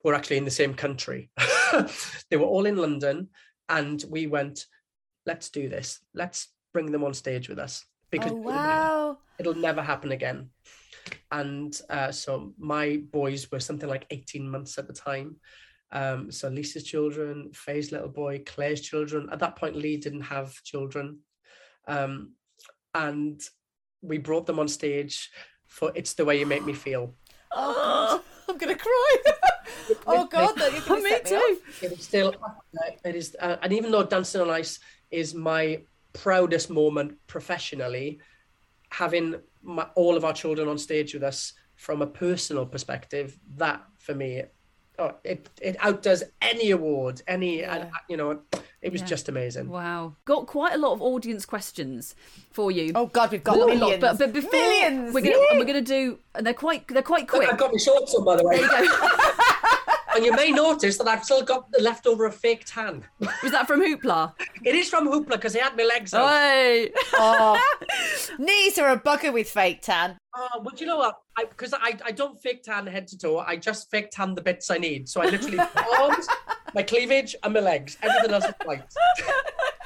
were 0.03 0.15
actually 0.15 0.39
in 0.39 0.45
the 0.45 0.51
same 0.51 0.75
country. 0.75 1.31
they 2.31 2.37
were 2.37 2.47
all 2.47 2.67
in 2.67 2.77
London, 2.77 3.29
and 3.69 4.05
we 4.09 4.27
went, 4.27 4.67
let's 5.27 5.51
do 5.51 5.69
this. 5.69 6.01
Let's 6.15 6.49
bring 6.73 6.91
them 6.91 7.05
on 7.05 7.15
stage 7.15 7.49
with 7.49 7.59
us 7.59 7.85
because 8.11 8.33
Oh 8.33 8.37
wow. 8.37 9.19
it'll 9.39 9.55
never 9.55 9.83
happen 9.83 10.13
again. 10.13 10.51
And 11.33 11.79
uh, 11.89 12.13
so 12.13 12.53
my 12.59 13.03
boys 13.11 13.51
were 13.51 13.61
something 13.61 13.89
like 13.89 14.07
18 14.11 14.49
months 14.49 14.79
at 14.79 14.87
the 14.87 14.93
time. 14.93 15.37
Um, 15.93 16.31
so 16.31 16.49
Lisa's 16.49 16.85
children, 16.85 17.51
Faye's 17.53 17.93
little 17.93 18.09
boy, 18.09 18.43
Claire's 18.47 18.81
children. 18.81 19.29
At 19.31 19.41
that 19.41 19.57
point, 19.57 19.77
Lee 19.77 19.97
didn't 19.97 20.23
have 20.23 20.53
children. 20.63 21.19
Um, 21.87 22.33
and 22.95 23.41
we 24.03 24.19
brought 24.19 24.47
them 24.47 24.59
on 24.59 24.69
stage 24.69 25.31
for 25.67 25.93
It's 25.95 26.15
the 26.15 26.25
Way 26.25 26.41
You 26.41 26.47
Make 26.47 26.65
Me 26.65 26.73
Feel. 26.73 27.15
Oh. 27.53 28.23
I'm 28.51 28.59
gonna 28.59 28.75
cry. 28.75 29.17
oh 30.07 30.27
god, 30.27 30.57
that 30.57 30.73
you're 30.73 30.97
Me 31.03 31.11
set 31.11 31.25
me 31.25 31.31
too. 31.31 31.59
It 31.83 31.93
is 31.93 32.03
still, 32.03 32.35
it 33.05 33.15
is, 33.15 33.37
uh, 33.41 33.57
and 33.63 33.73
even 33.73 33.93
though 33.93 34.03
Dancing 34.03 34.41
on 34.41 34.51
Ice 34.51 34.81
is 35.11 35.35
my 35.35 35.83
proudest 36.13 36.69
moment 36.69 37.17
professionally, 37.29 38.21
having 38.91 39.37
my, 39.63 39.87
all 39.95 40.17
of 40.17 40.25
our 40.25 40.33
children 40.33 40.69
on 40.69 40.79
stage 40.79 41.15
with 41.15 41.23
us 41.23 41.53
from 41.77 42.03
a 42.03 42.07
personal 42.07 42.67
perspective, 42.67 43.39
that 43.57 43.83
for 43.99 44.15
me, 44.15 44.43
oh, 44.99 45.13
it 45.25 45.49
it 45.63 45.77
outdoes 45.81 46.23
any 46.43 46.71
award, 46.73 47.23
any, 47.27 47.63
and, 47.65 47.85
uh, 47.85 47.87
you 48.09 48.17
know, 48.17 48.41
it 48.83 48.93
was 48.93 49.01
Yeah. 49.03 49.07
just 49.07 49.29
amazing. 49.29 49.69
Wow. 49.69 50.17
Got 50.25 50.47
quite 50.47 50.75
a 50.75 50.79
lot 50.79 50.93
of 50.93 51.03
audience 51.03 51.45
questions 51.47 52.15
for 52.51 52.71
you. 52.71 52.93
Oh 52.95 53.07
god, 53.07 53.31
we've 53.33 53.45
got 53.45 53.57
Not 53.59 53.71
a 53.71 53.75
millions. 53.75 54.03
lot, 54.03 54.19
but, 54.19 54.27
but 54.27 54.33
before 54.33 54.53
millions. 54.53 55.13
we're 55.15 55.21
gonna 55.23 55.37
and 55.51 55.59
we're 55.59 55.65
gonna 55.67 55.81
do 55.83 56.19
and 56.35 56.47
they're 56.47 56.55
quite 56.55 56.87
they're 56.89 57.03
quite 57.03 57.29
quick. 57.29 57.51
I've 57.51 57.59
got 57.59 57.73
my 57.73 57.79
shorts 57.79 58.15
on, 58.15 58.25
by 58.25 58.37
the 58.37 58.45
way. 58.47 58.61
and 60.15 60.25
you 60.25 60.33
may 60.33 60.51
notice 60.51 60.97
that 60.99 61.09
I've 61.09 61.25
still 61.25 61.43
got 61.43 61.71
the 61.73 61.83
leftover 61.83 62.27
of 62.27 62.35
fake 62.35 62.65
tan. 62.67 63.05
Was 63.43 63.53
that 63.53 63.67
from 63.67 63.81
Hoopla? 63.81 64.35
It 64.65 64.75
is 64.75 64.89
from 64.89 65.09
Hoopla 65.09 65.33
because 65.33 65.53
they 65.53 65.61
had 65.61 65.77
my 65.77 65.85
legs 65.85 66.15
out. 66.15 66.29
Hey. 66.29 66.91
Oh. 67.15 67.61
Knees 68.39 68.79
are 68.79 68.91
a 68.91 68.99
bugger 68.99 69.33
with 69.33 69.51
fake 69.51 69.83
tan. 69.83 70.19
Oh, 70.37 70.61
but 70.63 70.81
you 70.81 70.87
know 70.87 70.97
what? 70.97 71.19
Because 71.39 71.75
I, 71.75 71.99
I, 72.05 72.13
don't 72.13 72.41
fake 72.41 72.63
tan 72.63 72.87
head 72.87 73.09
to 73.09 73.19
toe. 73.19 73.39
I 73.39 73.57
just 73.57 73.91
fake 73.91 74.11
tan 74.11 74.35
the 74.35 74.43
bits 74.43 74.71
I 74.71 74.79
need. 74.79 75.09
So 75.09 75.23
I 75.23 75.27
literally 75.27 75.59
arms, 75.99 76.29
my 76.75 76.83
cleavage, 76.83 77.35
and 77.43 77.55
my 77.55 77.61
legs. 77.61 77.97
Everything 78.03 78.33
else 78.33 78.45
is 78.45 78.55
white. 78.65 78.83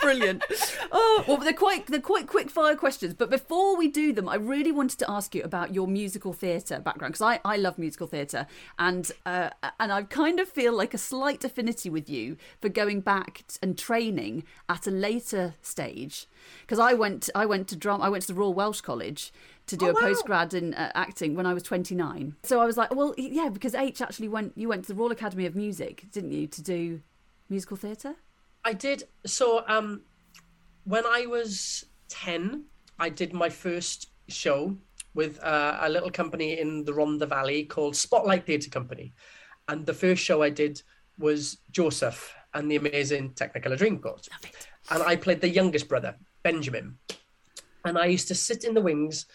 Brilliant. 0.05 0.45
Oh, 0.93 1.25
well, 1.27 1.39
they're 1.39 1.53
quite 1.53 1.87
they're 1.87 2.01
quite 2.01 2.27
quick 2.29 2.51
fire 2.51 2.77
questions. 2.77 3.15
But 3.15 3.31
before 3.31 3.77
we 3.77 3.89
do 3.89 4.13
them, 4.13 4.29
I 4.29 4.37
really 4.37 4.71
wanted 4.71 4.99
to 5.01 5.11
ask 5.11 5.35
you 5.35 5.43
about 5.43 5.75
your 5.75 5.89
musical 5.89 6.33
theatre 6.33 6.79
background 6.79 7.15
because 7.15 7.23
I, 7.23 7.41
I 7.45 7.57
love 7.57 7.79
musical 7.79 8.07
theatre 8.07 8.47
and 8.79 9.11
uh, 9.27 9.51
and 9.81 9.93
I 9.93 10.03
kind 10.05 10.39
of 10.41 10.49
feel 10.49 10.73
like 10.77 10.95
a 10.95 10.99
slight 10.99 11.43
affinity 11.45 11.91
with 11.91 12.09
you 12.09 12.37
for 12.61 12.69
going 12.69 13.01
back 13.01 13.45
and 13.63 13.77
training 13.79 14.45
at 14.69 14.87
a 14.87 14.91
later 14.91 15.55
stage 15.63 16.27
because 16.63 16.79
I 16.79 16.93
went 16.93 17.31
I 17.35 17.47
went 17.47 17.67
to 17.69 17.77
drum 17.77 18.01
I 18.03 18.09
went 18.09 18.23
to 18.25 18.29
the 18.33 18.39
Royal 18.39 18.55
Welsh 18.55 18.81
College 18.83 19.33
to 19.67 19.77
do 19.77 19.87
Oh, 19.87 19.91
a 19.91 19.93
wow. 19.95 20.01
postgrad 20.03 20.53
in 20.55 20.75
uh, 20.75 20.93
acting 20.95 21.35
when 21.35 21.47
I 21.47 21.55
was 21.55 21.63
29. 21.63 22.37
So 22.43 22.61
I 22.61 22.67
was 22.67 22.77
like, 22.77 22.95
well, 22.95 23.15
yeah, 23.17 23.49
because 23.49 23.75
H 23.75 24.03
actually 24.03 24.29
went 24.29 24.53
you 24.57 24.69
went 24.69 24.85
to 24.85 24.89
the 24.93 24.99
Royal 24.99 25.11
Academy 25.13 25.47
of 25.47 25.57
Music, 25.57 26.05
didn't 26.13 26.33
you, 26.33 26.47
to 26.49 26.63
do 26.63 27.01
musical 27.49 27.77
theatre? 27.79 28.15
I 28.65 28.73
did. 28.73 29.05
So 29.27 29.65
um, 29.69 30.03
when 30.85 31.05
I 31.07 31.27
was 31.27 31.87
10, 32.09 32.65
I 32.99 33.09
did 33.09 33.33
my 33.33 33.49
first 33.49 34.11
show 34.29 34.77
with 35.15 35.43
uh, 35.43 35.79
a 35.81 35.89
little 35.89 36.11
company 36.11 36.59
in 36.59 36.85
the 36.85 36.93
Rhondda 36.93 37.29
Valley 37.29 37.65
called 37.65 37.95
Spotlight 37.95 38.47
Theatre 38.47 38.71
Company. 38.71 39.13
And 39.69 39.87
the 39.87 39.95
first 39.95 40.23
show 40.23 40.43
I 40.43 40.51
did 40.51 40.83
was 41.19 41.59
Joseph 41.71 42.35
and 42.55 42.71
the 42.71 42.77
Amazing 42.77 43.31
Technicolor 43.31 43.79
Dreamcoat. 43.79 44.29
And 44.91 45.03
I 45.03 45.17
played 45.17 45.41
the 45.41 45.49
youngest 45.49 45.89
brother, 45.89 46.17
Benjamin. 46.43 46.99
And 47.85 47.99
I 47.99 48.07
used 48.07 48.29
to 48.29 48.35
sit 48.35 48.65
in 48.65 48.75
the 48.75 48.81
wings 48.81 49.27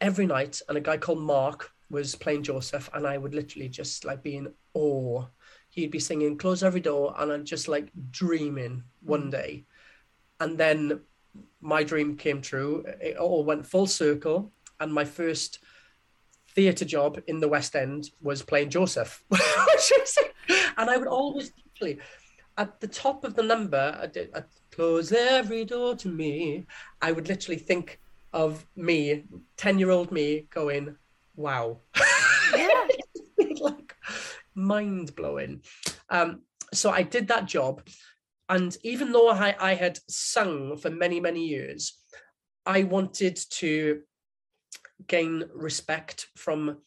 every 0.00 0.26
night, 0.26 0.60
and 0.68 0.76
a 0.76 0.80
guy 0.80 0.96
called 0.98 1.20
Mark 1.20 1.72
was 1.90 2.14
playing 2.14 2.42
Joseph, 2.42 2.90
and 2.92 3.06
I 3.06 3.18
would 3.18 3.34
literally 3.34 3.68
just 3.68 4.04
like 4.04 4.22
be 4.22 4.36
in 4.36 4.52
awe. 4.74 5.24
He'd 5.76 5.92
be 5.92 6.00
singing 6.00 6.36
"Close 6.36 6.62
Every 6.64 6.80
Door," 6.80 7.14
and 7.18 7.30
I'm 7.30 7.44
just 7.44 7.68
like 7.68 7.90
dreaming 8.10 8.82
one 9.02 9.28
mm. 9.28 9.30
day, 9.30 9.64
and 10.40 10.58
then 10.58 11.00
my 11.60 11.84
dream 11.84 12.16
came 12.16 12.42
true. 12.42 12.84
It 13.00 13.16
all 13.16 13.44
went 13.44 13.64
full 13.64 13.86
circle, 13.86 14.50
and 14.80 14.92
my 14.92 15.04
first 15.04 15.60
theatre 16.48 16.84
job 16.84 17.20
in 17.28 17.38
the 17.38 17.48
West 17.48 17.76
End 17.76 18.10
was 18.20 18.42
playing 18.42 18.70
Joseph, 18.70 19.22
and 20.78 20.90
I 20.90 20.96
would 20.96 21.08
always 21.08 21.52
at 22.58 22.80
the 22.80 22.88
top 22.88 23.24
of 23.24 23.34
the 23.34 23.42
number, 23.42 23.98
I 24.00 24.06
did, 24.06 24.30
I 24.34 24.42
close 24.70 25.12
every 25.12 25.64
door 25.64 25.94
to 25.96 26.08
me. 26.08 26.66
I 27.02 27.12
would 27.12 27.28
literally 27.28 27.58
think 27.58 28.00
of 28.32 28.66
me, 28.76 29.24
10 29.56 29.78
year 29.78 29.90
old 29.90 30.10
me, 30.10 30.46
going, 30.50 30.96
wow. 31.36 31.78
like 32.52 32.70
mind 34.56 35.14
blowing. 35.14 35.62
Um, 36.10 36.42
so 36.74 36.90
I 36.90 37.02
did 37.02 37.28
that 37.28 37.46
job. 37.46 37.86
And 38.48 38.76
even 38.82 39.12
though 39.12 39.28
I, 39.28 39.54
I 39.60 39.74
had 39.74 39.98
sung 40.08 40.76
for 40.76 40.90
many, 40.90 41.20
many 41.20 41.46
years, 41.46 41.98
I 42.64 42.84
wanted 42.84 43.38
to 43.50 44.02
gain 45.06 45.44
respect 45.54 46.28
from 46.36 46.78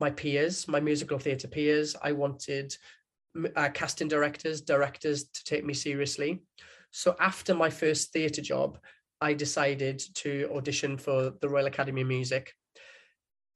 my 0.00 0.10
peers, 0.10 0.68
my 0.68 0.80
musical 0.80 1.18
theatre 1.18 1.48
peers. 1.48 1.96
I 2.00 2.12
wanted 2.12 2.74
uh, 3.56 3.68
casting 3.74 4.08
directors, 4.08 4.60
directors 4.60 5.24
to 5.24 5.44
take 5.44 5.64
me 5.64 5.74
seriously. 5.74 6.42
So 6.90 7.16
after 7.20 7.54
my 7.54 7.68
first 7.68 8.12
theatre 8.12 8.42
job, 8.42 8.78
I 9.20 9.34
decided 9.34 10.00
to 10.14 10.48
audition 10.54 10.96
for 10.96 11.32
the 11.40 11.48
Royal 11.48 11.66
Academy 11.66 12.02
of 12.02 12.06
Music 12.06 12.54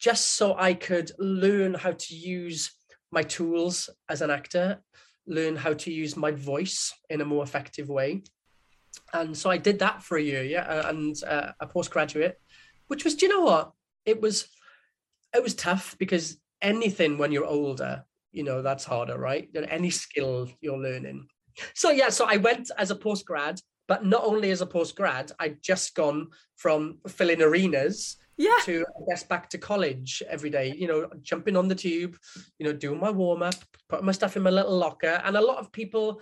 just 0.02 0.32
so 0.32 0.56
I 0.58 0.74
could 0.74 1.12
learn 1.20 1.74
how 1.74 1.92
to 1.92 2.14
use 2.16 2.72
my 3.12 3.22
tools 3.22 3.88
as 4.08 4.22
an 4.22 4.30
actor, 4.30 4.82
learn 5.26 5.54
how 5.54 5.74
to 5.74 5.92
use 5.92 6.16
my 6.16 6.32
voice 6.32 6.92
in 7.10 7.20
a 7.20 7.24
more 7.24 7.44
effective 7.44 7.88
way. 7.88 8.22
And 9.12 9.36
so 9.36 9.50
I 9.50 9.58
did 9.58 9.78
that 9.78 10.02
for 10.02 10.16
a 10.18 10.22
year, 10.22 10.42
yeah, 10.42 10.88
and 10.88 11.14
uh, 11.24 11.52
a 11.60 11.66
postgraduate, 11.66 12.40
which 12.88 13.04
was, 13.04 13.14
do 13.14 13.26
you 13.26 13.32
know 13.32 13.42
what? 13.42 13.72
It 14.04 14.20
was 14.20 14.48
it 15.34 15.42
was 15.42 15.54
tough 15.54 15.96
because 15.98 16.36
anything 16.60 17.18
when 17.18 17.32
you're 17.32 17.46
older, 17.46 18.04
you 18.32 18.44
know, 18.44 18.62
that's 18.62 18.84
harder, 18.84 19.18
right? 19.18 19.52
Than 19.52 19.64
any 19.66 19.90
skill 19.90 20.50
you're 20.60 20.78
learning. 20.78 21.26
So 21.74 21.90
yeah, 21.90 22.08
so 22.08 22.26
I 22.28 22.36
went 22.36 22.70
as 22.78 22.90
a 22.90 22.96
post 22.96 23.24
grad, 23.24 23.60
but 23.88 24.04
not 24.04 24.24
only 24.24 24.50
as 24.50 24.60
a 24.60 24.66
post 24.66 24.96
grad, 24.96 25.32
I'd 25.38 25.62
just 25.62 25.94
gone 25.94 26.28
from 26.56 26.98
filling 27.08 27.42
arenas 27.42 28.16
Yeah. 28.38 28.56
to 28.64 28.84
I 28.96 29.00
guess 29.08 29.22
back 29.22 29.50
to 29.50 29.58
college 29.58 30.22
every 30.28 30.50
day, 30.50 30.74
you 30.76 30.88
know, 30.88 31.08
jumping 31.20 31.56
on 31.56 31.68
the 31.68 31.74
tube, 31.74 32.16
you 32.58 32.66
know, 32.66 32.72
doing 32.72 32.98
my 32.98 33.10
warm 33.10 33.42
up, 33.42 33.54
putting 33.88 34.06
my 34.06 34.12
stuff 34.12 34.36
in 34.36 34.42
my 34.42 34.50
little 34.50 34.76
locker. 34.76 35.20
And 35.24 35.36
a 35.36 35.40
lot 35.40 35.58
of 35.58 35.70
people, 35.72 36.20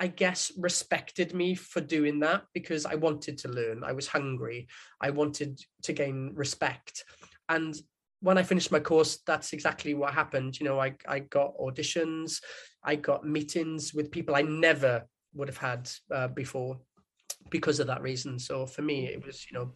I 0.00 0.08
guess, 0.08 0.52
respected 0.56 1.34
me 1.34 1.54
for 1.54 1.80
doing 1.80 2.20
that 2.20 2.44
because 2.52 2.84
I 2.84 2.96
wanted 2.96 3.38
to 3.38 3.48
learn. 3.48 3.84
I 3.84 3.92
was 3.92 4.08
hungry. 4.08 4.66
I 5.00 5.10
wanted 5.10 5.60
to 5.84 5.92
gain 5.92 6.32
respect. 6.34 7.04
And 7.48 7.74
when 8.20 8.38
I 8.38 8.42
finished 8.42 8.72
my 8.72 8.80
course, 8.80 9.18
that's 9.26 9.52
exactly 9.52 9.94
what 9.94 10.14
happened. 10.14 10.58
You 10.58 10.66
know, 10.66 10.80
I, 10.80 10.94
I 11.08 11.20
got 11.20 11.58
auditions, 11.58 12.40
I 12.84 12.96
got 12.96 13.26
meetings 13.26 13.92
with 13.92 14.10
people 14.10 14.34
I 14.34 14.42
never 14.42 15.06
would 15.34 15.48
have 15.48 15.56
had 15.56 15.90
uh, 16.10 16.28
before 16.28 16.78
because 17.50 17.80
of 17.80 17.88
that 17.88 18.02
reason. 18.02 18.38
So 18.38 18.66
for 18.66 18.82
me, 18.82 19.06
it 19.06 19.24
was, 19.24 19.46
you 19.50 19.58
know, 19.58 19.72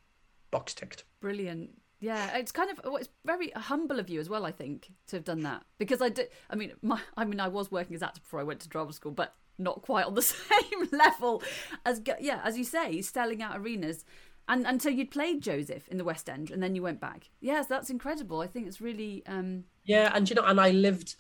box 0.57 0.75
ticked. 0.75 1.05
Brilliant. 1.21 1.71
Yeah, 2.01 2.37
it's 2.37 2.53
kind 2.53 2.71
of 2.71 2.81
well, 2.85 2.97
it's 2.97 3.09
very 3.25 3.51
humble 3.51 3.99
of 3.99 4.09
you 4.09 4.21
as 4.21 4.29
well. 4.29 4.45
I 4.45 4.53
think 4.53 4.91
to 5.09 5.17
have 5.17 5.25
done 5.25 5.41
that 5.41 5.65
because 5.79 6.03
I 6.03 6.09
did. 6.11 6.29
I 6.51 6.55
mean, 6.55 6.73
my 6.83 7.01
I 7.17 7.25
mean, 7.25 7.41
I 7.41 7.49
was 7.49 7.71
working 7.71 7.95
as 7.95 8.03
actor 8.03 8.21
before 8.21 8.41
I 8.41 8.43
went 8.43 8.61
to 8.61 8.69
drama 8.69 8.93
school, 8.93 9.13
but 9.13 9.35
not 9.59 9.83
quite 9.83 10.05
on 10.07 10.15
the 10.15 10.23
same 10.41 10.89
level 10.93 11.43
as 11.85 12.03
yeah, 12.21 12.41
as 12.45 12.57
you 12.59 12.65
say, 12.65 13.01
selling 13.03 13.43
out 13.43 13.57
arenas. 13.57 14.05
And 14.49 14.65
until 14.65 14.93
you'd 14.93 15.11
played 15.11 15.43
Joseph 15.43 15.89
in 15.89 15.99
the 15.99 16.05
West 16.05 16.29
End, 16.29 16.53
and 16.53 16.63
then 16.63 16.77
you 16.77 16.83
went 16.83 17.01
back. 17.01 17.31
Yes, 17.41 17.67
that's 17.67 17.91
incredible. 17.91 18.41
I 18.41 18.47
think 18.47 18.69
it's 18.69 18.81
really 18.81 19.25
um, 19.27 19.65
Yeah, 19.85 20.13
and 20.15 20.29
you 20.31 20.37
know, 20.37 20.45
and 20.45 20.61
I 20.61 20.71
lived. 20.71 21.17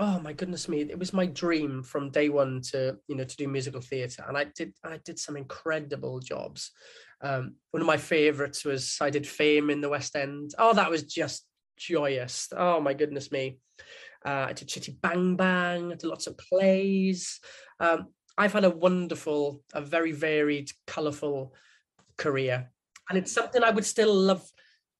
Oh 0.00 0.20
my 0.20 0.32
goodness 0.32 0.68
me! 0.68 0.82
It 0.82 0.98
was 0.98 1.12
my 1.12 1.26
dream 1.26 1.82
from 1.82 2.10
day 2.10 2.28
one 2.28 2.60
to 2.70 2.96
you 3.08 3.16
know 3.16 3.24
to 3.24 3.36
do 3.36 3.48
musical 3.48 3.80
theatre, 3.80 4.24
and 4.28 4.38
I 4.38 4.44
did 4.44 4.72
I 4.84 4.98
did 5.04 5.18
some 5.18 5.36
incredible 5.36 6.20
jobs. 6.20 6.70
Um, 7.20 7.56
one 7.72 7.80
of 7.80 7.86
my 7.86 7.96
favourites 7.96 8.64
was 8.64 8.96
I 9.00 9.10
did 9.10 9.26
Fame 9.26 9.70
in 9.70 9.80
the 9.80 9.88
West 9.88 10.14
End. 10.14 10.52
Oh, 10.56 10.72
that 10.74 10.88
was 10.90 11.02
just 11.02 11.44
joyous. 11.76 12.48
Oh 12.56 12.80
my 12.80 12.94
goodness 12.94 13.32
me! 13.32 13.58
Uh, 14.24 14.46
I 14.48 14.52
did 14.52 14.68
Chitty 14.68 14.98
Bang 15.02 15.34
Bang. 15.34 15.86
I 15.90 15.96
did 15.96 16.04
lots 16.04 16.28
of 16.28 16.38
plays. 16.38 17.40
Um, 17.80 18.06
I've 18.36 18.52
had 18.52 18.64
a 18.64 18.70
wonderful, 18.70 19.64
a 19.74 19.80
very 19.80 20.12
varied, 20.12 20.70
colourful 20.86 21.54
career, 22.16 22.70
and 23.08 23.18
it's 23.18 23.32
something 23.32 23.64
I 23.64 23.70
would 23.70 23.84
still 23.84 24.14
love 24.14 24.48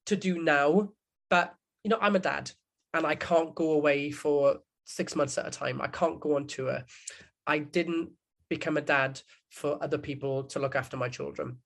to 0.07 0.17
do 0.17 0.43
now. 0.43 0.89
But 1.31 1.55
you 1.85 1.91
know, 1.91 1.99
I'm 2.01 2.17
a 2.17 2.19
dad, 2.19 2.51
and 2.95 3.07
I 3.07 3.15
can't 3.15 3.55
go 3.55 3.75
away 3.75 4.11
for 4.11 4.59
six 4.89 5.15
months 5.15 5.39
at 5.39 5.47
a 5.47 5.51
time. 5.51 5.81
I 5.81 5.87
can't 5.87 6.19
go 6.19 6.37
on 6.37 6.47
tour. 6.47 6.83
I 7.47 7.59
didn't 7.59 8.11
become 8.49 8.77
a 8.77 8.83
dad 8.83 9.21
for 9.51 9.83
other 9.83 9.99
people 9.99 10.45
to 10.45 10.59
look 10.59 10.75
after 10.75 10.97
my 10.97 11.09
children. 11.09 11.59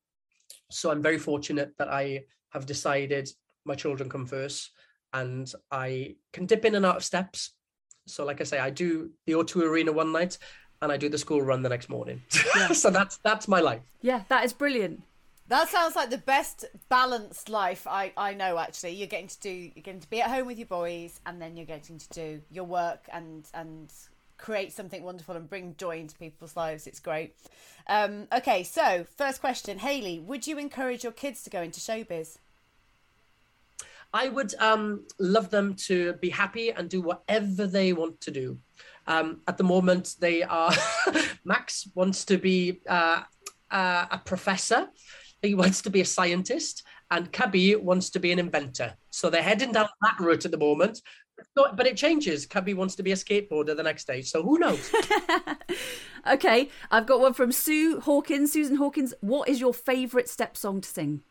So 0.70 0.90
I'm 0.90 1.02
very 1.02 1.18
fortunate 1.18 1.72
that 1.78 1.88
I 1.88 2.24
have 2.50 2.66
decided 2.66 3.30
my 3.64 3.74
children 3.74 4.08
come 4.08 4.26
first 4.26 4.70
and 5.12 5.50
I 5.70 6.16
can 6.32 6.46
dip 6.46 6.64
in 6.64 6.74
and 6.74 6.84
out 6.84 6.96
of 6.96 7.04
steps. 7.04 7.54
So, 8.06 8.24
like 8.24 8.40
I 8.40 8.44
say, 8.44 8.58
I 8.58 8.70
do 8.70 9.10
the 9.26 9.34
O2 9.34 9.62
Arena 9.62 9.92
one 9.92 10.10
night 10.10 10.38
and 10.80 10.90
I 10.90 10.96
do 10.96 11.08
the 11.08 11.18
school 11.18 11.40
run 11.40 11.62
the 11.62 11.68
next 11.68 11.88
morning. 11.88 12.22
so 12.72 12.90
that's 12.90 13.18
that's 13.18 13.46
my 13.46 13.60
life. 13.60 13.82
yeah, 14.00 14.22
that 14.28 14.44
is 14.44 14.52
brilliant. 14.52 15.02
That 15.48 15.68
sounds 15.68 15.96
like 15.96 16.10
the 16.10 16.18
best 16.18 16.64
balanced 16.88 17.48
life 17.48 17.86
I, 17.86 18.12
I 18.16 18.34
know 18.34 18.58
actually. 18.58 18.92
You're 18.92 19.08
getting 19.08 19.28
to 19.28 19.40
do 19.40 19.50
you're 19.50 19.82
getting 19.82 20.00
to 20.00 20.10
be 20.10 20.22
at 20.22 20.30
home 20.30 20.46
with 20.46 20.58
your 20.58 20.68
boys 20.68 21.20
and 21.26 21.42
then 21.42 21.56
you're 21.56 21.66
getting 21.66 21.98
to 21.98 22.08
do 22.10 22.40
your 22.50 22.64
work 22.64 23.08
and 23.12 23.46
and 23.52 23.92
create 24.38 24.72
something 24.72 25.02
wonderful 25.02 25.36
and 25.36 25.48
bring 25.48 25.74
joy 25.76 25.98
into 25.98 26.16
people's 26.16 26.56
lives. 26.56 26.86
It's 26.86 27.00
great. 27.00 27.36
Um, 27.86 28.26
okay, 28.32 28.62
so 28.62 29.06
first 29.16 29.40
question, 29.40 29.78
Haley, 29.78 30.18
would 30.18 30.46
you 30.46 30.58
encourage 30.58 31.02
your 31.02 31.12
kids 31.12 31.42
to 31.44 31.50
go 31.50 31.62
into 31.62 31.80
showbiz? 31.80 32.38
I 34.12 34.28
would 34.28 34.54
um, 34.58 35.06
love 35.18 35.50
them 35.50 35.74
to 35.86 36.14
be 36.14 36.28
happy 36.28 36.70
and 36.70 36.88
do 36.90 37.00
whatever 37.00 37.66
they 37.66 37.92
want 37.92 38.20
to 38.22 38.30
do. 38.30 38.58
Um, 39.06 39.40
at 39.48 39.56
the 39.56 39.64
moment, 39.64 40.16
they 40.20 40.42
are. 40.42 40.72
Max 41.44 41.88
wants 41.94 42.24
to 42.26 42.36
be 42.36 42.80
uh, 42.88 43.22
uh, 43.70 44.06
a 44.10 44.18
professor. 44.18 44.88
He 45.42 45.54
wants 45.54 45.82
to 45.82 45.90
be 45.90 46.00
a 46.00 46.04
scientist, 46.04 46.84
and 47.10 47.32
Cubby 47.32 47.76
wants 47.76 48.10
to 48.10 48.20
be 48.20 48.32
an 48.32 48.38
inventor. 48.38 48.94
So 49.10 49.28
they're 49.28 49.42
heading 49.42 49.72
down 49.72 49.88
that 50.02 50.20
route 50.20 50.44
at 50.44 50.50
the 50.50 50.58
moment. 50.58 51.00
But 51.54 51.86
it 51.86 51.96
changes. 51.96 52.46
Cubby 52.46 52.72
wants 52.72 52.94
to 52.96 53.02
be 53.02 53.12
a 53.12 53.16
skateboarder 53.16 53.76
the 53.76 53.82
next 53.82 54.06
day. 54.06 54.22
So 54.22 54.42
who 54.42 54.58
knows? 54.58 54.92
Okay, 56.24 56.68
I've 56.88 57.06
got 57.06 57.18
one 57.18 57.32
from 57.32 57.50
Sue 57.50 57.98
Hawkins, 57.98 58.52
Susan 58.52 58.76
Hawkins. 58.76 59.12
What 59.20 59.48
is 59.48 59.58
your 59.58 59.74
favourite 59.74 60.28
step 60.28 60.56
song 60.56 60.80
to 60.80 60.88
sing? 60.88 61.22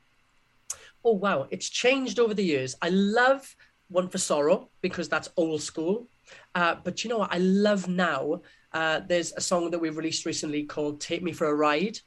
oh 1.03 1.13
wow, 1.13 1.47
it's 1.49 1.69
changed 1.69 2.19
over 2.19 2.33
the 2.33 2.43
years. 2.43 2.75
I 2.81 2.89
love 2.89 3.55
One 3.89 4.09
for 4.09 4.17
Sorrow 4.17 4.69
because 4.81 5.09
that's 5.09 5.29
old 5.37 5.61
school. 5.61 6.07
Uh, 6.55 6.75
but 6.83 7.03
you 7.03 7.09
know 7.09 7.19
what? 7.19 7.33
I 7.33 7.39
love 7.39 7.87
now. 7.87 8.41
Uh, 8.73 9.01
there's 9.07 9.33
a 9.33 9.41
song 9.41 9.71
that 9.71 9.79
we've 9.79 9.97
released 9.97 10.25
recently 10.25 10.63
called 10.63 11.01
Take 11.01 11.23
Me 11.23 11.31
for 11.31 11.47
a 11.47 11.55
Ride. 11.55 11.99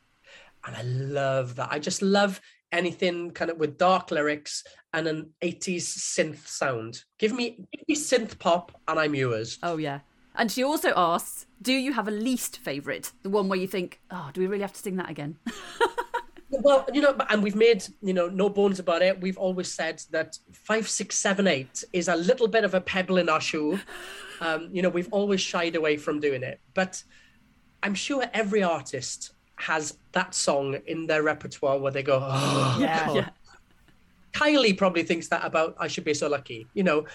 And 0.67 0.77
I 0.77 0.83
love 0.83 1.57
that. 1.57 1.69
I 1.71 1.79
just 1.79 2.03
love 2.03 2.41
anything 2.73 3.31
kind 3.31 3.51
of 3.51 3.59
with 3.59 3.79
dark 3.79 4.11
lyrics 4.11 4.65
and 4.93 5.07
an 5.07 5.31
80s 5.43 5.83
synth 5.83 6.47
sound. 6.47 7.03
Give 7.19 7.33
me, 7.33 7.67
give 7.73 7.89
me 7.89 7.95
synth 7.95 8.39
pop 8.39 8.73
and 8.89 8.99
I'm 8.99 9.15
yours. 9.15 9.59
Oh 9.63 9.77
yeah. 9.77 10.01
And 10.37 10.51
she 10.51 10.65
also 10.65 10.93
asks, 10.97 11.47
do 11.63 11.73
you 11.73 11.93
have 11.93 12.09
a 12.09 12.11
least 12.11 12.59
favourite? 12.59 13.13
The 13.23 13.31
one 13.31 13.49
where 13.49 13.59
you 13.59 13.69
think, 13.69 14.01
oh, 14.11 14.31
do 14.33 14.41
we 14.41 14.49
really 14.49 14.63
have 14.63 14.73
to 14.73 14.81
sing 14.81 14.97
that 14.97 15.11
again? 15.11 15.39
Well, 16.63 16.87
you 16.93 17.01
know, 17.01 17.17
and 17.29 17.43
we've 17.43 17.57
made, 17.57 17.85
you 18.01 18.13
know, 18.13 18.29
no 18.29 18.49
bones 18.49 18.79
about 18.79 19.03
it. 19.03 19.21
We've 19.21 19.39
always 19.39 19.71
said 19.71 20.03
that 20.11 20.39
five, 20.53 20.89
six, 20.89 21.17
seven, 21.17 21.47
eight 21.47 21.85
is 21.93 22.09
a 22.09 22.17
little 22.17 22.49
bit 22.49 22.65
of 22.65 22.75
a 22.75 22.81
pebble 22.81 23.19
in 23.19 23.29
our 23.29 23.41
shoe. 23.41 23.79
Um, 24.41 24.69
you 24.73 24.83
know, 24.83 24.89
we've 24.89 25.09
always 25.13 25.41
shied 25.41 25.77
away 25.77 25.97
from 25.97 26.19
doing 26.19 26.43
it. 26.43 26.61
But 26.75 27.03
I'm 27.85 27.95
sure 27.95 28.25
every 28.35 28.65
artist 28.65 29.33
has 29.65 29.99
that 30.13 30.35
song 30.35 30.77
in 30.87 31.07
their 31.07 31.23
repertoire 31.23 31.79
where 31.79 31.93
they 31.93 32.03
go, 32.03 32.21
oh, 32.23 32.77
Yeah. 32.81 33.07
God." 33.07 33.31
Kylie 34.33 34.77
probably 34.77 35.05
thinks 35.05 35.29
that 35.29 35.45
about 35.45 35.77
I 35.79 35.87
Should 35.87 36.05
Be 36.05 36.15
So 36.15 36.29
Lucky, 36.29 36.67
you 36.75 36.83
know, 36.83 37.07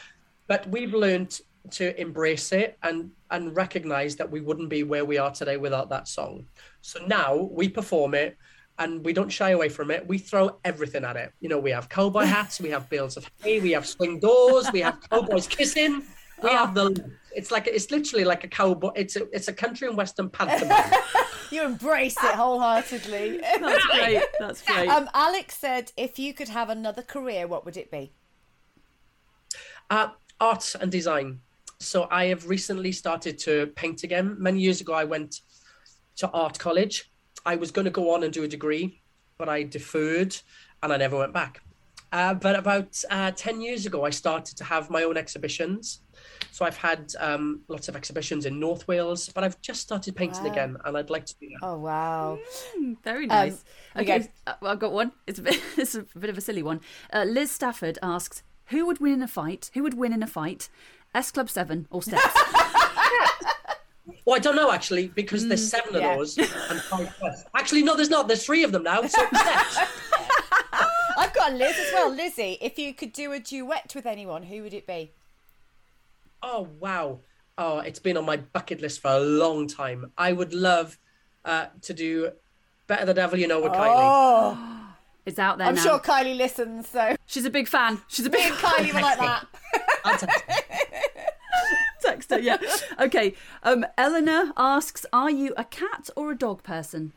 but 0.47 0.67
we've 0.69 0.93
learned 0.93 1.41
to 1.71 1.99
embrace 1.99 2.51
it 2.53 2.77
and 2.81 3.11
and 3.29 3.55
recognize 3.55 4.15
that 4.15 4.29
we 4.31 4.39
wouldn't 4.41 4.69
be 4.69 4.83
where 4.83 5.05
we 5.05 5.17
are 5.17 5.31
today 5.31 5.57
without 5.57 5.89
that 5.89 6.07
song. 6.07 6.45
So 6.81 7.05
now 7.05 7.35
we 7.35 7.67
perform 7.69 8.13
it 8.15 8.37
and 8.79 9.03
we 9.03 9.11
don't 9.11 9.29
shy 9.29 9.49
away 9.51 9.69
from 9.69 9.91
it. 9.91 10.07
We 10.07 10.17
throw 10.17 10.57
everything 10.63 11.03
at 11.03 11.17
it. 11.17 11.33
You 11.41 11.49
know, 11.49 11.59
we 11.59 11.71
have 11.71 11.89
cowboy 11.89 12.23
hats, 12.23 12.61
we 12.61 12.69
have 12.69 12.89
bales 12.89 13.17
of 13.17 13.29
hay, 13.43 13.59
we 13.59 13.71
have 13.71 13.85
swing 13.85 14.19
doors, 14.19 14.67
we 14.71 14.79
have 14.79 14.97
cowboys 15.09 15.47
kissing. 15.47 16.03
We 16.43 16.49
have 16.49 16.73
the. 16.73 17.11
It's 17.35 17.51
like 17.51 17.67
it's 17.67 17.91
literally 17.91 18.25
like 18.25 18.43
a 18.43 18.47
cowboy. 18.47 18.91
It's 18.95 19.15
a 19.15 19.29
it's 19.31 19.47
a 19.47 19.53
country 19.53 19.87
and 19.87 19.97
western 19.97 20.29
pantomime. 20.29 20.91
You 21.51 21.63
embrace 21.63 22.15
it 22.23 22.35
wholeheartedly. 22.35 23.39
That's 23.59 23.85
great. 23.87 24.23
That's 24.39 24.61
great. 24.61 24.87
um, 24.87 25.09
Alex 25.13 25.57
said, 25.57 25.91
if 25.97 26.19
you 26.19 26.33
could 26.33 26.49
have 26.49 26.69
another 26.69 27.01
career, 27.01 27.47
what 27.47 27.65
would 27.65 27.75
it 27.75 27.89
be? 27.89 28.11
Uh, 29.89 30.09
art 30.39 30.75
and 30.79 30.91
design. 30.91 31.39
So 31.79 32.07
I 32.11 32.25
have 32.25 32.47
recently 32.47 32.91
started 32.91 33.39
to 33.39 33.67
paint 33.75 34.03
again. 34.03 34.35
Many 34.37 34.59
years 34.59 34.81
ago, 34.81 34.93
I 34.93 35.05
went 35.05 35.41
to 36.17 36.29
art 36.29 36.59
college. 36.59 37.11
I 37.45 37.55
was 37.55 37.71
going 37.71 37.85
to 37.85 37.91
go 37.91 38.13
on 38.13 38.23
and 38.23 38.31
do 38.31 38.43
a 38.43 38.47
degree, 38.47 39.01
but 39.37 39.49
I 39.49 39.63
deferred 39.63 40.35
and 40.83 40.93
I 40.93 40.97
never 40.97 41.17
went 41.17 41.33
back. 41.33 41.61
Uh, 42.11 42.33
but 42.33 42.57
about 42.57 43.01
uh, 43.09 43.31
10 43.31 43.61
years 43.61 43.85
ago, 43.85 44.03
I 44.03 44.09
started 44.09 44.57
to 44.57 44.63
have 44.63 44.89
my 44.89 45.03
own 45.03 45.17
exhibitions. 45.17 46.01
So 46.51 46.65
I've 46.65 46.77
had 46.77 47.13
um, 47.19 47.61
lots 47.69 47.87
of 47.87 47.95
exhibitions 47.95 48.45
in 48.45 48.59
North 48.59 48.87
Wales, 48.87 49.29
but 49.29 49.43
I've 49.43 49.61
just 49.61 49.81
started 49.81 50.15
painting 50.15 50.43
Wow. 50.43 50.51
again 50.51 50.77
and 50.83 50.97
I'd 50.97 51.09
like 51.09 51.25
to 51.27 51.35
do 51.39 51.47
that. 51.49 51.59
Oh, 51.65 51.77
wow. 51.77 52.37
Very 53.03 53.27
nice. 53.27 53.63
Um, 53.95 54.01
okay, 54.01 54.15
okay. 54.15 54.29
uh, 54.47 54.53
I've 54.63 54.79
got 54.79 54.91
one. 54.91 55.11
It's 55.27 55.39
a 55.39 55.41
bit, 55.43 55.61
it's 55.77 55.95
a 55.95 56.05
bit 56.19 56.29
of 56.29 56.37
a 56.37 56.41
silly 56.41 56.63
one. 56.63 56.81
Uh, 57.13 57.23
Liz 57.23 57.51
Stafford 57.51 57.97
asks, 58.03 58.43
"Who 58.67 58.85
would 58.87 58.99
win 58.99 59.13
in 59.13 59.21
a 59.21 59.27
fight? 59.27 59.71
Who 59.73 59.83
would 59.83 59.93
win 59.93 60.11
in 60.13 60.21
a 60.23 60.27
fight? 60.27 60.69
S 61.15 61.31
Club 61.31 61.49
Seven 61.49 61.87
or 61.89 62.01
Steps?" 62.03 62.25
Well, 64.25 64.35
I 64.35 64.39
don't 64.39 64.55
know 64.55 64.71
actually, 64.71 65.07
because 65.07 65.47
there's 65.47 65.67
seven 65.67 65.95
of 65.95 66.01
yeah. 66.01 66.15
those 66.15 66.37
and 66.37 66.47
five 66.81 67.15
plus. 67.17 67.45
Actually, 67.55 67.83
no, 67.83 67.95
there's 67.95 68.09
not. 68.09 68.27
There's 68.27 68.45
three 68.45 68.63
of 68.63 68.71
them 68.71 68.83
now. 68.83 69.01
So 69.01 69.07
steps. 69.07 69.77
I've 71.17 71.33
got 71.33 71.51
a 71.51 71.55
Liz 71.55 71.75
as 71.79 71.91
well. 71.93 72.11
Lizzie, 72.11 72.57
if 72.61 72.77
you 72.77 72.93
could 72.93 73.11
do 73.13 73.31
a 73.33 73.39
duet 73.39 73.91
with 73.95 74.05
anyone, 74.05 74.43
who 74.43 74.61
would 74.63 74.73
it 74.73 74.85
be? 74.87 75.11
Oh 76.41 76.67
wow! 76.79 77.19
Oh, 77.57 77.79
it's 77.79 77.99
been 77.99 78.17
on 78.17 78.25
my 78.25 78.37
bucket 78.37 78.81
list 78.81 79.01
for 79.01 79.09
a 79.11 79.19
long 79.19 79.67
time. 79.67 80.11
I 80.17 80.31
would 80.33 80.53
love 80.53 80.97
uh, 81.45 81.67
to 81.81 81.93
do 81.93 82.31
"Better 82.87 83.05
the 83.05 83.13
Devil 83.13 83.39
You 83.39 83.47
Know" 83.47 83.61
with 83.61 83.73
Kylie. 83.73 83.95
Oh, 83.97 84.95
it's 85.25 85.39
out 85.39 85.57
there 85.57 85.67
I'm 85.67 85.75
now. 85.75 85.83
sure 85.83 85.99
Kylie 85.99 86.37
listens, 86.37 86.87
so 86.87 87.15
She's 87.25 87.45
a 87.45 87.49
big 87.49 87.67
fan. 87.67 88.01
She's 88.07 88.25
a 88.25 88.29
me 88.29 88.37
big 88.37 88.51
and 88.51 88.55
Kylie 88.55 88.93
were 88.93 89.01
like 89.01 89.19
that. 89.19 89.47
I'll 90.05 90.17
text 90.17 90.41
her. 90.47 90.55
Text 92.01 92.29
her, 92.31 92.39
yeah. 92.39 92.57
Okay. 92.99 93.35
Um, 93.61 93.85
Eleanor 93.97 94.53
asks, 94.55 95.05
"Are 95.11 95.29
you 95.29 95.53
a 95.57 95.65
cat 95.65 96.09
or 96.15 96.31
a 96.31 96.37
dog 96.37 96.63
person?" 96.63 97.11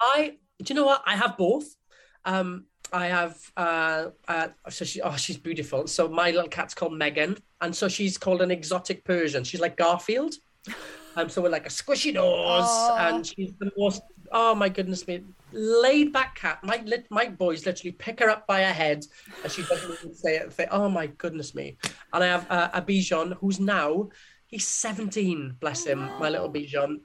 I 0.00 0.36
do 0.62 0.74
you 0.74 0.74
know 0.74 0.84
what? 0.86 1.02
I 1.06 1.16
have 1.16 1.36
both. 1.36 1.76
Um, 2.24 2.66
I 2.94 3.06
have 3.08 3.36
uh, 3.56 4.10
uh 4.28 4.48
so 4.70 4.84
she 4.84 5.02
oh 5.02 5.16
she's 5.16 5.36
beautiful. 5.36 5.88
So 5.88 6.08
my 6.08 6.30
little 6.30 6.48
cat's 6.48 6.74
called 6.74 6.96
Megan, 6.96 7.36
and 7.60 7.74
so 7.74 7.88
she's 7.88 8.16
called 8.16 8.40
an 8.40 8.52
exotic 8.52 9.04
Persian. 9.04 9.42
She's 9.42 9.60
like 9.60 9.76
Garfield. 9.76 10.34
Um, 11.16 11.28
so 11.28 11.42
with 11.42 11.52
like 11.52 11.64
a 11.64 11.68
squishy 11.68 12.12
nose, 12.12 12.90
and 12.98 13.24
she's 13.24 13.52
the 13.60 13.70
most 13.78 14.02
oh 14.32 14.52
my 14.52 14.68
goodness 14.68 15.06
me, 15.06 15.22
laid 15.52 16.12
back 16.12 16.34
cat. 16.34 16.58
My 16.64 16.82
lit 16.84 17.06
my 17.08 17.28
boys 17.28 17.64
literally 17.64 17.92
pick 17.92 18.18
her 18.18 18.28
up 18.28 18.48
by 18.48 18.64
her 18.64 18.72
head, 18.72 19.04
and 19.44 19.52
she 19.52 19.62
doesn't 19.62 19.92
even 19.92 20.12
say 20.12 20.38
it. 20.38 20.52
Say, 20.52 20.66
oh 20.72 20.88
my 20.88 21.06
goodness 21.06 21.54
me. 21.54 21.76
And 22.12 22.24
I 22.24 22.26
have 22.26 22.50
uh, 22.50 22.70
a 22.72 22.82
Bichon 22.82 23.36
who's 23.38 23.60
now 23.60 24.08
he's 24.48 24.66
17, 24.66 25.54
bless 25.60 25.84
him, 25.84 26.00
my 26.18 26.30
little 26.30 26.52
Bichon 26.52 26.96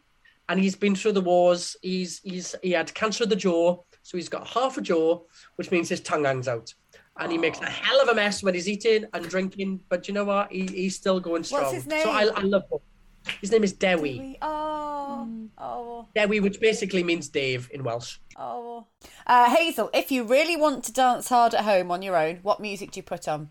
and 0.49 0.59
he's 0.59 0.75
been 0.75 0.95
through 0.95 1.13
the 1.13 1.21
wars. 1.21 1.77
He's 1.81 2.19
he's 2.23 2.55
he 2.61 2.71
had 2.71 2.93
cancer 2.93 3.23
of 3.23 3.29
the 3.29 3.35
jaw, 3.35 3.77
so 4.10 4.18
he's 4.18 4.27
got 4.27 4.48
half 4.48 4.76
a 4.76 4.81
jaw, 4.81 5.19
which 5.57 5.69
means 5.69 5.88
his 5.88 6.02
tongue 6.02 6.26
hangs 6.26 6.48
out, 6.48 6.73
and 7.19 7.31
he 7.31 7.38
makes 7.38 7.61
a 7.61 7.69
hell 7.69 8.02
of 8.02 8.07
a 8.07 8.15
mess 8.15 8.41
when 8.41 8.56
he's 8.56 8.68
eating 8.68 9.06
and 9.14 9.30
drinking. 9.30 9.81
But 9.88 10.07
you 10.07 10.15
know 10.15 10.23
what? 10.23 10.52
He, 10.52 10.65
he's 10.65 10.95
still 10.95 11.19
going 11.19 11.44
strong. 11.44 11.61
What's 11.61 11.76
his 11.76 11.86
name? 11.86 12.02
So 12.03 12.11
I, 12.11 12.23
name? 12.23 12.34
I 12.36 12.41
love 12.41 12.64
him. 12.72 12.80
His 13.40 13.52
name 13.52 13.64
is 13.64 13.73
Dewi. 13.73 14.18
We- 14.19 14.38
Oh, 14.41 15.27
Mm. 15.30 15.49
oh, 15.60 16.07
Dewi, 16.15 16.40
which 16.40 16.60
basically 16.60 17.03
means 17.03 17.27
Dave 17.30 17.69
in 17.72 17.84
Welsh. 17.84 18.18
oh. 18.36 18.88
Uh, 19.27 19.53
Hazel, 19.56 19.91
if 19.94 20.11
you 20.11 20.23
really 20.23 20.56
want 20.57 20.84
to 20.86 20.91
dance 20.94 21.30
hard 21.30 21.53
at 21.53 21.65
home 21.65 21.91
on 21.91 22.02
your 22.02 22.15
own, 22.18 22.38
what 22.41 22.60
music 22.60 22.90
do 22.91 22.98
you 22.99 23.03
put 23.03 23.27
on? 23.27 23.49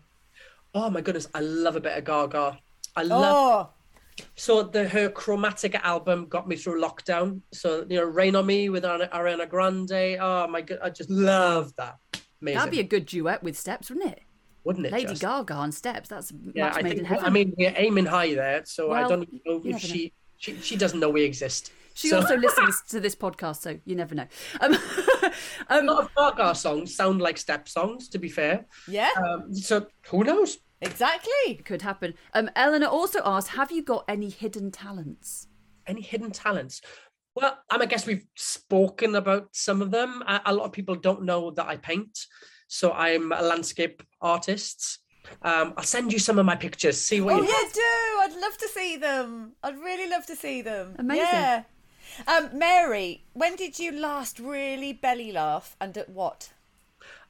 Oh 0.75 0.89
my 0.89 0.99
goodness, 0.99 1.27
I 1.33 1.39
love 1.39 1.77
a 1.77 1.79
bit 1.79 1.97
of 1.97 2.03
Gaga. 2.03 2.59
I 2.97 3.03
love 3.03 3.23
Oh, 3.25 3.69
so 4.35 4.63
the 4.63 4.87
her 4.87 5.09
Chromatica 5.09 5.81
album 5.83 6.27
got 6.27 6.47
me 6.47 6.55
through 6.55 6.81
lockdown. 6.81 7.41
So 7.53 7.85
you 7.89 7.97
know, 7.97 8.05
Rain 8.05 8.35
on 8.35 8.45
Me 8.45 8.69
with 8.69 8.83
Ariana 8.83 9.09
Ariana 9.11 9.49
Grande. 9.49 10.17
Oh 10.19 10.47
my 10.47 10.61
god, 10.61 10.79
I 10.81 10.89
just 10.89 11.09
love 11.09 11.75
that. 11.77 11.97
Amazing, 12.41 12.57
That'd 12.57 12.71
be 12.71 12.79
a 12.79 12.83
good 12.83 13.05
duet 13.05 13.43
with 13.43 13.57
Steps, 13.57 13.89
wouldn't 13.89 14.11
it? 14.13 14.21
wouldn't 14.63 14.85
it? 14.85 14.91
Lady 14.91 15.07
just? 15.07 15.21
Gaga 15.21 15.53
on 15.53 15.71
Steps. 15.71 16.09
That's 16.09 16.31
Yeah, 16.53 16.65
match 16.65 16.77
I 16.77 16.81
made 16.81 16.89
think. 16.89 16.99
in 16.99 17.05
heaven. 17.05 17.25
I 17.25 17.29
mean, 17.29 17.53
we're 17.57 17.73
aiming 17.75 18.05
high 18.05 18.33
there, 18.33 18.63
so 18.65 18.91
I 18.91 19.07
don't 19.07 19.27
know 19.45 19.57
if 19.57 19.65
never 19.65 19.79
she, 19.79 20.13
she 20.37 20.55
she 20.61 20.75
doesn't 20.75 20.99
know 20.99 21.09
we 21.09 21.23
exist. 21.23 21.71
she 21.93 22.09
so, 22.09 22.17
also 22.17 22.37
listens 22.47 22.81
to 22.89 22.99
this 22.99 23.15
podcast, 23.15 23.61
so 23.61 23.79
you 23.85 23.95
never 23.95 24.15
know. 24.15 24.27
Um, 24.61 24.73
a 25.69 25.77
um, 25.77 25.85
lot 25.87 26.03
of 26.03 26.15
Gaga 26.15 26.55
songs 26.55 26.95
sound 26.95 27.21
like 27.21 27.37
step 27.37 27.67
songs. 27.67 28.09
To 28.09 28.19
be 28.19 28.29
fair, 28.29 28.65
yeah, 28.87 29.09
um, 29.17 29.53
so 29.55 29.87
who 30.07 30.23
knows? 30.23 30.59
Exactly. 30.81 31.31
It 31.47 31.65
could 31.65 31.81
happen. 31.81 32.13
Um, 32.33 32.49
Eleanor 32.55 32.87
also 32.87 33.19
asked, 33.25 33.49
"Have 33.49 33.71
you 33.71 33.83
got 33.83 34.05
any 34.07 34.29
hidden 34.29 34.71
talents?" 34.71 35.47
Any 35.87 36.01
hidden 36.01 36.31
talents? 36.31 36.81
Well, 37.35 37.57
um, 37.69 37.81
I 37.81 37.85
guess 37.85 38.05
we've 38.05 38.25
spoken 38.35 39.15
about 39.15 39.49
some 39.53 39.81
of 39.81 39.91
them. 39.91 40.23
A, 40.27 40.41
a 40.47 40.53
lot 40.53 40.65
of 40.65 40.71
people 40.71 40.95
don't 40.95 41.23
know 41.23 41.51
that 41.51 41.67
I 41.67 41.77
paint, 41.77 42.25
so 42.67 42.91
I'm 42.91 43.31
a 43.31 43.41
landscape 43.41 44.03
artist. 44.21 44.99
Um, 45.41 45.73
I'll 45.77 45.83
send 45.83 46.11
you 46.11 46.19
some 46.19 46.39
of 46.39 46.45
my 46.45 46.55
pictures. 46.55 46.99
See 46.99 47.21
what 47.21 47.35
Oh 47.35 47.41
you 47.41 47.47
yeah, 47.47 47.69
do. 47.73 47.81
I'd 48.35 48.41
love 48.41 48.57
to 48.57 48.67
see 48.67 48.97
them. 48.97 49.53
I'd 49.63 49.77
really 49.79 50.09
love 50.09 50.25
to 50.27 50.35
see 50.35 50.61
them. 50.61 50.95
Amazing. 50.97 51.23
Yeah. 51.25 51.63
Um, 52.27 52.49
Mary, 52.57 53.23
when 53.33 53.55
did 53.55 53.77
you 53.79 53.91
last 53.91 54.39
really 54.39 54.93
belly 54.93 55.31
laugh, 55.31 55.75
and 55.79 55.97
at 55.97 56.09
what? 56.09 56.51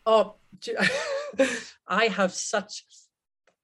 Oh, 0.05 0.35
do- 0.61 0.77
I 1.87 2.07
have 2.07 2.33
such 2.33 2.85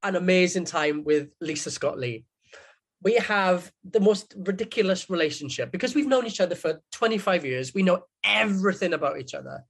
an 0.07 0.15
amazing 0.15 0.65
time 0.65 1.03
with 1.03 1.29
Lisa 1.41 1.71
Scott 1.71 1.97
Lee. 1.97 2.25
We 3.01 3.15
have 3.15 3.71
the 3.83 3.99
most 3.99 4.33
ridiculous 4.37 5.09
relationship 5.09 5.71
because 5.71 5.93
we've 5.93 6.07
known 6.07 6.25
each 6.25 6.41
other 6.41 6.55
for 6.55 6.81
25 6.91 7.45
years. 7.45 7.73
We 7.73 7.83
know 7.83 8.03
everything 8.23 8.93
about 8.93 9.19
each 9.19 9.33
other, 9.33 9.63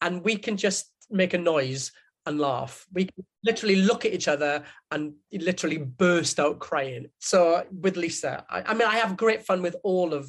and 0.00 0.22
we 0.22 0.36
can 0.36 0.56
just 0.56 0.90
make 1.10 1.34
a 1.34 1.38
noise 1.38 1.92
and 2.26 2.40
laugh. 2.40 2.86
We 2.92 3.08
literally 3.44 3.76
look 3.76 4.04
at 4.04 4.12
each 4.12 4.28
other 4.28 4.64
and 4.90 5.14
literally 5.32 5.78
burst 5.78 6.40
out 6.40 6.58
crying. 6.58 7.06
So 7.20 7.64
with 7.70 7.96
Lisa, 7.96 8.44
I, 8.50 8.62
I 8.62 8.74
mean, 8.74 8.88
I 8.88 8.96
have 8.96 9.16
great 9.16 9.46
fun 9.46 9.62
with 9.62 9.76
all 9.84 10.12
of 10.12 10.28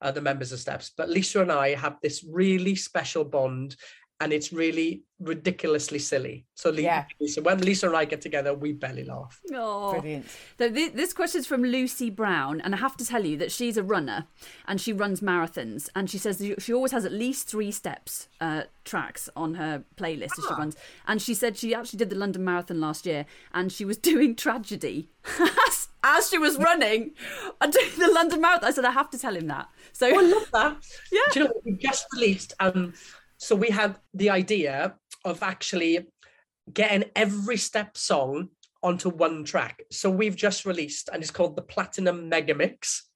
uh, 0.00 0.12
the 0.12 0.20
members 0.20 0.52
of 0.52 0.60
Steps, 0.60 0.92
but 0.96 1.08
Lisa 1.08 1.42
and 1.42 1.50
I 1.50 1.74
have 1.74 1.96
this 2.02 2.24
really 2.28 2.76
special 2.76 3.24
bond, 3.24 3.76
and 4.20 4.32
it's 4.32 4.52
really 4.52 5.04
ridiculously 5.20 5.98
silly. 5.98 6.44
So, 6.54 6.70
Li- 6.70 6.82
Yeah. 6.84 7.04
so 7.26 7.42
when 7.42 7.58
Lisa 7.60 7.86
and 7.88 7.96
I 7.96 8.04
get 8.04 8.20
together, 8.20 8.52
we 8.54 8.72
belly 8.72 9.04
laugh. 9.04 9.40
Oh, 9.54 9.92
Brilliant. 9.92 10.26
So 10.58 10.70
thi- 10.72 10.88
this 10.88 11.12
question 11.12 11.40
is 11.40 11.46
from 11.46 11.62
Lucy 11.62 12.10
Brown, 12.10 12.60
and 12.60 12.74
I 12.74 12.78
have 12.78 12.96
to 12.98 13.04
tell 13.06 13.24
you 13.24 13.36
that 13.38 13.50
she's 13.52 13.76
a 13.76 13.82
runner 13.82 14.26
and 14.66 14.80
she 14.80 14.92
runs 14.92 15.20
marathons. 15.20 15.88
And 15.94 16.10
she 16.10 16.18
says 16.18 16.42
she 16.58 16.72
always 16.74 16.92
has 16.92 17.04
at 17.04 17.12
least 17.12 17.48
three 17.48 17.70
steps 17.72 18.28
uh, 18.40 18.62
tracks 18.84 19.28
on 19.36 19.54
her 19.54 19.84
playlist 19.96 20.38
as 20.38 20.44
she 20.48 20.54
runs. 20.54 20.76
And 21.06 21.20
she 21.22 21.34
said 21.34 21.56
she 21.56 21.74
actually 21.74 21.98
did 21.98 22.10
the 22.10 22.16
London 22.16 22.44
Marathon 22.44 22.80
last 22.80 23.06
year, 23.06 23.24
and 23.54 23.70
she 23.72 23.84
was 23.84 23.96
doing 24.12 24.34
tragedy 24.36 25.10
as, 25.68 25.88
as 26.02 26.28
she 26.28 26.38
was 26.38 26.56
running 26.58 27.12
and 27.60 27.72
doing 27.72 27.90
the 27.98 28.10
London 28.12 28.40
Marathon. 28.40 28.68
I 28.68 28.72
said 28.72 28.84
I 28.84 28.90
have 28.92 29.10
to 29.10 29.18
tell 29.18 29.34
him 29.36 29.46
that. 29.48 29.68
So 29.92 30.08
Oh, 30.12 30.18
I 30.18 30.22
love 30.22 30.50
that. 30.52 30.76
Yeah. 31.12 31.20
Do 31.32 31.38
you 31.40 31.44
know 31.46 31.52
what 31.52 31.64
we 31.64 31.72
just 31.72 32.06
released? 32.14 32.52
Um, 32.60 32.94
so 33.38 33.56
we 33.56 33.70
had 33.70 33.96
the 34.14 34.30
idea 34.30 34.96
of 35.24 35.42
actually 35.42 36.06
getting 36.72 37.04
every 37.16 37.56
step 37.56 37.96
song 37.96 38.48
onto 38.82 39.08
one 39.08 39.44
track. 39.44 39.82
So 39.90 40.10
we've 40.10 40.36
just 40.36 40.64
released, 40.64 41.08
and 41.12 41.22
it's 41.22 41.30
called 41.30 41.56
the 41.56 41.62
Platinum 41.62 42.28
Mega 42.28 42.54
Mix, 42.54 43.08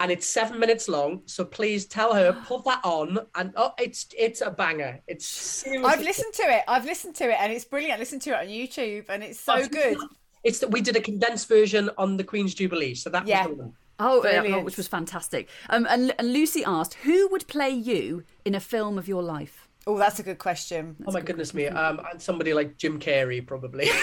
and 0.00 0.10
it's 0.10 0.28
seven 0.28 0.58
minutes 0.58 0.88
long. 0.88 1.22
So 1.26 1.44
please 1.44 1.86
tell 1.86 2.14
her 2.14 2.32
put 2.46 2.64
that 2.64 2.80
on, 2.84 3.18
and 3.34 3.52
oh, 3.56 3.72
it's 3.78 4.06
it's 4.16 4.42
a 4.42 4.50
banger. 4.50 5.00
It's 5.08 5.26
seriously. 5.26 5.90
I've 5.90 6.02
listened 6.02 6.34
to 6.34 6.42
it. 6.42 6.62
I've 6.68 6.84
listened 6.84 7.14
to 7.16 7.24
it, 7.30 7.36
and 7.40 7.52
it's 7.52 7.64
brilliant. 7.64 7.96
I 7.96 7.98
listened 7.98 8.22
to 8.22 8.30
it 8.30 8.36
on 8.36 8.46
YouTube, 8.46 9.06
and 9.08 9.22
it's 9.22 9.40
so 9.40 9.54
oh, 9.54 9.66
good. 9.68 9.98
It's 10.44 10.58
that 10.58 10.70
we 10.70 10.82
did 10.82 10.96
a 10.96 11.00
condensed 11.00 11.48
version 11.48 11.90
on 11.96 12.18
the 12.18 12.24
Queen's 12.24 12.54
Jubilee, 12.54 12.94
so 12.94 13.08
that 13.10 13.26
Yeah. 13.26 13.46
was 13.46 13.56
the 13.56 13.62
one. 13.62 13.72
Oh, 13.98 14.22
yeah, 14.24 14.40
Brilliant. 14.40 14.64
which 14.64 14.76
was 14.76 14.88
fantastic. 14.88 15.48
Um, 15.70 15.86
and, 15.88 16.14
and 16.18 16.32
Lucy 16.32 16.64
asked, 16.64 16.94
"Who 17.04 17.28
would 17.28 17.46
play 17.46 17.70
you 17.70 18.24
in 18.44 18.54
a 18.54 18.60
film 18.60 18.98
of 18.98 19.06
your 19.08 19.22
life?" 19.22 19.68
Oh, 19.86 19.98
that's 19.98 20.18
a 20.18 20.22
good 20.22 20.38
question. 20.38 20.96
Oh 21.06 21.12
my 21.12 21.20
goodness 21.20 21.54
me! 21.54 21.66
Um, 21.66 22.00
and 22.10 22.20
somebody 22.20 22.54
like 22.54 22.76
Jim 22.78 22.98
Carrey 22.98 23.46
probably. 23.46 23.88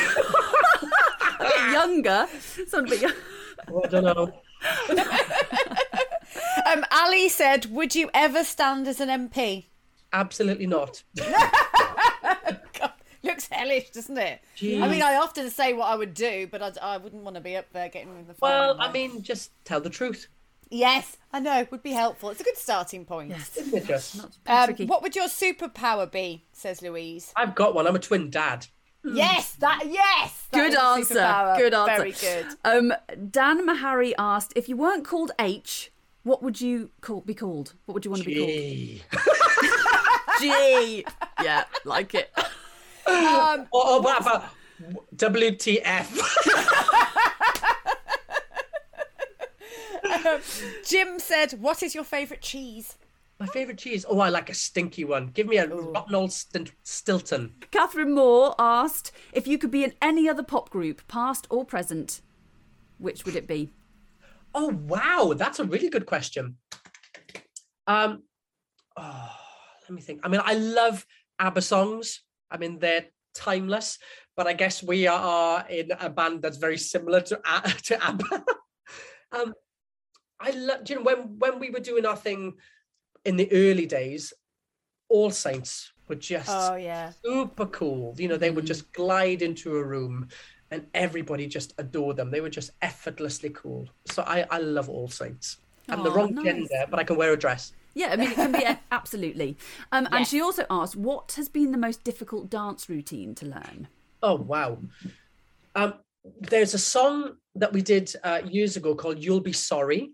A 1.40 1.44
bit 1.44 1.72
younger, 1.72 2.28
sound 2.68 2.88
a 2.88 2.90
bit 2.92 3.02
young. 3.02 3.14
I 3.84 3.88
don't 3.88 4.04
know. 4.04 4.32
Um, 6.72 6.86
Ali 6.92 7.28
said, 7.28 7.66
"Would 7.66 7.96
you 7.96 8.10
ever 8.14 8.44
stand 8.44 8.88
as 8.88 9.02
an 9.02 9.10
MP?" 9.10 9.66
Absolutely 10.14 10.68
not. 10.68 11.04
God, 13.50 13.58
looks 13.58 13.62
hellish, 13.62 13.90
doesn't 13.92 14.18
it? 14.18 14.42
I 14.62 14.88
mean, 14.88 15.02
I 15.02 15.16
often 15.16 15.50
say 15.50 15.74
what 15.74 15.86
I 15.88 15.96
would 15.96 16.14
do, 16.14 16.48
but 16.52 16.62
I, 16.62 16.72
I 16.94 16.98
wouldn't 16.98 17.24
want 17.24 17.36
to 17.36 17.42
be 17.42 17.56
up 17.56 17.72
there 17.74 17.90
getting 17.90 18.10
in 18.10 18.28
the 18.28 18.34
phone. 18.34 18.50
Well, 18.50 18.78
I 18.80 18.92
mean, 18.92 19.22
just 19.22 19.52
tell 19.66 19.82
the 19.82 19.90
truth, 19.90 20.28
yes, 20.70 21.18
I 21.34 21.40
know, 21.40 21.66
would 21.72 21.84
be 21.84 21.92
helpful. 21.92 22.30
It's 22.30 22.42
a 22.42 22.44
good 22.44 22.58
starting 22.58 23.06
point. 23.06 23.30
Yes, 23.30 23.58
isn't 23.58 23.78
it? 23.78 23.86
Just 23.88 24.26
Um, 24.48 24.76
what 24.88 25.02
would 25.02 25.16
your 25.16 25.28
superpower 25.28 26.10
be? 26.12 26.46
Says 26.54 26.82
Louise. 26.82 27.34
I've 27.36 27.56
got 27.56 27.74
one. 27.76 27.88
I'm 27.88 27.96
a 27.96 28.00
twin 28.00 28.30
dad. 28.30 28.68
Yes, 29.04 29.54
that 29.56 29.84
yes. 29.88 30.48
that 30.52 30.70
Good 30.70 30.78
answer. 30.78 31.16
superpower. 31.16 31.58
Good 31.58 31.74
answer. 31.74 31.96
Very 31.96 32.12
good. 32.12 32.46
Um, 32.64 32.94
Dan 33.32 33.66
Mahari 33.68 34.14
asked, 34.20 34.54
"If 34.56 34.70
you 34.70 34.78
weren't 34.78 35.04
called 35.04 35.32
H, 35.40 35.92
what 36.22 36.44
would 36.44 36.62
you 36.62 36.92
call 37.02 37.22
be 37.22 37.34
called? 37.34 37.74
What 37.86 37.96
would 37.96 38.06
you 38.06 38.12
want 38.12 38.22
to 38.22 38.28
be 38.30 38.36
Gee. 38.36 39.02
called?" 39.12 39.26
G. 40.40 41.04
Yeah, 41.44 41.64
like 41.84 42.14
it. 42.14 42.32
Um, 43.06 43.68
Or, 43.73 43.88
or 43.91 44.02
what 44.02 44.22
about 44.22 44.45
WTF? 45.15 46.07
Jim 50.86 51.19
said, 51.19 51.53
"What 51.61 51.84
is 51.84 51.95
your 51.95 52.03
favourite 52.03 52.41
cheese?" 52.41 52.98
My 53.40 53.48
favourite 53.48 53.80
cheese. 53.80 54.06
Oh, 54.07 54.19
I 54.19 54.30
like 54.30 54.49
a 54.52 54.53
stinky 54.53 55.03
one. 55.03 55.28
Give 55.28 55.48
me 55.48 55.57
a 55.57 55.68
rotten 55.68 56.14
old 56.14 56.32
stint- 56.32 56.73
Stilton. 56.84 57.56
Catherine 57.72 58.14
Moore 58.14 58.53
asked, 58.60 59.11
"If 59.34 59.48
you 59.48 59.57
could 59.57 59.72
be 59.72 59.84
in 59.84 59.94
any 60.02 60.30
other 60.30 60.44
pop 60.44 60.69
group, 60.69 61.07
past 61.07 61.48
or 61.49 61.65
present, 61.65 62.22
which 62.98 63.26
would 63.26 63.36
it 63.36 63.48
be?" 63.48 63.72
Oh 64.53 64.68
wow, 64.69 65.34
that's 65.36 65.60
a 65.60 65.64
really 65.64 65.90
good 65.90 66.06
question. 66.06 66.57
Um, 67.88 68.23
oh, 68.98 69.32
let 69.84 69.91
me 69.91 70.02
think. 70.02 70.22
I 70.23 70.28
mean, 70.28 70.41
I 70.44 70.53
love 70.56 71.06
ABBA 71.40 71.61
songs. 71.61 72.22
I 72.52 72.57
mean, 72.57 72.80
they're 72.80 73.06
timeless. 73.34 73.98
But 74.36 74.48
I 74.48 74.53
guess 74.53 74.84
we 74.84 75.07
are 75.07 75.65
in 75.69 75.91
a 75.99 76.10
band 76.10 76.41
that's 76.41 76.57
very 76.57 76.78
similar 76.78 77.22
to 77.22 77.36
to 77.84 78.03
ABBA. 78.06 78.45
um, 79.32 79.53
I 80.40 80.52
love. 80.52 80.90
You 80.90 80.95
know, 80.98 81.03
when 81.03 81.40
when 81.40 81.60
we 81.60 81.69
were 81.69 81.80
doing 81.80 82.06
our 82.06 82.15
thing 82.15 82.53
in 83.26 83.38
the 83.38 83.52
early 83.52 83.86
days, 83.86 84.34
All 85.10 85.32
Saints 85.32 85.91
were 86.07 86.15
just 86.15 86.49
Oh 86.49 86.76
yeah. 86.76 87.11
super 87.23 87.65
cool. 87.68 88.15
You 88.18 88.28
know, 88.30 88.38
they 88.38 88.52
would 88.52 88.65
just 88.65 88.91
glide 88.94 89.41
into 89.41 89.78
a 89.78 89.84
room 89.84 90.28
and 90.72 90.88
everybody 90.94 91.48
just 91.48 91.73
adored 91.78 92.15
them. 92.15 92.32
They 92.32 92.41
were 92.41 92.49
just 92.49 92.72
effortlessly 92.82 93.49
cool. 93.49 93.90
So 94.07 94.23
I, 94.23 94.45
I 94.49 94.60
love 94.60 94.90
All 94.90 95.10
Saints. 95.10 95.57
I'm 95.90 96.03
the 96.03 96.11
wrong 96.11 96.34
nice. 96.34 96.45
gender, 96.45 96.86
but 96.90 96.99
I 96.99 97.03
can 97.03 97.18
wear 97.18 97.34
a 97.34 97.38
dress. 97.38 97.73
Yeah, 97.94 98.10
I 98.12 98.16
mean, 98.16 98.32
it 98.32 98.36
can 98.36 98.52
be 98.52 98.66
absolutely. 98.92 99.58
Um, 99.92 100.08
And 100.12 100.28
she 100.28 100.42
also 100.42 100.66
asked, 100.70 100.96
what 100.96 101.34
has 101.34 101.50
been 101.50 101.72
the 101.72 101.78
most 101.78 102.04
difficult 102.04 102.50
dance 102.50 102.90
routine 102.90 103.36
to 103.36 103.46
learn? 103.46 103.88
Oh 104.24 104.36
wow. 104.36 104.78
Um, 105.76 105.96
there's 106.40 106.74
a 106.74 106.80
song 106.80 107.38
that 107.56 107.74
we 107.74 107.82
did 107.82 108.14
uh, 108.24 108.42
years 108.46 108.78
ago 108.78 108.94
called 108.96 109.24
"You'll 109.24 109.40
Be 109.40 109.54
Sorry," 109.54 110.12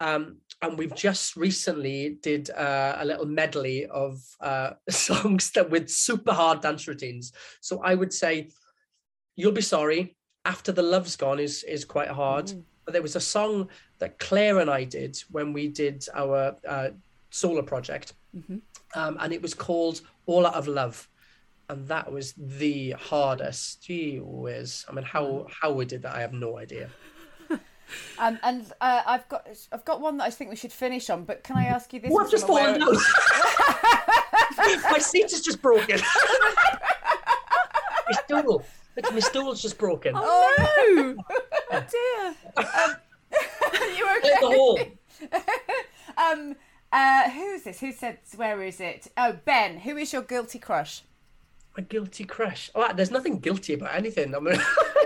um, 0.00 0.38
and 0.60 0.76
we've 0.76 0.94
just 0.94 1.36
recently 1.36 2.18
did 2.22 2.50
uh, 2.50 2.96
a 2.98 3.04
little 3.04 3.26
medley 3.26 3.86
of 3.86 4.22
uh, 4.40 4.70
songs 4.90 5.50
that 5.52 5.70
with 5.70 5.88
super 5.88 6.32
hard 6.32 6.60
dance 6.60 6.86
routines. 6.86 7.32
So 7.60 7.80
I 7.82 7.94
would 7.94 8.12
say 8.12 8.50
"You'll 9.36 9.52
Be 9.52 9.62
Sorry" 9.62 10.16
after 10.44 10.72
the 10.72 10.82
love's 10.82 11.16
gone 11.16 11.40
is 11.40 11.62
is 11.64 11.84
quite 11.84 12.08
hard. 12.08 12.52
But 12.86 12.92
there 12.94 13.02
was 13.02 13.16
a 13.16 13.20
song 13.20 13.68
that 13.98 14.18
Claire 14.18 14.60
and 14.60 14.70
I 14.70 14.84
did 14.84 15.22
when 15.30 15.52
we 15.52 15.68
did 15.68 16.06
our 16.14 16.56
uh, 16.66 16.88
solar 17.30 17.62
project, 17.62 18.14
um, 18.94 19.18
and 19.20 19.32
it 19.32 19.42
was 19.42 19.52
called 19.52 20.00
"All 20.24 20.46
Out 20.46 20.54
of 20.54 20.66
Love." 20.68 21.06
and 21.68 21.88
that 21.88 22.10
was 22.10 22.32
the 22.36 22.92
hardest. 22.92 23.82
Gee 23.82 24.20
whiz! 24.22 24.86
I 24.88 24.92
mean, 24.92 25.04
how 25.04 25.48
how 25.60 25.72
we 25.72 25.84
did 25.84 26.02
that, 26.02 26.14
I 26.14 26.20
have 26.20 26.32
no 26.32 26.56
idea. 26.58 26.88
Um, 28.18 28.36
and 28.42 28.72
uh, 28.80 29.02
I've 29.06 29.28
got 29.28 29.46
I've 29.70 29.84
got 29.84 30.00
one 30.00 30.16
that 30.16 30.24
I 30.24 30.30
think 30.30 30.50
we 30.50 30.56
should 30.56 30.72
finish 30.72 31.08
on. 31.08 31.22
But 31.22 31.44
can 31.44 31.56
I 31.56 31.66
ask 31.66 31.92
you 31.92 32.00
this? 32.00 32.10
Oh, 32.12 32.18
I've 32.18 32.28
just 32.28 32.42
I'm 32.46 32.50
aware- 32.50 32.64
fallen 32.80 32.80
down. 32.80 32.96
my 34.90 34.98
seat 34.98 35.26
is 35.26 35.40
just 35.40 35.62
broken. 35.62 36.00
my 36.00 36.06
stool, 38.24 38.64
look, 38.96 39.12
my 39.12 39.20
stool's 39.20 39.62
just 39.62 39.78
broken. 39.78 40.14
Oh, 40.16 40.94
no! 40.96 41.14
oh, 41.72 41.84
dear. 41.90 42.34
you 43.96 44.06
Hit 44.22 44.40
the 44.40 44.46
okay? 44.46 44.92
Um, 46.18 46.56
uh, 46.92 47.30
who's 47.30 47.62
this? 47.64 47.80
Who 47.80 47.92
said 47.92 48.18
where 48.36 48.62
is 48.62 48.80
it? 48.80 49.08
Oh, 49.16 49.36
Ben. 49.44 49.80
Who 49.80 49.96
is 49.96 50.12
your 50.12 50.22
guilty 50.22 50.58
crush? 50.58 51.02
A 51.76 51.82
guilty 51.82 52.24
crush. 52.24 52.70
Oh, 52.74 52.90
there's 52.94 53.10
nothing 53.10 53.38
guilty 53.38 53.74
about 53.74 53.94
anything. 53.94 54.34
I 54.34 54.38
mean, 54.40 54.58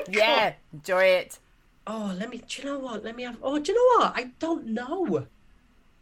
Yeah, 0.08 0.54
enjoy 0.72 1.04
it. 1.04 1.38
Oh, 1.86 2.14
let 2.16 2.30
me. 2.30 2.42
Do 2.46 2.62
you 2.62 2.68
know 2.68 2.78
what? 2.78 3.02
Let 3.02 3.16
me 3.16 3.24
have. 3.24 3.38
Oh, 3.42 3.58
do 3.58 3.72
you 3.72 3.78
know 3.78 4.04
what? 4.04 4.12
I 4.16 4.30
don't 4.38 4.66
know. 4.66 5.26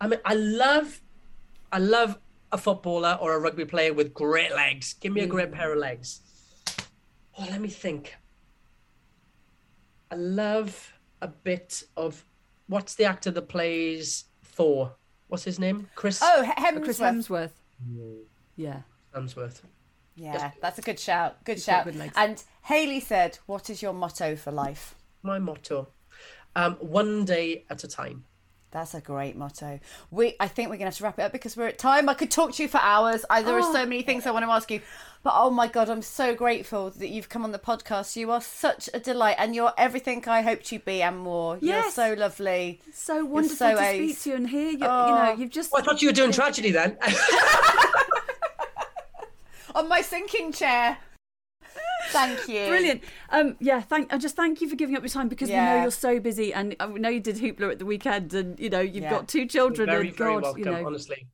I 0.01 0.09
mean, 0.09 0.21
I 0.25 0.35
love, 0.35 1.01
I 1.73 1.79
love 1.79 2.19
a 2.53 2.59
footballer 2.59 3.17
or 3.21 3.35
a 3.35 3.39
rugby 3.39 3.65
player 3.65 3.95
with 3.95 4.13
great 4.13 4.55
legs. 4.55 4.95
Give 4.95 5.13
me 5.13 5.23
a 5.23 5.27
great 5.27 5.53
pair 5.53 5.73
of 5.73 5.79
legs. 5.79 6.21
Oh, 7.39 7.47
let 7.51 7.61
me 7.61 7.69
think. 7.69 8.17
I 10.11 10.15
love 10.15 10.93
a 11.21 11.29
bit 11.29 11.83
of 11.97 12.25
what's 12.69 12.95
the 12.95 13.05
actor 13.05 13.31
that 13.31 13.49
plays 13.49 14.25
Thor? 14.43 14.95
What's 15.29 15.45
his 15.45 15.59
name? 15.59 15.89
Chris 15.95 16.21
Oh, 16.23 16.43
Hemsworth. 16.57 16.85
Chris 16.85 17.01
Hemsworth. 17.01 17.51
Yeah. 18.57 18.83
Hemsworth. 19.15 19.61
Yeah, 20.17 20.51
that's 20.61 20.79
a 20.79 20.83
good 20.83 20.99
shout. 20.99 21.45
Good 21.45 21.57
got 21.59 21.63
shout. 21.63 21.85
good. 21.85 22.13
And 22.17 22.43
Haley 22.65 22.99
said, 22.99 23.39
"What 23.47 23.71
is 23.71 23.83
your 23.83 23.93
motto 23.93 24.35
for 24.35 24.51
life?" 24.51 24.97
My 25.23 25.39
motto: 25.39 25.89
um, 26.57 26.75
one 26.81 27.25
day 27.25 27.65
at 27.71 27.85
a 27.85 27.89
time. 27.89 28.25
That's 28.71 28.93
a 28.95 29.01
great 29.01 29.35
motto. 29.35 29.81
We, 30.11 30.35
I 30.39 30.47
think 30.47 30.69
we're 30.69 30.77
gonna 30.77 30.87
have 30.91 30.97
to 30.99 31.05
wrap 31.05 31.19
it 31.19 31.23
up 31.23 31.33
because 31.33 31.57
we're 31.57 31.69
at 31.69 31.79
time. 31.79 32.07
I 32.09 32.15
could 32.15 32.31
talk 32.31 32.53
to 32.55 32.63
you 32.63 32.69
for 32.69 32.79
hours. 32.83 33.25
I, 33.31 33.43
there 33.43 33.57
are 33.59 33.63
so 33.63 33.85
many 33.87 34.03
things 34.03 34.27
I 34.27 34.31
want 34.33 34.45
to 34.45 34.51
ask 34.51 34.71
you, 34.71 34.83
but 35.23 35.33
oh 35.35 35.49
my 35.49 35.69
god, 35.69 35.89
I'm 35.89 36.03
so 36.03 36.35
grateful 36.35 36.91
that 36.91 37.09
you've 37.09 37.31
come 37.31 37.45
on 37.45 37.53
the 37.53 37.59
podcast. 37.59 38.15
You 38.15 38.31
are 38.31 38.43
such 38.43 38.91
a 38.93 39.01
delight, 39.01 39.37
and 39.39 39.55
you're 39.55 39.73
everything 39.79 40.23
I 40.29 40.43
hoped 40.43 40.71
you'd 40.71 40.85
be 40.85 41.01
and 41.03 41.19
more. 41.19 41.57
You're 41.63 41.77
Yes. 41.77 41.95
so 41.95 42.13
lovely. 42.13 42.81
So 42.93 43.25
wonderful 43.25 43.57
so 43.57 43.75
to 43.75 43.81
ace. 43.81 43.97
speak 43.97 44.21
to 44.25 44.31
you 44.31 44.37
and 44.37 44.49
hear 44.49 44.71
you. 44.73 44.79
You 44.79 44.87
Oh. 44.87 45.25
know, 45.25 45.33
you've 45.39 45.51
just. 45.51 45.71
Oh, 45.75 45.79
I 45.79 45.83
thought 45.83 46.03
you 46.03 46.09
were 46.09 46.15
doing 46.15 46.33
tragedy 46.33 46.71
then. 46.71 46.99
On 49.75 49.89
my 49.89 50.01
sinking 50.01 50.53
chair. 50.53 50.99
Thank 52.11 52.49
you. 52.49 52.67
Brilliant. 52.69 53.03
Um, 53.31 53.57
yeah, 53.61 53.81
thank. 53.81 54.13
I 54.13 54.19
just 54.19 54.37
thank 54.37 54.61
you 54.61 54.69
for 54.69 54.77
giving 54.77 54.97
up 54.97 55.03
your 55.03 55.09
time 55.11 55.29
because 55.29 55.49
we 55.49 55.57
know 55.57 55.83
you're 55.83 55.91
so 55.91 56.19
busy, 56.21 56.53
and 56.53 56.75
I 56.81 56.87
know 56.87 57.09
you 57.09 57.21
did 57.21 57.37
Hoopla 57.37 57.73
at 57.73 57.79
the 57.79 57.87
weekend, 57.87 58.33
and 58.35 58.59
you 58.59 58.71
know 58.71 58.81
you've 58.81 59.05
Yeah. 59.05 59.11
got 59.11 59.29
two 59.29 59.47
children, 59.47 59.89
very, 59.89 60.09
and 60.09 60.17
very 60.17 60.35
God, 60.35 60.43
welcome. 60.43 60.59
you 60.61 60.65
know. 60.71 60.87
Honestly. 60.87 61.27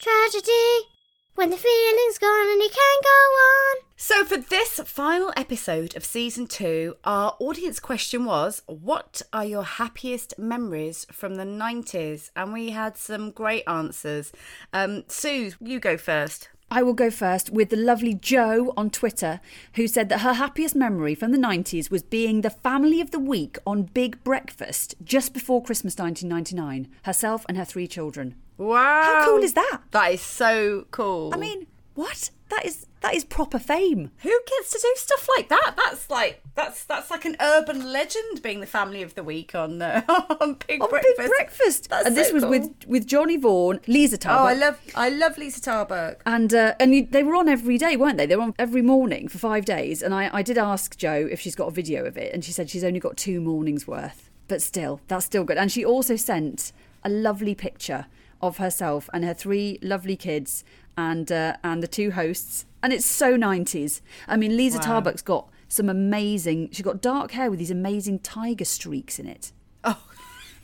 Tragedy. 0.00 0.88
When 1.34 1.50
the 1.50 1.56
feeling's 1.58 2.16
gone 2.16 2.48
and 2.50 2.62
you 2.62 2.70
can't 2.70 3.04
go 3.04 3.08
on. 3.10 3.76
So, 3.96 4.24
for 4.24 4.38
this 4.38 4.80
final 4.86 5.34
episode 5.36 5.94
of 5.94 6.02
season 6.02 6.46
two, 6.46 6.96
our 7.04 7.36
audience 7.38 7.78
question 7.78 8.24
was 8.24 8.62
What 8.66 9.20
are 9.34 9.44
your 9.44 9.62
happiest 9.64 10.38
memories 10.38 11.06
from 11.12 11.34
the 11.34 11.44
90s? 11.44 12.30
And 12.34 12.54
we 12.54 12.70
had 12.70 12.96
some 12.96 13.32
great 13.32 13.64
answers. 13.66 14.32
Um, 14.72 15.04
Sue, 15.08 15.52
you 15.60 15.78
go 15.78 15.98
first. 15.98 16.48
I 16.70 16.82
will 16.82 16.94
go 16.94 17.10
first 17.10 17.50
with 17.50 17.70
the 17.70 17.76
lovely 17.76 18.12
Jo 18.12 18.72
on 18.76 18.90
Twitter, 18.90 19.40
who 19.74 19.86
said 19.86 20.08
that 20.08 20.20
her 20.20 20.32
happiest 20.34 20.74
memory 20.74 21.14
from 21.14 21.30
the 21.30 21.38
90s 21.38 21.90
was 21.90 22.02
being 22.02 22.40
the 22.40 22.50
family 22.50 23.00
of 23.00 23.12
the 23.12 23.20
week 23.20 23.56
on 23.64 23.84
Big 23.84 24.22
Breakfast 24.24 24.96
just 25.04 25.32
before 25.32 25.62
Christmas 25.62 25.96
1999, 25.96 26.92
herself 27.04 27.46
and 27.48 27.56
her 27.56 27.64
three 27.64 27.86
children. 27.86 28.34
Wow. 28.58 29.02
How 29.02 29.26
cool 29.26 29.42
is 29.42 29.52
that? 29.52 29.82
That 29.92 30.12
is 30.12 30.20
so 30.20 30.86
cool. 30.90 31.32
I 31.32 31.36
mean, 31.36 31.66
what? 31.94 32.30
That 32.48 32.66
is 32.66 32.85
that 33.06 33.14
is 33.14 33.24
proper 33.24 33.60
fame. 33.60 34.10
who 34.18 34.40
gets 34.46 34.70
to 34.72 34.78
do 34.82 34.92
stuff 34.96 35.28
like 35.36 35.48
that? 35.48 35.74
That's 35.76 36.10
like 36.10 36.42
that's 36.56 36.84
that's 36.84 37.10
like 37.10 37.24
an 37.24 37.36
urban 37.40 37.92
legend 37.92 38.42
being 38.42 38.60
the 38.60 38.66
family 38.66 39.02
of 39.02 39.14
the 39.14 39.22
week 39.22 39.54
on 39.54 39.80
uh, 39.80 40.02
on 40.40 40.56
Big 40.66 40.82
On 40.82 40.90
Breakfast. 40.90 41.16
Big 41.16 41.28
Breakfast. 41.28 41.88
That's 41.88 42.06
and 42.06 42.16
this 42.16 42.32
was 42.32 42.42
cool. 42.42 42.50
with 42.50 42.70
with 42.86 43.06
Johnny 43.06 43.36
Vaughan, 43.36 43.80
Lisa 43.86 44.18
Tarbuck. 44.18 44.40
Oh, 44.40 44.46
I 44.46 44.54
love 44.54 44.80
I 44.96 45.08
love 45.10 45.38
Lisa 45.38 45.60
Tarbuck. 45.60 46.16
And 46.26 46.52
uh, 46.52 46.74
and 46.80 46.94
you, 46.94 47.06
they 47.08 47.22
were 47.22 47.36
on 47.36 47.48
every 47.48 47.78
day, 47.78 47.96
weren't 47.96 48.18
they? 48.18 48.26
They 48.26 48.36
were 48.36 48.42
on 48.42 48.54
every 48.58 48.82
morning 48.82 49.28
for 49.28 49.38
five 49.38 49.64
days. 49.64 50.02
And 50.02 50.12
I, 50.12 50.28
I 50.32 50.42
did 50.42 50.58
ask 50.58 50.96
Jo 50.96 51.28
if 51.30 51.40
she's 51.40 51.54
got 51.54 51.68
a 51.68 51.72
video 51.72 52.04
of 52.06 52.16
it, 52.16 52.34
and 52.34 52.44
she 52.44 52.50
said 52.50 52.68
she's 52.68 52.84
only 52.84 53.00
got 53.00 53.16
two 53.16 53.40
mornings 53.40 53.86
worth. 53.86 54.30
But 54.48 54.62
still, 54.62 55.00
that's 55.06 55.24
still 55.26 55.44
good. 55.44 55.58
And 55.58 55.70
she 55.70 55.84
also 55.84 56.16
sent 56.16 56.72
a 57.04 57.08
lovely 57.08 57.54
picture 57.54 58.06
of 58.42 58.58
herself 58.58 59.08
and 59.12 59.24
her 59.24 59.34
three 59.34 59.78
lovely 59.80 60.16
kids 60.16 60.64
and 60.96 61.30
uh, 61.30 61.56
and 61.62 61.82
the 61.82 61.88
two 61.88 62.12
hosts. 62.12 62.66
And 62.86 62.92
it's 62.92 63.04
so 63.04 63.34
nineties. 63.36 64.00
I 64.28 64.36
mean, 64.36 64.56
Lisa 64.56 64.78
Wow. 64.78 64.84
Tarbuck's 64.84 65.22
got 65.22 65.48
some 65.66 65.88
amazing. 65.88 66.70
She's 66.70 66.84
got 66.84 67.02
dark 67.02 67.32
hair 67.32 67.50
with 67.50 67.58
these 67.58 67.72
amazing 67.72 68.20
tiger 68.20 68.64
streaks 68.64 69.18
in 69.18 69.26
it. 69.26 69.50
Oh, 69.82 70.00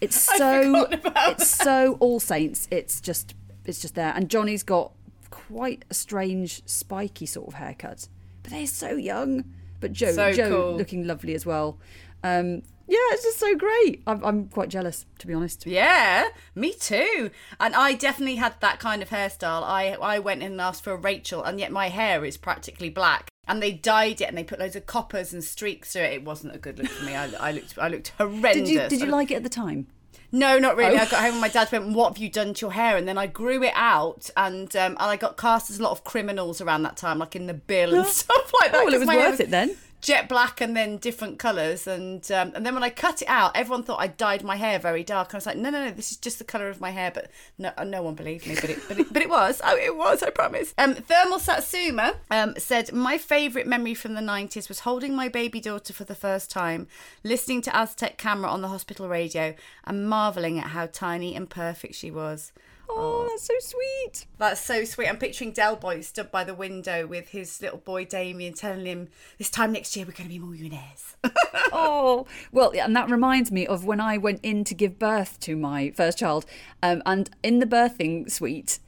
It's 0.00 0.14
so 0.38 0.86
it's 0.92 1.48
so 1.48 1.96
All 1.98 2.20
Saints. 2.20 2.68
It's 2.70 3.00
just 3.00 3.34
it's 3.64 3.80
just 3.80 3.96
there. 3.96 4.12
And 4.14 4.28
Johnny's 4.28 4.62
got 4.62 4.92
quite 5.30 5.84
a 5.90 5.94
strange 5.94 6.62
spiky 6.64 7.26
sort 7.26 7.48
of 7.48 7.54
haircut. 7.54 8.06
But 8.44 8.52
they're 8.52 8.66
so 8.68 8.90
young. 8.92 9.44
But 9.80 9.92
Jo 9.92 10.12
So 10.12 10.32
Jo 10.32 10.48
cool. 10.48 10.76
looking 10.76 11.04
lovely 11.04 11.34
as 11.34 11.44
well. 11.44 11.78
Um, 12.22 12.62
yeah, 12.92 13.14
it's 13.14 13.22
just 13.22 13.38
so 13.38 13.56
great. 13.56 14.02
I'm, 14.06 14.22
I'm 14.22 14.48
quite 14.48 14.68
jealous 14.68 15.06
to 15.18 15.26
be 15.26 15.32
honest. 15.32 15.66
Yeah, 15.66 16.28
me 16.54 16.74
too. 16.74 17.30
And 17.58 17.74
I 17.74 17.94
definitely 17.94 18.36
had 18.36 18.54
that 18.60 18.80
kind 18.80 19.00
of 19.00 19.08
hairstyle. 19.08 19.62
I 19.62 19.94
I 19.94 20.18
went 20.18 20.42
in 20.42 20.52
and 20.52 20.60
asked 20.60 20.84
for 20.84 20.92
a 20.92 20.96
Rachel, 20.96 21.42
and 21.42 21.58
yet 21.58 21.72
my 21.72 21.88
hair 21.88 22.22
is 22.22 22.36
practically 22.36 22.90
black. 22.90 23.30
And 23.48 23.62
they 23.62 23.72
dyed 23.72 24.20
it, 24.20 24.24
and 24.24 24.36
they 24.36 24.44
put 24.44 24.58
loads 24.58 24.76
of 24.76 24.84
coppers 24.84 25.32
and 25.32 25.42
streaks 25.42 25.94
through 25.94 26.02
it. 26.02 26.12
It 26.12 26.24
wasn't 26.24 26.54
a 26.54 26.58
good 26.58 26.78
look 26.78 26.90
for 26.90 27.06
me. 27.06 27.14
I, 27.14 27.30
I 27.40 27.52
looked 27.52 27.78
I 27.78 27.88
looked 27.88 28.08
horrendous. 28.18 28.68
Did 28.68 28.68
you 28.68 28.88
did 28.88 29.00
you 29.00 29.06
like 29.06 29.30
it 29.30 29.36
at 29.36 29.42
the 29.42 29.48
time? 29.48 29.86
No, 30.30 30.58
not 30.58 30.76
really. 30.76 30.98
Oh. 30.98 31.02
I 31.02 31.06
got 31.06 31.20
home 31.22 31.32
and 31.32 31.40
my 31.40 31.48
dad 31.48 31.72
went, 31.72 31.94
"What 31.94 32.12
have 32.12 32.18
you 32.18 32.28
done 32.28 32.52
to 32.52 32.60
your 32.66 32.72
hair?" 32.72 32.98
And 32.98 33.08
then 33.08 33.16
I 33.16 33.26
grew 33.26 33.62
it 33.62 33.72
out, 33.74 34.28
and 34.36 34.74
um, 34.76 34.92
and 34.92 34.98
I 35.00 35.16
got 35.16 35.38
cast 35.38 35.70
as 35.70 35.78
a 35.78 35.82
lot 35.82 35.92
of 35.92 36.04
criminals 36.04 36.60
around 36.60 36.82
that 36.82 36.98
time, 36.98 37.18
like 37.18 37.34
in 37.34 37.46
the 37.46 37.54
bill 37.54 37.94
and 37.94 38.06
stuff 38.22 38.52
like 38.60 38.72
that. 38.72 38.82
Oh, 38.82 38.84
well, 38.84 38.94
it 38.94 39.00
was 39.00 39.08
worth 39.08 39.40
it 39.40 39.50
then. 39.50 39.76
Jet 40.02 40.28
black 40.28 40.60
and 40.60 40.76
then 40.76 40.96
different 40.96 41.38
colours, 41.38 41.86
and 41.86 42.30
um, 42.32 42.50
and 42.56 42.66
then 42.66 42.74
when 42.74 42.82
I 42.82 42.90
cut 42.90 43.22
it 43.22 43.28
out, 43.28 43.56
everyone 43.56 43.84
thought 43.84 44.00
I 44.00 44.08
dyed 44.08 44.42
my 44.42 44.56
hair 44.56 44.80
very 44.80 45.04
dark. 45.04 45.28
And 45.28 45.36
I 45.36 45.38
was 45.38 45.46
like, 45.46 45.56
no, 45.56 45.70
no, 45.70 45.84
no, 45.84 45.90
this 45.92 46.10
is 46.10 46.16
just 46.16 46.38
the 46.38 46.44
colour 46.44 46.68
of 46.68 46.80
my 46.80 46.90
hair. 46.90 47.12
But 47.14 47.30
no, 47.56 47.72
no 47.84 48.02
one 48.02 48.14
believed 48.14 48.48
me. 48.48 48.56
But 48.56 48.70
it, 48.70 48.78
but 48.88 48.98
it, 48.98 49.12
but 49.12 49.22
it 49.22 49.30
was. 49.30 49.60
Oh, 49.64 49.76
it 49.76 49.96
was. 49.96 50.22
I 50.24 50.30
promise. 50.30 50.74
Um, 50.76 50.94
Thermal 50.94 51.38
Satsuma 51.38 52.16
um, 52.32 52.54
said 52.58 52.92
my 52.92 53.16
favourite 53.16 53.68
memory 53.68 53.94
from 53.94 54.14
the 54.14 54.20
nineties 54.20 54.68
was 54.68 54.80
holding 54.80 55.14
my 55.14 55.28
baby 55.28 55.60
daughter 55.60 55.92
for 55.92 56.04
the 56.04 56.16
first 56.16 56.50
time, 56.50 56.88
listening 57.22 57.62
to 57.62 57.76
Aztec 57.76 58.18
Camera 58.18 58.50
on 58.50 58.60
the 58.60 58.68
hospital 58.68 59.08
radio, 59.08 59.54
and 59.84 60.08
marvelling 60.08 60.58
at 60.58 60.68
how 60.68 60.86
tiny 60.86 61.36
and 61.36 61.48
perfect 61.48 61.94
she 61.94 62.10
was. 62.10 62.50
Oh, 62.94 63.26
that's 63.30 63.44
so 63.44 63.54
sweet. 63.58 64.26
That's 64.38 64.60
so 64.60 64.84
sweet. 64.84 65.08
I'm 65.08 65.16
picturing 65.16 65.52
Del 65.52 65.76
Boy 65.76 66.00
stood 66.02 66.30
by 66.30 66.44
the 66.44 66.54
window 66.54 67.06
with 67.06 67.28
his 67.28 67.60
little 67.62 67.78
boy 67.78 68.04
Damien, 68.04 68.54
telling 68.54 68.86
him, 68.86 69.08
"This 69.38 69.50
time 69.50 69.72
next 69.72 69.96
year 69.96 70.04
we're 70.04 70.12
going 70.12 70.28
to 70.28 70.28
be 70.28 70.38
millionaires." 70.38 71.16
oh 71.72 72.26
well 72.50 72.72
and 72.74 72.94
that 72.96 73.10
reminds 73.10 73.52
me 73.52 73.66
of 73.66 73.84
when 73.84 74.00
i 74.00 74.16
went 74.18 74.40
in 74.42 74.64
to 74.64 74.74
give 74.74 74.98
birth 74.98 75.38
to 75.40 75.56
my 75.56 75.90
first 75.92 76.18
child 76.18 76.44
um, 76.82 77.02
and 77.06 77.30
in 77.42 77.58
the 77.58 77.66
birthing 77.66 78.30
suite 78.30 78.78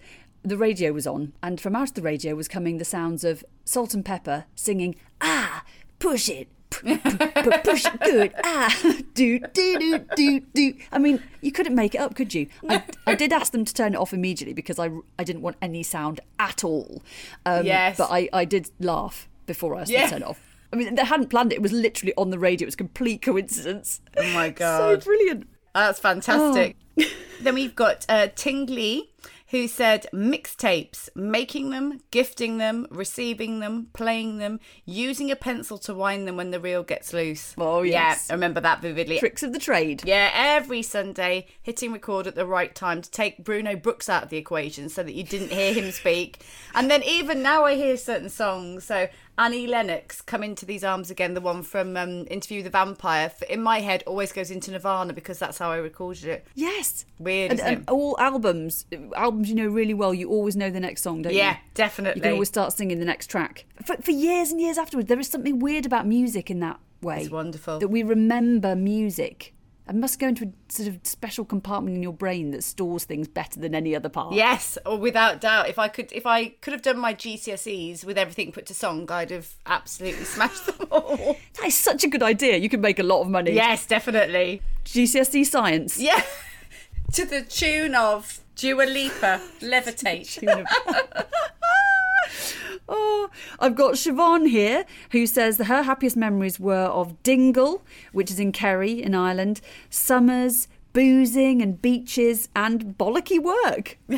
the 0.43 0.57
radio 0.57 0.93
was 0.93 1.07
on 1.07 1.33
and 1.43 1.61
from 1.61 1.77
out 1.77 1.89
of 1.89 1.95
the 1.95 2.03
radio 2.03 2.35
was 2.35 2.49
coming 2.49 2.79
the 2.79 2.85
sounds 2.85 3.25
of 3.25 3.45
Salt-N-Pepa 3.65 4.45
singing 4.55 4.95
ah 5.21 5.65
push 5.99 6.29
it 6.29 6.49
push 6.83 7.87
good. 8.03 8.33
Ah, 8.45 8.75
do 9.15 9.39
do 9.39 9.79
do 9.79 9.99
do 10.17 10.41
do. 10.55 10.75
I 10.93 10.99
mean, 10.99 11.23
you 11.41 11.53
couldn't 11.53 11.75
make 11.75 11.95
it 11.95 11.99
up, 11.99 12.15
could 12.15 12.35
you? 12.35 12.47
I, 12.69 12.83
I 13.07 13.15
did 13.15 13.33
ask 13.33 13.53
them 13.53 13.65
to 13.65 13.75
turn 13.75 13.95
it 13.95 13.99
off 13.99 14.13
immediately 14.13 14.55
because 14.55 14.79
I, 14.79 14.91
I 15.19 15.25
didn't 15.25 15.43
want 15.43 15.57
any 15.63 15.83
sound 15.83 16.21
at 16.39 16.65
all. 16.65 17.03
Um, 17.47 17.65
Yes. 17.67 17.97
But 17.99 18.11
I, 18.11 18.29
I 18.33 18.45
did 18.45 18.71
laugh 18.81 19.29
before 19.47 19.77
I 19.77 19.83
asked 19.83 19.91
Yeah. 19.91 20.01
them 20.01 20.09
to 20.09 20.15
turn 20.15 20.23
it 20.23 20.29
off. 20.29 20.41
I 20.73 20.77
mean, 20.77 20.95
they 20.97 21.05
hadn't 21.05 21.29
planned 21.29 21.53
it. 21.53 21.57
It 21.57 21.63
was 21.63 21.73
literally 21.73 22.15
on 22.17 22.31
the 22.31 22.39
radio. 22.39 22.65
It 22.65 22.69
was 22.69 22.77
complete 22.77 23.23
coincidence. 23.23 24.01
Oh 24.17 24.27
my 24.33 24.51
god! 24.63 25.03
So 25.03 25.07
brilliant. 25.09 25.49
That's 25.75 25.99
fantastic. 26.01 26.77
Oh. 27.01 27.05
then 27.41 27.55
we've 27.55 27.75
got 27.75 28.05
uh, 28.09 28.29
Tingley, 28.35 29.11
who 29.49 29.69
said 29.69 30.07
mixtapes, 30.13 31.09
making 31.15 31.71
them, 31.71 32.01
gifting 32.11 32.59
them, 32.59 32.87
receiving 32.91 33.61
them, 33.61 33.89
playing 33.93 34.39
them, 34.39 34.59
using 34.85 35.31
a 35.31 35.37
pencil 35.37 35.79
to 35.79 35.95
wind 35.95 36.27
them 36.27 36.37
when 36.37 36.51
the 36.51 36.61
reel 36.61 36.83
gets 36.83 37.13
loose. 37.13 37.55
Oh, 37.59 37.83
yes. 37.83 38.27
Yeah, 38.29 38.33
I 38.33 38.37
remember 38.37 38.61
that 38.61 38.81
vividly. 38.81 39.19
Tricks 39.19 39.43
of 39.43 39.53
the 39.53 39.59
trade. 39.59 40.03
Yeah, 40.05 40.31
every 40.33 40.83
Sunday, 40.83 41.47
hitting 41.63 41.93
record 41.93 42.27
at 42.27 42.35
the 42.35 42.47
right 42.47 42.75
time 42.75 43.03
to 43.03 43.11
take 43.11 43.45
Bruno 43.45 43.77
Brookes 43.77 44.09
out 44.09 44.25
of 44.25 44.31
the 44.31 44.39
equation 44.39 44.89
so 44.89 45.03
that 45.03 45.15
you 45.15 45.23
didn't 45.23 45.53
hear 45.53 45.73
him 45.73 45.91
speak. 45.91 46.41
And 46.75 46.91
then 46.91 47.03
even 47.03 47.43
now 47.43 47.65
I 47.65 47.75
hear 47.77 47.97
certain 47.97 48.31
songs. 48.31 48.85
So 48.85 49.09
Annie 49.37 49.67
Lennox, 49.67 50.21
Come 50.21 50.43
Into 50.43 50.65
These 50.65 50.85
Arms 50.85 51.11
Again, 51.11 51.35
the 51.35 51.41
one 51.41 51.63
from 51.63 51.97
um, 51.97 52.27
Interview 52.31 52.59
with 52.59 52.67
the 52.67 52.71
Vampire, 52.71 53.33
in 53.49 53.63
my 53.63 53.81
head 53.81 54.05
always 54.07 54.33
goes 54.33 54.51
into 54.51 54.71
Nirvana 54.71 55.13
because 55.13 55.39
that's 55.39 55.59
how 55.59 55.71
I 55.73 55.77
recorded 55.77 56.25
it. 56.25 56.47
Yes. 56.55 57.05
Weird, 57.19 57.51
And, 57.51 57.61
isn't 57.61 57.73
and 57.73 57.83
it? 57.83 57.91
all 57.91 58.17
albums, 58.21 58.87
albums 59.17 59.49
you 59.49 59.57
know 59.57 59.67
really 59.67 59.95
well, 59.95 60.15
you 60.15 60.31
always 60.31 60.55
know 60.57 60.71
the 60.71 60.81
next 60.81 61.03
song, 61.03 61.23
don't 61.23 61.33
you? 61.33 61.39
Yeah, 61.39 61.57
definitely. 61.75 62.21
You 62.21 62.23
can 62.23 62.33
always 62.33 62.49
start 62.49 62.73
singing 62.73 63.01
the 63.01 63.05
next 63.05 63.27
track. 63.29 63.65
For, 63.85 63.97
for 63.97 64.13
years 64.13 64.53
and 64.53 64.61
years 64.61 64.79
afterwards, 64.79 65.09
there 65.09 65.19
is 65.19 65.29
something 65.29 65.59
weird 65.59 65.87
about 65.87 66.07
music 66.07 66.51
in 66.51 66.61
that 66.61 66.79
way. 67.03 67.23
It's 67.23 67.31
wonderful. 67.31 67.79
That 67.81 67.89
we 67.89 68.03
remember 68.03 68.77
music. 68.77 69.54
It 69.87 69.95
must 69.95 70.19
go 70.19 70.29
into 70.29 70.47
a 70.47 70.73
sort 70.73 70.89
of 70.89 70.99
special 71.03 71.45
compartment 71.45 71.95
in 71.97 72.03
your 72.03 72.15
brain 72.15 72.53
that 72.53 72.65
stores 72.65 73.05
things 73.05 73.29
better 73.29 73.61
than 73.61 73.75
any 73.75 73.95
other 73.95 74.09
part. 74.09 74.35
Yes, 74.35 74.79
or 74.87 74.99
without 74.99 75.43
doubt. 75.43 75.69
If 75.69 75.79
I 75.79 75.89
could, 75.89 76.11
if 76.11 76.25
I 76.25 76.49
could 76.63 76.73
have 76.73 76.81
done 76.81 76.99
my 76.99 77.13
GCSEs 77.13 78.03
with 78.03 78.17
everything 78.17 78.51
put 78.51 78.65
to 78.67 78.75
song, 78.75 79.11
I'd 79.11 79.31
have 79.31 79.53
absolutely 79.67 80.25
smashed 80.37 80.65
them 80.67 80.89
all. 80.91 81.37
That 81.59 81.67
is 81.67 81.75
such 81.75 82.03
a 82.03 82.09
good 82.09 82.23
idea. 82.23 82.57
You 82.57 82.71
could 82.71 82.81
make 82.81 82.99
a 82.99 83.03
lot 83.03 83.21
of 83.21 83.29
money. 83.29 83.53
yes, 83.53 83.87
definitely. 83.87 84.63
GCSE 84.87 85.45
science. 85.45 86.01
Yeah, 86.01 86.23
to 87.13 87.27
the 87.27 87.43
tune 87.43 87.95
of 87.95 88.41
Dua 88.57 88.85
Lipa, 88.85 89.43
Levitate. 89.61 90.43
Oh, 92.89 93.31
I've 93.59 93.75
got 93.75 93.95
Siobhan 93.95 94.49
here 94.49 94.85
who 95.11 95.27
says 95.27 95.57
that 95.57 95.65
her 95.65 95.83
happiest 95.83 96.17
memories 96.17 96.61
were 96.61 96.85
of 96.87 97.23
Dingle, 97.23 97.83
which 98.13 98.31
is 98.31 98.39
in 98.39 98.53
Kerry 98.53 99.03
in 99.03 99.15
Ireland, 99.15 99.61
summers, 99.89 100.69
boozing 100.93 101.63
and 101.63 101.81
beaches, 101.81 102.49
and 102.55 102.97
bollocky 102.99 103.43
work. 103.43 103.99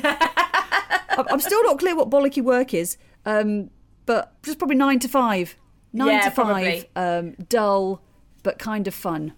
I'm 1.30 1.40
still 1.40 1.62
not 1.64 1.78
clear 1.78 1.96
what 1.96 2.10
bollocky 2.10 2.42
work 2.42 2.74
is, 2.74 2.98
um, 3.24 3.70
but 4.04 4.40
just 4.42 4.58
probably 4.58 4.76
nine 4.76 4.98
to 5.00 5.08
five. 5.08 5.56
Nine 5.92 6.08
Yeah, 6.08 6.20
to 6.28 6.30
five, 6.30 6.84
um, 6.94 7.34
dull 7.48 8.02
but 8.42 8.58
kind 8.58 8.86
of 8.86 8.94
fun, 8.94 9.32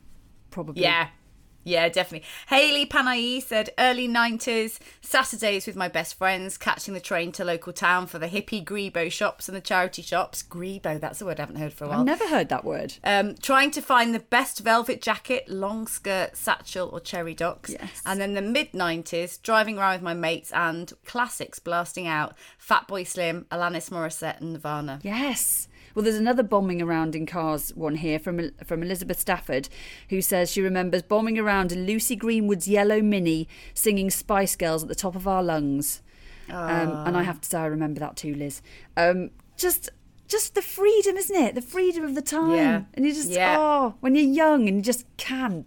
probably. 0.51 0.83
Yeah. 0.83 1.09
Yeah, 1.69 1.89
definitely. 1.89 2.27
Haley 2.49 2.87
Panay 2.87 3.41
said 3.41 3.71
early 3.79 4.09
90s, 4.09 4.79
Saturdays 5.03 5.67
with 5.67 5.77
my 5.77 5.89
best 5.89 6.15
friends, 6.15 6.57
catching 6.57 6.95
the 6.95 7.01
train 7.01 7.31
to 7.33 7.45
local 7.45 7.73
town 7.73 8.07
for 8.07 8.19
the 8.19 8.29
hippie 8.29 8.65
Grebo 8.65 9.13
shops 9.13 9.49
and 9.49 9.57
the 9.57 9.61
charity 9.61 10.03
shops. 10.03 10.43
Grebo, 10.43 10.99
that's 10.99 11.21
a 11.21 11.27
word 11.27 11.39
I 11.39 11.43
haven't 11.43 11.57
heard 11.57 11.73
for 11.73 11.85
a 11.85 11.89
while. 11.89 12.01
I've 12.01 12.07
never 12.07 12.29
heard 12.29 12.49
that 12.49 12.65
word. 12.65 12.95
Um, 13.05 13.35
trying 13.37 13.71
to 13.73 13.83
find 13.83 14.15
the 14.15 14.21
best 14.21 14.61
velvet 14.61 15.03
jacket, 15.03 15.49
long 15.49 15.87
skirt, 15.87 16.37
satchel, 16.37 16.89
or 16.89 17.01
cherry 17.01 17.35
docks. 17.35 17.71
Yes. 17.71 18.03
And 18.07 18.21
then 18.21 18.35
the 18.35 18.43
mid 18.43 18.73
90s, 18.73 19.41
driving 19.43 19.79
around 19.79 19.95
with 19.95 20.03
my 20.03 20.15
mates 20.15 20.51
and 20.53 20.93
classics 21.05 21.59
blasting 21.59 22.07
out 22.07 22.35
Fatboy 22.59 23.07
Slim, 23.07 23.47
Alanis 23.51 23.91
Morissette, 23.91 24.41
and 24.41 24.55
Nirvana. 24.55 25.01
Yes. 25.03 25.68
Well, 25.99 26.05
there's 26.05 26.15
another 26.15 26.45
bombing 26.45 26.81
around 26.81 27.17
in 27.17 27.27
cars 27.27 27.75
one 27.75 27.97
here 27.97 28.21
from 28.21 28.53
from 28.65 28.85
Elizabeth 28.85 29.19
Stafford, 29.19 29.69
who 30.11 30.23
says 30.23 30.49
she 30.49 30.61
remembers 30.63 31.03
bombing 31.03 31.41
around 31.41 31.73
in 31.73 31.87
Lucy 31.87 32.15
Greenwood's 32.15 32.69
yellow 32.69 33.03
Mini, 33.03 33.49
singing 33.75 34.09
Spice 34.09 34.55
Girls 34.55 34.85
at 34.85 34.89
the 34.89 34.95
top 34.95 35.17
of 35.17 35.27
our 35.27 35.43
lungs. 35.43 36.01
Um, 36.51 36.93
and 37.05 37.17
I 37.17 37.25
have 37.25 37.41
to 37.41 37.49
say, 37.49 37.59
I 37.59 37.67
remember 37.67 37.99
that 37.99 38.15
too, 38.15 38.33
Liz. 38.33 38.63
Um, 38.97 39.31
just, 39.57 39.91
just 40.29 40.55
the 40.55 40.63
freedom, 40.63 41.17
isn't 41.17 41.35
it? 41.35 41.57
The 41.57 41.63
freedom 41.63 42.05
of 42.05 42.15
the 42.15 42.23
time, 42.23 42.55
Yeah. 42.55 42.83
and 42.95 43.05
you 43.05 43.13
just 43.13 43.31
Yeah. 43.31 43.57
oh, 43.59 43.95
when 43.99 44.15
you're 44.15 44.23
young 44.33 44.69
and 44.69 44.77
you 44.77 44.83
just 44.85 45.05
can. 45.17 45.65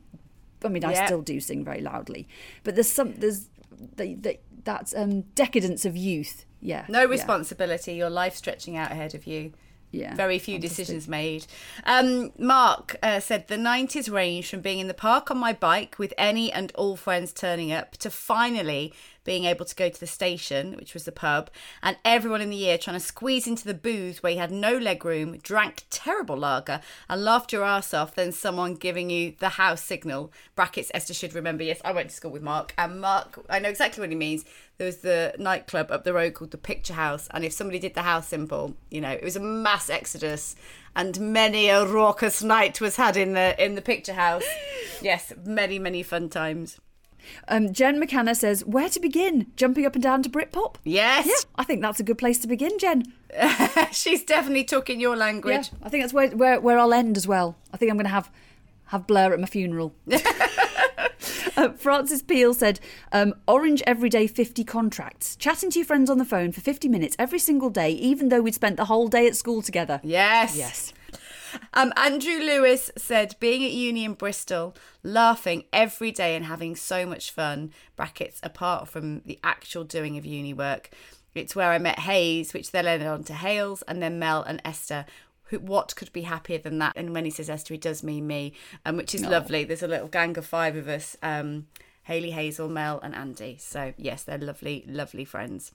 I 0.63 0.69
mean, 0.69 0.85
I 0.85 0.93
Yeah. 0.93 1.07
still 1.07 1.21
do 1.21 1.41
sing 1.41 1.65
very 1.65 1.81
loudly, 1.81 2.25
but 2.63 2.75
there's 2.75 2.87
some 2.87 3.15
there's 3.17 3.49
the, 3.97 4.15
the, 4.15 4.39
that's 4.63 4.95
um, 4.95 5.23
decadence 5.35 5.83
of 5.83 5.97
youth. 5.97 6.45
Yeah, 6.61 6.85
No 6.87 7.05
responsibility, 7.05 7.95
your 7.95 8.09
life 8.09 8.37
stretching 8.37 8.77
out 8.77 8.93
ahead 8.93 9.13
of 9.13 9.27
you. 9.27 9.51
Yeah, 9.91 10.15
Very 10.15 10.39
few 10.39 10.55
fantastic. 10.55 10.77
decisions 10.85 11.07
made. 11.07 11.45
Um, 11.85 12.31
Mark 12.37 12.95
uh, 13.03 13.19
said 13.19 13.47
the 13.49 13.57
90s 13.57 14.09
range 14.11 14.49
from 14.49 14.61
being 14.61 14.79
in 14.79 14.87
the 14.87 14.93
park 14.93 15.29
on 15.29 15.37
my 15.37 15.51
bike 15.51 15.99
with 15.99 16.13
any 16.17 16.51
and 16.51 16.71
all 16.75 16.95
friends 16.95 17.33
turning 17.33 17.73
up 17.73 17.97
to 17.97 18.09
finally 18.09 18.93
being 19.23 19.45
able 19.45 19.65
to 19.65 19.75
go 19.75 19.89
to 19.89 19.99
the 19.99 20.07
station, 20.07 20.75
which 20.75 20.93
was 20.93 21.05
the 21.05 21.11
pub, 21.11 21.49
and 21.83 21.97
everyone 22.03 22.41
in 22.41 22.49
the 22.49 22.55
year 22.55 22.77
trying 22.77 22.95
to 22.95 23.05
squeeze 23.05 23.47
into 23.47 23.65
the 23.65 23.73
booth 23.73 24.23
where 24.23 24.33
you 24.33 24.39
had 24.39 24.51
no 24.51 24.77
leg 24.77 25.05
room, 25.05 25.37
drank 25.43 25.85
terrible 25.89 26.37
lager, 26.37 26.81
and 27.09 27.23
laughed 27.23 27.53
your 27.53 27.63
ass 27.63 27.93
off. 27.93 28.15
Then 28.15 28.31
someone 28.31 28.75
giving 28.75 29.09
you 29.09 29.35
the 29.39 29.49
house 29.49 29.83
signal. 29.83 30.31
Brackets, 30.55 30.91
Esther 30.93 31.13
should 31.13 31.33
remember. 31.33 31.63
Yes, 31.63 31.81
I 31.85 31.91
went 31.91 32.09
to 32.09 32.15
school 32.15 32.31
with 32.31 32.41
Mark, 32.41 32.73
and 32.77 32.99
Mark, 32.99 33.39
I 33.49 33.59
know 33.59 33.69
exactly 33.69 34.01
what 34.01 34.09
he 34.09 34.15
means. 34.15 34.45
There 34.77 34.87
was 34.87 34.97
the 34.97 35.35
nightclub 35.37 35.91
up 35.91 36.03
the 36.03 36.13
road 36.13 36.33
called 36.33 36.51
the 36.51 36.57
Picture 36.57 36.93
House, 36.93 37.27
and 37.31 37.45
if 37.45 37.53
somebody 37.53 37.77
did 37.77 37.93
the 37.93 38.01
house 38.01 38.27
symbol, 38.27 38.75
you 38.89 39.01
know, 39.01 39.11
it 39.11 39.23
was 39.23 39.35
a 39.35 39.39
mass 39.39 39.89
exodus, 39.89 40.55
and 40.95 41.19
many 41.19 41.69
a 41.69 41.85
raucous 41.85 42.41
night 42.41 42.81
was 42.81 42.95
had 42.95 43.15
in 43.15 43.33
the 43.33 43.63
in 43.63 43.75
the 43.75 43.81
Picture 43.81 44.13
House. 44.13 44.43
Yes, 45.03 45.33
many 45.43 45.79
many 45.79 46.03
fun 46.03 46.29
times. 46.29 46.79
Um, 47.47 47.71
Jen 47.73 47.99
McKenna 47.99 48.35
says, 48.35 48.65
"Where 48.65 48.89
to 48.89 48.99
begin? 48.99 49.47
Jumping 49.55 49.85
up 49.85 49.95
and 49.95 50.03
down 50.03 50.23
to 50.23 50.29
Britpop." 50.29 50.75
Yes, 50.83 51.25
Yeah, 51.27 51.33
I 51.55 51.63
think 51.63 51.81
that's 51.81 51.99
a 51.99 52.03
good 52.03 52.17
place 52.17 52.39
to 52.39 52.47
begin, 52.47 52.77
Jen. 52.79 53.13
she's 53.91 54.23
definitely 54.23 54.63
talking 54.63 54.99
your 54.99 55.15
Yeah, 55.15 55.19
language. 55.25 55.71
I 55.81 55.89
think 55.89 56.03
that's 56.03 56.13
where, 56.13 56.29
where 56.29 56.59
where 56.59 56.77
I'll 56.79 56.93
end 56.93 57.17
as 57.17 57.27
well. 57.27 57.55
I 57.73 57.77
think 57.77 57.89
I'm 57.91 57.97
going 57.97 58.05
to 58.05 58.11
have 58.11 58.29
have 58.87 59.07
Blur 59.07 59.33
at 59.33 59.39
my 59.39 59.47
funeral. 59.47 59.93
Uh, 61.57 61.69
Francis 61.73 62.21
Peel 62.21 62.53
said, 62.53 62.79
um, 63.11 63.33
"Orange 63.47 63.83
everyday 63.85 64.25
50 64.25 64.63
contracts, 64.63 65.35
chatting 65.35 65.69
to 65.71 65.79
your 65.79 65.85
friends 65.85 66.09
on 66.09 66.17
the 66.17 66.25
phone 66.25 66.51
for 66.51 66.61
50 66.61 66.87
minutes 66.87 67.15
every 67.19 67.39
single 67.39 67.69
day, 67.69 67.91
even 67.91 68.29
though 68.29 68.41
we'd 68.41 68.55
spent 68.55 68.77
the 68.77 68.85
whole 68.85 69.07
day 69.07 69.27
at 69.27 69.35
school 69.35 69.61
together." 69.61 69.99
Yes. 70.03 70.55
Yes. 70.57 70.93
Um, 71.73 71.93
Andrew 71.95 72.39
Lewis 72.39 72.91
said, 72.97 73.35
being 73.39 73.63
at 73.63 73.71
uni 73.71 74.03
in 74.03 74.13
Bristol, 74.13 74.75
laughing 75.03 75.63
every 75.71 76.11
day 76.11 76.35
and 76.35 76.45
having 76.45 76.75
so 76.75 77.05
much 77.05 77.31
fun, 77.31 77.71
brackets, 77.95 78.39
apart 78.43 78.87
from 78.87 79.21
the 79.21 79.39
actual 79.43 79.83
doing 79.83 80.17
of 80.17 80.25
uni 80.25 80.53
work. 80.53 80.89
It's 81.33 81.55
where 81.55 81.71
I 81.71 81.77
met 81.77 81.99
Hayes, 81.99 82.53
which 82.53 82.71
then 82.71 82.85
led 82.85 83.01
on 83.01 83.23
to 83.25 83.33
Hales, 83.33 83.83
and 83.83 84.01
then 84.01 84.19
Mel 84.19 84.43
and 84.43 84.61
Esther. 84.65 85.05
Who, 85.45 85.59
what 85.59 85.95
could 85.95 86.11
be 86.11 86.21
happier 86.23 86.57
than 86.57 86.79
that? 86.79 86.93
And 86.95 87.13
when 87.13 87.25
he 87.25 87.31
says 87.31 87.49
Esther, 87.49 87.73
he 87.73 87.77
does 87.77 88.03
mean 88.03 88.27
me, 88.27 88.53
um, 88.85 88.97
which 88.97 89.15
is 89.15 89.25
lovely. 89.25 89.63
There's 89.63 89.83
a 89.83 89.87
little 89.87 90.07
gang 90.07 90.37
of 90.37 90.45
five 90.45 90.75
of 90.75 90.87
us 90.87 91.15
um, 91.21 91.67
Haley, 92.03 92.31
Hazel, 92.31 92.67
Mel, 92.67 92.99
and 93.01 93.15
Andy. 93.15 93.57
So, 93.59 93.93
yes, 93.97 94.23
they're 94.23 94.37
lovely, 94.37 94.83
lovely 94.87 95.25
friends. 95.25 95.71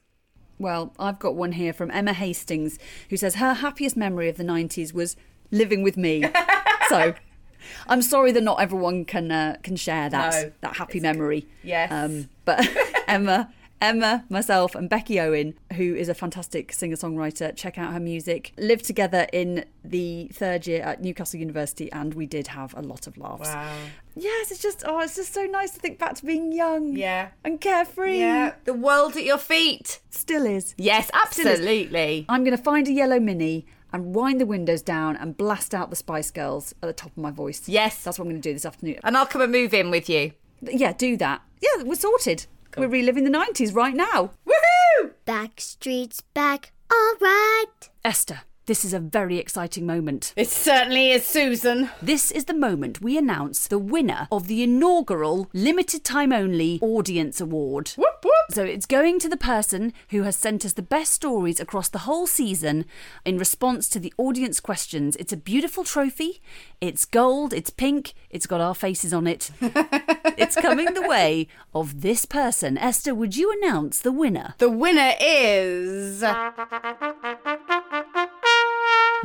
Well, 0.59 0.95
I've 0.99 1.19
got 1.19 1.35
one 1.35 1.53
here 1.53 1.73
from 1.73 1.91
Emma 1.91 2.13
Hastings, 2.13 2.79
who 3.11 3.17
says 3.17 3.37
her 3.37 3.55
happiest 3.55 3.97
memory 3.97 4.29
of 4.29 4.37
the 4.37 4.45
90s 4.45 4.93
was 4.93 5.17
living 5.51 5.83
with 5.83 5.97
me. 5.97 6.25
so. 6.89 7.15
I'm 7.89 8.03
sorry 8.03 8.33
that 8.33 8.43
not 8.43 8.61
everyone 8.61 9.05
can 9.05 9.31
uh, 9.31 9.57
can 9.63 9.77
share 9.77 10.09
that 10.11 10.33
No, 10.33 10.53
that 10.61 10.77
happy 10.77 11.01
memory. 11.01 11.47
Yes. 11.63 11.91
Um, 11.91 12.29
but 12.45 12.65
Emma, 13.09 13.53
Emma, 13.81 14.25
myself, 14.29 14.75
and 14.75 14.89
Becky 14.89 15.21
Owen, 15.21 15.55
who 15.75 15.95
is 15.95 16.09
a 16.09 16.15
fantastic 16.15 16.73
singer 16.73 16.97
songwriter, 16.97 17.55
check 17.55 17.77
out 17.77 17.93
her 17.93 18.01
music. 18.01 18.53
Lived 18.57 18.85
together 18.85 19.27
in 19.33 19.65
the 19.85 20.31
third 20.33 20.67
year 20.67 20.83
at 20.83 21.03
Newcastle 21.03 21.39
University, 21.39 21.91
and 21.93 22.15
we 22.15 22.27
did 22.27 22.49
have 22.49 22.73
a 22.77 22.83
lot 22.83 23.07
of 23.07 23.19
laughs. 23.19 23.49
Wow. 23.49 23.77
Yes, 24.15 24.51
it's 24.51 24.63
just 24.63 24.83
oh, 24.87 25.01
it's 25.01 25.17
just 25.17 25.35
so 25.35 25.45
nice 25.45 25.73
to 25.73 25.81
think 25.81 25.99
back 25.99 26.15
to 26.15 26.25
being 26.25 26.53
young. 26.53 26.97
Yeah. 26.97 27.29
And 27.45 27.61
carefree. 27.61 28.19
Yeah. 28.19 28.55
The 28.65 28.73
world 28.75 29.17
at 29.17 29.25
your 29.25 29.39
feet. 29.39 30.01
Still 30.11 30.47
is. 30.47 30.75
Yes, 30.79 31.09
Still 31.09 31.21
is. 31.49 31.61
absolutely. 31.61 32.25
I'm 32.29 32.43
going 32.45 32.57
to 32.57 32.63
find 32.63 32.89
a 32.89 32.93
yellow 32.93 33.21
mini 33.21 33.67
and 33.97 34.15
wind 34.15 34.39
the 34.39 34.47
windows 34.47 34.83
down 34.83 35.17
and 35.17 35.37
blast 35.39 35.75
out 35.75 35.89
the 35.89 35.97
Spice 35.97 36.31
Girls 36.31 36.75
at 36.83 36.87
the 36.87 36.93
top 36.93 37.13
of 37.13 37.17
my 37.17 37.31
voice. 37.31 37.67
Yes. 37.67 38.05
That's 38.05 38.19
what 38.19 38.27
I'm 38.27 38.31
going 38.31 38.43
to 38.43 38.49
do 38.49 38.53
this 38.53 38.67
afternoon. 38.67 38.99
And 39.03 39.17
I'll 39.17 39.25
come 39.27 39.41
and 39.41 39.51
move 39.51 39.73
in 39.73 39.91
with 39.91 40.09
you. 40.11 40.33
Yeah, 40.61 40.93
do 40.93 41.17
that. 41.17 41.41
Yeah, 41.63 41.83
we're 41.83 41.95
sorted. 41.95 42.47
We're 42.77 42.89
reliving 42.89 43.25
the 43.25 43.31
90s 43.31 43.75
right 43.75 43.95
now. 43.95 44.33
Woohoo! 44.47 45.13
Backstreet's 45.27 46.21
back, 46.35 46.73
alright. 46.93 47.89
Esther, 48.05 48.41
This 48.67 48.85
is 48.85 48.93
a 48.93 48.99
very 48.99 49.39
exciting 49.39 49.87
moment. 49.87 50.33
It 50.37 50.49
certainly 50.49 51.13
is, 51.13 51.25
Susan. 51.25 51.89
This 52.03 52.33
is 52.33 52.47
the 52.47 52.55
moment 52.55 53.01
we 53.01 53.17
announce 53.17 53.69
the 53.69 53.79
winner 53.79 54.27
of 54.33 54.49
the 54.49 54.63
inaugural 54.63 55.49
limited 55.55 56.03
time 56.05 56.33
only 56.33 56.81
audience 56.83 57.41
award. 57.41 57.93
Whoop 57.97 58.25
whoop. 58.25 58.26
So 58.51 58.63
it's 58.63 58.87
going 58.87 59.19
to 59.21 59.29
the 59.29 59.37
person 59.37 59.93
who 60.11 60.23
has 60.23 60.37
sent 60.37 60.65
us 60.65 60.73
the 60.73 60.83
best 60.83 61.13
stories 61.13 61.59
across 61.59 61.89
the 61.89 62.01
whole 62.01 62.27
season 62.27 62.85
in 63.25 63.39
response 63.39 63.89
to 63.91 63.99
the 63.99 64.15
audience 64.19 64.61
questions. 64.61 65.17
It's 65.17 65.33
a 65.33 65.37
beautiful 65.37 65.83
trophy. 65.83 66.41
It's 66.81 67.05
gold, 67.05 67.53
it's 67.53 67.71
pink, 67.71 68.15
it's 68.31 68.47
got 68.47 68.61
our 68.61 68.75
faces 68.75 69.13
on 69.13 69.27
it. 69.27 69.51
it's 69.61 70.55
coming 70.57 70.95
the 70.95 71.09
way 71.09 71.49
of 71.75 72.03
this 72.03 72.25
person. 72.25 72.79
Esther, 72.79 73.15
would 73.15 73.37
you 73.37 73.53
announce 73.61 74.01
the 74.01 74.13
winner? 74.13 74.55
The 74.59 74.71
winner 74.71 75.15
is. 75.21 76.23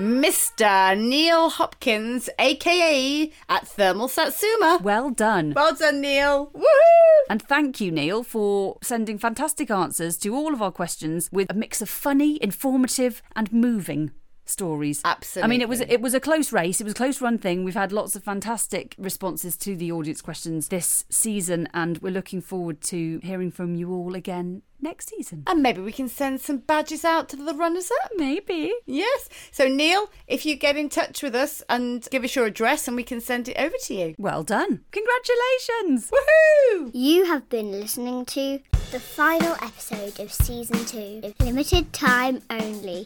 Mr. 0.01 0.97
Neil 0.97 1.51
Hopkins, 1.51 2.27
aka 2.39 3.31
at 3.47 3.67
Thermal 3.67 4.07
Satsuma. 4.07 4.79
Well 4.81 5.11
done. 5.11 5.53
Well 5.55 5.75
done, 5.75 6.01
Neil. 6.01 6.47
Woohoo! 6.55 7.25
And 7.29 7.39
thank 7.39 7.79
you, 7.79 7.91
Neil, 7.91 8.23
for 8.23 8.79
sending 8.81 9.19
fantastic 9.19 9.69
answers 9.69 10.17
to 10.17 10.35
all 10.35 10.55
of 10.55 10.61
our 10.61 10.71
questions 10.71 11.29
with 11.31 11.51
a 11.51 11.53
mix 11.53 11.83
of 11.83 11.89
funny, 11.89 12.39
informative, 12.41 13.21
and 13.35 13.53
moving 13.53 14.09
stories. 14.51 15.01
Absolutely. 15.03 15.45
I 15.45 15.47
mean, 15.47 15.61
it 15.61 15.69
was 15.69 15.81
it 15.81 16.01
was 16.01 16.13
a 16.13 16.19
close 16.19 16.51
race. 16.51 16.81
It 16.81 16.83
was 16.83 16.93
a 16.93 16.95
close 16.95 17.21
run 17.21 17.37
thing. 17.37 17.63
We've 17.63 17.73
had 17.73 17.91
lots 17.91 18.15
of 18.15 18.23
fantastic 18.23 18.95
responses 18.97 19.57
to 19.57 19.75
the 19.75 19.91
audience 19.91 20.21
questions 20.21 20.67
this 20.67 21.05
season, 21.09 21.67
and 21.73 21.97
we're 21.99 22.11
looking 22.11 22.41
forward 22.41 22.81
to 22.81 23.19
hearing 23.23 23.51
from 23.51 23.75
you 23.75 23.91
all 23.91 24.15
again 24.15 24.61
next 24.81 25.09
season. 25.09 25.43
And 25.47 25.61
maybe 25.61 25.81
we 25.81 25.91
can 25.91 26.07
send 26.07 26.41
some 26.41 26.57
badges 26.57 27.05
out 27.05 27.29
to 27.29 27.35
the 27.35 27.53
runners 27.53 27.91
up. 28.03 28.11
Maybe. 28.15 28.73
Yes. 28.85 29.29
So, 29.51 29.67
Neil, 29.67 30.09
if 30.27 30.45
you 30.45 30.55
get 30.55 30.75
in 30.75 30.89
touch 30.89 31.21
with 31.21 31.35
us 31.35 31.63
and 31.69 32.07
give 32.11 32.23
us 32.23 32.35
your 32.35 32.45
address 32.45 32.87
and 32.87 32.97
we 32.97 33.03
can 33.03 33.21
send 33.21 33.47
it 33.47 33.57
over 33.57 33.75
to 33.83 33.93
you. 33.93 34.15
Well 34.17 34.43
done. 34.43 34.81
Congratulations. 34.91 36.11
Woohoo! 36.11 36.91
You 36.93 37.25
have 37.25 37.47
been 37.49 37.71
listening 37.71 38.25
to 38.25 38.59
the 38.91 38.99
final 38.99 39.53
episode 39.61 40.19
of 40.19 40.33
season 40.33 40.83
two, 40.85 41.33
limited 41.39 41.93
time 41.93 42.41
only. 42.49 43.05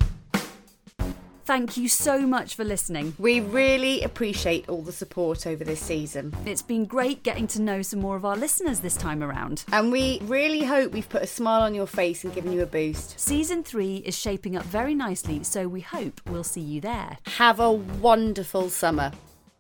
Thank 1.46 1.78
you 1.78 1.88
so 1.88 2.22
much 2.22 2.56
for 2.56 2.64
listening. 2.64 3.16
We 3.20 3.40
really 3.40 4.02
appreciate 4.02 4.68
all 4.68 4.82
the 4.82 4.92
support 4.92 5.46
over 5.46 5.64
this 5.64 5.80
season. 5.80 6.36
It's 6.44 6.64
been 6.64 6.86
great 6.86 7.22
getting 7.22 7.46
to 7.50 7.62
know 7.62 7.84
some 7.84 8.00
more 8.00 8.16
of 8.16 8.26
our 8.26 8.36
listeners 8.36 8.80
this 8.80 8.98
time 8.98 9.22
around. 9.22 9.64
And 9.72 9.92
we 9.92 10.20
really 10.24 10.64
hope 10.64 10.92
we've 10.92 11.08
put 11.08 11.22
a 11.22 11.28
smile 11.28 11.62
on 11.62 11.76
your 11.76 11.86
face 11.86 12.24
and 12.24 12.34
given 12.34 12.52
you 12.52 12.64
a 12.64 12.66
boost. 12.66 13.20
Season 13.20 13.64
three 13.64 13.98
is 13.98 14.18
shaping 14.18 14.56
up 14.56 14.64
very 14.66 14.96
nicely, 14.96 15.44
so 15.44 15.68
we 15.68 15.82
hope 15.82 16.20
we'll 16.28 16.44
see 16.44 16.62
you 16.62 16.82
there. 16.82 17.20
Have 17.28 17.60
a 17.60 17.72
wonderful 17.72 18.72
summer. 18.72 19.12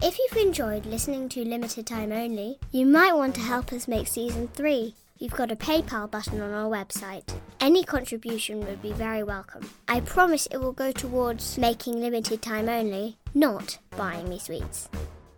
If 0.01 0.17
you've 0.17 0.43
enjoyed 0.43 0.87
listening 0.87 1.29
to 1.29 1.45
Limited 1.45 1.85
Time 1.85 2.11
Only, 2.11 2.57
you 2.71 2.87
might 2.87 3.13
want 3.13 3.35
to 3.35 3.41
help 3.41 3.71
us 3.71 3.87
make 3.87 4.07
season 4.07 4.47
three. 4.47 4.95
We've 5.19 5.31
got 5.31 5.51
a 5.51 5.55
PayPal 5.55 6.11
button 6.11 6.41
on 6.41 6.51
our 6.51 6.69
website. 6.69 7.33
Any 7.61 7.83
contribution 7.83 8.65
would 8.65 8.81
be 8.81 8.91
very 8.91 9.23
welcome. 9.23 9.69
I 9.87 10.01
promise 10.01 10.45
it 10.47 10.57
will 10.57 10.73
go 10.73 10.91
towards 10.91 11.57
making 11.57 12.01
Limited 12.01 12.41
Time 12.41 12.67
Only, 12.67 13.17
not 13.33 13.79
buying 13.95 14.27
me 14.27 14.39
sweets. 14.39 14.89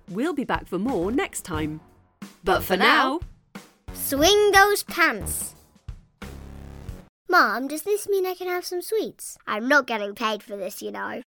We'll 0.09 0.33
be 0.33 0.45
back 0.45 0.67
for 0.67 0.79
more 0.79 1.11
next 1.11 1.41
time. 1.41 1.81
But 2.43 2.63
for 2.63 2.75
now, 2.77 3.19
Swing 3.93 4.51
those 4.51 4.83
pants! 4.83 5.53
Mom, 7.29 7.67
does 7.67 7.81
this 7.81 8.07
mean 8.07 8.25
I 8.25 8.35
can 8.35 8.47
have 8.47 8.63
some 8.65 8.81
sweets? 8.81 9.37
I'm 9.45 9.67
not 9.67 9.85
getting 9.85 10.15
paid 10.15 10.41
for 10.41 10.55
this, 10.55 10.81
you 10.81 10.91
know. 10.91 11.21